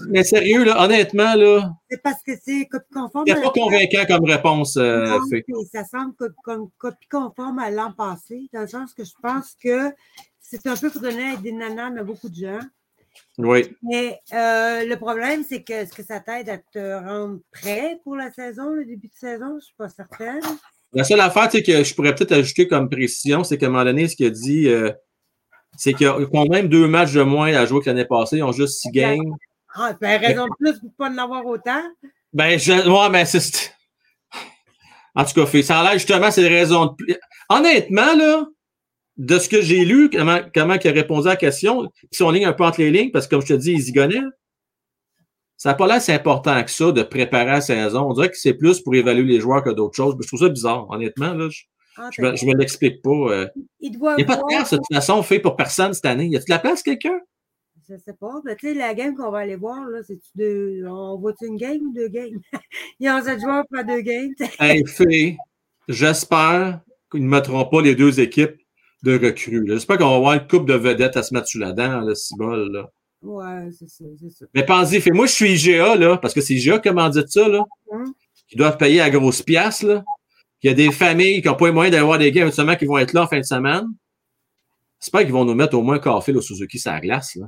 Mais 0.09 0.25
sérieux, 0.25 0.65
là, 0.65 0.83
honnêtement, 0.85 1.35
là, 1.35 1.71
C'est 1.91 2.03
parce 2.03 2.23
que 2.23 2.33
c'est 2.43 2.67
copie 2.67 2.85
conforme. 2.93 3.29
à 3.31 3.35
pas 3.35 3.51
convaincant 3.51 4.05
comme 4.07 4.25
réponse, 4.25 4.77
euh, 4.77 5.07
Non, 5.19 5.29
fait. 5.29 5.43
puis 5.43 5.55
ça 5.73 5.85
semble 5.85 6.15
co- 6.15 6.27
comme 6.45 6.69
copie 6.79 7.09
conforme 7.11 7.59
à 7.59 7.71
l'an 7.71 7.93
passé, 7.93 8.49
dans 8.53 8.61
le 8.63 8.67
sens 8.69 8.93
que 8.95 9.05
je 9.05 9.13
pense 9.23 9.57
que 9.63 9.91
c'est 10.41 10.67
un 10.67 10.77
peu 10.77 10.91
pour 10.91 11.01
donner 11.03 11.37
des 11.39 11.53
nananes 11.53 11.99
à 11.99 12.05
beaucoup 12.05 12.29
de 12.29 12.35
gens. 12.37 12.61
Oui. 13.39 13.65
Mais 13.83 14.21
euh, 14.33 14.85
le 14.85 14.95
problème, 14.97 15.43
c'est 15.49 15.63
que 15.63 15.73
est-ce 15.73 15.93
que 15.93 16.03
ça 16.03 16.21
t'aide 16.21 16.49
à 16.51 16.59
te 16.59 17.05
rendre 17.05 17.39
prêt 17.51 17.99
pour 18.05 18.15
la 18.15 18.31
saison, 18.31 18.71
le 18.71 18.85
début 18.85 19.09
de 19.09 19.15
saison? 19.15 19.51
Je 19.51 19.55
ne 19.55 19.61
suis 19.61 19.75
pas 19.77 19.89
certaine. 19.89 20.43
La 20.93 21.03
seule 21.05 21.21
affaire 21.21 21.49
tu 21.49 21.59
sais, 21.59 21.63
que 21.63 21.83
je 21.83 21.95
pourrais 21.95 22.15
peut-être 22.15 22.33
ajouter 22.33 22.69
comme 22.69 22.89
précision, 22.89 23.43
c'est 23.43 23.59
qu'à 23.59 23.67
un 23.67 23.71
moment 23.71 23.85
donné, 23.85 24.07
ce 24.09 24.17
qu'il 24.17 24.27
a 24.27 24.31
dit, 24.31 24.69
euh, 24.69 24.93
c'est 25.77 25.93
qu'ils 25.95 26.09
ont 26.09 26.27
quand 26.27 26.47
même 26.49 26.69
deux 26.69 26.87
matchs 26.89 27.13
de 27.15 27.23
moins 27.23 27.53
à 27.55 27.67
jouer 27.67 27.81
que 27.81 27.87
l'année 27.91 28.05
passée. 28.05 28.37
Ils 28.39 28.43
ont 28.43 28.53
juste 28.53 28.79
six 28.81 28.91
games. 28.91 29.35
Ah, 29.79 29.93
ben, 30.01 30.21
raison 30.21 30.47
de 30.47 30.51
plus 30.59 30.79
pour 30.81 30.89
ne 30.91 30.95
pas 30.97 31.11
en 31.11 31.19
avoir 31.25 31.45
autant. 31.47 31.83
Ben, 32.33 32.59
je, 32.59 32.73
ouais, 32.73 33.11
mais 33.11 33.25
c'est. 33.25 33.73
En 35.15 35.25
tout 35.25 35.33
cas, 35.35 35.47
fait, 35.47 35.63
ça 35.63 35.81
a 35.81 35.83
l'air 35.83 35.93
justement, 35.95 36.31
c'est 36.31 36.43
des 36.43 36.49
raisons 36.49 36.87
de 36.87 36.95
plus. 36.95 37.17
Honnêtement, 37.49 38.15
là, 38.17 38.47
de 39.17 39.39
ce 39.39 39.49
que 39.49 39.63
j'ai 39.63 39.85
lu, 39.85 40.11
comment, 40.11 40.41
comment 40.55 40.75
il 40.75 40.89
a 40.89 40.93
répondu 40.93 41.27
à 41.27 41.31
la 41.31 41.37
question, 41.37 41.91
puis 42.11 42.23
on 42.23 42.31
ligne 42.31 42.45
un 42.47 42.53
peu 42.53 42.65
entre 42.65 42.81
les 42.81 42.91
lignes, 42.91 43.11
parce 43.11 43.27
que 43.27 43.35
comme 43.37 43.43
je 43.43 43.55
te 43.55 43.59
dis, 43.59 43.73
ils 43.73 43.89
y 43.89 43.93
gonnaient. 43.93 44.23
Ça 45.57 45.71
n'a 45.71 45.75
pas 45.75 45.87
l'air 45.87 46.03
si 46.03 46.13
important 46.13 46.63
que 46.63 46.71
ça 46.71 46.93
de 46.93 47.03
préparer 47.03 47.47
la 47.47 47.61
saison. 47.63 48.11
On 48.11 48.13
dirait 48.13 48.29
que 48.29 48.37
c'est 48.37 48.53
plus 48.53 48.81
pour 48.81 48.95
évaluer 48.95 49.25
les 49.25 49.41
joueurs 49.41 49.63
que 49.63 49.71
d'autres 49.71 49.97
choses. 49.97 50.15
Mais 50.17 50.23
je 50.23 50.29
trouve 50.29 50.41
ça 50.41 50.51
bizarre, 50.51 50.87
honnêtement. 50.91 51.33
Là, 51.33 51.49
je 51.51 51.63
Ah, 51.97 52.11
je 52.13 52.21
me, 52.21 52.55
l'explique 52.55 53.01
pas. 53.01 53.11
euh. 53.11 53.49
Il 53.81 53.93
doit 53.99 54.17
Il 54.19 54.27
n'y 54.27 54.31
a 54.31 54.37
pas 54.37 54.43
de 54.43 54.47
place, 54.47 54.73
de 54.73 54.77
toute 54.77 54.95
façon, 54.95 55.23
fait 55.23 55.39
pour 55.39 55.57
personne 55.57 55.95
cette 55.95 56.05
année. 56.05 56.27
Y 56.27 56.37
a-t-il 56.37 56.49
de 56.49 56.53
la 56.53 56.59
place, 56.59 56.83
quelqu'un? 56.83 57.19
Je 57.89 57.97
sais 57.99 58.15
pas. 58.15 58.41
Ben, 58.45 58.57
tu 58.57 58.69
sais, 58.69 58.75
la 58.75 58.95
game 58.95 59.15
qu'on 59.15 59.31
va 59.31 59.39
aller 59.41 59.55
voir, 59.57 59.89
là, 59.89 60.01
c'est 60.05 60.19
deux. 60.35 60.85
On 60.89 61.19
voit-tu 61.19 61.47
une 61.47 61.57
game 61.57 61.81
ou 61.83 61.93
deux 61.93 62.09
games? 62.09 62.41
Il 62.99 63.07
y 63.07 63.09
a 63.09 63.23
7 63.23 63.41
joueurs 63.41 63.65
pour 63.71 63.85
deux 63.85 64.01
games. 64.01 64.33
Hey, 64.61 64.85
fait, 64.87 65.37
j'espère 65.89 66.81
qu'ils 67.11 67.23
ne 67.23 67.29
mettront 67.29 67.65
pas 67.65 67.81
les 67.83 67.95
deux 67.95 68.19
équipes 68.19 68.57
de 69.05 69.19
recrues. 69.19 69.65
J'espère 69.69 69.99
qu'on 69.99 70.11
va 70.11 70.17
avoir 70.17 70.35
une 70.35 70.47
coupe 70.49 70.67
de 70.67 70.75
vedettes 70.75 71.17
à 71.17 71.23
se 71.23 71.33
mettre 71.33 71.47
sous 71.47 71.59
la 71.59 71.73
dent, 71.73 72.01
là, 72.01 72.15
si 72.15 72.35
bol, 72.37 72.73
là. 72.73 72.91
Ouais, 73.23 73.71
c'est 73.79 73.89
ça, 73.89 74.05
c'est 74.21 74.31
ça. 74.31 74.47
Mais 74.55 74.65
pensez, 74.65 75.01
fait, 75.01 75.11
moi, 75.13 75.27
je 75.27 75.33
suis 75.33 75.53
IGA, 75.53 75.95
là, 75.97 76.17
parce 76.17 76.35
que 76.35 76.41
c'est 76.41 76.55
IGA 76.55 76.81
a 76.85 77.11
dit 77.11 77.23
ça, 77.29 77.49
là, 77.49 77.65
Hum. 77.91 78.13
qui 78.49 78.57
doivent 78.57 78.77
payer 78.79 79.01
à 79.01 79.11
grosse 79.11 79.43
pièce, 79.43 79.83
là. 79.83 80.03
Il 80.63 80.71
y 80.71 80.71
a 80.71 80.75
des 80.75 80.91
familles 80.91 81.43
qui 81.43 81.49
n'ont 81.49 81.55
pas 81.55 81.67
les 81.67 81.73
moyens 81.73 81.93
d'aller 81.93 82.05
voir 82.07 82.19
des 82.19 82.33
games, 82.33 82.51
seulement 82.51 82.75
qui 82.75 82.87
vont 82.87 82.99
être 82.99 83.13
là 83.13 83.23
en 83.23 83.27
fin 83.29 83.39
de 83.39 83.45
semaine. 83.45 83.85
J'espère 85.01 85.21
qu'ils 85.21 85.33
vont 85.33 85.45
nous 85.45 85.55
mettre 85.55 85.77
au 85.77 85.83
moins 85.83 85.97
un 85.97 85.99
café 86.01 86.33
au 86.35 86.41
Suzuki 86.41 86.79
sur 86.79 86.91
la 86.91 87.01
glace, 87.01 87.37
là. 87.37 87.47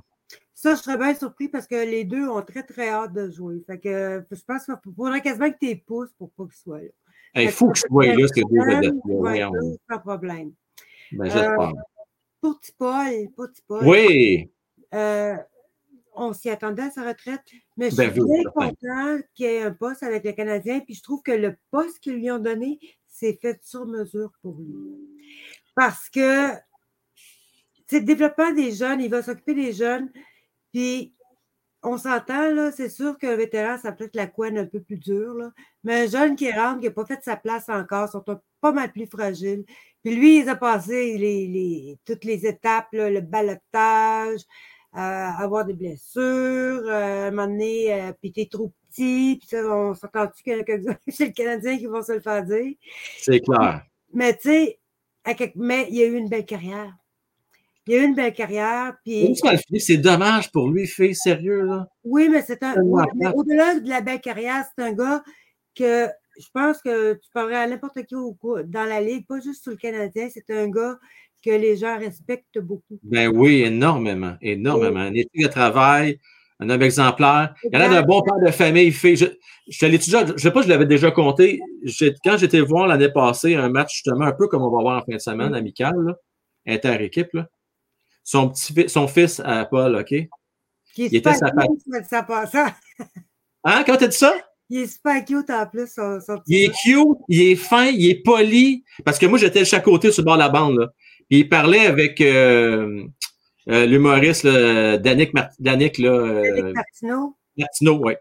Ça, 0.60 0.74
je 0.74 0.82
serais 0.82 0.98
bien 0.98 1.14
surpris 1.14 1.46
parce 1.48 1.68
que 1.68 1.76
les 1.76 2.02
deux 2.02 2.28
ont 2.28 2.42
très, 2.42 2.64
très 2.64 2.88
hâte 2.88 3.12
de 3.12 3.30
jouer. 3.30 3.62
Fait 3.64 3.78
que 3.78 4.24
je 4.28 4.40
pense 4.44 4.64
qu'il 4.64 4.92
faudrait 4.92 5.20
quasiment 5.20 5.52
que 5.52 5.56
tu 5.56 5.66
les 5.66 5.76
pousses 5.76 6.10
pour 6.18 6.32
pas 6.32 6.46
qu'ils 6.46 6.54
soient 6.54 6.80
là. 6.80 7.42
Il 7.42 7.52
faut 7.52 7.68
que 7.70 7.78
je 7.78 7.82
sois 7.82 8.06
là, 8.06 8.26
ces 8.26 8.42
deux 8.42 8.64
vedettes 8.66 9.78
Sans 9.88 9.98
problème. 10.00 10.52
Ben, 11.12 11.26
j'espère. 11.26 11.72
Pour 12.40 12.58
Petit 12.58 12.72
Paul, 12.76 13.28
pour 13.36 13.46
Paul, 13.68 13.86
Oui! 13.86 14.50
euh, 14.94 15.36
on 16.14 16.32
s'y 16.32 16.50
attendait 16.50 16.82
à 16.82 16.90
sa 16.90 17.06
retraite, 17.06 17.44
mais 17.76 17.92
je 17.92 17.96
Ben 17.96 18.10
suis 18.10 18.20
bien 18.20 18.42
content 18.52 19.18
qu'il 19.36 19.46
y 19.46 19.50
ait 19.50 19.62
un 19.62 19.70
poste 19.70 20.02
avec 20.02 20.24
le 20.24 20.32
Canadien, 20.32 20.80
puis 20.80 20.94
je 20.94 21.04
trouve 21.04 21.22
que 21.22 21.30
le 21.30 21.56
poste 21.70 22.00
qu'ils 22.00 22.14
lui 22.14 22.32
ont 22.32 22.40
donné, 22.40 22.80
c'est 23.06 23.38
fait 23.40 23.60
sur 23.62 23.86
mesure 23.86 24.32
pour 24.42 24.56
lui. 24.58 24.74
Parce 25.76 26.10
que 26.10 26.50
c'est 27.86 28.00
le 28.00 28.06
développement 28.06 28.52
des 28.52 28.72
jeunes, 28.72 29.00
il 29.00 29.08
va 29.08 29.22
s'occuper 29.22 29.54
des 29.54 29.72
jeunes, 29.72 30.10
puis 30.72 31.14
on 31.82 31.96
s'entend, 31.96 32.50
là, 32.52 32.72
c'est 32.72 32.88
sûr 32.88 33.16
qu'un 33.18 33.36
vétéran, 33.36 33.78
ça 33.78 33.92
peut 33.92 34.04
être 34.04 34.16
la 34.16 34.26
couenne 34.26 34.58
un 34.58 34.66
peu 34.66 34.80
plus 34.80 34.96
dure, 34.96 35.34
là, 35.34 35.50
mais 35.84 36.02
un 36.02 36.06
jeune 36.08 36.34
qui 36.36 36.50
rentre, 36.50 36.80
qui 36.80 36.86
n'a 36.86 36.92
pas 36.92 37.06
fait 37.06 37.22
sa 37.22 37.36
place 37.36 37.68
encore, 37.68 38.08
sont 38.08 38.24
pas 38.60 38.72
mal 38.72 38.90
plus 38.90 39.06
fragiles. 39.06 39.64
Puis 40.02 40.14
lui, 40.16 40.40
il 40.40 40.48
a 40.48 40.56
passé 40.56 41.16
les, 41.16 41.46
les- 41.46 41.98
toutes 42.04 42.24
les 42.24 42.46
étapes, 42.46 42.88
là, 42.92 43.08
le 43.10 43.20
balotage, 43.20 44.40
euh, 44.96 44.98
avoir 44.98 45.64
des 45.66 45.74
blessures, 45.74 46.22
euh, 46.86 47.24
à 47.24 47.26
un 47.28 47.30
moment 47.30 47.46
donné, 47.46 47.92
euh, 47.92 48.12
puis 48.20 48.32
t'es 48.32 48.48
trop 48.50 48.72
petit, 48.90 49.36
puis 49.38 49.48
ça, 49.48 49.58
on 49.64 49.94
s'entend-tu 49.94 50.42
qu'il 50.42 50.54
y 50.54 50.56
en 50.56 50.60
a 50.60 50.64
quelques-uns 50.64 50.96
chez 51.08 51.26
le 51.26 51.32
Canadien 51.32 51.78
qui 51.78 51.86
vont 51.86 52.02
se 52.02 52.12
le 52.12 52.20
faire 52.20 52.42
dire? 52.44 52.74
C'est 53.18 53.40
clair. 53.40 53.84
Mais 54.12 54.34
tu 54.36 54.48
sais, 54.48 54.80
mais 55.54 55.86
il 55.90 55.96
y 55.96 56.02
a 56.02 56.06
eu 56.06 56.14
une 56.16 56.28
belle 56.28 56.46
carrière. 56.46 56.92
Il 57.88 57.94
a 57.94 58.02
eu 58.02 58.04
une 58.04 58.14
belle 58.14 58.34
carrière, 58.34 58.94
puis? 59.04 59.34
C'est 59.78 59.96
dommage 59.96 60.52
pour 60.52 60.68
lui, 60.68 60.86
fait 60.86 61.14
sérieux, 61.14 61.62
là. 61.62 61.88
oui, 62.04 62.28
mais 62.28 62.42
c'est 62.42 62.62
un. 62.62 62.74
Oui. 62.82 63.02
Au-delà 63.34 63.80
de 63.80 63.88
la 63.88 64.00
belle 64.02 64.20
carrière, 64.20 64.64
c'est 64.76 64.84
un 64.84 64.92
gars 64.92 65.22
que 65.74 66.06
je 66.38 66.46
pense 66.52 66.80
que 66.82 67.14
tu 67.14 67.30
parlerais 67.32 67.56
à 67.56 67.66
n'importe 67.66 68.04
qui 68.04 68.14
au 68.14 68.36
dans 68.64 68.84
la 68.84 69.00
Ligue, 69.00 69.26
pas 69.26 69.40
juste 69.40 69.62
sur 69.62 69.72
le 69.72 69.78
Canadien. 69.78 70.28
C'est 70.32 70.50
un 70.50 70.68
gars 70.68 70.98
que 71.44 71.50
les 71.50 71.76
gens 71.76 71.98
respectent 71.98 72.58
beaucoup. 72.58 72.98
Ben 73.02 73.28
oui, 73.28 73.62
énormément, 73.62 74.36
énormément. 74.40 75.00
Un 75.00 75.14
éthique 75.14 75.42
de 75.42 75.48
travail, 75.48 76.18
un 76.60 76.68
homme 76.70 76.82
exemplaire. 76.82 77.54
Il 77.64 77.70
y 77.72 77.76
en 77.76 77.80
a 77.80 77.88
d'un 77.88 78.02
bon 78.02 78.22
père 78.22 78.38
de 78.44 78.50
famille. 78.50 78.90
Fait, 78.92 79.16
je, 79.16 79.26
je 79.68 79.86
je 79.86 80.36
sais 80.36 80.50
pas, 80.50 80.62
je 80.62 80.68
l'avais 80.68 80.86
déjà 80.86 81.10
compté. 81.10 81.60
Quand 82.24 82.36
j'étais 82.36 82.60
voir 82.60 82.86
l'année 82.86 83.10
passée 83.10 83.54
un 83.54 83.68
match 83.68 83.94
justement 83.94 84.26
un 84.26 84.32
peu 84.32 84.48
comme 84.48 84.62
on 84.62 84.70
va 84.70 84.82
voir 84.82 84.98
en 84.98 85.04
fin 85.04 85.14
de 85.14 85.20
semaine, 85.20 85.54
amical, 85.54 85.94
là, 86.04 86.14
inter-équipe, 86.66 87.32
là. 87.32 87.48
Son 88.30 88.50
petit 88.50 88.90
son 88.90 89.08
fils 89.08 89.40
à 89.42 89.64
Paul, 89.64 89.96
OK? 89.96 90.08
Qui 90.08 90.18
est 90.18 90.28
Il 90.94 91.16
était 91.16 91.32
sa 91.32 91.50
cute. 91.50 91.80
Hein? 93.64 93.82
Comment 93.86 93.96
t'as 93.96 94.06
dit 94.06 94.16
ça? 94.16 94.34
Il 94.68 94.80
est 94.80 94.86
super 94.86 95.24
cute 95.24 95.48
en 95.48 95.64
plus, 95.66 95.90
son, 95.90 96.20
son 96.20 96.36
petit 96.36 96.52
Il 96.52 96.64
est 96.64 96.74
cute, 96.82 97.18
il 97.30 97.40
est 97.40 97.56
fin, 97.56 97.86
il 97.86 98.10
est 98.10 98.22
poli. 98.22 98.84
Parce 99.02 99.18
que 99.18 99.24
moi, 99.24 99.38
j'étais 99.38 99.60
de 99.60 99.64
chaque 99.64 99.84
côté 99.84 100.12
sur 100.12 100.20
le 100.20 100.26
bord 100.26 100.34
de 100.34 100.40
la 100.40 100.50
bande. 100.50 100.78
Là. 100.78 100.88
Puis 101.30 101.38
il 101.38 101.48
parlait 101.48 101.86
avec 101.86 102.20
euh, 102.20 103.02
euh, 103.70 103.86
l'humoriste 103.86 104.46
Danick, 104.46 105.32
Mart- 105.32 105.54
Danick 105.58 105.96
là, 105.96 106.10
euh, 106.10 106.72
Martineau. 106.74 107.34
Martineau, 107.56 107.96
ouais. 107.96 108.18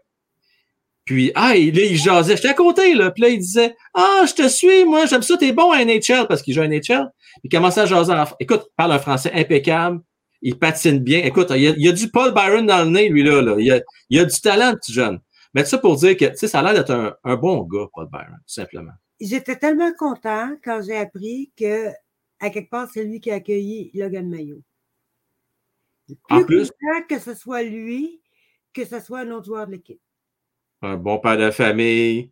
Puis, 1.04 1.32
ah, 1.34 1.54
il, 1.54 1.74
là, 1.76 1.82
il 1.84 1.96
jasait. 1.98 2.36
J'étais 2.36 2.48
à 2.48 2.54
côté, 2.54 2.94
là. 2.94 3.10
Puis 3.10 3.22
là, 3.24 3.28
il 3.28 3.38
disait, 3.38 3.76
ah, 3.92 4.24
je 4.26 4.32
te 4.32 4.48
suis, 4.48 4.86
moi, 4.86 5.04
j'aime 5.04 5.22
ça, 5.22 5.36
t'es 5.36 5.52
bon 5.52 5.70
à 5.70 5.84
NHL, 5.84 6.26
parce 6.28 6.40
qu'il 6.40 6.54
joue 6.54 6.62
à 6.62 6.66
NHL. 6.68 7.10
Il 7.44 7.50
commençait 7.50 7.80
à 7.80 7.86
jaser. 7.86 8.12
en- 8.12 8.24
Écoute, 8.40 8.62
il 8.70 8.74
parle 8.76 8.92
un 8.92 8.98
français 8.98 9.30
impeccable. 9.32 10.00
Il 10.42 10.58
patine 10.58 10.98
bien. 11.00 11.20
Écoute, 11.24 11.48
il 11.50 11.62
y 11.62 11.66
a, 11.68 11.70
il 11.70 11.84
y 11.84 11.88
a 11.88 11.92
du 11.92 12.10
Paul 12.10 12.32
Byron 12.32 12.64
dans 12.66 12.84
le 12.84 12.90
nez, 12.90 13.08
lui, 13.08 13.22
là. 13.24 13.42
là. 13.42 13.56
Il, 13.58 13.70
a, 13.72 13.80
il 14.10 14.20
a 14.20 14.24
du 14.24 14.40
talent, 14.40 14.70
le 14.72 14.76
petit 14.78 14.92
jeune. 14.92 15.20
Mais 15.54 15.64
ça 15.64 15.78
pour 15.78 15.96
dire 15.96 16.16
que, 16.16 16.26
tu 16.26 16.36
sais, 16.36 16.46
ça 16.48 16.60
a 16.60 16.62
l'air 16.62 16.74
d'être 16.74 16.92
un, 16.92 17.14
un 17.24 17.36
bon 17.36 17.62
gars, 17.64 17.86
Paul 17.92 18.08
Byron, 18.10 18.36
tout 18.36 18.52
simplement. 18.54 18.92
J'étais 19.20 19.56
tellement 19.56 19.92
content 19.98 20.52
quand 20.62 20.80
j'ai 20.86 20.96
appris 20.96 21.50
que, 21.56 21.88
à 22.38 22.50
quelque 22.50 22.70
part, 22.70 22.88
c'est 22.92 23.02
lui 23.02 23.20
qui 23.20 23.30
a 23.32 23.36
accueilli 23.36 23.90
Logan 23.94 24.28
Mayo. 24.28 24.62
En 26.30 26.38
Plus 26.44 26.46
plus- 26.46 26.70
content 26.70 27.06
que 27.08 27.18
ce 27.18 27.34
soit 27.34 27.62
lui 27.62 28.20
que 28.72 28.84
ce 28.84 29.00
soit 29.00 29.20
un 29.20 29.30
autre 29.32 29.46
joueur 29.46 29.66
de 29.66 29.72
l'équipe. 29.72 30.00
un 30.82 30.96
bon 30.96 31.18
père 31.18 31.36
de 31.36 31.50
famille 31.50 32.30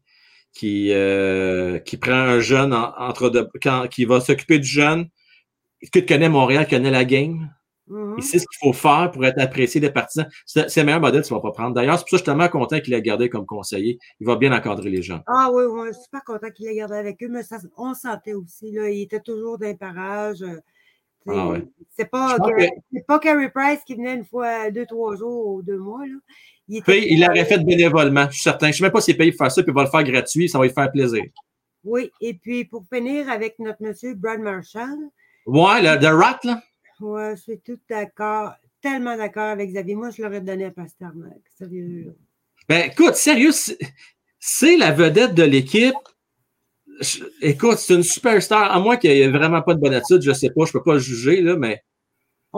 qui, 0.59 0.91
euh, 0.93 1.79
qui 1.81 1.97
prend 1.99 2.13
un 2.13 2.41
jeune 2.41 2.73
en- 2.73 2.95
entre 2.99 3.29
de, 3.31 3.49
quand, 3.63 3.89
qui 3.89 4.05
va 4.07 4.21
s'occuper 4.21 4.59
du 4.59 4.67
jeune, 4.67 5.07
que 5.93 5.99
connaît 6.01 6.29
Montréal, 6.31 6.67
connaît 6.69 6.91
la 6.91 7.05
game. 7.05 7.51
Mhm. 7.89 8.15
Il 8.19 8.23
sait 8.25 8.39
ce 8.39 8.47
qu'il 8.47 8.59
faut 8.61 8.73
faire 8.73 9.11
pour 9.13 9.25
être 9.27 9.39
apprécié 9.39 9.81
des 9.81 9.91
partisans. 9.91 10.27
C'est 10.47 10.75
le 10.77 10.85
meilleur 10.85 11.01
modèle 11.01 11.23
que 11.23 11.27
tu 11.29 11.35
vas 11.35 11.41
pas 11.41 11.53
prendre. 11.53 11.75
D'ailleurs, 11.75 11.99
c'est 11.99 12.05
pour 12.05 12.09
ça 12.11 12.17
que 12.17 12.19
je 12.19 12.23
suis 12.23 12.25
tellement 12.25 12.49
content 12.49 12.81
qu'il 12.81 12.95
l'ait 12.95 13.03
gardé 13.03 13.29
comme 13.29 13.45
conseiller. 13.47 13.99
Il 14.19 14.27
va 14.27 14.37
bien 14.37 14.53
encadrer 14.53 14.91
les 14.91 15.03
gens. 15.03 15.21
Ah 15.27 15.51
oui, 15.53 15.65
oui, 15.69 15.89
je 15.89 15.93
suis 15.93 16.05
super 16.05 16.25
content 16.25 16.51
qu'il 16.51 16.67
ait 16.69 16.75
gardé 16.75 16.97
avec 16.97 17.23
eux, 17.23 17.29
mais 17.29 17.43
ça, 17.43 17.59
on 17.77 17.93
sentait 17.95 18.33
aussi. 18.35 18.73
Là, 18.73 18.89
il 18.91 19.03
était 19.03 19.21
toujours 19.21 19.59
dans 19.59 19.67
les 19.67 19.77
parages. 19.77 20.43
euh, 20.43 20.59
Ah 21.29 21.49
ouais. 21.49 21.65
C'est 21.97 22.11
pas, 22.11 22.39
que- 22.39 22.63
c'est 22.93 23.07
pas 23.07 23.19
Carey 23.19 23.51
Price 23.55 23.81
qui 23.87 23.95
venait 23.95 24.15
une 24.15 24.25
fois, 24.25 24.71
deux, 24.71 24.87
trois 24.87 25.15
jours 25.17 25.47
ou 25.55 25.63
deux 25.63 25.79
mois. 25.79 26.07
Là. 26.07 26.15
Il, 26.69 26.79
était- 26.79 26.93
Puis, 26.93 27.07
il 27.11 27.21
l'aurait 27.21 27.45
fait 27.45 27.59
bénévolement, 27.65 28.27
je 28.29 28.33
suis 28.35 28.43
certain. 28.43 28.67
Je 28.67 28.71
ne 28.73 28.77
sais 28.77 28.83
même 28.83 28.93
pas 28.93 29.01
s'il 29.01 29.15
est 29.15 29.19
payé 29.19 29.31
pour 29.33 29.39
faire 29.39 29.53
ça, 29.53 29.63
puis 29.63 29.71
il 29.73 29.75
va 29.75 29.85
le 29.85 29.91
faire 29.91 30.03
gratuit, 30.05 30.49
ça 30.49 30.59
va 30.59 30.65
lui 30.65 30.73
faire 30.73 30.91
plaisir. 30.91 31.23
Oui, 31.85 32.11
et 32.21 32.35
puis 32.35 32.65
pour 32.65 32.85
finir 32.93 33.29
avec 33.31 33.59
notre 33.61 33.83
monsieur 33.83 34.15
Brad 34.15 34.41
Marshall, 34.41 34.97
Ouais, 35.47 35.81
le 35.81 35.97
The 36.01 36.07
Rat, 36.13 36.41
là. 36.43 36.61
ouais, 37.01 37.37
je 37.37 37.43
suis 37.43 37.61
tout 37.61 37.79
d'accord, 37.89 38.53
tellement 38.83 39.17
d'accord 39.17 39.45
avec 39.51 39.71
Xavier. 39.71 39.95
Moi, 39.95 40.11
je 40.11 40.21
l'aurais 40.23 40.41
donné 40.41 40.65
à 40.65 40.71
Pasternak. 40.73 41.39
Sérieux. 41.57 42.05
là. 42.07 42.13
Ben, 42.69 42.91
écoute, 42.91 43.15
sérieux, 43.15 43.53
c'est- 43.53 44.77
la 44.77 44.91
vedette 44.91 45.35
de 45.35 45.45
l'équipe. 45.45 45.95
Écoute, 47.43 47.79
c'est 47.79 47.95
une 47.95 48.03
superstar. 48.03 48.73
À 48.73 48.81
moins 48.81 48.97
qu'il 48.97 49.11
n'y 49.11 49.21
ait 49.21 49.29
vraiment 49.29 49.63
pas 49.63 49.75
de 49.75 49.81
bonne 49.81 49.95
attitude, 49.95 50.23
je 50.23 50.33
sais 50.33 50.51
pas, 50.51 50.65
je 50.65 50.73
peux 50.73 50.83
pas 50.83 50.95
le 50.95 50.99
juger, 50.99 51.43
là, 51.43 51.57
mais 51.57 51.83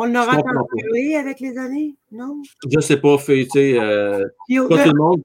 On 0.00 0.06
comprends 0.12 0.38
entendu 0.38 0.82
parler 0.82 1.14
avec 1.16 1.40
les 1.40 1.58
années, 1.58 1.96
non? 2.12 2.40
je 2.70 2.78
sais 2.78 3.00
pas, 3.00 3.18
fait, 3.18 3.44
tu 3.44 3.50
sais, 3.50 3.78
euh, 3.80 4.24
pas 4.68 4.84
tout 4.84 4.92
le 4.92 4.98
monde. 4.98 5.22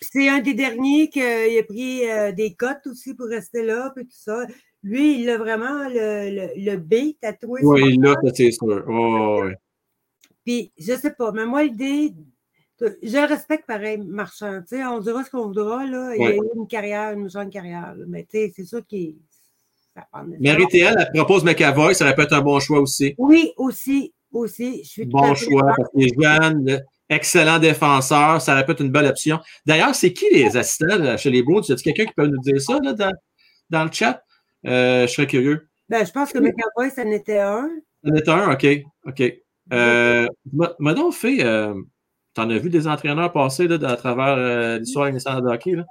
C'est 0.00 0.28
un 0.28 0.40
des 0.40 0.54
derniers 0.54 1.08
qui 1.08 1.20
a 1.22 1.62
pris 1.64 2.08
euh, 2.08 2.30
des 2.30 2.54
cotes 2.54 2.86
aussi 2.86 3.14
pour 3.14 3.26
rester 3.26 3.64
là, 3.64 3.90
puis 3.96 4.04
tout 4.04 4.12
ça. 4.16 4.46
Lui, 4.84 5.20
il 5.22 5.30
a 5.30 5.38
vraiment 5.38 5.88
le, 5.88 6.30
le, 6.30 6.72
le 6.72 6.76
B 6.76 7.18
tatoué. 7.20 7.62
Oui, 7.64 7.98
corps. 7.98 8.14
ça, 8.22 8.30
c'est 8.34 8.50
sûr. 8.52 8.86
Ouais, 8.86 9.40
ouais. 9.40 9.56
Puis, 10.44 10.72
je 10.78 10.92
sais 10.92 11.12
pas, 11.12 11.32
mais 11.32 11.46
moi, 11.46 11.64
l'idée, 11.64 12.12
je 12.80 13.28
respecte 13.28 13.66
pareil, 13.66 13.98
Marchand. 13.98 14.60
Tu 14.60 14.76
sais, 14.76 14.84
on 14.84 15.00
dira 15.00 15.24
ce 15.24 15.30
qu'on 15.30 15.46
voudra, 15.46 15.84
là. 15.84 16.14
Il 16.14 16.22
a 16.22 16.36
eu 16.36 16.40
une 16.54 16.68
carrière, 16.68 17.12
une 17.12 17.30
jeune 17.30 17.50
carrière. 17.50 17.94
là. 17.96 18.04
Mais 18.06 18.22
tu 18.22 18.38
sais, 18.38 18.52
c'est 18.54 18.64
sûr 18.64 18.86
qu'il. 18.86 19.16
Ça 19.94 20.06
de- 20.22 20.36
Marie-Théelle, 20.40 20.96
elle 20.98 21.10
propose 21.14 21.44
McAvoy, 21.44 21.94
ça 21.94 22.04
aurait 22.04 22.14
pu 22.14 22.22
être 22.22 22.32
un 22.32 22.40
bon 22.42 22.58
choix 22.60 22.80
aussi. 22.80 23.14
Oui, 23.18 23.52
aussi, 23.56 24.12
aussi. 24.32 24.82
Je 24.84 24.88
suis 24.88 25.04
Bon 25.06 25.34
choix, 25.34 25.72
parce 25.76 25.88
jeune, 25.94 26.66
le- 26.66 26.80
excellent 27.08 27.58
défenseur, 27.58 28.40
ça 28.40 28.52
aurait 28.52 28.64
pu 28.64 28.72
être 28.72 28.80
une 28.82 28.90
belle 28.90 29.06
option. 29.06 29.38
D'ailleurs, 29.66 29.94
c'est 29.94 30.12
qui 30.12 30.26
les 30.32 30.56
assistants 30.56 30.98
là, 30.98 31.16
chez 31.16 31.30
les 31.30 31.42
Bruins? 31.42 31.60
Y 31.68 31.72
a 31.72 31.76
quelqu'un 31.76 32.04
qui 32.06 32.14
peut 32.14 32.26
nous 32.26 32.40
dire 32.40 32.60
ça 32.60 32.78
là, 32.82 32.92
dans, 32.92 33.12
dans 33.70 33.84
le 33.84 33.90
chat? 33.92 34.22
Euh, 34.66 35.06
je 35.06 35.12
serais 35.12 35.26
curieux. 35.26 35.68
Ben, 35.88 36.04
je 36.06 36.10
pense 36.12 36.32
que 36.32 36.38
McAvoy, 36.38 36.90
ça 36.90 37.02
en 37.04 37.10
était 37.10 37.38
un. 37.40 37.68
C'en 38.04 38.14
est 38.14 38.28
un, 38.28 38.52
OK. 38.52 38.66
OK. 39.06 39.22
Euh, 39.72 40.26
m'a 40.52 40.72
m'a 40.78 40.94
donc 40.94 41.12
fait. 41.14 41.44
Euh, 41.44 41.74
T'en 42.34 42.50
as 42.50 42.58
vu 42.58 42.68
des 42.68 42.88
entraîneurs 42.88 43.30
passer 43.30 43.68
là, 43.68 43.76
à 43.88 43.96
travers 43.96 44.34
euh, 44.36 44.78
l'histoire 44.80 45.12
nationale 45.12 45.40
de 45.42 45.46
hockey. 45.50 45.70
là? 45.76 45.84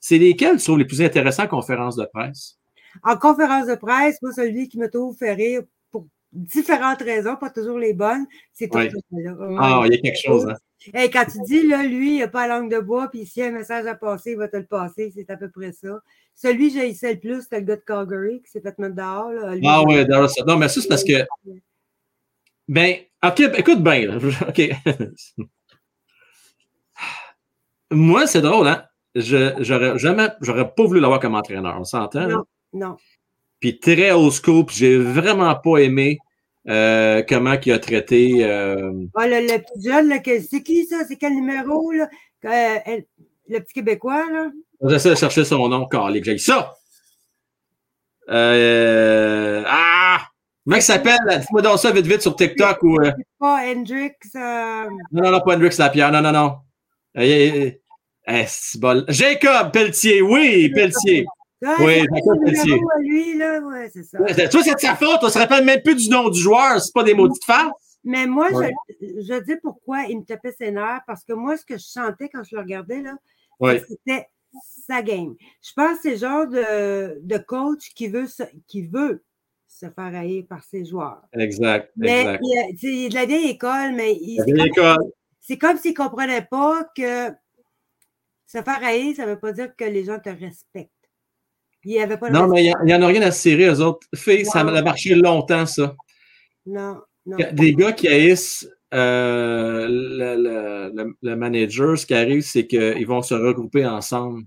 C'est 0.00 0.18
lesquels 0.18 0.58
tu 0.58 0.64
trouves 0.64 0.78
les 0.78 0.84
plus 0.84 1.00
intéressants 1.00 1.44
en 1.44 1.48
conférence 1.48 1.96
de 1.96 2.04
presse? 2.12 2.58
En 3.02 3.16
conférence 3.16 3.66
de 3.66 3.74
presse, 3.74 4.20
moi, 4.22 4.32
celui 4.32 4.68
qui 4.68 4.78
me 4.78 4.88
trouve 4.90 5.16
fait 5.16 5.32
rire 5.34 5.62
pour 5.90 6.06
différentes 6.32 7.02
raisons, 7.02 7.36
pas 7.36 7.50
toujours 7.50 7.78
les 7.78 7.94
bonnes, 7.94 8.26
c'est 8.52 8.74
Ouais. 8.74 8.88
tout 8.88 8.96
là. 9.10 9.34
Ah, 9.58 9.82
il 9.86 9.92
y 9.94 9.98
a 9.98 10.00
quelque 10.00 10.20
chose. 10.22 10.46
Hein? 10.48 10.54
Hey, 10.94 11.10
quand 11.10 11.24
tu 11.24 11.38
dis, 11.46 11.66
là, 11.66 11.82
lui, 11.82 12.16
il 12.16 12.18
n'a 12.20 12.28
pas 12.28 12.46
la 12.46 12.58
langue 12.58 12.70
de 12.70 12.78
bois, 12.78 13.08
puis 13.08 13.26
s'il 13.26 13.42
y 13.42 13.46
a 13.46 13.48
un 13.48 13.52
message 13.52 13.86
à 13.86 13.94
passer, 13.94 14.32
il 14.32 14.38
va 14.38 14.48
te 14.48 14.56
le 14.56 14.64
passer, 14.66 15.12
c'est 15.14 15.28
à 15.30 15.36
peu 15.36 15.50
près 15.50 15.72
ça. 15.72 16.00
Celui 16.34 16.68
que 16.72 16.74
j'ai 16.74 16.92
le 16.92 17.18
plus, 17.18 17.42
c'était 17.42 17.58
le 17.58 17.66
gars 17.66 17.76
de 17.76 17.80
Calgary 17.80 18.40
qui 18.42 18.50
s'est 18.50 18.60
fait 18.60 18.78
mettre 18.78 18.94
dehors. 18.94 19.32
Là. 19.32 19.56
Lui, 19.56 19.66
Ah 19.66 19.82
ouais, 19.82 20.04
d'ailleurs, 20.04 20.30
ça. 20.30 20.44
Non, 20.46 20.56
mais 20.56 20.68
ça, 20.68 20.80
c'est 20.80 20.88
parce 20.88 21.02
que. 21.02 21.24
Ben, 22.68 22.96
OK, 23.24 23.40
écoute 23.56 23.82
bien. 23.82 24.18
OK. 24.48 24.70
Moi, 27.90 28.26
c'est 28.26 28.42
drôle, 28.42 28.68
hein? 28.68 28.84
Je, 29.14 29.54
j'aurais 29.60 29.98
jamais, 29.98 30.28
j'aurais 30.42 30.72
pas 30.72 30.84
voulu 30.84 31.00
l'avoir 31.00 31.18
comme 31.18 31.34
entraîneur, 31.34 31.76
on 31.80 31.84
s'entend? 31.84 32.44
Non. 32.72 32.96
Puis 33.60 33.78
très 33.80 34.12
old 34.12 34.32
school, 34.32 34.64
j'ai 34.70 34.96
vraiment 34.98 35.54
pas 35.56 35.78
aimé 35.78 36.18
euh, 36.68 37.22
comment 37.28 37.56
il 37.64 37.72
a 37.72 37.78
traité. 37.78 38.44
euh, 38.44 38.92
Ah, 39.14 39.26
le, 39.26 39.40
le 39.40 39.58
petit 39.58 39.88
jeune, 39.88 40.12
c'est 40.48 40.62
qui 40.62 40.86
ça? 40.86 40.98
C'est 41.08 41.16
quel 41.16 41.34
numéro? 41.34 41.90
Là? 41.92 42.08
Euh, 42.44 43.00
le 43.48 43.58
petit 43.60 43.74
Québécois, 43.74 44.30
là? 44.30 44.50
J'essaie 44.84 45.10
de 45.10 45.14
chercher 45.16 45.44
son 45.44 45.68
nom, 45.68 45.86
Carly, 45.86 46.22
j'ai 46.22 46.38
ça. 46.38 46.74
Euh, 48.28 49.64
ah! 49.66 50.20
Comment 50.64 50.76
il 50.76 50.82
s'appelle? 50.82 51.16
Dis-moi 51.40 51.62
donc 51.62 51.78
ça 51.78 51.90
vite 51.90 52.06
vite 52.06 52.20
sur 52.20 52.36
TikTok 52.36 52.82
ou. 52.82 52.98
pas 53.38 53.62
Hendrix. 53.64 54.12
Non, 54.34 54.88
non, 55.12 55.30
non, 55.30 55.40
pas 55.40 55.54
Hendrix 55.56 55.74
Lapierre. 55.78 56.12
Non, 56.12 56.20
non, 56.20 56.32
non. 56.32 56.58
Bol. 58.76 59.04
Jacob 59.08 59.72
Pelletier, 59.72 60.20
oui, 60.20 60.70
Pelletier. 60.74 61.24
Ah, 61.64 61.76
Oui, 61.80 62.04
c'est? 62.54 62.72
Ouais, 62.72 63.90
ça. 64.04 64.20
Ouais, 64.20 64.48
Toi, 64.48 64.62
c'est 64.62 64.74
de 64.74 64.80
sa 64.80 64.94
faute. 64.96 65.18
On 65.22 65.28
se 65.28 65.38
rappelle 65.38 65.64
même 65.64 65.82
plus 65.82 65.96
du 65.96 66.08
nom 66.08 66.28
du 66.28 66.40
joueur. 66.40 66.80
C'est 66.80 66.92
pas 66.94 67.02
des 67.04 67.14
maudites 67.14 67.44
farces. 67.44 67.98
Mais 68.04 68.26
moi, 68.26 68.50
Ouais. 68.52 68.72
je, 69.00 69.06
je 69.22 69.42
dis 69.42 69.56
pourquoi 69.62 70.04
il 70.04 70.18
me 70.18 70.24
tapait 70.24 70.52
ses 70.52 70.70
nerfs, 70.70 71.02
parce 71.06 71.24
que 71.24 71.32
moi, 71.32 71.56
ce 71.56 71.64
que 71.64 71.76
je 71.76 71.84
sentais 71.84 72.28
quand 72.28 72.42
je 72.44 72.54
le 72.54 72.62
regardais, 72.62 73.02
là, 73.02 73.16
c'était 73.88 74.28
sa 74.86 75.02
game. 75.02 75.34
Je 75.62 75.72
pense 75.74 75.96
que 75.96 76.02
c'est 76.02 76.10
le 76.12 76.16
genre 76.16 76.46
de, 76.46 77.18
de 77.20 77.38
coach 77.38 77.90
qui 77.94 78.08
veut, 78.08 78.26
se, 78.26 78.44
qui 78.66 78.86
veut 78.86 79.22
se 79.66 79.86
faire 79.90 80.14
haïr 80.14 80.44
par 80.48 80.62
ses 80.64 80.84
joueurs. 80.84 81.22
Exact, 81.32 81.90
Mais 81.96 82.20
exact. 82.20 82.42
il, 82.44 82.88
il 82.88 83.04
est 83.04 83.08
de 83.10 83.14
la 83.14 83.26
vieille 83.26 83.50
école, 83.50 83.92
mais 83.94 84.16
c'est 85.40 85.58
comme 85.58 85.76
s'il 85.76 85.90
ne 85.92 85.96
comprenait 85.96 86.46
pas 86.50 86.84
que 86.96 87.30
se 88.46 88.62
faire 88.62 88.82
haïr, 88.82 89.14
ça 89.16 89.26
ne 89.26 89.32
veut 89.32 89.38
pas 89.38 89.52
dire 89.52 89.74
que 89.76 89.84
les 89.84 90.04
gens 90.04 90.18
te 90.18 90.30
respectent. 90.30 90.92
Il 91.84 91.92
n'y 91.92 92.00
avait 92.00 92.16
pas 92.18 92.30
Non, 92.30 92.48
mais 92.48 92.64
il 92.64 92.74
n'y 92.84 92.94
en 92.94 93.02
a 93.02 93.06
rien 93.06 93.22
à 93.22 93.30
se 93.30 93.40
serrer, 93.42 93.66
eux 93.66 93.80
autres. 93.80 94.06
Fait, 94.14 94.44
ça 94.44 94.60
a 94.60 94.82
marché 94.82 95.14
longtemps, 95.14 95.64
ça. 95.66 95.94
Non, 96.66 96.98
non. 97.26 97.36
Des 97.52 97.74
gars 97.74 97.92
qui 97.92 98.08
haïssent 98.08 98.68
euh, 98.94 99.86
le, 99.88 100.92
le- 100.94 101.14
le- 101.22 101.36
manager, 101.36 101.96
ce 101.98 102.06
qui 102.06 102.14
arrive, 102.14 102.40
c'est 102.42 102.66
qu'ils 102.66 103.06
vont 103.06 103.22
se 103.22 103.34
regrouper 103.34 103.86
ensemble. 103.86 104.42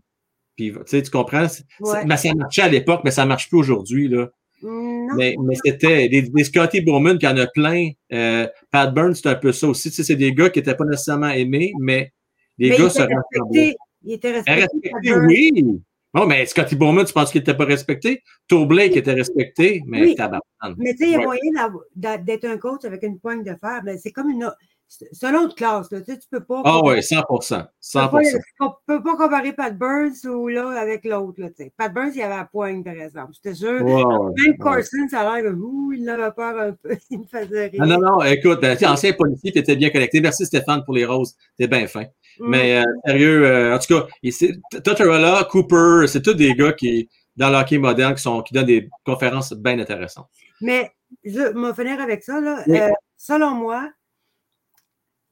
Puis, 0.56 0.72
tu 0.72 0.80
sais, 0.86 1.02
tu 1.02 1.10
comprends? 1.12 1.48
Ouais. 1.80 2.06
mais 2.06 2.18
ça 2.18 2.34
marchait 2.34 2.62
à 2.64 2.68
l'époque, 2.68 3.02
mais 3.06 3.12
ça 3.12 3.24
ne 3.24 3.30
marche 3.30 3.50
plus 3.50 3.58
aujourd'hui. 3.60 4.08
là. 4.10 4.30
Non. 4.64 5.16
Mais, 5.16 5.36
mais 5.44 5.56
c'était 5.64 6.08
des, 6.10 6.22
des 6.24 6.44
Scotty 6.44 6.82
Bowman 6.82 7.18
qui 7.18 7.26
en 7.28 7.38
a 7.38 7.48
plein. 7.48 7.90
Euh, 8.14 8.48
Pat 8.70 8.94
Burns, 8.94 9.16
c'est 9.16 9.28
un 9.30 9.36
peu 9.36 9.52
ça 9.52 9.68
aussi. 9.68 9.90
Tu 9.90 9.96
sais, 9.96 10.04
c'est 10.04 10.16
des 10.16 10.34
gars 10.34 10.50
qui 10.50 10.60
n'étaient 10.60 10.76
pas 10.76 10.86
nécessairement 10.86 11.30
aimés, 11.30 11.72
mais 11.80 12.12
les 12.60 12.70
Mais 12.70 12.78
gars 12.78 12.90
se 12.90 13.02
était 13.02 13.14
rassemblaient. 13.14 13.62
respecté. 13.62 13.78
Il 14.04 14.14
était 14.14 14.32
respecté. 14.32 14.62
Respecté, 14.62 14.90
Pat 14.92 15.02
Burns. 15.04 15.26
oui. 15.28 15.82
Non, 16.14 16.26
mais 16.26 16.46
Scotty 16.46 16.76
Bowman, 16.76 17.06
tu 17.06 17.14
penses 17.14 17.32
qu'il 17.32 17.40
n'était 17.40 17.56
pas 17.56 17.66
respecté? 17.66 18.22
Blake 18.66 18.98
était 18.98 19.14
respecté, 19.14 19.82
mais 19.86 20.02
Oui. 20.02 20.16
tabarnak. 20.16 20.44
Mais 20.78 20.92
tu 20.94 20.98
sais, 20.98 21.06
il 21.06 21.12
y 21.12 21.16
a 21.16 21.20
Ouais. 21.20 21.26
moyen 21.26 21.72
d'être 21.96 22.46
un 22.46 22.58
coach 22.58 22.84
avec 22.84 23.04
une 23.04 23.18
poigne 23.20 23.44
de 23.44 23.56
fer. 23.56 23.82
C'est 23.98 24.12
comme 24.12 24.30
une. 24.30 24.44
autre- 24.44 24.58
C'est 24.90 25.30
une 25.30 25.38
autre 25.38 25.56
classe. 25.56 25.90
Là. 25.90 26.02
Tu 26.02 26.12
sais, 26.12 26.20
tu 26.20 26.28
peux 26.30 26.44
pas. 26.44 26.64
Ah 26.66 26.82
oui, 26.84 27.02
100 27.02 27.22
Tu 27.22 27.48
100 27.80 28.10
peux 28.10 28.18
pas, 28.18 28.22
on 28.60 28.72
peut 28.86 29.02
pas 29.02 29.16
comparer 29.16 29.54
Pat 29.54 29.78
Burns 29.78 30.26
ou 30.26 30.50
là 30.50 30.68
avec 30.72 31.06
l'autre. 31.06 31.40
Pat 31.78 31.94
Burns, 31.94 32.12
il 32.14 32.22
avait 32.22 32.36
la 32.36 32.44
poigne, 32.44 32.84
par 32.84 32.96
exemple. 32.96 33.32
Je 33.42 33.50
te 33.50 33.56
jure. 33.56 33.86
Même 33.86 34.36
ouais. 34.36 34.58
Carson, 34.62 35.08
ça 35.10 35.22
a 35.22 35.42
l'air 35.42 35.54
ouh, 35.58 35.94
il 35.94 36.10
avait 36.10 36.30
peur 36.34 36.60
un 36.60 36.74
peu. 36.74 36.90
Il 37.10 37.20
me 37.20 37.24
faisait 37.24 37.68
rire. 37.68 37.80
Ah 37.82 37.86
non, 37.86 38.00
non, 38.02 38.22
écoute, 38.24 38.60
sais, 38.62 38.86
ancien 38.86 39.14
policier, 39.14 39.54
tu 39.54 39.60
étais 39.60 39.78
bien 39.78 39.92
connecté. 39.92 40.20
Merci 40.20 40.46
Stéphane 40.46 40.84
pour 40.84 40.94
les 40.94 41.06
roses. 41.06 41.36
T'es 41.58 41.68
bien 41.70 41.88
fin. 41.88 42.04
Mais 42.50 42.80
euh, 42.80 42.84
sérieux, 43.06 43.46
euh, 43.46 43.76
en 43.76 43.80
tout 43.80 43.94
cas, 43.94 44.80
Tortorella, 44.84 45.48
Cooper, 45.50 46.08
c'est 46.08 46.22
tous 46.22 46.34
des 46.34 46.54
gars 46.56 46.74
qui, 46.74 47.10
dans 47.36 47.50
le 47.50 47.58
hockey 47.58 47.78
moderne, 47.78 48.16
qui, 48.16 48.22
sont, 48.22 48.42
qui 48.42 48.54
donnent 48.54 48.66
des 48.66 48.90
conférences 49.06 49.54
bien 49.54 49.78
intéressantes. 49.80 50.28
Mais 50.60 50.92
je 51.24 51.40
vais 51.40 51.74
finir 51.74 52.02
avec 52.02 52.24
ça. 52.24 52.40
Là. 52.40 52.64
Oui. 52.68 52.80
Euh, 52.80 52.90
selon 53.18 53.52
moi, 53.52 53.90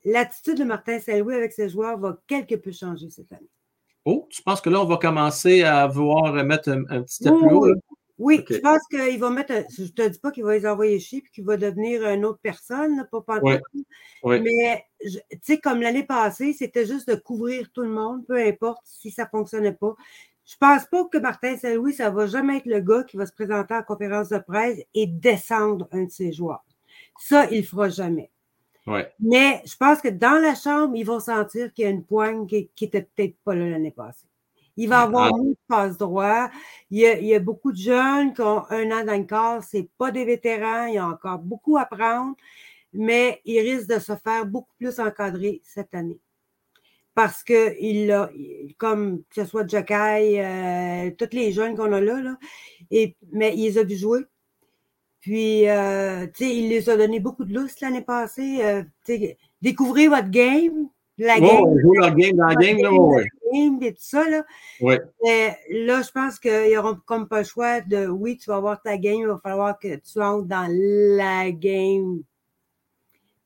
l'attitude 0.06 0.58
de 0.60 0.64
Martin 0.64 1.00
Saint-Louis 1.00 1.36
avec 1.36 1.52
ses 1.54 1.70
joueurs 1.70 1.98
va 1.98 2.18
quelque 2.28 2.56
peu 2.56 2.72
changer 2.72 3.10
cette 3.10 3.32
année. 3.32 3.50
Oh, 4.06 4.28
tu 4.30 4.42
penses 4.42 4.62
que 4.62 4.70
là, 4.70 4.82
on 4.82 4.86
va 4.86 4.98
commencer 4.98 5.64
à 5.64 5.86
vouloir 5.88 6.34
mettre 6.44 6.70
un, 6.70 6.84
un 6.90 7.02
petit 7.04 7.16
step 7.16 7.34
Oui, 7.34 7.48
plus 7.48 7.56
haut? 7.56 7.66
là? 7.68 7.76
Oui, 8.20 8.44
je 8.50 8.58
pense 8.58 8.86
qu'il 8.92 9.20
va 9.20 9.30
mettre. 9.30 9.54
Je 9.76 9.86
te 9.86 10.08
dis 10.08 10.20
pas 10.20 10.32
qu'il 10.32 10.44
va 10.44 10.54
les 10.54 10.68
envoyer 10.68 11.00
chier 11.00 11.22
puis 11.22 11.32
qu'il 11.32 11.46
va 11.46 11.56
devenir 11.56 12.06
une 12.06 12.26
autre 12.26 12.40
personne, 12.42 12.98
là, 12.98 13.06
pas 13.06 13.22
pantoute. 13.22 13.44
Ouais, 13.44 13.62
ouais. 14.24 14.42
Mais 14.42 14.86
tu 15.02 15.40
sais, 15.42 15.58
comme 15.58 15.82
l'année 15.82 16.04
passée, 16.04 16.52
c'était 16.54 16.86
juste 16.86 17.10
de 17.10 17.16
couvrir 17.16 17.72
tout 17.72 17.82
le 17.82 17.90
monde, 17.90 18.26
peu 18.28 18.38
importe 18.38 18.82
si 18.84 19.10
ça 19.10 19.24
ne 19.24 19.30
fonctionnait 19.30 19.74
pas. 19.74 19.96
Je 20.46 20.58
pense 20.58 20.86
pas 20.86 21.06
que 21.06 21.18
Martin 21.18 21.56
Saint-Louis, 21.58 21.94
ça 21.94 22.10
va 22.10 22.26
jamais 22.26 22.58
être 22.58 22.66
le 22.66 22.82
gars 22.82 23.04
qui 23.04 23.16
va 23.16 23.26
se 23.26 23.32
présenter 23.32 23.74
en 23.74 23.84
conférence 23.84 24.30
de 24.30 24.40
presse 24.40 24.80
et 24.94 25.08
descendre 25.08 25.88
un 25.92 26.04
de 26.04 26.12
ses 26.12 26.34
joueurs. 26.34 26.66
Ça, 27.18 27.50
il 27.52 27.60
le 27.60 27.64
fera 27.64 27.88
jamais. 27.88 28.32
Ouais. 28.88 29.12
Mais 29.20 29.62
je 29.66 29.78
pense 29.78 30.02
que 30.02 30.08
dans 30.08 30.42
la 30.42 30.56
chambre, 30.56 30.96
ils 30.96 31.06
vont 31.06 31.20
sentir 31.20 31.72
qu'il 31.74 31.84
y 31.86 31.88
a 31.88 31.92
une 31.92 32.04
poigne 32.04 32.48
qui, 32.48 32.70
qui 32.76 32.86
était 32.86 33.04
peut-être 33.04 33.36
pas 33.46 33.54
là 33.56 33.70
l'année 33.70 33.92
passée. 33.92 34.26
Il 34.80 34.88
va 34.88 35.02
avoir 35.02 35.30
Ah. 35.34 35.38
passe 35.68 35.98
droit. 35.98 36.50
Il 36.90 37.00
y, 37.00 37.06
a, 37.06 37.20
il 37.20 37.26
y 37.28 37.36
a 37.36 37.40
beaucoup 37.40 37.74
de 37.74 37.78
jeunes 37.78 38.34
qui 38.34 38.42
ont 38.42 38.64
un 38.70 38.90
an 38.92 39.04
dans 39.04 39.18
le 39.18 39.26
corps. 39.26 39.62
Ce 39.62 39.78
pas 39.98 40.10
des 40.10 40.24
vétérans. 40.24 40.86
Il 40.86 40.94
y 40.94 40.98
a 40.98 41.06
encore 41.06 41.40
beaucoup 41.40 41.76
à 41.76 41.82
apprendre. 41.82 42.36
Mais 42.94 43.42
ils 43.44 43.60
risquent 43.60 43.90
de 43.90 44.00
se 44.00 44.16
faire 44.16 44.46
beaucoup 44.46 44.74
plus 44.78 45.00
encadrer 45.02 45.60
cette 45.66 45.94
année. 45.94 46.18
Parce 47.14 47.44
que 47.44 47.76
il 47.82 48.10
a, 48.12 48.30
comme 48.78 49.24
que 49.30 49.44
ce 49.44 49.46
soit 49.46 49.68
Jacky, 49.68 50.40
euh, 50.40 51.12
tous 51.18 51.36
les 51.36 51.52
jeunes 51.52 51.76
qu'on 51.76 51.92
a 51.92 52.00
là, 52.00 52.22
là 52.22 52.38
et, 52.90 53.18
mais 53.34 53.54
il 53.58 53.64
les 53.64 53.78
a 53.78 53.84
vus 53.84 53.98
jouer. 53.98 54.22
Puis, 55.20 55.68
euh, 55.68 56.26
tu 56.28 56.46
sais, 56.46 56.56
il 56.56 56.70
les 56.70 56.90
a 56.90 56.96
donné 56.96 57.20
beaucoup 57.20 57.44
de 57.44 57.54
lousse 57.54 57.82
l'année 57.82 58.02
passée. 58.02 58.60
Euh, 58.62 58.84
découvrez 59.62 60.08
votre 60.08 60.30
game, 60.30 60.88
la 61.18 61.38
game, 61.38 61.64
on 61.66 61.78
joue 61.78 61.94
leur 61.96 62.16
game 62.16 62.38
dans 62.38 62.48
la 62.48 62.56
game, 62.56 62.78
là, 62.78 62.94
ouais, 62.94 63.28
et 63.54 63.92
tout 63.94 63.98
ça. 64.02 64.30
Là. 64.30 64.44
Ouais. 64.82 65.00
Mais 65.24 65.58
là, 65.70 66.02
je 66.02 66.12
pense 66.12 66.40
qu'ils 66.40 66.74
n'auront 66.74 66.98
comme 67.06 67.28
pas 67.28 67.40
le 67.40 67.46
choix 67.46 67.82
de 67.82 68.08
oui, 68.08 68.38
tu 68.38 68.50
vas 68.50 68.58
avoir 68.58 68.82
ta 68.82 68.98
game, 68.98 69.20
il 69.22 69.28
va 69.28 69.40
falloir 69.42 69.78
que 69.80 69.96
tu 69.96 70.22
entres 70.22 70.48
dans 70.48 70.68
la 70.70 71.52
game. 71.52 72.22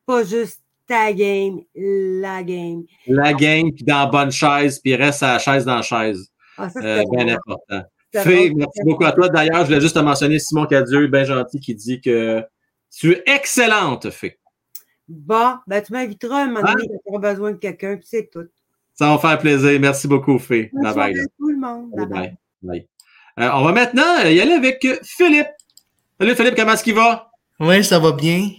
Pas 0.06 0.24
juste 0.24 0.62
ta 0.88 1.14
game, 1.14 1.62
la 1.76 2.44
game. 2.44 2.84
La 3.08 3.34
game, 3.34 3.72
puis 3.74 3.84
dans 3.86 4.00
la 4.00 4.06
bonne 4.08 4.32
chaise, 4.32 4.80
puis 4.80 4.96
reste 4.96 5.24
à 5.24 5.34
la 5.34 5.40
chaise 5.40 5.66
dans 5.66 5.78
la 5.78 5.82
chaise. 5.82 6.30
Ah, 6.58 6.70
ça, 6.70 6.80
Euh, 6.82 7.04
bien 7.12 7.28
important. 7.30 7.84
Fé, 8.16 8.52
merci 8.54 8.80
beaucoup 8.84 9.06
à 9.06 9.12
toi. 9.12 9.28
D'ailleurs, 9.30 9.62
je 9.62 9.66
voulais 9.68 9.82
juste 9.82 9.96
te 9.96 10.00
mentionner 10.00 10.38
Simon 10.38 10.66
Cadieux, 10.68 11.08
bien 11.08 11.24
gentil, 11.24 11.60
qui 11.60 11.74
dit 11.74 12.00
que 12.00 12.44
tu 12.92 13.14
es 13.14 13.24
excellente, 13.26 14.12
Fé. 14.12 14.38
Bon, 15.08 15.56
ben, 15.66 15.82
tu 15.82 15.94
m'inviteras 15.94 16.44
un 16.44 16.48
moment 16.48 16.60
Hein? 16.68 16.74
donné 16.76 16.88
quand 16.90 16.94
tu 16.94 17.10
auras 17.18 17.32
besoin 17.34 17.52
de 17.54 17.58
quelqu'un, 17.58 17.96
puis 17.98 18.06
c'est 18.08 18.30
tout. 18.32 18.48
Ça 18.94 19.08
va 19.08 19.14
me 19.14 19.18
faire 19.18 19.38
plaisir. 19.40 19.80
Merci 19.80 20.08
beaucoup, 20.08 20.38
Fé. 20.40 20.70
Bonne 20.74 20.84
Bye 20.84 20.96
bye. 20.96 21.20
à 21.20 21.24
tout 21.38 21.50
le 21.50 21.58
monde. 21.58 21.92
Bye 21.96 22.08
Bye 22.08 22.38
bye. 22.62 22.88
Euh, 23.40 23.50
on 23.54 23.64
va 23.64 23.72
maintenant 23.72 24.20
y 24.26 24.40
aller 24.40 24.54
avec 24.54 24.86
Philippe. 25.04 25.48
Salut 26.20 26.36
Philippe, 26.36 26.56
comment 26.56 26.74
est-ce 26.74 26.84
qu'il 26.84 26.94
va? 26.94 27.32
Oui, 27.60 27.84
ça 27.84 27.98
va 28.00 28.12
bien. 28.12 28.50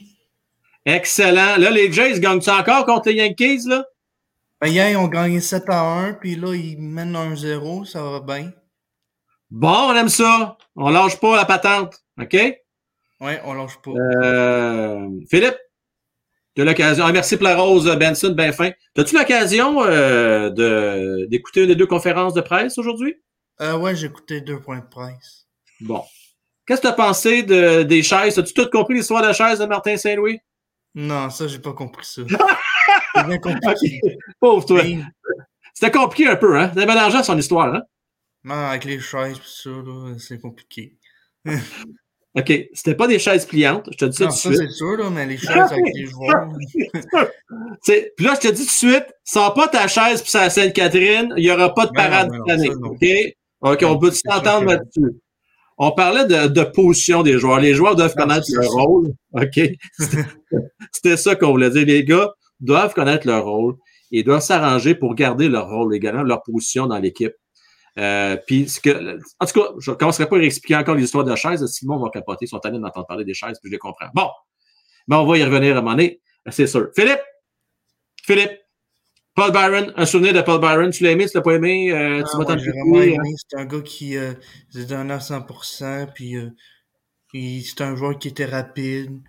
Excellent. 0.84 1.56
Là, 1.56 1.70
les 1.70 1.90
Jays 1.92 2.18
gagnent-tu 2.20 2.50
encore 2.50 2.84
contre 2.84 3.08
les 3.08 3.14
Yankees, 3.14 3.62
là? 3.66 3.84
Ben, 4.60 4.68
hier, 4.68 4.90
ils 4.90 4.96
ont 4.96 5.08
gagné 5.08 5.40
7 5.40 5.64
à 5.68 5.80
1, 5.80 6.14
puis 6.14 6.36
là, 6.36 6.54
ils 6.54 6.78
mènent 6.78 7.14
1-0, 7.14 7.84
ça 7.84 8.02
va 8.02 8.20
bien. 8.20 8.50
Bon, 9.50 9.90
on 9.90 9.94
aime 9.94 10.08
ça. 10.08 10.56
On 10.74 10.90
lâche 10.90 11.18
pas 11.20 11.36
la 11.36 11.44
patente. 11.44 12.02
OK? 12.20 12.34
Ouais, 13.20 13.40
on 13.44 13.54
lâche 13.54 13.78
pas. 13.82 13.92
Euh, 13.92 15.08
Philippe, 15.30 15.56
as 16.62 16.64
l'occasion. 16.64 17.04
Ah, 17.06 17.12
merci 17.12 17.36
pour 17.36 17.44
la 17.44 17.56
rose, 17.56 17.84
Benson, 17.98 18.30
bien 18.30 18.52
fin. 18.52 18.70
As-tu 18.96 19.16
l'occasion 19.16 19.82
euh, 19.84 20.50
de- 20.50 21.26
d'écouter 21.30 21.62
une 21.62 21.68
des 21.68 21.74
deux 21.76 21.86
conférences 21.86 22.34
de 22.34 22.40
presse 22.40 22.78
aujourd'hui? 22.78 23.14
Euh, 23.60 23.76
ouais, 23.78 23.94
j'ai 23.96 24.06
écouté 24.06 24.40
deux 24.40 24.60
points 24.60 24.78
de 24.78 24.86
presse. 24.88 25.46
Bon. 25.80 26.02
Qu'est-ce 26.66 26.80
que 26.80 26.86
tu 26.86 26.92
as 26.92 26.96
pensé 26.96 27.42
de, 27.42 27.82
des 27.82 28.02
chaises? 28.02 28.38
As-tu 28.38 28.54
tout 28.54 28.68
compris 28.70 28.94
l'histoire 28.94 29.26
de 29.26 29.32
chaise 29.32 29.58
de 29.58 29.66
Martin 29.66 29.96
Saint-Louis? 29.96 30.38
Non, 30.94 31.28
ça, 31.30 31.46
j'ai 31.48 31.58
pas 31.58 31.72
compris 31.72 32.06
ça. 32.06 32.22
C'est 33.16 33.26
bien 33.26 33.38
compliqué. 33.38 34.00
Pauvre 34.40 34.64
toi. 34.66 34.82
Mais- 34.82 35.00
C'était 35.72 35.90
compliqué 35.90 36.28
un 36.28 36.36
peu, 36.36 36.58
hein? 36.58 36.70
C'était 36.72 36.86
mélangeant 36.86 37.22
son 37.22 37.36
histoire, 37.38 37.74
hein? 37.74 37.82
Non, 38.44 38.54
avec 38.54 38.84
les 38.84 39.00
chaises 39.00 39.38
pis 39.38 39.50
ça, 39.62 39.70
là, 39.70 40.14
c'est 40.18 40.40
compliqué. 40.40 40.96
OK. 42.36 42.52
C'était 42.72 42.94
pas 42.96 43.06
des 43.06 43.18
chaises 43.18 43.46
pliantes. 43.46 43.88
Je 43.92 43.96
te 43.96 44.04
dis 44.06 44.16
ça 44.16 44.24
Non, 44.24 44.30
tout 44.30 44.34
de 44.36 44.38
ça, 44.40 44.48
suite. 44.50 44.60
c'est 44.70 44.74
sûr, 44.76 44.96
là, 44.96 45.10
mais 45.10 45.26
les 45.26 45.36
chaises 45.36 45.50
avec 45.72 45.94
les 45.94 46.06
joueurs. 46.10 46.48
Puis 47.86 48.26
là, 48.26 48.34
je 48.34 48.48
te 48.48 48.52
dis 48.52 48.62
tout 48.62 48.86
de 48.86 48.92
suite, 48.92 49.06
sors 49.24 49.54
pas 49.54 49.68
ta 49.68 49.86
chaise 49.88 50.22
puis 50.22 50.36
à 50.38 50.50
Sainte-Catherine, 50.50 51.32
il 51.36 51.44
n'y 51.44 51.50
aura 51.50 51.72
pas 51.74 51.86
de 51.86 51.92
Ben 51.92 52.02
non, 52.04 52.10
parade 52.10 52.30
ben 52.30 52.38
non, 52.38 52.54
année. 52.54 52.68
ça. 52.68 52.74
OK? 52.82 53.72
OK, 53.72 53.82
on 53.84 53.98
peut 53.98 54.10
C'est 54.10 54.20
sûr 54.28 54.32
s'entendre 54.34 54.66
là-dessus? 54.66 55.20
On 55.78 55.90
parlait 55.92 56.24
de, 56.26 56.48
de 56.48 56.62
position 56.64 57.22
des 57.22 57.38
joueurs. 57.38 57.60
Les 57.60 57.74
joueurs 57.74 57.96
doivent 57.96 58.14
Non, 58.16 58.24
connaître 58.26 58.46
leur 58.52 58.70
rôle. 58.70 59.12
OK? 59.32 59.60
C'était 60.92 61.16
ça 61.16 61.34
qu'on 61.34 61.50
voulait 61.52 61.70
dire. 61.70 61.86
Les 61.86 62.04
gars 62.04 62.30
doivent 62.60 62.94
connaître 62.94 63.26
leur 63.26 63.44
rôle 63.44 63.74
et 64.12 64.22
doivent 64.22 64.42
s'arranger 64.42 64.94
pour 64.94 65.14
garder 65.14 65.48
leur 65.48 65.68
rôle 65.68 65.94
également, 65.94 66.22
leur 66.22 66.42
position 66.42 66.86
dans 66.86 66.98
l'équipe. 66.98 67.32
Euh, 67.98 68.36
puis 68.46 68.68
ce 68.68 68.80
que, 68.80 69.18
en 69.38 69.46
tout 69.46 69.60
cas, 69.60 69.68
je 69.78 69.90
ne 69.90 69.96
commencerai 69.96 70.28
pas 70.28 70.36
à 70.36 70.40
expliquer 70.40 70.76
encore 70.76 70.94
les 70.96 71.04
histoires 71.04 71.24
de 71.24 71.34
chaises. 71.36 71.64
Simon 71.66 71.98
va 71.98 72.10
capoter. 72.10 72.46
Ils 72.46 72.48
sont 72.48 72.58
d'entendre 72.58 73.06
parler 73.06 73.24
des 73.24 73.34
chaises, 73.34 73.58
puis 73.60 73.70
je 73.70 73.72
les 73.72 73.78
comprends. 73.78 74.06
Bon. 74.14 74.28
Mais 75.06 75.16
on 75.16 75.26
va 75.26 75.38
y 75.38 75.44
revenir 75.44 75.76
à 75.76 75.78
un 75.78 75.82
moment 75.82 75.96
donné, 75.96 76.20
c'est 76.50 76.66
sûr. 76.66 76.88
Philippe! 76.96 77.20
Philippe! 78.22 78.64
Paul 79.34 79.50
Byron, 79.50 79.92
un 79.96 80.06
souvenir 80.06 80.32
de 80.32 80.40
Paul 80.42 80.60
Byron. 80.60 80.90
Tu 80.90 81.02
l'as 81.02 81.10
aimé, 81.10 81.26
tu 81.26 81.36
l'as 81.36 81.42
pas 81.42 81.54
aimé? 81.54 81.90
Euh, 81.92 82.22
tu 82.22 82.30
Ah, 82.32 82.38
vas 82.38 82.44
t'en 82.44 82.52
ouais, 82.54 82.58
j'ai 82.60 82.70
occuper, 82.70 82.80
vraiment 82.80 83.02
aimé. 83.02 83.34
C'est 83.36 83.58
un 83.58 83.64
gars 83.64 83.80
qui 83.80 84.16
euh, 84.16 84.32
s'est 84.70 84.84
donné 84.84 85.12
à 85.12 85.18
100%, 85.18 86.12
puis 86.14 86.36
euh, 86.36 86.50
c'est 87.32 87.80
un 87.80 87.96
joueur 87.96 88.18
qui 88.18 88.28
était 88.28 88.44
rapide. 88.44 89.20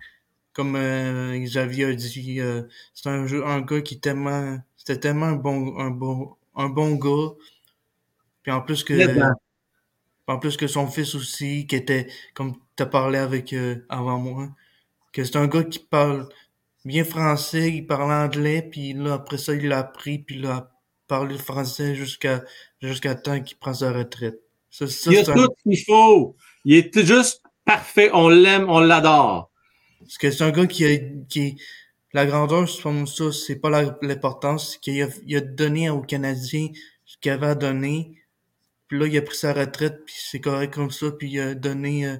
Comme 0.52 0.76
euh, 0.76 1.36
Xavier 1.38 1.86
a 1.86 1.94
dit, 1.94 2.40
euh, 2.40 2.62
c'est 2.94 3.08
un, 3.10 3.60
gars 3.60 3.80
qui 3.82 3.96
est 3.96 4.00
tellement, 4.00 4.58
c'était 4.76 4.98
tellement 4.98 5.26
un 5.26 5.36
bon, 5.36 5.78
un 5.78 5.90
bon, 5.90 6.36
un 6.54 6.68
bon 6.68 6.94
gars. 6.94 7.34
Puis 8.46 8.54
en 8.54 8.60
plus 8.60 8.84
que, 8.84 8.94
en 10.28 10.38
plus 10.38 10.56
que 10.56 10.68
son 10.68 10.86
fils 10.86 11.16
aussi, 11.16 11.66
qui 11.66 11.74
était, 11.74 12.06
comme 12.32 12.54
tu 12.76 12.84
as 12.84 12.86
parlé 12.86 13.18
avec 13.18 13.52
euh, 13.52 13.84
avant 13.88 14.20
moi, 14.20 14.50
que 15.12 15.24
c'est 15.24 15.34
un 15.34 15.48
gars 15.48 15.64
qui 15.64 15.80
parle 15.80 16.28
bien 16.84 17.02
français, 17.02 17.72
il 17.72 17.88
parle 17.88 18.12
anglais, 18.12 18.62
puis 18.62 18.92
là 18.92 19.14
après 19.14 19.38
ça 19.38 19.52
il 19.52 19.66
l'a 19.66 19.78
appris, 19.78 20.20
puis 20.20 20.36
il 20.36 20.46
a 20.46 20.70
parlé 21.08 21.36
français 21.38 21.96
jusqu'à 21.96 22.44
jusqu'à 22.80 23.16
temps 23.16 23.40
qu'il 23.42 23.58
prend 23.58 23.74
sa 23.74 23.92
retraite. 23.92 24.38
Ça, 24.70 24.86
ça, 24.86 25.10
il 25.10 25.18
a 25.18 25.24
tout 25.24 25.48
ce 25.64 25.68
qu'il 25.68 25.84
faut. 25.84 26.36
Il 26.64 26.76
est 26.76 27.04
juste 27.04 27.42
parfait. 27.64 28.10
On 28.12 28.28
l'aime, 28.28 28.70
on 28.70 28.78
l'adore. 28.78 29.50
Parce 29.98 30.18
que 30.18 30.30
c'est 30.30 30.44
un 30.44 30.52
gars 30.52 30.68
qui 30.68 30.86
a, 30.86 30.98
qui 31.28 31.60
la 32.12 32.26
grandeur, 32.26 32.68
c'est 32.68 32.80
comme 32.80 33.08
ça, 33.08 33.32
c'est 33.32 33.56
pas 33.56 33.70
l'importance, 34.02 34.74
c'est 34.74 34.80
qu'il 34.80 35.02
a, 35.02 35.08
il 35.26 35.36
a 35.36 35.40
donné 35.40 35.90
aux 35.90 36.02
Canadiens 36.02 36.68
ce 37.04 37.16
qu'il 37.18 37.32
avait 37.32 37.48
à 37.48 37.54
donner. 37.56 38.22
Puis 38.88 38.98
là, 38.98 39.06
il 39.06 39.16
a 39.18 39.22
pris 39.22 39.36
sa 39.36 39.52
retraite, 39.52 40.04
puis 40.06 40.14
c'est 40.18 40.40
correct 40.40 40.74
comme 40.74 40.90
ça, 40.90 41.10
puis 41.12 41.30
il 41.32 41.40
a 41.40 41.54
donné, 41.54 42.06
euh, 42.06 42.16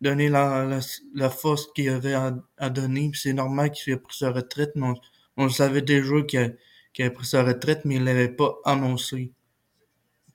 donné 0.00 0.28
la, 0.28 0.64
la, 0.66 0.80
la 1.14 1.30
force 1.30 1.68
qu'il 1.74 1.88
avait 1.90 2.14
à, 2.14 2.36
à 2.58 2.70
donner, 2.70 3.10
puis 3.10 3.20
c'est 3.20 3.32
normal 3.34 3.70
qu'il 3.72 3.92
ait 3.94 3.96
pris 3.98 4.16
sa 4.16 4.30
retraite, 4.32 4.72
mais 4.76 4.88
on, 4.88 4.94
on 5.38 5.44
le 5.44 5.50
savait 5.50 5.82
déjà 5.82 6.22
qu'il 6.22 6.38
a- 6.40 6.50
qu'il 6.94 7.04
avait 7.06 7.14
pris 7.14 7.26
sa 7.26 7.44
retraite, 7.44 7.82
mais 7.84 7.96
il 7.96 8.04
l'avait 8.04 8.28
pas 8.30 8.56
annoncé. 8.64 9.32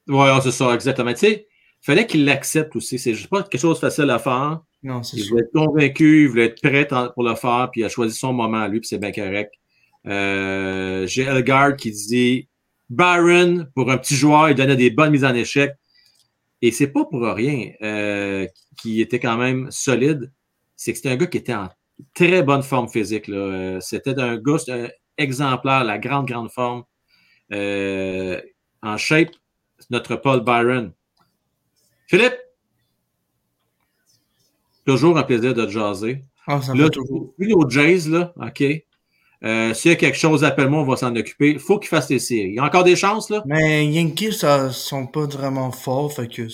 Oui, 0.08 0.28
c'est 0.44 0.52
ça, 0.52 0.74
exactement. 0.74 1.12
Tu 1.14 1.20
sais, 1.20 1.48
il 1.82 1.86
fallait 1.86 2.08
qu'il 2.08 2.26
l'accepte 2.26 2.76
aussi. 2.76 2.98
C'est 3.00 3.14
juste 3.14 3.30
pas 3.30 3.44
quelque 3.44 3.62
chose 3.62 3.76
de 3.78 3.82
facile 3.82 4.10
à 4.10 4.20
faire. 4.20 4.62
Non, 4.84 5.04
c'est 5.04 5.18
Il 5.18 5.30
voulait 5.30 5.44
être 5.44 5.52
convaincu, 5.54 6.24
il 6.24 6.30
voulait 6.30 6.46
être 6.46 6.62
prêt 6.62 6.88
pour 7.14 7.24
le 7.24 7.36
faire, 7.36 7.70
puis 7.72 7.82
il 7.82 7.84
a 7.86 7.90
choisi 7.90 8.16
son 8.18 8.34
moment 8.34 8.62
à 8.62 8.68
lui, 8.68 8.80
puis 8.80 8.88
c'est 8.90 8.98
bien 8.98 9.12
correct. 9.12 9.54
Euh, 10.08 11.06
J'ai 11.08 11.24
Elgard 11.24 11.76
qui 11.76 11.92
dit 11.92 12.49
Byron, 12.90 13.70
pour 13.76 13.92
un 13.92 13.98
petit 13.98 14.16
joueur, 14.16 14.50
il 14.50 14.56
donnait 14.56 14.76
des 14.76 14.90
bonnes 14.90 15.12
mises 15.12 15.26
en 15.26 15.34
échec. 15.34 15.74
Et 16.62 16.72
c'est 16.72 16.88
pas 16.88 17.06
pour 17.06 17.22
rien 17.22 17.72
euh, 17.82 18.48
qui 18.82 19.00
était 19.02 19.20
quand 19.20 19.38
même 19.38 19.70
solide. 19.72 20.32
C'est 20.76 20.92
que 20.92 20.98
c'était 20.98 21.10
un 21.10 21.16
gars 21.18 21.28
qui 21.28 21.38
était 21.38 21.54
en 21.54 21.70
très 22.14 22.44
bonne 22.44 22.64
forme 22.64 22.90
physique. 22.90 23.30
Euh, 23.30 23.80
C'était 23.82 24.20
un 24.20 24.38
gars 24.38 24.58
un 24.70 24.88
exemplaire, 25.18 25.84
la 25.84 25.98
grande, 25.98 26.28
grande 26.28 26.52
forme. 26.52 26.84
Euh, 27.52 28.42
en 28.82 28.98
shape, 28.98 29.32
notre 29.90 30.16
Paul 30.16 30.44
Byron. 30.44 30.94
Philippe, 32.08 32.38
toujours 34.86 35.18
un 35.18 35.24
plaisir 35.24 35.54
de 35.54 35.66
te 35.66 35.70
jaser. 35.70 36.24
Ah, 36.48 36.62
ça 36.62 36.74
Là, 36.74 36.90
toujours. 36.90 37.34
nos 37.38 37.70
Jays, 37.70 38.10
là, 38.10 38.34
OK. 38.38 38.64
Euh, 39.44 39.74
S'il 39.74 39.92
y 39.92 39.94
a 39.94 39.98
quelque 39.98 40.18
chose, 40.18 40.44
appelle-moi, 40.44 40.82
on 40.82 40.86
va 40.86 40.98
s'en 40.98 41.16
occuper. 41.16 41.52
Il 41.52 41.60
faut 41.60 41.80
qu'il 41.80 41.88
fasse 41.90 42.10
les 42.10 42.20
séries. 42.20 42.50
Il 42.50 42.56
y 42.56 42.60
a 42.60 42.64
encore 42.66 42.84
des 42.84 42.96
chances, 42.98 43.30
là? 43.30 43.42
Mais 43.46 43.86
Yankees, 43.88 44.34
ça 44.34 44.72
sont 44.72 45.08
pas 45.08 45.26
vraiment 45.28 45.72
forts, 45.72 46.12
fait 46.14 46.28
que 46.28 46.48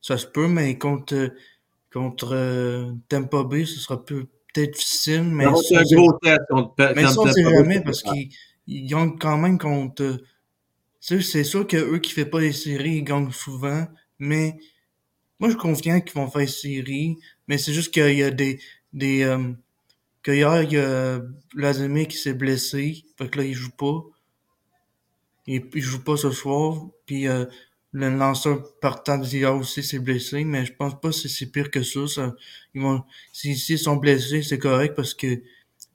ça 0.00 0.16
se 0.16 0.26
peut, 0.26 0.46
mais 0.46 0.78
contre, 0.78 1.32
contre 1.92 2.30
euh, 2.34 2.92
Tampa 3.08 3.42
Bay, 3.42 3.64
ce 3.64 3.80
sera 3.80 4.04
peu- 4.04 4.26
peut-être 4.54 4.74
difficile, 4.74 5.24
mais 5.24 5.44
un 5.46 5.54
c'est- 5.56 5.94
gros 5.94 6.12
test 6.22 6.40
contre 6.48 6.74
mais 6.94 7.02
ça, 7.02 7.20
on 7.20 7.26
sait 7.32 7.42
Bay. 7.42 7.50
jamais 7.56 7.80
parce 7.82 8.02
qu'ils 8.02 8.28
ils 8.66 8.86
gagnent 8.86 9.18
quand 9.18 9.36
même 9.38 9.58
contre. 9.58 10.18
c'est 11.00 11.44
sûr 11.44 11.66
que 11.66 11.76
eux 11.76 11.98
qui 11.98 12.12
fait 12.12 12.24
pas 12.26 12.40
les 12.40 12.52
séries, 12.52 12.96
ils 12.98 13.04
gagnent 13.04 13.30
souvent, 13.32 13.86
mais 14.18 14.56
moi 15.40 15.48
je 15.48 15.54
suis 15.54 15.60
confiant 15.60 16.00
qu'ils 16.00 16.14
vont 16.14 16.28
faire 16.30 16.42
les 16.42 16.46
séries, 16.46 17.16
mais 17.48 17.58
c'est 17.58 17.72
juste 17.72 17.92
qu'il 17.92 18.14
y 18.16 18.22
a 18.22 18.30
des. 18.30 18.60
des 18.92 19.22
euh, 19.22 19.38
que 20.22 20.32
hier, 20.32 20.62
il 20.62 20.72
y 20.72 20.78
a 20.78 21.20
Vladimir 21.54 22.08
qui 22.08 22.16
s'est 22.16 22.34
blessé, 22.34 23.04
fait 23.18 23.28
que 23.28 23.38
là, 23.38 23.44
il 23.44 23.54
joue 23.54 23.70
pas. 23.70 24.02
Il, 25.46 25.62
il 25.74 25.82
joue 25.82 26.02
pas 26.04 26.16
ce 26.16 26.30
soir, 26.30 26.76
puis 27.06 27.26
euh, 27.26 27.44
le 27.92 28.10
lanceur 28.10 28.62
partant 28.80 29.18
d'hier 29.18 29.54
aussi 29.56 29.82
s'est 29.82 29.98
blessé, 29.98 30.44
mais 30.44 30.64
je 30.64 30.72
pense 30.74 31.00
pas 31.00 31.08
que 31.08 31.14
c'est 31.14 31.46
pire 31.50 31.70
que 31.70 31.82
ça. 31.82 32.06
ça 32.06 32.34
ils 32.74 32.82
vont, 32.82 33.02
si- 33.32 33.56
s'ils 33.56 33.78
sont 33.78 33.96
blessés, 33.96 34.42
c'est 34.42 34.58
correct 34.58 34.94
parce 34.94 35.14
que 35.14 35.26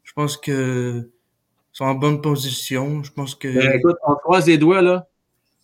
je 0.03 0.13
pense 0.13 0.37
que 0.37 1.09
sont 1.71 1.85
en 1.85 1.95
bonne 1.95 2.21
position. 2.21 3.03
Je 3.03 3.11
pense 3.11 3.35
que 3.35 3.47
Ben, 3.49 3.77
écoute, 3.79 3.97
on 4.07 4.15
croise 4.15 4.47
les 4.47 4.57
doigts, 4.57 4.81
là, 4.81 5.07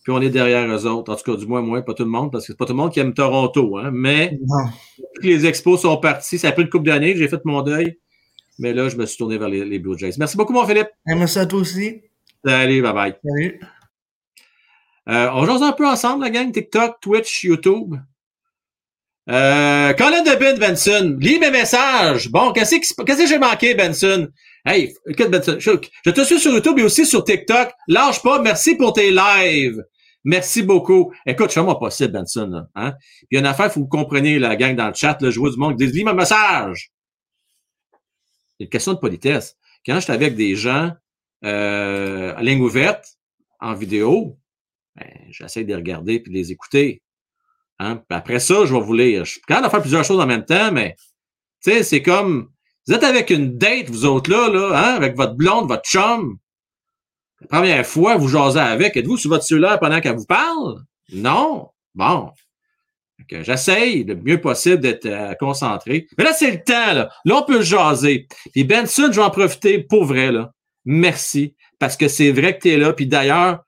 puis 0.04 0.12
on 0.12 0.20
est 0.20 0.30
derrière 0.30 0.66
eux 0.68 0.86
autres. 0.86 1.12
En 1.12 1.16
tout 1.16 1.24
cas, 1.32 1.36
du 1.36 1.46
moins, 1.46 1.60
moi, 1.62 1.82
pas 1.82 1.94
tout 1.94 2.04
le 2.04 2.10
monde, 2.10 2.30
parce 2.32 2.46
que 2.46 2.52
c'est 2.52 2.56
pas 2.58 2.66
tout 2.66 2.72
le 2.72 2.78
monde 2.78 2.92
qui 2.92 3.00
aime 3.00 3.14
Toronto, 3.14 3.78
hein. 3.78 3.90
Mais 3.92 4.38
non. 4.46 4.66
que 5.20 5.26
les 5.26 5.44
expos 5.46 5.80
sont 5.82 5.96
partis, 5.98 6.38
ça 6.38 6.48
a 6.48 6.52
pris 6.52 6.62
une 6.62 6.70
couple 6.70 6.86
d'années, 6.86 7.16
j'ai 7.16 7.28
fait 7.28 7.44
mon 7.44 7.62
deuil. 7.62 7.98
Mais 8.58 8.72
là, 8.72 8.88
je 8.88 8.96
me 8.96 9.06
suis 9.06 9.16
tourné 9.16 9.38
vers 9.38 9.48
les, 9.48 9.64
les 9.64 9.78
Blue 9.78 9.98
Jays. 9.98 10.14
Merci 10.18 10.36
beaucoup, 10.36 10.52
mon 10.52 10.66
Philippe. 10.66 10.90
Hey, 11.06 11.16
merci 11.16 11.38
à 11.38 11.46
toi 11.46 11.60
aussi. 11.60 12.02
Salut, 12.44 12.82
bye 12.82 12.92
bye. 12.92 13.14
Salut. 13.24 13.60
Euh, 15.08 15.30
on 15.32 15.46
jase 15.46 15.62
un 15.62 15.72
peu 15.72 15.86
ensemble, 15.86 16.24
la 16.24 16.30
gang, 16.30 16.52
TikTok, 16.52 17.00
Twitch, 17.00 17.44
YouTube. 17.44 17.96
Euh, 19.30 19.92
Colin 19.92 20.22
de 20.22 20.36
Ben 20.36 20.58
Benson, 20.58 21.16
lis 21.20 21.38
mes 21.38 21.50
messages. 21.50 22.28
Bon, 22.28 22.52
qu'est-ce 22.52 22.76
qu'est-ce 22.76 23.22
que 23.22 23.26
j'ai 23.26 23.38
manqué, 23.38 23.74
Benson? 23.74 24.28
Hey, 24.64 24.94
écoute, 25.08 25.30
Benson, 25.30 25.56
je, 25.58 25.70
je 26.04 26.10
te 26.10 26.20
suis 26.22 26.40
sur 26.40 26.52
YouTube 26.52 26.78
et 26.78 26.82
aussi 26.82 27.06
sur 27.06 27.24
TikTok. 27.24 27.70
Lâche 27.88 28.22
pas, 28.22 28.40
merci 28.40 28.76
pour 28.76 28.92
tes 28.92 29.10
lives. 29.10 29.82
Merci 30.24 30.62
beaucoup. 30.62 31.12
Écoute, 31.26 31.52
fais-moi 31.52 31.78
possible, 31.78 32.12
Benson. 32.12 32.48
Là, 32.48 32.66
hein? 32.74 32.94
Il 33.30 33.34
y 33.34 33.36
a 33.38 33.40
une 33.40 33.46
affaire, 33.46 33.66
il 33.66 33.70
faut 33.70 33.80
que 33.80 33.84
vous 33.84 33.88
compreniez, 33.88 34.38
la 34.38 34.54
gang 34.56 34.76
dans 34.76 34.88
le 34.88 34.94
chat, 34.94 35.18
le 35.20 35.30
joueur 35.30 35.52
du 35.52 35.58
monde, 35.58 35.78
qui 35.78 35.86
dit, 35.86 35.98
lis 35.98 36.04
mes 36.04 36.14
messages. 36.14 36.90
Une 38.62 38.68
question 38.68 38.92
de 38.92 38.98
politesse. 38.98 39.56
Quand 39.84 39.96
je 39.96 40.00
suis 40.00 40.12
avec 40.12 40.36
des 40.36 40.54
gens 40.54 40.92
euh, 41.44 42.34
à 42.36 42.42
ligne 42.42 42.60
ouverte, 42.60 43.18
en 43.60 43.74
vidéo, 43.74 44.38
ben, 44.96 45.08
j'essaie 45.30 45.64
de 45.64 45.68
les 45.68 45.74
regarder 45.74 46.20
puis 46.20 46.32
de 46.32 46.36
les 46.36 46.52
écouter. 46.52 47.02
Hein? 47.78 48.02
Après 48.10 48.38
ça, 48.38 48.64
je 48.64 48.72
vais 48.72 48.80
vous 48.80 48.94
lire. 48.94 49.24
Je 49.24 49.32
suis 49.32 49.40
capable 49.42 49.66
de 49.66 49.70
faire 49.70 49.80
plusieurs 49.80 50.04
choses 50.04 50.20
en 50.20 50.26
même 50.26 50.44
temps, 50.44 50.70
mais 50.70 50.96
c'est 51.60 52.02
comme 52.02 52.50
vous 52.86 52.94
êtes 52.94 53.04
avec 53.04 53.30
une 53.30 53.58
date, 53.58 53.90
vous 53.90 54.04
autres 54.04 54.30
là, 54.30 54.48
là, 54.48 54.70
hein, 54.74 54.94
avec 54.94 55.16
votre 55.16 55.34
blonde, 55.34 55.68
votre 55.68 55.88
chum. 55.88 56.38
La 57.40 57.46
première 57.46 57.86
fois, 57.86 58.16
vous 58.16 58.28
jasez 58.28 58.58
avec. 58.58 58.96
Êtes-vous 58.96 59.16
sur 59.16 59.30
votre 59.30 59.44
cellulaire 59.44 59.78
pendant 59.78 60.00
qu'elle 60.00 60.16
vous 60.16 60.26
parle? 60.26 60.84
Non? 61.12 61.70
Bon. 61.94 62.30
Que 63.32 63.42
J'essaye 63.42 64.04
le 64.04 64.14
mieux 64.14 64.40
possible 64.40 64.80
d'être 64.80 65.06
euh, 65.06 65.32
concentré. 65.34 66.06
Mais 66.18 66.24
là, 66.24 66.34
c'est 66.34 66.50
le 66.50 66.62
temps, 66.62 66.92
là. 66.92 67.08
Là, 67.24 67.36
on 67.36 67.42
peut 67.42 67.62
jaser. 67.62 68.26
Puis 68.52 68.64
Benson, 68.64 69.08
je 69.10 69.16
vais 69.16 69.22
en 69.22 69.30
profiter 69.30 69.78
pour 69.78 70.04
vrai, 70.04 70.30
là. 70.30 70.52
Merci. 70.84 71.54
Parce 71.78 71.96
que 71.96 72.08
c'est 72.08 72.30
vrai 72.30 72.56
que 72.56 72.62
tu 72.62 72.68
es 72.70 72.76
là. 72.76 72.92
Puis 72.92 73.06
d'ailleurs, 73.06 73.60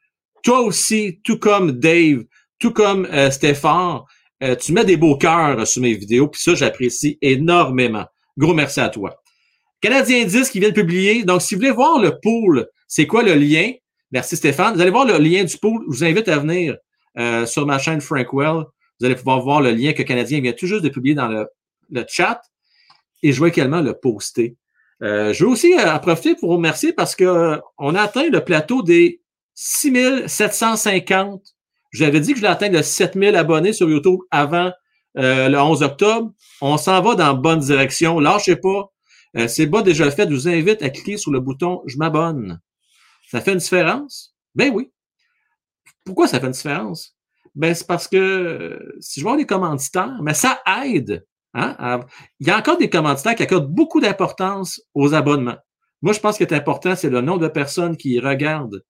toi 0.43 0.61
aussi, 0.61 1.21
tout 1.25 1.39
comme 1.39 1.73
Dave, 1.73 2.25
tout 2.59 2.73
comme 2.73 3.07
euh, 3.07 3.31
Stéphane, 3.31 4.01
euh, 4.43 4.55
tu 4.55 4.73
mets 4.73 4.85
des 4.85 4.99
beaux 4.99 5.17
cœurs 5.17 5.67
sur 5.67 5.81
mes 5.81 5.95
vidéos, 5.95 6.29
puis 6.29 6.43
ça, 6.43 6.55
j'apprécie 6.55 7.19
énormément. 7.23 8.05
Gros 8.37 8.53
merci 8.53 8.81
à 8.81 8.91
toi. 8.91 9.17
Canadien 9.81 10.25
10 10.25 10.51
qui 10.51 10.61
vient 10.61 10.69
de 10.69 10.75
publier. 10.75 11.25
Donc, 11.25 11.41
si 11.41 11.55
vous 11.55 11.61
voulez 11.61 11.73
voir 11.73 11.99
le 11.99 12.19
pool, 12.21 12.67
c'est 12.87 13.07
quoi 13.07 13.23
le 13.23 13.35
lien? 13.35 13.73
Merci 14.11 14.37
Stéphane. 14.37 14.75
Vous 14.75 14.81
allez 14.81 14.91
voir 14.91 15.07
le 15.07 15.17
lien 15.19 15.45
du 15.45 15.57
pool. 15.57 15.83
Je 15.91 15.97
vous 15.97 16.05
invite 16.05 16.29
à 16.29 16.39
venir 16.39 16.77
euh, 17.19 17.47
sur 17.47 17.67
ma 17.67 17.79
chaîne 17.79 18.01
Frankwell. 18.01 18.65
Vous 18.99 19.07
allez 19.07 19.17
pouvoir 19.17 19.41
voir 19.41 19.61
le 19.61 19.73
lien 19.73 19.93
que 19.93 20.03
Canadien 20.03 20.41
vient 20.41 20.53
tout 20.53 20.67
juste 20.67 20.83
de 20.83 20.89
publier 20.89 21.15
dans 21.15 21.29
le, 21.29 21.47
le 21.91 22.05
chat. 22.09 22.41
Et 23.23 23.33
je 23.33 23.43
vais 23.43 23.49
également 23.49 23.81
le 23.81 23.95
poster. 23.95 24.57
Euh, 25.03 25.33
je 25.33 25.45
veux 25.45 25.51
aussi 25.51 25.75
euh, 25.75 25.95
en 25.95 25.99
profiter 25.99 26.35
pour 26.35 26.51
vous 26.51 26.57
remercier 26.57 26.93
parce 26.93 27.17
que 27.17 27.25
euh, 27.25 27.59
on 27.79 27.95
a 27.95 28.03
atteint 28.03 28.29
le 28.29 28.45
plateau 28.45 28.83
des 28.83 29.21
6750. 29.55 31.55
J'avais 31.93 32.21
dit 32.21 32.33
que 32.33 32.39
je 32.39 32.43
l'ai 32.43 32.49
atteint 32.49 32.71
de 32.71 32.83
7000 32.83 33.37
abonnés 33.37 33.73
sur 33.73 33.89
YouTube 33.89 34.21
avant 34.31 34.73
euh, 35.17 35.49
le 35.49 35.59
11 35.59 35.83
octobre. 35.83 36.33
On 36.61 36.77
s'en 36.77 37.01
va 37.03 37.15
dans 37.15 37.29
la 37.29 37.35
bonne 37.35 37.61
direction. 37.61 38.19
Lâchez 38.19 38.57
pas. 38.57 38.93
Euh, 39.37 39.49
c'est 39.49 39.69
pas 39.69 39.83
déjà 39.83 40.11
fait. 40.11 40.29
Je 40.29 40.35
vous 40.35 40.49
invite 40.49 40.83
à 40.83 40.91
cliquer 40.91 41.17
sur 41.17 41.31
le 41.31 41.41
bouton 41.41 41.83
Je 41.87 41.97
m'abonne. 41.97 42.61
Ça 43.31 43.41
fait 43.41 43.53
une 43.53 43.59
différence? 43.59 44.35
Ben 44.55 44.73
oui. 44.75 44.91
Pourquoi 46.05 46.29
ça 46.29 46.41
fait 46.41 46.47
une 46.47 46.53
différence? 46.53 47.14
Ben, 47.55 47.75
c'est 47.75 47.87
parce 47.87 48.09
que 48.09 48.79
si 49.01 49.21
je 49.21 49.25
vois 49.25 49.37
des 49.37 49.47
commanditaires, 49.47 50.19
mais 50.23 50.35
ça 50.35 50.61
aide. 50.85 51.25
Hein? 51.55 52.01
Il 52.41 52.49
y 52.49 52.51
a 52.51 52.59
encore 52.59 52.79
des 52.79 52.91
commanditaires 52.91 53.37
qui 53.37 53.45
accordent 53.45 53.73
beaucoup 53.73 54.01
d'importance 54.01 54.81
aux 54.93 55.15
abonnements. 55.15 55.59
Moi, 56.03 56.13
je 56.13 56.21
pense 56.21 56.37
que 56.37 56.45
est 56.45 56.53
important, 56.53 56.97
c'est 56.97 57.11
le 57.11 57.21
nombre 57.21 57.41
de 57.41 57.49
personnes 57.49 57.97
qui 57.97 58.19
regardent 58.19 58.85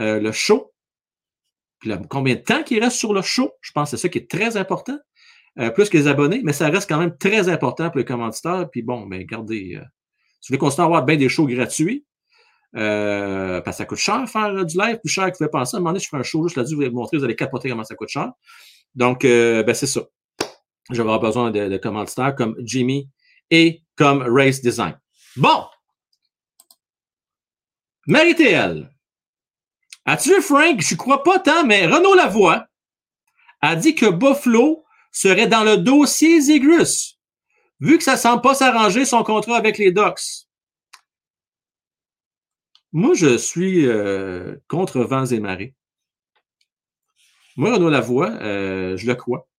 euh, 0.00 0.18
le 0.18 0.32
show, 0.32 0.72
puis 1.78 1.92
combien 2.08 2.34
de 2.34 2.40
temps 2.40 2.62
qui 2.62 2.80
reste 2.80 2.96
sur 2.96 3.12
le 3.12 3.22
show? 3.22 3.50
Je 3.60 3.72
pense 3.72 3.90
que 3.90 3.96
c'est 3.96 4.02
ça 4.02 4.08
qui 4.08 4.18
est 4.18 4.30
très 4.30 4.56
important, 4.56 4.98
euh, 5.58 5.70
plus 5.70 5.88
que 5.88 5.96
les 5.96 6.06
abonnés, 6.06 6.40
mais 6.42 6.52
ça 6.52 6.68
reste 6.68 6.88
quand 6.88 6.98
même 6.98 7.16
très 7.16 7.48
important 7.48 7.90
pour 7.90 7.98
les 7.98 8.04
commanditaires. 8.04 8.68
Puis 8.70 8.82
bon, 8.82 9.06
ben, 9.06 9.18
regardez, 9.18 9.76
euh, 9.76 9.84
si 10.40 10.52
vous 10.52 10.56
voulez 10.56 10.58
continuer 10.58 10.82
à 10.82 10.86
avoir 10.86 11.04
bien 11.04 11.16
des 11.16 11.28
shows 11.28 11.46
gratuits, 11.46 12.04
euh, 12.76 13.60
parce 13.62 13.76
que 13.76 13.82
ça 13.82 13.86
coûte 13.86 13.98
cher 13.98 14.28
faire 14.28 14.48
euh, 14.48 14.64
du 14.64 14.76
live, 14.76 14.98
plus 14.98 15.08
cher 15.08 15.26
que 15.26 15.32
vous 15.32 15.38
pouvez 15.38 15.50
penser. 15.50 15.76
À 15.76 15.78
un 15.78 15.80
moment 15.80 15.90
donné, 15.90 16.04
je 16.04 16.08
fais 16.08 16.16
un 16.16 16.22
show 16.22 16.46
juste 16.46 16.56
là-dessus, 16.56 16.74
je 16.74 16.80
vais 16.80 16.88
vous 16.88 16.96
montrer, 16.96 17.16
vous 17.16 17.24
allez 17.24 17.36
capoter 17.36 17.68
comment 17.68 17.84
ça 17.84 17.94
coûte 17.94 18.08
cher. 18.08 18.30
Donc, 18.94 19.24
euh, 19.24 19.62
ben, 19.62 19.74
c'est 19.74 19.86
ça. 19.86 20.02
Je 20.90 20.96
vais 20.96 21.00
avoir 21.00 21.20
besoin 21.20 21.50
de, 21.50 21.68
de 21.68 21.76
comme 22.32 22.56
Jimmy 22.60 23.08
et 23.50 23.82
comme 23.96 24.22
Race 24.22 24.60
Design. 24.60 24.98
Bon! 25.36 25.64
Marie-Théelle. 28.06 28.90
As-tu 30.04 30.40
Frank? 30.40 30.80
Je 30.80 30.94
crois 30.94 31.24
pas 31.24 31.40
tant, 31.40 31.64
mais 31.64 31.86
Renaud 31.86 32.14
Lavoie 32.14 32.66
a 33.60 33.74
dit 33.74 33.94
que 33.94 34.06
Buffalo 34.06 34.84
serait 35.10 35.48
dans 35.48 35.64
le 35.64 35.78
dossier 35.78 36.40
Zigrus, 36.40 37.18
vu 37.80 37.98
que 37.98 38.04
ça 38.04 38.16
semble 38.16 38.42
pas 38.42 38.54
s'arranger 38.54 39.04
son 39.04 39.24
contrat 39.24 39.56
avec 39.56 39.78
les 39.78 39.90
Ducks. 39.90 40.45
Moi, 42.96 43.12
je 43.12 43.36
suis 43.36 43.86
euh, 43.86 44.56
contre 44.68 45.00
vents 45.00 45.26
et 45.26 45.38
marées. 45.38 45.74
Moi, 47.58 47.74
Renaud 47.74 47.90
Lavoie, 47.90 48.30
euh, 48.40 48.96
je 48.96 49.06
le 49.06 49.14
crois. 49.14 49.50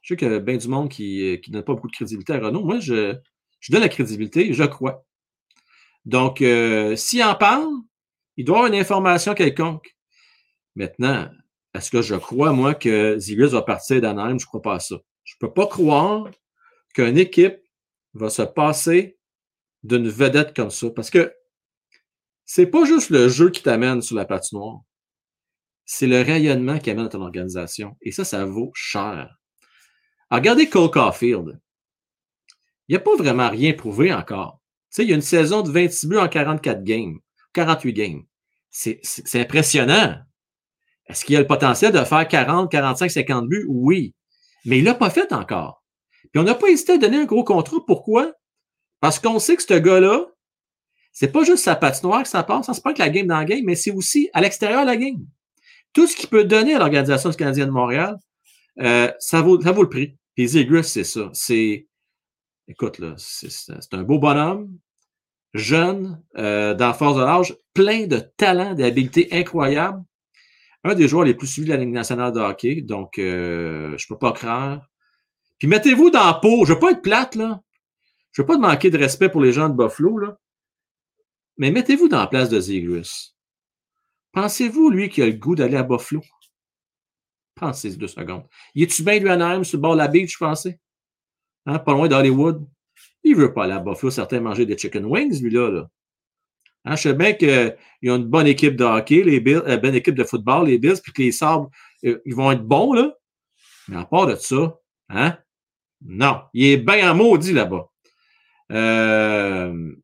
Je 0.00 0.14
sais 0.14 0.16
qu'il 0.16 0.32
y 0.32 0.34
a 0.34 0.38
bien 0.38 0.56
du 0.56 0.66
monde 0.66 0.88
qui 0.88 1.38
ne 1.46 1.52
donne 1.52 1.62
pas 1.62 1.74
beaucoup 1.74 1.88
de 1.88 1.92
crédibilité 1.92 2.32
à 2.32 2.38
Renaud. 2.38 2.64
Moi, 2.64 2.80
je, 2.80 3.18
donne 3.68 3.82
la 3.82 3.90
crédibilité, 3.90 4.54
je 4.54 4.64
crois. 4.64 5.04
Donc, 6.06 6.40
euh, 6.40 6.96
s'il 6.96 7.22
en 7.22 7.34
parle, 7.34 7.68
il 8.38 8.46
doit 8.46 8.60
avoir 8.60 8.72
une 8.72 8.80
information 8.80 9.34
quelconque. 9.34 9.94
Maintenant, 10.74 11.28
est-ce 11.74 11.90
que 11.90 12.00
je 12.00 12.14
crois, 12.14 12.54
moi, 12.54 12.74
que 12.74 13.18
Ziggles 13.18 13.48
va 13.48 13.60
partir 13.60 14.00
d'Anaheim? 14.00 14.38
Je 14.38 14.44
ne 14.44 14.48
crois 14.48 14.62
pas 14.62 14.76
à 14.76 14.80
ça. 14.80 14.96
Je 15.24 15.34
ne 15.34 15.46
peux 15.46 15.52
pas 15.52 15.66
croire 15.66 16.30
qu'une 16.94 17.18
équipe 17.18 17.58
va 18.14 18.30
se 18.30 18.40
passer 18.40 19.18
d'une 19.82 20.08
vedette 20.08 20.56
comme 20.56 20.70
ça. 20.70 20.88
Parce 20.88 21.10
que 21.10 21.30
c'est 22.52 22.66
pas 22.66 22.84
juste 22.84 23.10
le 23.10 23.28
jeu 23.28 23.48
qui 23.50 23.62
t'amène 23.62 24.02
sur 24.02 24.16
la 24.16 24.24
patinoire. 24.24 24.80
C'est 25.84 26.08
le 26.08 26.20
rayonnement 26.20 26.80
qui 26.80 26.90
amène 26.90 27.06
à 27.06 27.08
ton 27.08 27.22
organisation. 27.22 27.96
Et 28.02 28.10
ça, 28.10 28.24
ça 28.24 28.44
vaut 28.44 28.72
cher. 28.74 29.02
Alors, 29.02 29.36
regardez 30.32 30.68
Cole 30.68 30.90
Caulfield. 30.90 31.60
Il 32.88 32.94
n'a 32.94 32.98
pas 32.98 33.14
vraiment 33.14 33.48
rien 33.48 33.72
prouvé 33.72 34.12
encore. 34.12 34.60
Tu 34.90 34.96
sais, 34.96 35.04
il 35.04 35.10
y 35.10 35.12
a 35.12 35.14
une 35.14 35.22
saison 35.22 35.62
de 35.62 35.70
26 35.70 36.08
buts 36.08 36.18
en 36.18 36.26
44 36.26 36.82
games, 36.82 37.20
48 37.52 37.92
games. 37.92 38.22
C'est 38.68 39.00
impressionnant. 39.34 40.16
Est-ce 41.06 41.24
qu'il 41.24 41.36
a 41.36 41.40
le 41.40 41.46
potentiel 41.46 41.92
de 41.92 42.02
faire 42.02 42.26
40, 42.26 42.68
45, 42.68 43.12
50 43.12 43.48
buts? 43.48 43.66
Oui. 43.68 44.12
Mais 44.64 44.78
il 44.78 44.84
l'a 44.84 44.94
pas 44.94 45.10
fait 45.10 45.32
encore. 45.32 45.84
Puis 46.32 46.40
on 46.40 46.42
n'a 46.42 46.56
pas 46.56 46.66
hésité 46.66 46.94
à 46.94 46.98
donner 46.98 47.18
un 47.18 47.26
gros 47.26 47.44
contrat. 47.44 47.78
Pourquoi? 47.86 48.32
Parce 48.98 49.20
qu'on 49.20 49.38
sait 49.38 49.54
que 49.54 49.62
ce 49.62 49.74
gars-là, 49.74 50.26
c'est 51.12 51.32
pas 51.32 51.44
juste 51.44 51.64
sa 51.64 51.76
patinoire 51.76 52.22
que 52.22 52.28
ça 52.28 52.42
passe, 52.42 52.68
hein, 52.68 52.74
c'est 52.74 52.82
pas 52.82 52.92
que 52.92 53.00
la 53.00 53.10
game 53.10 53.26
dans 53.26 53.38
la 53.38 53.44
game, 53.44 53.62
mais 53.64 53.74
c'est 53.74 53.90
aussi 53.90 54.30
à 54.32 54.40
l'extérieur 54.40 54.82
de 54.82 54.86
la 54.86 54.96
game. 54.96 55.18
Tout 55.92 56.06
ce 56.06 56.14
qu'il 56.14 56.28
peut 56.28 56.44
donner 56.44 56.74
à 56.74 56.78
l'Organisation 56.78 57.30
du 57.30 57.36
Canadien 57.36 57.66
de 57.66 57.72
Montréal, 57.72 58.16
euh, 58.80 59.10
ça, 59.18 59.42
vaut, 59.42 59.60
ça 59.60 59.72
vaut 59.72 59.82
le 59.82 59.88
prix. 59.88 60.16
Puis 60.34 60.48
Zegras, 60.48 60.84
c'est 60.84 61.04
ça. 61.04 61.30
C'est, 61.32 61.88
écoute, 62.68 62.98
là, 62.98 63.14
c'est, 63.16 63.50
un 63.92 64.02
beau 64.02 64.18
bonhomme, 64.18 64.70
jeune, 65.52 66.22
euh, 66.38 66.74
dans 66.74 66.94
force 66.94 67.16
de 67.16 67.22
l'âge, 67.22 67.56
plein 67.74 68.06
de 68.06 68.18
talent, 68.36 68.74
d'habiletés 68.74 69.28
incroyables. 69.32 70.02
Un 70.84 70.94
des 70.94 71.08
joueurs 71.08 71.24
les 71.24 71.34
plus 71.34 71.48
suivis 71.48 71.68
de 71.68 71.74
la 71.74 71.80
Ligue 71.80 71.92
nationale 71.92 72.32
de 72.32 72.40
hockey, 72.40 72.80
donc 72.80 73.18
euh, 73.18 73.98
je 73.98 74.06
peux 74.06 74.16
pas 74.16 74.32
craindre. 74.32 74.86
Puis 75.58 75.68
mettez-vous 75.68 76.10
dans 76.10 76.24
la 76.24 76.34
peau, 76.34 76.64
je 76.64 76.72
veux 76.72 76.78
pas 76.78 76.92
être 76.92 77.02
plate, 77.02 77.34
là. 77.34 77.60
Je 78.32 78.40
veux 78.40 78.46
pas 78.46 78.56
manquer 78.56 78.90
de 78.90 78.96
respect 78.96 79.28
pour 79.28 79.42
les 79.42 79.52
gens 79.52 79.68
de 79.68 79.74
Buffalo, 79.74 80.16
là. 80.16 80.38
Mais 81.60 81.70
mettez-vous 81.70 82.08
dans 82.08 82.20
la 82.20 82.26
place 82.26 82.48
de 82.48 82.58
Zegras. 82.58 83.34
Pensez-vous, 84.32 84.88
lui, 84.88 85.10
qui 85.10 85.20
a 85.20 85.26
le 85.26 85.32
goût 85.32 85.54
d'aller 85.54 85.76
à 85.76 85.82
Buffalo? 85.82 86.22
Pensez 87.54 87.94
deux 87.96 88.06
secondes. 88.06 88.46
Il 88.74 88.84
est-tu 88.84 89.02
bien, 89.02 89.18
lui, 89.18 89.28
à 89.28 89.64
sur 89.64 89.76
le 89.76 89.82
bord 89.82 89.92
de 89.92 89.98
la 89.98 90.08
beach, 90.08 90.38
pensais? 90.38 90.78
Hein, 91.66 91.78
pas 91.78 91.92
loin 91.92 92.08
d'Hollywood? 92.08 92.66
Il 93.22 93.36
veut 93.36 93.52
pas 93.52 93.64
aller 93.64 93.74
à 93.74 93.78
Buffalo, 93.78 94.10
certains 94.10 94.40
manger 94.40 94.64
des 94.64 94.78
chicken 94.78 95.04
wings, 95.04 95.42
lui-là. 95.42 95.70
Là. 95.70 95.90
Hein, 96.86 96.96
je 96.96 97.02
sais 97.02 97.12
bien 97.12 97.34
qu'ils 97.34 97.76
ont 98.10 98.16
une 98.16 98.24
bonne 98.24 98.46
équipe 98.46 98.76
de 98.76 98.84
hockey, 98.84 99.22
les 99.22 99.40
Bills, 99.40 99.62
une 99.66 99.76
bonne 99.76 99.94
équipe 99.94 100.14
de 100.14 100.24
football, 100.24 100.66
les 100.66 100.78
Bills, 100.78 101.02
puis 101.02 101.12
que 101.12 101.20
les 101.20 101.32
Sabres, 101.32 101.68
euh, 102.06 102.22
ils 102.24 102.34
vont 102.34 102.50
être 102.50 102.64
bons, 102.64 102.94
là. 102.94 103.12
Mais 103.86 103.98
à 103.98 104.06
part 104.06 104.26
de 104.26 104.34
ça, 104.36 104.78
hein? 105.10 105.36
Non. 106.00 106.40
Il 106.54 106.64
est 106.64 106.78
bien 106.78 107.12
en 107.12 107.14
maudit 107.14 107.52
là-bas. 107.52 107.86
Euh... 108.72 109.94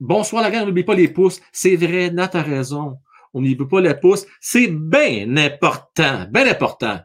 Bonsoir 0.00 0.42
la 0.42 0.50
gang, 0.50 0.64
n'oublie 0.64 0.84
pas 0.84 0.94
les 0.94 1.08
pouces. 1.08 1.40
C'est 1.52 1.76
vrai, 1.76 2.10
Nat 2.10 2.30
a 2.34 2.42
raison. 2.42 2.98
On 3.34 3.42
n'y 3.42 3.56
peut 3.56 3.66
pas 3.66 3.80
les 3.80 3.94
pouces. 3.94 4.26
C'est 4.40 4.68
bien 4.68 5.36
important, 5.36 6.26
bien 6.30 6.46
important. 6.48 7.00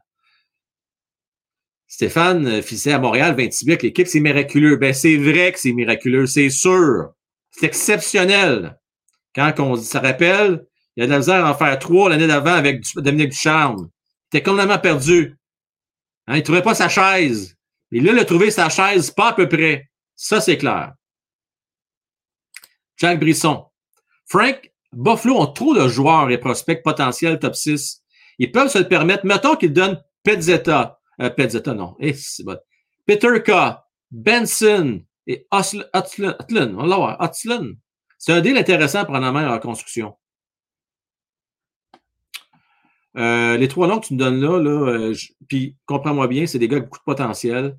Stéphane 1.88 2.48
euh, 2.48 2.62
Fisset 2.62 2.92
à 2.92 3.00
Montréal, 3.00 3.36
26 3.36 3.68
avec 3.68 3.84
l'équipe, 3.84 4.08
c'est 4.08 4.20
miraculeux. 4.20 4.78
Ben, 4.78 4.94
c'est 4.94 5.18
vrai 5.18 5.52
que 5.52 5.60
c'est 5.60 5.74
miraculeux, 5.74 6.26
c'est 6.26 6.50
sûr. 6.50 7.14
C'est 7.52 7.66
exceptionnel. 7.66 8.80
Quand 9.36 9.54
on 9.60 9.76
se 9.76 9.98
rappelle, 9.98 10.66
il 10.96 11.02
y 11.02 11.04
a 11.04 11.08
de 11.08 11.12
la 11.12 11.18
misère 11.18 11.46
à 11.46 11.52
en 11.52 11.54
faire 11.56 11.78
trois 11.80 12.10
l'année 12.10 12.28
d'avant 12.28 12.54
avec 12.54 12.84
Dominique 12.96 13.30
Ducharme. 13.30 13.90
Il 14.32 14.38
était 14.38 14.50
complètement 14.50 14.80
perdu. 14.80 15.36
Hein, 16.28 16.38
il 16.38 16.44
trouvait 16.44 16.62
pas 16.62 16.76
sa 16.76 16.90
chaise. 16.90 17.56
Et 17.92 18.00
là, 18.00 18.12
il 18.12 18.20
a 18.20 18.26
trouvé 18.26 18.50
sa 18.52 18.70
chaise 18.70 19.12
pas 19.12 19.30
à 19.30 19.34
peu 19.34 19.48
près. 19.48 19.90
Ça, 20.16 20.42
c'est 20.42 20.58
clair. 20.58 20.94
Jacques 22.98 23.20
Brisson. 23.20 23.66
Frank, 24.26 24.72
Buffalo 24.92 25.40
ont 25.40 25.48
trop 25.48 25.74
de 25.74 25.88
joueurs 25.88 26.30
et 26.30 26.38
prospects 26.38 26.84
potentiels 26.84 27.40
top 27.40 27.56
6. 27.56 28.02
Ils 28.40 28.52
peuvent 28.52 28.70
se 28.70 28.80
le 28.80 28.88
permettre. 28.88 29.26
Mettons 29.26 29.56
qu'ils 29.56 29.74
donnent 29.74 30.02
Petzetta. 30.24 31.00
Euh, 31.22 31.30
non. 31.74 31.96
Eh, 32.00 32.14
c'est 32.14 32.44
bon. 32.44 32.58
Peter 33.06 33.42
K. 33.46 33.52
Benson 34.12 35.02
et 35.28 35.48
Otlin. 35.52 36.76
On 36.78 36.88
va. 36.88 37.32
C'est 38.18 38.32
un 38.32 38.42
deal 38.42 38.58
intéressant 38.58 39.06
pour 39.06 39.16
en 39.16 39.32
main 39.32 39.54
en 39.54 39.60
construction. 39.60 40.16
Euh, 43.16 43.58
les 43.58 43.68
trois 43.68 43.88
noms 43.88 44.00
que 44.00 44.08
tu 44.08 44.16
me 44.16 44.20
donnes 44.20 44.42
là, 44.42 44.60
là 44.60 44.92
euh, 44.92 45.16
puis 45.48 45.78
comprends-moi 45.86 46.28
bien, 46.28 46.48
c'est 46.48 46.58
des 46.58 46.68
gars 46.68 46.78
avec 46.78 46.90
beaucoup 46.90 47.00
de 47.00 47.04
potentiel. 47.04 47.78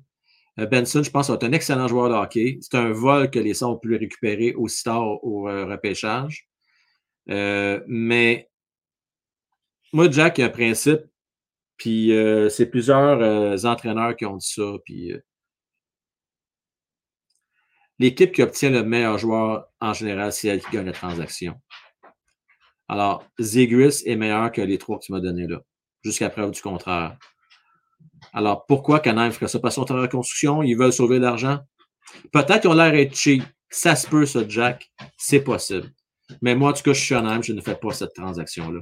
Euh, 0.59 0.65
Benson, 0.65 1.03
je 1.03 1.11
pense, 1.11 1.29
est 1.29 1.43
un 1.43 1.51
excellent 1.51 1.87
joueur 1.87 2.09
de 2.09 2.15
hockey. 2.15 2.59
C'est 2.61 2.75
un 2.75 2.91
vol 2.91 3.29
que 3.29 3.39
les 3.39 3.53
Saints 3.53 3.67
ont 3.67 3.77
pu 3.77 3.95
récupérer 3.95 4.53
aussi 4.53 4.83
tard 4.83 5.23
au 5.23 5.49
euh, 5.49 5.65
repêchage. 5.65 6.47
Euh, 7.29 7.81
mais 7.87 8.49
moi, 9.93 10.09
Jack, 10.09 10.37
il 10.37 10.41
y 10.41 10.43
a 10.43 10.47
un 10.47 10.49
principe, 10.49 11.01
puis 11.77 12.11
c'est 12.49 12.67
plusieurs 12.67 13.65
entraîneurs 13.65 14.15
qui 14.15 14.25
ont 14.25 14.37
dit 14.37 14.47
ça, 14.47 14.73
puis 14.85 15.13
l'équipe 17.99 18.31
qui 18.31 18.41
obtient 18.41 18.69
le 18.69 18.83
meilleur 18.83 19.17
joueur, 19.17 19.67
en 19.79 19.93
général, 19.93 20.33
c'est 20.33 20.49
elle 20.49 20.61
qui 20.61 20.71
gagne 20.71 20.85
la 20.85 20.91
transaction. 20.91 21.59
Alors, 22.87 23.25
Zegris 23.39 24.03
est 24.05 24.15
meilleur 24.15 24.51
que 24.51 24.61
les 24.61 24.77
trois 24.77 24.99
que 24.99 25.05
tu 25.05 25.11
m'as 25.11 25.19
donnés 25.19 25.47
là, 25.47 25.61
jusqu'à 26.03 26.29
preuve 26.29 26.51
du 26.51 26.61
contraire. 26.61 27.17
Alors, 28.35 28.65
pourquoi 28.65 28.99
Canaim 28.99 29.31
ferait 29.31 29.47
ça? 29.47 29.59
Parce 29.59 29.75
qu'ils 29.75 29.87
sont 29.87 29.93
en 29.93 30.01
reconstruction, 30.01 30.61
ils 30.61 30.75
veulent 30.75 30.93
sauver 30.93 31.17
de 31.17 31.23
l'argent. 31.23 31.59
Peut-être 32.31 32.61
qu'ils 32.61 32.69
ont 32.69 32.73
l'air 32.73 32.91
d'être 32.91 33.15
cheap. 33.15 33.43
Ça 33.69 33.95
se 33.95 34.07
peut, 34.07 34.25
ça, 34.25 34.41
Jack. 34.47 34.91
C'est 35.17 35.39
possible. 35.39 35.89
Mais 36.41 36.53
moi, 36.53 36.71
en 36.71 36.73
tout 36.73 36.83
cas, 36.83 36.93
je 36.93 37.01
suis 37.01 37.15
honnête, 37.15 37.43
je 37.43 37.53
ne 37.53 37.61
fais 37.61 37.75
pas 37.75 37.91
cette 37.91 38.13
transaction-là. 38.13 38.81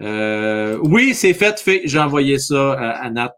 Euh, 0.00 0.78
oui, 0.82 1.14
c'est 1.14 1.34
fait, 1.34 1.58
fait. 1.60 1.82
J'ai 1.84 2.00
envoyé 2.00 2.38
ça 2.38 2.72
à, 2.72 3.08
Nat. 3.10 3.34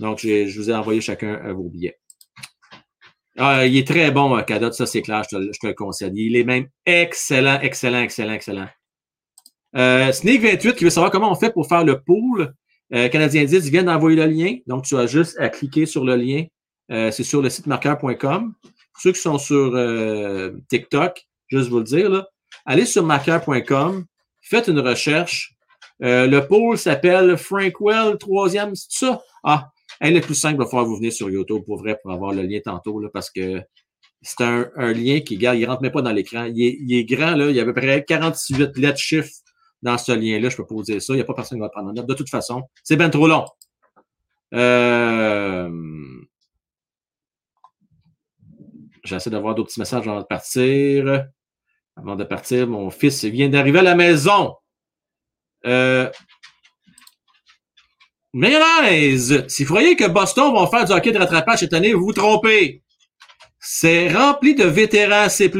Donc, 0.00 0.18
je 0.18 0.58
vous 0.58 0.70
ai 0.70 0.74
envoyé 0.74 1.00
chacun 1.00 1.40
euh, 1.44 1.52
vos 1.52 1.68
billets. 1.68 1.98
Ah, 3.38 3.66
il 3.66 3.76
est 3.76 3.86
très 3.86 4.10
bon, 4.10 4.36
euh, 4.36 4.70
ça 4.72 4.84
c'est 4.84 5.00
clair, 5.00 5.22
je 5.24 5.36
te, 5.36 5.42
je 5.42 5.58
te, 5.58 5.66
le 5.66 5.72
conseille. 5.72 6.12
Il 6.14 6.36
est 6.36 6.44
même 6.44 6.66
excellent, 6.84 7.60
excellent, 7.60 8.02
excellent, 8.02 8.32
excellent. 8.32 8.68
Euh, 9.74 10.10
Snake28 10.10 10.74
qui 10.74 10.84
veut 10.84 10.90
savoir 10.90 11.10
comment 11.10 11.30
on 11.30 11.34
fait 11.34 11.50
pour 11.50 11.66
faire 11.66 11.84
le 11.84 12.02
pool? 12.02 12.54
Euh, 12.94 13.08
Canadien 13.08 13.44
10 13.44 13.70
vient 13.70 13.84
d'envoyer 13.84 14.16
le 14.16 14.26
lien. 14.26 14.56
Donc, 14.66 14.84
tu 14.84 14.96
as 14.96 15.06
juste 15.06 15.38
à 15.40 15.48
cliquer 15.48 15.86
sur 15.86 16.04
le 16.04 16.16
lien. 16.16 16.44
Euh, 16.90 17.10
c'est 17.10 17.24
sur 17.24 17.40
le 17.40 17.48
site 17.48 17.66
marqueur.com. 17.66 18.54
Pour 18.62 19.00
ceux 19.00 19.12
qui 19.12 19.20
sont 19.20 19.38
sur 19.38 19.74
euh, 19.74 20.52
TikTok, 20.68 21.26
juste 21.48 21.70
vous 21.70 21.78
le 21.78 21.84
dire, 21.84 22.10
là, 22.10 22.28
allez 22.66 22.84
sur 22.84 23.04
marqueur.com, 23.04 24.04
faites 24.42 24.68
une 24.68 24.80
recherche. 24.80 25.54
Le 26.00 26.40
pôle 26.40 26.76
s'appelle 26.76 27.36
Frankwell, 27.36 28.18
troisième, 28.18 28.74
c'est 28.74 29.06
ça? 29.06 29.22
Ah, 29.44 29.70
elle 30.00 30.16
est 30.16 30.20
plus 30.20 30.34
simple, 30.34 30.56
il 30.56 30.58
va 30.58 30.66
falloir 30.66 30.84
vous 30.84 30.96
venir 30.96 31.12
sur 31.12 31.30
YouTube 31.30 31.62
pour 31.64 31.78
vrai 31.78 31.96
pour 32.02 32.10
avoir 32.10 32.32
le 32.32 32.42
lien 32.42 32.58
tantôt, 32.62 32.98
là, 32.98 33.08
parce 33.12 33.30
que 33.30 33.62
c'est 34.20 34.42
un, 34.42 34.92
lien 34.92 35.20
qui, 35.20 35.36
regarde, 35.36 35.58
il 35.58 35.64
rentre 35.64 35.82
même 35.82 35.92
pas 35.92 36.02
dans 36.02 36.12
l'écran. 36.12 36.44
Il 36.44 36.58
il 36.58 36.96
est 36.96 37.04
grand, 37.04 37.36
là, 37.36 37.50
il 37.50 37.56
y 37.56 37.60
a 37.60 37.62
à 37.62 37.66
peu 37.66 37.72
près 37.72 38.04
48 38.04 38.76
lettres 38.78 38.98
chiffres 38.98 39.30
dans 39.82 39.98
ce 39.98 40.12
lien-là. 40.12 40.48
Je 40.48 40.56
peux 40.56 40.66
pas 40.66 40.74
vous 40.74 40.82
dire 40.82 41.02
ça. 41.02 41.12
Il 41.12 41.16
n'y 41.16 41.22
a 41.22 41.24
pas 41.24 41.34
personne 41.34 41.58
qui 41.58 41.60
va 41.62 41.68
prendre 41.68 41.90
en 41.90 41.92
note. 41.92 42.06
De 42.06 42.14
toute 42.14 42.30
façon, 42.30 42.62
c'est 42.82 42.96
bien 42.96 43.10
trop 43.10 43.26
long. 43.26 43.44
Euh... 44.54 45.70
J'essaie 49.04 49.30
d'avoir 49.30 49.54
d'autres 49.54 49.68
petits 49.68 49.80
messages 49.80 50.06
avant 50.06 50.20
de 50.20 50.26
partir. 50.26 51.26
Avant 51.96 52.16
de 52.16 52.24
partir, 52.24 52.66
mon 52.68 52.90
fils 52.90 53.24
vient 53.24 53.48
d'arriver 53.48 53.80
à 53.80 53.82
la 53.82 53.94
maison. 53.94 54.54
Euh... 55.66 56.10
Mayonnaise! 58.32 59.46
Si 59.48 59.64
vous 59.64 59.74
croyez 59.74 59.94
que 59.94 60.08
Boston 60.08 60.54
va 60.54 60.66
faire 60.66 60.86
du 60.86 60.92
hockey 60.92 61.12
de 61.12 61.18
rattrapage 61.18 61.60
cette 61.60 61.74
année, 61.74 61.92
vous 61.92 62.06
vous 62.06 62.12
trompez. 62.12 62.82
C'est 63.60 64.12
rempli 64.12 64.54
de 64.54 64.64
vétérans 64.64 65.28
C+. 65.28 65.52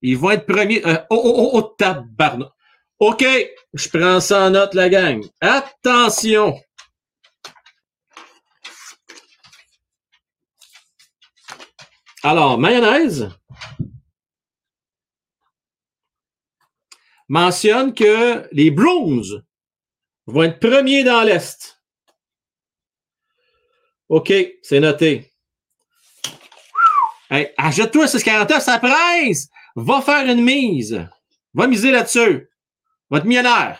Ils 0.00 0.16
vont 0.16 0.30
être 0.30 0.46
premiers. 0.46 0.84
Euh, 0.86 0.96
oh, 1.10 1.20
oh, 1.22 1.34
oh, 1.36 1.50
oh, 1.54 1.74
tabarnak. 1.78 2.51
OK, 3.02 3.24
je 3.74 3.88
prends 3.88 4.20
ça 4.20 4.46
en 4.46 4.50
note, 4.50 4.74
la 4.74 4.88
gang. 4.88 5.28
Attention! 5.40 6.56
Alors, 12.22 12.58
mayonnaise 12.58 13.28
mentionne 17.28 17.92
que 17.92 18.48
les 18.52 18.70
Blues 18.70 19.42
vont 20.26 20.44
être 20.44 20.60
premiers 20.60 21.02
dans 21.02 21.22
l'Est. 21.22 21.82
OK, 24.10 24.32
c'est 24.62 24.78
noté. 24.78 25.32
Hey, 27.28 27.52
achète-toi 27.56 28.06
649, 28.06 28.62
ça 28.62 28.78
presse! 28.78 29.48
Va 29.74 30.00
faire 30.02 30.24
une 30.30 30.44
mise. 30.44 31.04
Va 31.52 31.66
miser 31.66 31.90
là-dessus. 31.90 32.48
Votre 33.12 33.26
millionnaire. 33.26 33.78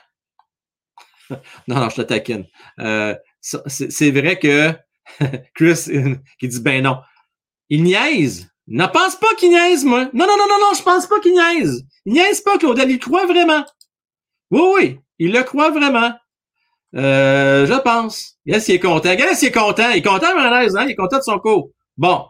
non, 1.67 1.81
non, 1.81 1.89
je 1.89 1.97
te 1.97 2.03
taquine. 2.03 2.45
Euh, 2.79 3.15
c'est 3.41 4.11
vrai 4.11 4.39
que 4.39 4.73
Chris 5.55 5.89
qui 6.39 6.49
dit 6.49 6.61
ben 6.61 6.85
non. 6.85 6.99
Il 7.71 7.83
niaise. 7.83 8.51
Ne 8.69 8.87
pense 8.87 9.17
pas 9.17 9.35
qu'il 9.39 9.49
niaise, 9.49 9.87
moi. 9.87 10.05
Non, 10.13 10.27
non, 10.27 10.37
non, 10.37 10.47
non, 10.49 10.59
non, 10.61 10.75
je 10.77 10.83
pense 10.83 11.07
pas 11.07 11.19
qu'il 11.21 11.33
niaise. 11.33 11.83
Il 12.05 12.13
niaise 12.13 12.43
pas, 12.43 12.59
Claudel. 12.59 12.91
Il 12.91 12.99
croit 12.99 13.25
vraiment. 13.25 13.65
Oui, 14.51 14.61
oui, 14.75 15.01
il 15.19 15.33
le 15.33 15.43
croit 15.45 15.71
vraiment. 15.71 16.13
Euh, 16.95 17.67
je 17.67 17.81
pense. 17.81 18.35
Yes, 18.45 18.69
il 18.69 18.75
est 18.75 18.81
content. 18.81 19.13
Yes, 19.13 19.41
il 19.41 19.49
est 19.49 19.53
content. 19.53 19.89
Il 19.93 19.97
est 19.97 20.03
content, 20.03 20.35
Mayonnaise, 20.35 20.77
hein? 20.77 20.85
Il 20.85 20.91
est 20.91 20.95
content 20.95 21.17
de 21.17 21.23
son 21.23 21.39
cours. 21.39 21.71
Bon. 21.97 22.27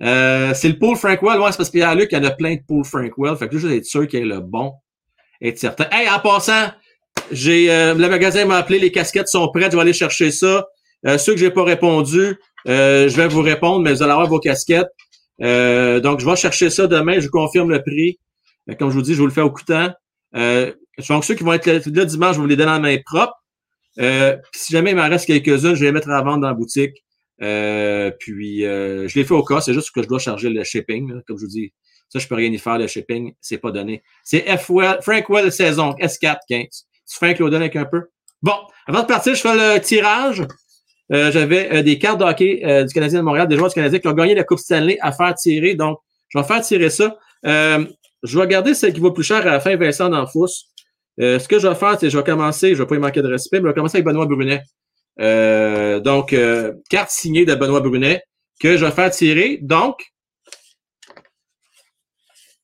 Euh, 0.00 0.54
c'est 0.54 0.68
le 0.68 0.78
pool 0.78 0.96
Frankwell. 0.96 1.40
Ouais, 1.40 1.50
c'est 1.50 1.56
parce 1.56 1.70
qu'il 1.70 1.80
y 1.80 1.82
a 1.82 1.92
Luc, 1.92 2.10
il 2.12 2.18
y 2.18 2.20
en 2.20 2.24
a 2.24 2.30
plein 2.30 2.54
de 2.54 2.62
pool 2.66 2.84
Frankwell. 2.84 3.36
Fait 3.36 3.48
que 3.48 3.58
juste 3.58 3.74
être 3.74 3.84
sûr 3.84 4.06
qu'il 4.06 4.20
est 4.20 4.24
le 4.24 4.38
bon 4.38 4.74
être 5.42 5.58
certain. 5.58 5.86
Hey, 5.90 6.08
en 6.08 6.18
passant, 6.20 6.70
j'ai 7.30 7.70
euh, 7.70 7.94
le 7.94 8.08
magasin 8.08 8.44
m'a 8.44 8.56
appelé, 8.56 8.78
les 8.78 8.92
casquettes 8.92 9.28
sont 9.28 9.48
prêtes, 9.48 9.72
je 9.72 9.76
vais 9.76 9.82
aller 9.82 9.92
chercher 9.92 10.30
ça. 10.30 10.66
Euh, 11.06 11.16
ceux 11.18 11.32
que 11.32 11.40
j'ai 11.40 11.50
pas 11.50 11.64
répondu, 11.64 12.36
euh, 12.68 13.08
je 13.08 13.16
vais 13.16 13.28
vous 13.28 13.42
répondre, 13.42 13.80
mais 13.80 13.92
vous 13.92 14.02
allez 14.02 14.12
avoir 14.12 14.28
vos 14.28 14.40
casquettes. 14.40 14.88
Donc, 15.38 16.20
je 16.20 16.26
vais 16.26 16.36
chercher 16.36 16.68
ça 16.70 16.86
demain, 16.86 17.14
je 17.18 17.26
vous 17.26 17.30
confirme 17.30 17.70
le 17.70 17.82
prix. 17.82 18.18
Comme 18.78 18.90
je 18.90 18.94
vous 18.94 19.02
dis, 19.02 19.14
je 19.14 19.20
vous 19.20 19.26
le 19.26 19.32
fais 19.32 19.40
au 19.40 19.50
coûtant. 19.50 19.90
Donc, 20.34 21.24
ceux 21.24 21.34
qui 21.34 21.44
vont 21.44 21.54
être 21.54 21.66
là, 21.66 22.04
dimanche, 22.04 22.32
je 22.32 22.36
vais 22.36 22.42
vous 22.42 22.46
les 22.46 22.56
donner 22.56 22.72
en 22.72 22.80
main 22.80 22.96
propre. 23.04 23.32
Si 24.54 24.72
jamais 24.72 24.90
il 24.90 24.96
m'en 24.96 25.08
reste 25.08 25.26
quelques-unes, 25.26 25.74
je 25.74 25.80
vais 25.80 25.86
les 25.86 25.92
mettre 25.92 26.10
à 26.10 26.22
vendre 26.22 26.42
dans 26.42 26.48
la 26.48 26.54
boutique. 26.54 26.94
Puis 27.38 28.60
je 28.60 29.14
les 29.14 29.24
fais 29.24 29.34
au 29.34 29.42
cas, 29.42 29.62
c'est 29.62 29.72
juste 29.72 29.92
que 29.92 30.02
je 30.02 30.08
dois 30.08 30.18
charger 30.18 30.50
le 30.50 30.62
shipping. 30.62 31.22
Comme 31.26 31.38
je 31.38 31.44
vous 31.44 31.50
dis, 31.50 31.72
ça, 32.10 32.18
je 32.18 32.26
peux 32.26 32.34
rien 32.34 32.50
y 32.50 32.58
faire, 32.58 32.76
le 32.76 32.88
shipping, 32.88 33.32
c'est 33.40 33.58
pas 33.58 33.70
donné. 33.70 34.02
C'est 34.24 34.40
F-Well, 34.58 34.98
Frankwell 35.00 35.50
saison, 35.52 35.92
S4 35.92 36.38
15. 36.48 36.86
Tu 37.10 37.24
un 37.24 37.34
Claudel 37.34 37.62
avec 37.62 37.76
un 37.76 37.84
peu? 37.84 38.08
Bon, 38.42 38.54
avant 38.86 39.02
de 39.02 39.06
partir, 39.06 39.34
je 39.34 39.40
fais 39.40 39.54
le 39.54 39.80
tirage. 39.80 40.42
Euh, 41.12 41.30
J'avais 41.30 41.72
euh, 41.72 41.82
des 41.82 41.98
cartes 41.98 42.18
de 42.18 42.24
hockey 42.24 42.62
euh, 42.64 42.84
du 42.84 42.92
Canadien 42.92 43.20
de 43.20 43.24
Montréal, 43.24 43.46
des 43.48 43.56
joueurs 43.56 43.68
du 43.68 43.74
Canadien 43.74 43.98
qui 43.98 44.08
ont 44.08 44.12
gagné 44.12 44.34
la 44.34 44.44
Coupe 44.44 44.58
Stanley 44.58 44.98
à 45.00 45.12
faire 45.12 45.34
tirer. 45.34 45.74
Donc, 45.74 45.98
je 46.28 46.38
vais 46.38 46.44
faire 46.44 46.60
tirer 46.62 46.90
ça. 46.90 47.16
Euh, 47.46 47.84
je 48.22 48.38
vais 48.38 48.46
garder 48.46 48.74
celle 48.74 48.92
qui 48.92 49.00
vaut 49.00 49.12
plus 49.12 49.24
cher 49.24 49.38
à 49.38 49.44
la 49.52 49.60
fin, 49.60 49.76
Vincent 49.76 50.08
D'Anfous. 50.08 50.46
Euh, 51.20 51.38
ce 51.38 51.48
que 51.48 51.58
je 51.58 51.68
vais 51.68 51.74
faire, 51.74 51.98
c'est 51.98 52.10
je 52.10 52.16
vais 52.16 52.24
commencer, 52.24 52.74
je 52.74 52.82
vais 52.82 52.86
pas 52.86 52.96
y 52.96 52.98
manquer 52.98 53.22
de 53.22 53.28
respect, 53.28 53.58
mais 53.58 53.64
je 53.64 53.68
vais 53.68 53.74
commencer 53.74 53.98
avec 53.98 54.06
Benoît 54.06 54.26
Brunet. 54.26 54.62
Euh, 55.20 56.00
donc, 56.00 56.34
carte 56.88 57.10
signée 57.10 57.44
de 57.44 57.54
Benoît 57.54 57.80
Brunet 57.80 58.22
que 58.60 58.76
je 58.76 58.84
vais 58.84 58.92
faire 58.92 59.10
tirer. 59.10 59.58
Donc, 59.62 60.09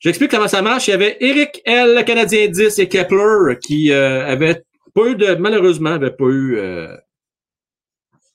j'explique 0.01 0.31
comment 0.31 0.49
ça 0.49 0.63
marche. 0.63 0.89
Il 0.89 0.93
y 0.93 0.95
avait 0.95 1.17
Eric 1.21 1.63
L, 1.65 1.95
le 1.95 2.03
Canadien 2.03 2.49
10, 2.49 2.79
et 2.79 2.89
Kepler 2.89 3.59
qui 3.61 3.93
euh, 3.93 4.27
avait 4.27 4.63
pas 4.95 5.07
eu 5.07 5.17
de, 5.17 5.35
malheureusement, 5.35 5.91
avait 5.91 6.11
pas 6.11 6.27
eu 6.27 6.57
euh, 6.59 6.97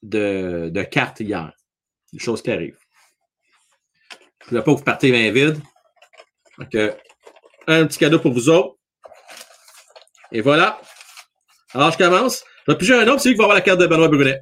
de, 0.04 0.70
de 0.70 0.84
carte 0.84 1.20
hier. 1.20 1.52
Une 2.14 2.20
chose 2.20 2.42
qui 2.42 2.52
arrive. 2.52 2.78
Je 4.44 4.50
voulais 4.50 4.62
pas 4.62 4.72
que 4.74 4.78
vous 4.78 4.84
partez 4.84 5.12
main 5.12 5.32
vide. 5.32 5.60
Donc, 6.58 6.76
un 7.68 7.86
petit 7.86 8.00
cadeau 8.00 8.20
pour 8.20 8.34
vous 8.34 8.50
autres. 8.50 8.76
Et 10.32 10.42
voilà. 10.42 10.82
Alors, 11.74 11.92
je 11.92 11.98
commence. 11.98 12.44
Je 12.68 12.74
vais 12.74 12.94
un 12.94 13.08
autre, 13.08 13.22
celui 13.22 13.36
qui 13.36 13.40
va 13.40 13.46
avoir 13.46 13.56
la 13.56 13.62
carte 13.62 13.80
de 13.80 13.88
Benoît 13.88 14.08
Brunet. 14.08 14.42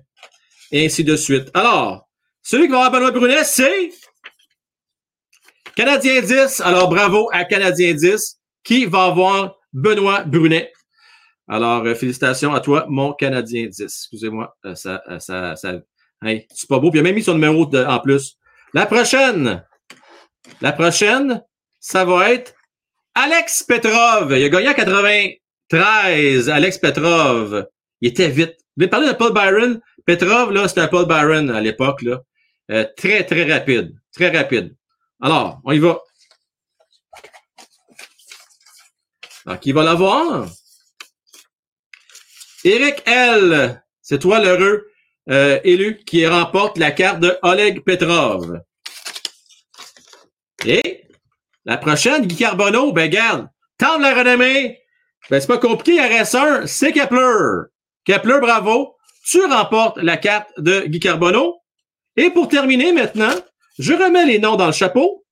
Et 0.72 0.86
ainsi 0.86 1.04
de 1.04 1.16
suite. 1.16 1.50
Alors, 1.54 2.08
celui 2.42 2.66
qui 2.66 2.72
va 2.72 2.86
avoir 2.86 2.92
Benoît 2.92 3.12
Brunet, 3.12 3.44
c'est 3.44 3.90
Canadien 5.84 6.22
10. 6.22 6.60
Alors, 6.66 6.90
bravo 6.90 7.30
à 7.32 7.46
Canadien 7.46 7.94
10 7.94 8.38
qui 8.66 8.86
va 8.86 9.06
avoir 9.06 9.56
Benoît 9.72 10.24
Brunet. 10.26 10.74
Alors, 11.48 11.86
euh, 11.86 11.96
félicitations 11.96 12.54
à 12.54 12.60
toi, 12.60 12.86
mon 12.90 13.14
Canadien 13.14 13.68
10. 13.68 13.80
Excusez-moi, 13.84 14.58
euh, 14.66 14.76
ça, 14.76 15.02
euh, 15.10 15.20
ça, 15.20 15.56
ça, 15.56 15.76
hey, 16.26 16.46
c'est 16.54 16.68
pas 16.68 16.80
beau. 16.80 16.92
Puis 16.92 17.00
il 17.00 17.00
a 17.00 17.04
même 17.04 17.16
mis 17.16 17.24
son 17.24 17.34
numéro 17.36 17.66
de- 17.66 17.82
en 17.82 18.00
plus. 18.00 18.36
La 18.74 18.86
prochaine, 18.88 19.64
la 20.60 20.74
prochaine, 20.74 21.42
ça 21.80 22.04
va 22.04 22.30
être 22.34 22.56
Alex 23.16 23.64
Petrov. 23.64 24.34
Il 24.38 24.44
a 24.44 24.50
gagné 24.50 24.68
en 24.68 24.74
93. 24.74 26.50
Alex 26.50 26.78
Petrov. 26.78 27.68
Il 28.02 28.10
était 28.10 28.28
vite. 28.28 28.58
Vous 28.76 28.84
avez 28.84 28.90
parlé 28.90 29.08
de 29.08 29.14
Paul 29.14 29.32
Byron? 29.34 29.80
Petrov, 30.06 30.52
là, 30.52 30.68
c'était 30.68 30.82
un 30.82 30.88
Paul 30.90 31.06
Byron 31.08 31.50
à 31.52 31.62
l'époque, 31.62 32.02
là. 32.02 32.20
Euh, 32.70 32.86
très, 32.98 33.24
très 33.24 33.50
rapide. 33.50 33.94
Très 34.14 34.30
rapide. 34.38 34.76
Alors, 35.22 35.62
on 35.66 35.72
y 35.72 35.80
va. 35.80 36.00
Alors, 39.46 39.60
qui 39.60 39.72
va 39.72 39.84
l'avoir? 39.84 40.48
Eric 42.64 43.04
L. 43.06 43.84
C'est 44.02 44.20
toi 44.20 44.40
l'heureux 44.40 44.88
euh, 45.30 45.60
élu 45.64 46.04
qui 46.06 46.26
remporte 46.26 46.78
la 46.78 46.92
carte 46.92 47.20
de 47.20 47.38
Oleg 47.44 47.84
Petrov. 47.84 48.62
Et 50.66 51.04
la 51.66 51.78
prochaine, 51.78 52.26
Guy 52.26 52.36
Carbonneau, 52.36 52.92
ben 52.92 53.10
garde, 53.10 53.48
tente 53.78 54.02
la 54.02 54.16
renommée. 54.16 54.80
Ben, 55.30 55.40
c'est 55.40 55.48
pas 55.48 55.58
compliqué, 55.58 55.96
il 55.96 56.02
en 56.02 56.08
reste 56.08 56.36
un, 56.36 56.66
c'est 56.66 56.92
Kepler. 56.92 57.68
Kepler, 58.06 58.40
bravo. 58.42 58.96
Tu 59.26 59.44
remportes 59.46 59.98
la 59.98 60.18
carte 60.18 60.50
de 60.58 60.82
Guy 60.88 61.00
Carbonneau. 61.00 61.62
Et 62.16 62.32
pour 62.32 62.48
terminer 62.48 62.92
maintenant, 62.92 63.36
je 63.80 63.94
remets 63.94 64.26
les 64.26 64.40
noms 64.40 64.58
dans 64.58 64.68
le 64.68 64.74
chapeau. 64.74 65.26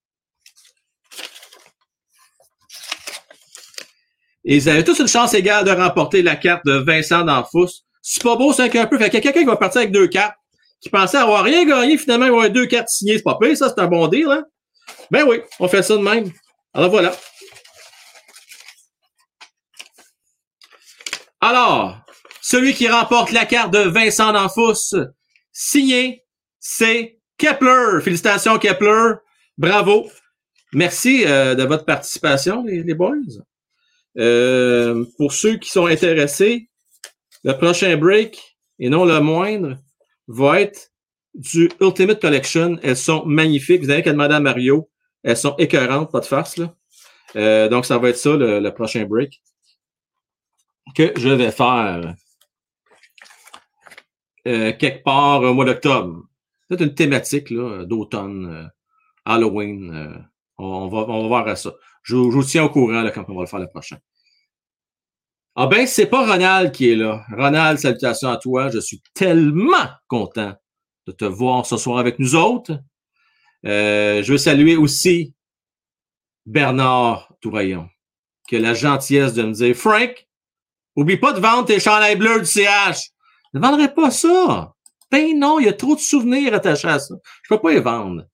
Ils 4.45 4.69
avaient 4.69 4.85
tous 4.85 4.97
une 4.99 5.07
chance 5.09 5.33
égale 5.33 5.65
de 5.65 5.71
remporter 5.71 6.21
la 6.21 6.37
carte 6.37 6.65
de 6.65 6.77
Vincent 6.77 7.25
D'Anfous. 7.25 7.67
C'est 8.01 8.23
pas 8.23 8.37
beau, 8.37 8.53
c'est 8.53 8.73
un 8.77 8.87
peu. 8.87 8.97
Fait 8.97 9.05
a 9.05 9.09
quelqu'un 9.09 9.33
qui 9.33 9.43
va 9.43 9.57
partir 9.57 9.81
avec 9.81 9.91
deux 9.91 10.07
cartes, 10.07 10.37
qui 10.79 10.89
pensait 10.89 11.17
avoir 11.17 11.43
rien 11.43 11.65
gagné, 11.65 11.97
finalement, 11.97 12.25
il 12.25 12.31
va 12.31 12.37
avoir 12.37 12.49
deux 12.49 12.65
cartes 12.65 12.87
signées. 12.87 13.17
C'est 13.17 13.23
pas 13.23 13.37
pire, 13.37 13.57
ça, 13.57 13.67
c'est 13.67 13.81
un 13.81 13.87
bon 13.87 14.07
deal, 14.07 14.27
hein? 14.31 14.45
Ben 15.11 15.25
oui, 15.27 15.41
on 15.59 15.67
fait 15.67 15.83
ça 15.83 15.97
de 15.97 16.01
même. 16.01 16.31
Alors 16.73 16.89
voilà. 16.89 17.13
Alors, 21.41 21.97
celui 22.41 22.73
qui 22.73 22.87
remporte 22.87 23.33
la 23.33 23.45
carte 23.45 23.73
de 23.73 23.79
Vincent 23.79 24.31
D'Anfous, 24.31 24.95
signé, 25.51 26.23
c'est 26.61 27.16
Kepler. 27.37 28.01
Félicitations, 28.01 28.57
Kepler. 28.57 29.13
Bravo. 29.57 30.09
Merci 30.73 31.23
euh, 31.25 31.55
de 31.55 31.63
votre 31.63 31.85
participation, 31.85 32.63
les, 32.63 32.93
boys. 32.93 33.15
Euh, 34.17 35.05
pour 35.17 35.31
ceux 35.31 35.57
qui 35.57 35.69
sont 35.69 35.85
intéressés, 35.85 36.69
le 37.43 37.53
prochain 37.53 37.95
break, 37.97 38.57
et 38.79 38.89
non 38.89 39.05
le 39.05 39.19
moindre, 39.19 39.77
va 40.27 40.61
être 40.61 40.91
du 41.33 41.69
Ultimate 41.79 42.19
Collection. 42.19 42.77
Elles 42.83 42.97
sont 42.97 43.25
magnifiques. 43.25 43.83
Vous 43.83 43.89
avez 43.89 44.03
qu'à 44.03 44.11
demander 44.11 44.35
à 44.35 44.39
Mario. 44.39 44.89
Elles 45.23 45.37
sont 45.37 45.55
écœurantes, 45.57 46.11
pas 46.11 46.19
de 46.19 46.25
farce, 46.25 46.57
là. 46.57 46.73
Euh, 47.35 47.69
donc, 47.69 47.85
ça 47.85 47.97
va 47.97 48.09
être 48.09 48.17
ça, 48.17 48.35
le, 48.35 48.69
prochain 48.69 49.05
break 49.05 49.41
que 50.95 51.11
je 51.17 51.29
vais 51.29 51.51
faire 51.51 52.15
quelque 54.45 55.03
part 55.03 55.41
au 55.41 55.53
mois 55.53 55.65
d'octobre. 55.65 56.23
C'est 56.69 56.81
une 56.81 56.93
thématique 56.93 57.49
là, 57.49 57.85
d'automne, 57.85 58.45
euh, 58.45 58.67
Halloween. 59.25 59.93
euh, 59.93 60.17
on, 60.57 60.87
va, 60.87 60.99
on 61.09 61.21
va 61.23 61.27
voir 61.43 61.57
ça. 61.57 61.73
Je, 62.03 62.15
je 62.15 62.19
vous 62.19 62.43
tiens 62.43 62.63
au 62.65 62.69
courant 62.69 63.01
là, 63.01 63.11
quand 63.11 63.25
on 63.29 63.35
va 63.35 63.41
le 63.41 63.47
faire 63.47 63.59
le 63.59 63.67
prochain. 63.67 63.97
Ah 65.55 65.67
ben, 65.67 65.87
c'est 65.87 66.05
pas 66.05 66.25
Ronald 66.25 66.71
qui 66.71 66.91
est 66.91 66.95
là. 66.95 67.25
Ronald, 67.35 67.79
salutations 67.79 68.29
à 68.29 68.37
toi. 68.37 68.69
Je 68.69 68.79
suis 68.79 69.01
tellement 69.13 69.89
content 70.07 70.53
de 71.07 71.11
te 71.11 71.25
voir 71.25 71.65
ce 71.65 71.77
soir 71.77 71.97
avec 71.97 72.19
nous 72.19 72.35
autres. 72.35 72.79
Euh, 73.65 74.21
je 74.21 74.31
veux 74.33 74.37
saluer 74.37 74.75
aussi 74.75 75.33
Bernard 76.45 77.33
Touraillon, 77.41 77.89
qui 78.47 78.57
a 78.57 78.59
la 78.59 78.73
gentillesse 78.75 79.33
de 79.33 79.43
me 79.43 79.51
dire 79.53 79.75
Frank, 79.75 80.27
oublie 80.95 81.17
pas 81.17 81.33
de 81.33 81.39
vendre 81.39 81.65
tes 81.65 81.79
chandails 81.79 82.17
bleus 82.17 82.39
du 82.39 82.45
CH. 82.45 83.09
Ne 83.53 83.59
vendrai 83.59 83.91
pas 83.93 84.11
ça. 84.11 84.75
Ben 85.11 85.37
non, 85.37 85.59
il 85.59 85.65
y 85.65 85.69
a 85.69 85.73
trop 85.73 85.95
de 85.95 85.99
souvenirs 86.01 86.53
attachés 86.53 86.87
à 86.87 86.99
ça. 86.99 87.15
Je 87.43 87.49
peux 87.53 87.59
pas 87.61 87.71
les 87.71 87.79
vendre. 87.79 88.25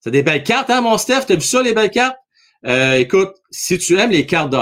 C'est 0.00 0.10
des 0.10 0.22
belles 0.22 0.42
cartes, 0.44 0.70
hein, 0.70 0.80
mon 0.80 0.96
Steph? 0.96 1.22
T'as 1.26 1.34
vu 1.34 1.40
ça, 1.40 1.62
les 1.62 1.74
belles 1.74 1.90
cartes? 1.90 2.16
Euh, 2.66 2.94
écoute, 2.94 3.34
si 3.50 3.78
tu 3.78 3.98
aimes 3.98 4.10
les 4.10 4.26
cartes 4.26 4.50
de 4.50 4.56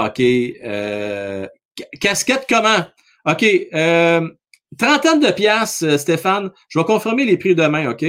euh, 0.63 1.47
ca- 1.77 1.85
casquette 1.99 2.45
comment? 2.49 2.85
OK, 3.25 3.43
euh, 3.73 4.29
trentaine 4.77 5.19
de 5.19 5.31
piastres, 5.31 5.99
Stéphane. 5.99 6.51
Je 6.69 6.79
vais 6.79 6.85
confirmer 6.85 7.25
les 7.25 7.37
prix 7.37 7.55
demain, 7.55 7.89
OK? 7.89 8.05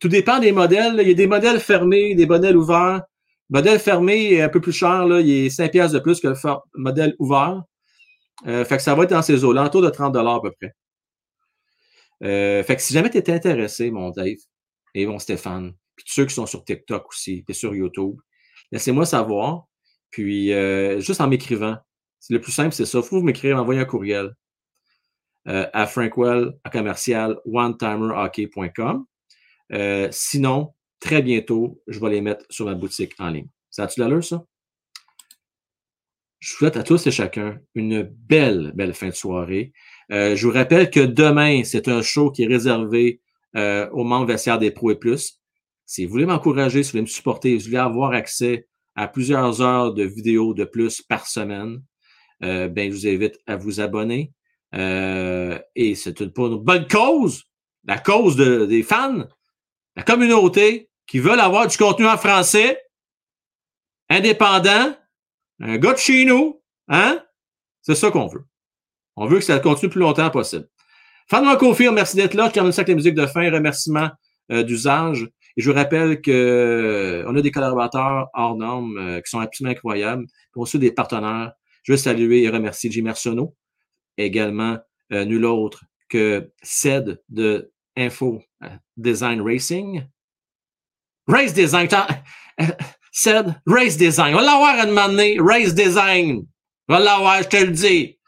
Tout 0.00 0.08
dépend 0.08 0.38
des 0.38 0.52
modèles. 0.52 0.96
Il 1.00 1.08
y 1.08 1.12
a 1.12 1.14
des 1.14 1.26
modèles 1.26 1.60
fermés, 1.60 2.14
des 2.14 2.26
modèles 2.26 2.56
ouverts. 2.56 3.02
Modèle 3.48 3.78
fermé 3.78 4.32
est 4.34 4.42
un 4.42 4.48
peu 4.48 4.60
plus 4.60 4.72
cher, 4.72 5.06
là. 5.06 5.20
Il 5.20 5.30
est 5.30 5.50
5 5.50 5.70
piastres 5.72 5.94
de 5.94 6.00
plus 6.00 6.20
que 6.20 6.28
le 6.28 6.34
modèle 6.74 7.14
ouvert. 7.18 7.62
Euh, 8.46 8.64
fait 8.64 8.76
que 8.76 8.82
ça 8.82 8.94
va 8.94 9.04
être 9.04 9.10
dans 9.10 9.22
ces 9.22 9.44
eaux-là, 9.44 9.64
autour 9.64 9.82
de 9.82 9.90
30 9.90 10.16
à 10.16 10.40
peu 10.42 10.50
près. 10.52 10.74
Euh, 12.22 12.62
fait 12.62 12.76
que 12.76 12.82
si 12.82 12.92
jamais 12.92 13.10
tu 13.10 13.18
es 13.18 13.30
intéressé, 13.30 13.90
mon 13.90 14.10
Dave 14.10 14.36
et 14.94 15.06
mon 15.06 15.18
Stéphane, 15.18 15.72
puis 15.96 16.04
tous 16.04 16.12
ceux 16.14 16.26
qui 16.26 16.34
sont 16.34 16.46
sur 16.46 16.64
TikTok 16.64 17.08
aussi, 17.08 17.44
et 17.48 17.52
sur 17.52 17.74
YouTube, 17.74 18.20
laissez-moi 18.72 19.06
savoir. 19.06 19.66
Puis 20.10 20.52
euh, 20.52 21.00
juste 21.00 21.20
en 21.20 21.28
m'écrivant. 21.28 21.76
Le 22.28 22.40
plus 22.40 22.52
simple, 22.52 22.74
c'est 22.74 22.86
ça. 22.86 23.02
Faut 23.02 23.18
vous 23.20 23.24
m'écrire, 23.24 23.56
m'envoyer 23.56 23.80
un 23.80 23.84
courriel 23.84 24.34
à 25.48 25.86
frankwell 25.86 26.54
à 26.64 26.70
commercial 26.70 27.38
onetimerhockey.com. 27.44 29.06
Sinon, 30.10 30.74
très 30.98 31.22
bientôt, 31.22 31.80
je 31.86 32.00
vais 32.00 32.10
les 32.10 32.20
mettre 32.20 32.44
sur 32.50 32.66
ma 32.66 32.74
boutique 32.74 33.14
en 33.20 33.28
ligne. 33.30 33.48
Ça 33.70 33.84
a-tu 33.84 34.00
l'allure, 34.00 34.24
ça? 34.24 34.44
Je 36.38 36.52
vous 36.52 36.58
souhaite 36.58 36.76
à 36.76 36.82
tous 36.82 37.06
et 37.06 37.10
chacun 37.10 37.58
une 37.74 38.02
belle, 38.02 38.72
belle 38.74 38.94
fin 38.94 39.08
de 39.08 39.14
soirée. 39.14 39.72
Euh, 40.12 40.36
je 40.36 40.46
vous 40.46 40.52
rappelle 40.52 40.90
que 40.90 41.00
demain, 41.00 41.64
c'est 41.64 41.88
un 41.88 42.02
show 42.02 42.30
qui 42.30 42.44
est 42.44 42.46
réservé 42.46 43.20
euh, 43.56 43.88
aux 43.90 44.04
membres 44.04 44.26
vestiaires 44.26 44.58
des 44.58 44.70
Pro 44.70 44.90
et 44.90 44.96
Plus. 44.96 45.40
Si 45.86 46.04
vous 46.04 46.10
voulez 46.12 46.26
m'encourager, 46.26 46.82
si 46.82 46.88
vous 46.88 46.92
voulez 46.92 47.02
me 47.02 47.06
supporter, 47.06 47.50
si 47.58 47.64
vous 47.64 47.70
voulez 47.70 47.78
avoir 47.78 48.12
accès 48.12 48.68
à 48.94 49.08
plusieurs 49.08 49.60
heures 49.62 49.94
de 49.94 50.04
vidéos 50.04 50.52
de 50.54 50.64
plus 50.64 51.00
par 51.02 51.26
semaine, 51.26 51.82
euh, 52.44 52.68
ben, 52.68 52.90
je 52.90 52.96
vous 52.96 53.06
invite 53.08 53.38
à 53.46 53.56
vous 53.56 53.80
abonner. 53.80 54.32
Euh, 54.74 55.58
et 55.74 55.94
c'est 55.94 56.20
une, 56.20 56.32
une 56.36 56.56
bonne 56.58 56.86
cause, 56.86 57.44
la 57.86 57.98
cause 57.98 58.36
de- 58.36 58.66
des 58.66 58.82
fans, 58.82 59.24
la 59.96 60.02
communauté 60.02 60.90
qui 61.06 61.18
veulent 61.18 61.40
avoir 61.40 61.66
du 61.66 61.76
contenu 61.78 62.06
en 62.06 62.18
français, 62.18 62.78
indépendant, 64.10 64.94
un 65.60 65.78
gars 65.78 65.96
chez 65.96 66.24
nous, 66.24 66.62
hein? 66.88 67.22
C'est 67.82 67.94
ça 67.94 68.10
qu'on 68.10 68.26
veut. 68.26 68.44
On 69.16 69.26
veut 69.26 69.38
que 69.38 69.44
ça 69.44 69.58
continue 69.58 69.88
le 69.88 69.92
plus 69.92 70.00
longtemps 70.00 70.30
possible. 70.30 70.68
Confirme, 71.58 71.94
merci 71.94 72.16
d'être 72.16 72.34
là. 72.34 72.48
Je 72.48 72.52
termine 72.52 72.72
ça 72.72 72.80
avec 72.80 72.88
la 72.88 72.94
musique 72.94 73.14
de 73.14 73.26
fin, 73.26 73.50
remerciement 73.50 74.10
euh, 74.52 74.62
d'usage. 74.62 75.28
Et 75.56 75.62
je 75.62 75.70
vous 75.70 75.76
rappelle 75.76 76.20
que 76.20 76.30
euh, 76.30 77.24
on 77.26 77.34
a 77.36 77.42
des 77.42 77.50
collaborateurs 77.50 78.28
hors 78.34 78.56
normes 78.56 78.98
euh, 78.98 79.20
qui 79.20 79.30
sont 79.30 79.40
absolument 79.40 79.72
incroyables. 79.72 80.26
Puis 80.26 80.60
aussi 80.60 80.78
des 80.78 80.92
partenaires. 80.92 81.52
Je 81.82 81.92
veux 81.92 81.98
saluer 81.98 82.42
et 82.42 82.48
remercier 82.48 82.90
Jim 82.90 83.06
Arsenault, 83.06 83.54
également 84.18 84.78
euh, 85.12 85.24
nul 85.24 85.44
autre 85.44 85.84
que 86.08 86.50
CED 86.62 87.22
de 87.28 87.72
Info 87.96 88.42
euh, 88.64 88.68
Design 88.96 89.40
Racing. 89.40 90.04
Race 91.28 91.54
Design, 91.54 91.88
CED, 93.16 93.54
Race 93.66 93.96
Design. 93.96 94.34
On 94.34 94.38
va 94.38 94.44
l'avoir 94.44 94.78
à 94.78 94.84
demander, 94.84 95.38
Race 95.40 95.74
Design. 95.74 96.44
On 96.86 96.94
va 96.94 97.00
l'avoir, 97.00 97.42
je 97.42 97.48
te 97.48 97.56
le 97.56 97.72
dis. 97.72 98.18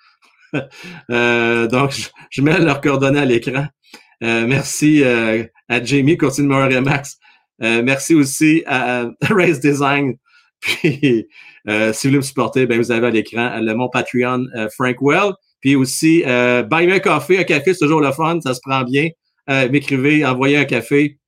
Euh, 1.11 1.67
donc, 1.67 1.91
je, 1.91 2.09
je 2.31 2.41
mets 2.41 2.59
leurs 2.59 2.81
coordonnées 2.81 3.21
à 3.21 3.27
l'écran. 3.27 3.67
Euh, 4.25 4.47
merci 4.47 5.05
euh, 5.05 5.45
à 5.69 5.85
Jamie, 5.85 6.17
continue 6.17 6.49
de 6.49 6.79
Max. 6.79 7.19
Euh, 7.63 7.83
merci 7.83 8.15
aussi 8.15 8.63
à, 8.67 9.11
Race 9.29 9.61
Design. 9.61 10.15
Puis, 10.61 11.29
euh, 11.69 11.93
si 11.93 12.07
vous 12.07 12.13
voulez 12.13 12.17
me 12.17 12.23
supporter, 12.23 12.65
ben, 12.65 12.79
vous 12.79 12.91
avez 12.91 13.09
à 13.09 13.11
l'écran 13.11 13.51
euh, 13.57 13.61
le 13.61 13.75
mon 13.75 13.91
Patreon 13.91 14.47
Frank 14.75 14.97
Well. 15.03 15.33
Puis 15.61 15.77
aussi, 15.77 16.25
euh, 16.27 16.63
buy 16.63 16.87
me 16.87 16.95
a 16.95 17.01
coffee, 17.01 17.37
un 17.37 17.45
café, 17.45 17.75
c'est 17.75 17.85
toujours 17.85 18.01
le 18.01 18.13
fun, 18.13 18.41
ça 18.41 18.55
se 18.55 18.61
prend 18.63 18.85
bien. 18.85 19.11
M'écrivez, 19.49 20.25
envoyez 20.25 20.57
un 20.57 20.65
café 20.65 21.19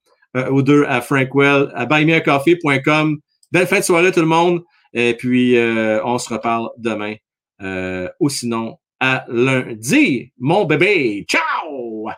ou 0.51 0.63
deux 0.63 0.87
à 0.87 1.03
Frank 1.03 1.35
Well, 1.35 1.71
à 1.75 1.85
buymeacoffee.com. 1.85 3.19
Belle 3.53 3.67
fin 3.67 3.79
de 3.81 3.85
soirée 3.85 4.13
tout 4.13 4.21
le 4.21 4.27
monde. 4.27 4.63
Et 4.93 5.15
puis, 5.15 5.57
euh, 5.57 6.01
on 6.05 6.19
se 6.19 6.33
reparle 6.33 6.71
demain. 6.79 7.15
Euh, 7.63 8.09
ou 8.19 8.29
sinon, 8.29 8.79
à 8.99 9.25
lundi, 9.29 10.33
mon 10.39 10.65
bébé. 10.65 11.25
Ciao! 11.29 12.11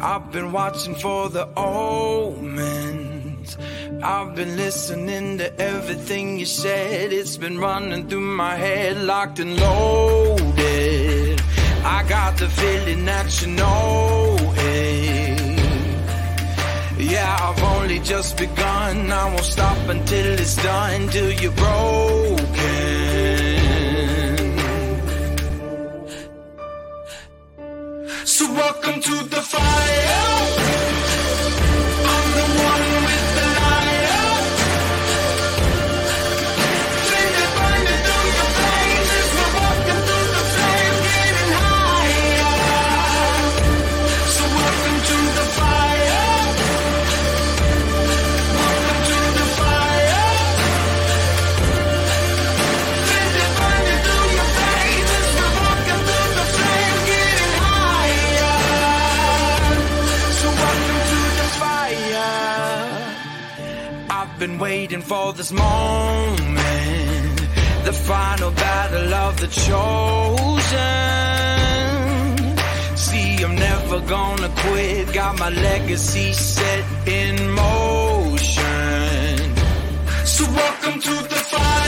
I've 0.00 0.30
been 0.30 0.52
watching 0.52 0.94
for 0.94 1.28
the 1.28 1.48
omens. 1.56 3.58
I've 4.00 4.36
been 4.36 4.56
listening 4.56 5.38
to 5.38 5.60
everything 5.60 6.38
you 6.38 6.46
said. 6.46 7.12
It's 7.12 7.36
been 7.36 7.58
running 7.58 8.08
through 8.08 8.20
my 8.20 8.54
head, 8.54 9.02
locked 9.02 9.40
and 9.40 9.58
loaded. 9.58 11.42
I 11.84 12.04
got 12.08 12.36
the 12.36 12.48
feeling 12.48 13.04
that 13.06 13.42
you 13.42 13.48
know 13.48 14.36
it. 14.56 15.58
Yeah, 17.00 17.36
I've 17.40 17.62
only 17.62 17.98
just 17.98 18.38
begun. 18.38 19.10
I 19.10 19.24
won't 19.32 19.44
stop 19.44 19.88
until 19.88 20.38
it's 20.38 20.62
done, 20.62 21.08
till 21.08 21.32
you're 21.32 21.50
broken. 21.52 22.97
So 28.28 28.44
welcome 28.52 29.00
to 29.00 29.24
the 29.30 29.40
fire. 29.40 30.67
I've 64.38 64.46
been 64.46 64.60
waiting 64.60 65.02
for 65.02 65.32
this 65.32 65.50
moment, 65.50 66.46
the 67.84 67.92
final 67.92 68.52
battle 68.52 69.12
of 69.12 69.40
the 69.40 69.48
chosen. 69.48 69.76
See, 72.96 73.42
I'm 73.42 73.56
never 73.56 73.98
gonna 74.06 74.48
quit. 74.58 75.12
Got 75.12 75.40
my 75.40 75.48
legacy 75.50 76.32
set 76.34 76.84
in 77.08 77.50
motion. 77.50 78.36
So 80.24 80.44
welcome 80.44 81.00
to 81.00 81.14
the 81.30 81.40
fire. 81.50 81.87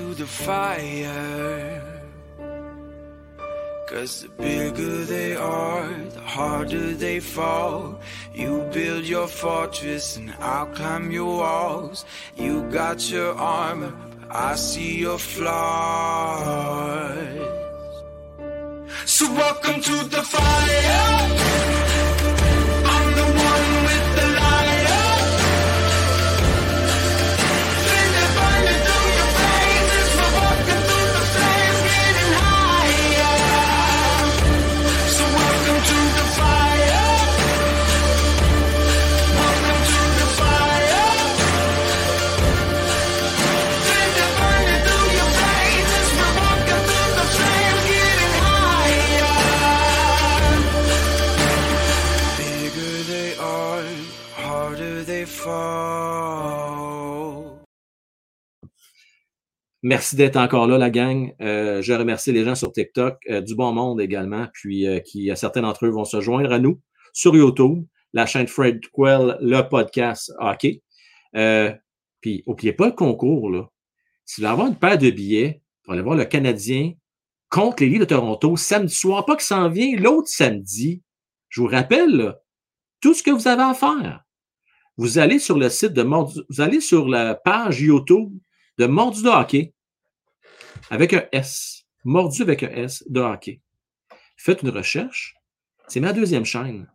To 0.00 0.14
the 0.14 0.26
fire. 0.26 1.82
Cause 3.90 4.22
the 4.22 4.28
bigger 4.28 5.04
they 5.04 5.36
are, 5.36 5.88
the 6.16 6.20
harder 6.20 6.94
they 6.94 7.20
fall. 7.20 8.00
You 8.32 8.52
build 8.72 9.04
your 9.04 9.28
fortress 9.28 10.16
and 10.16 10.32
I'll 10.40 10.70
climb 10.78 11.10
your 11.10 11.36
walls. 11.42 12.06
You 12.36 12.62
got 12.70 12.98
your 13.10 13.34
armor, 13.34 13.92
but 14.20 14.34
I 14.34 14.54
see 14.54 15.00
your 15.06 15.18
flaws. 15.18 16.70
So 19.04 19.24
welcome 19.34 19.82
to 19.82 19.96
the 20.14 20.22
fire. 20.22 21.79
Merci 59.82 60.14
d'être 60.16 60.36
encore 60.36 60.66
là, 60.66 60.76
la 60.76 60.90
gang. 60.90 61.32
Euh, 61.40 61.80
je 61.80 61.92
remercie 61.94 62.32
les 62.32 62.44
gens 62.44 62.54
sur 62.54 62.70
TikTok, 62.70 63.18
euh, 63.30 63.40
du 63.40 63.54
bon 63.54 63.72
monde 63.72 64.00
également, 64.00 64.46
puis 64.52 64.86
euh, 64.86 65.00
qui, 65.00 65.30
certains 65.36 65.62
d'entre 65.62 65.86
eux 65.86 65.90
vont 65.90 66.04
se 66.04 66.20
joindre 66.20 66.52
à 66.52 66.58
nous 66.58 66.80
sur 67.14 67.34
YouTube, 67.34 67.84
la 68.12 68.26
chaîne 68.26 68.46
Fred 68.46 68.80
Quell, 68.92 69.38
le 69.40 69.62
podcast 69.62 70.32
hockey. 70.38 70.82
Euh, 71.34 71.72
puis, 72.20 72.44
n'oubliez 72.46 72.74
pas 72.74 72.86
le 72.86 72.92
concours, 72.92 73.50
là. 73.50 73.70
Si 74.26 74.40
vous 74.40 74.46
voulez 74.46 74.52
avoir 74.52 74.68
une 74.68 74.76
paire 74.76 74.98
de 74.98 75.10
billets 75.10 75.62
pour 75.82 75.94
aller 75.94 76.02
voir 76.02 76.16
le 76.16 76.24
Canadien 76.24 76.92
contre 77.48 77.82
les 77.82 77.88
Leafs 77.88 78.00
de 78.00 78.04
Toronto 78.04 78.56
samedi 78.56 78.94
soir, 78.94 79.24
pas 79.24 79.34
que 79.34 79.42
s'en 79.42 79.68
vient 79.68 79.96
l'autre 79.96 80.28
samedi. 80.28 81.02
Je 81.48 81.62
vous 81.62 81.66
rappelle, 81.66 82.36
tout 83.00 83.14
ce 83.14 83.22
que 83.22 83.30
vous 83.30 83.48
avez 83.48 83.62
à 83.62 83.74
faire. 83.74 84.24
Vous 84.96 85.18
allez 85.18 85.38
sur 85.38 85.58
le 85.58 85.70
site 85.70 85.94
de 85.94 86.02
vous 86.02 86.60
allez 86.60 86.80
sur 86.80 87.08
la 87.08 87.34
page 87.34 87.80
YouTube 87.80 88.38
de 88.80 88.86
Mordu 88.86 89.22
de 89.22 89.28
hockey 89.28 89.74
avec 90.88 91.12
un 91.12 91.24
S. 91.32 91.84
Mordu 92.04 92.40
avec 92.40 92.62
un 92.62 92.70
S 92.70 93.04
de 93.10 93.20
hockey. 93.20 93.60
Faites 94.38 94.62
une 94.62 94.70
recherche. 94.70 95.34
C'est 95.86 96.00
ma 96.00 96.14
deuxième 96.14 96.46
chaîne. 96.46 96.90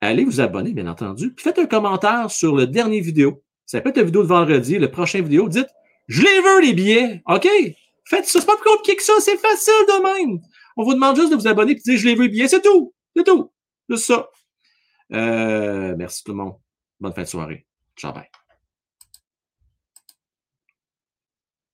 Allez 0.00 0.24
vous 0.24 0.40
abonner, 0.40 0.72
bien 0.72 0.86
entendu. 0.86 1.34
Puis 1.34 1.44
faites 1.44 1.58
un 1.58 1.66
commentaire 1.66 2.30
sur 2.30 2.56
le 2.56 2.66
dernier 2.66 3.00
vidéo. 3.00 3.42
Ça 3.66 3.82
peut 3.82 3.90
être 3.90 3.98
la 3.98 4.04
vidéo 4.04 4.22
de 4.22 4.28
vendredi, 4.28 4.78
le 4.78 4.90
prochain 4.90 5.20
vidéo. 5.20 5.46
Dites, 5.50 5.68
je 6.08 6.22
les 6.22 6.40
veux, 6.40 6.62
les 6.62 6.72
billets. 6.72 7.22
OK? 7.26 7.46
Faites 8.06 8.24
ça. 8.24 8.40
C'est 8.40 8.46
pas 8.46 8.56
plus 8.56 8.70
compliqué 8.70 8.96
que 8.96 9.02
ça. 9.02 9.12
C'est 9.20 9.36
facile 9.36 9.74
de 9.88 10.02
même. 10.02 10.40
On 10.78 10.84
vous 10.84 10.94
demande 10.94 11.16
juste 11.16 11.32
de 11.32 11.36
vous 11.36 11.48
abonner 11.48 11.72
et 11.72 11.74
de 11.74 11.80
dire, 11.80 11.98
je 11.98 12.06
les 12.06 12.14
veux, 12.14 12.22
les 12.22 12.28
billets. 12.30 12.48
C'est 12.48 12.62
tout. 12.62 12.94
C'est 13.14 13.24
tout. 13.24 13.52
Juste 13.90 14.04
ça. 14.04 14.30
Euh, 15.12 15.94
merci 15.98 16.24
tout 16.24 16.32
le 16.32 16.38
monde. 16.38 16.54
Bonne 16.98 17.12
fin 17.12 17.22
de 17.22 17.28
soirée. 17.28 17.66
Ciao, 17.94 18.14
bye. 18.14 18.30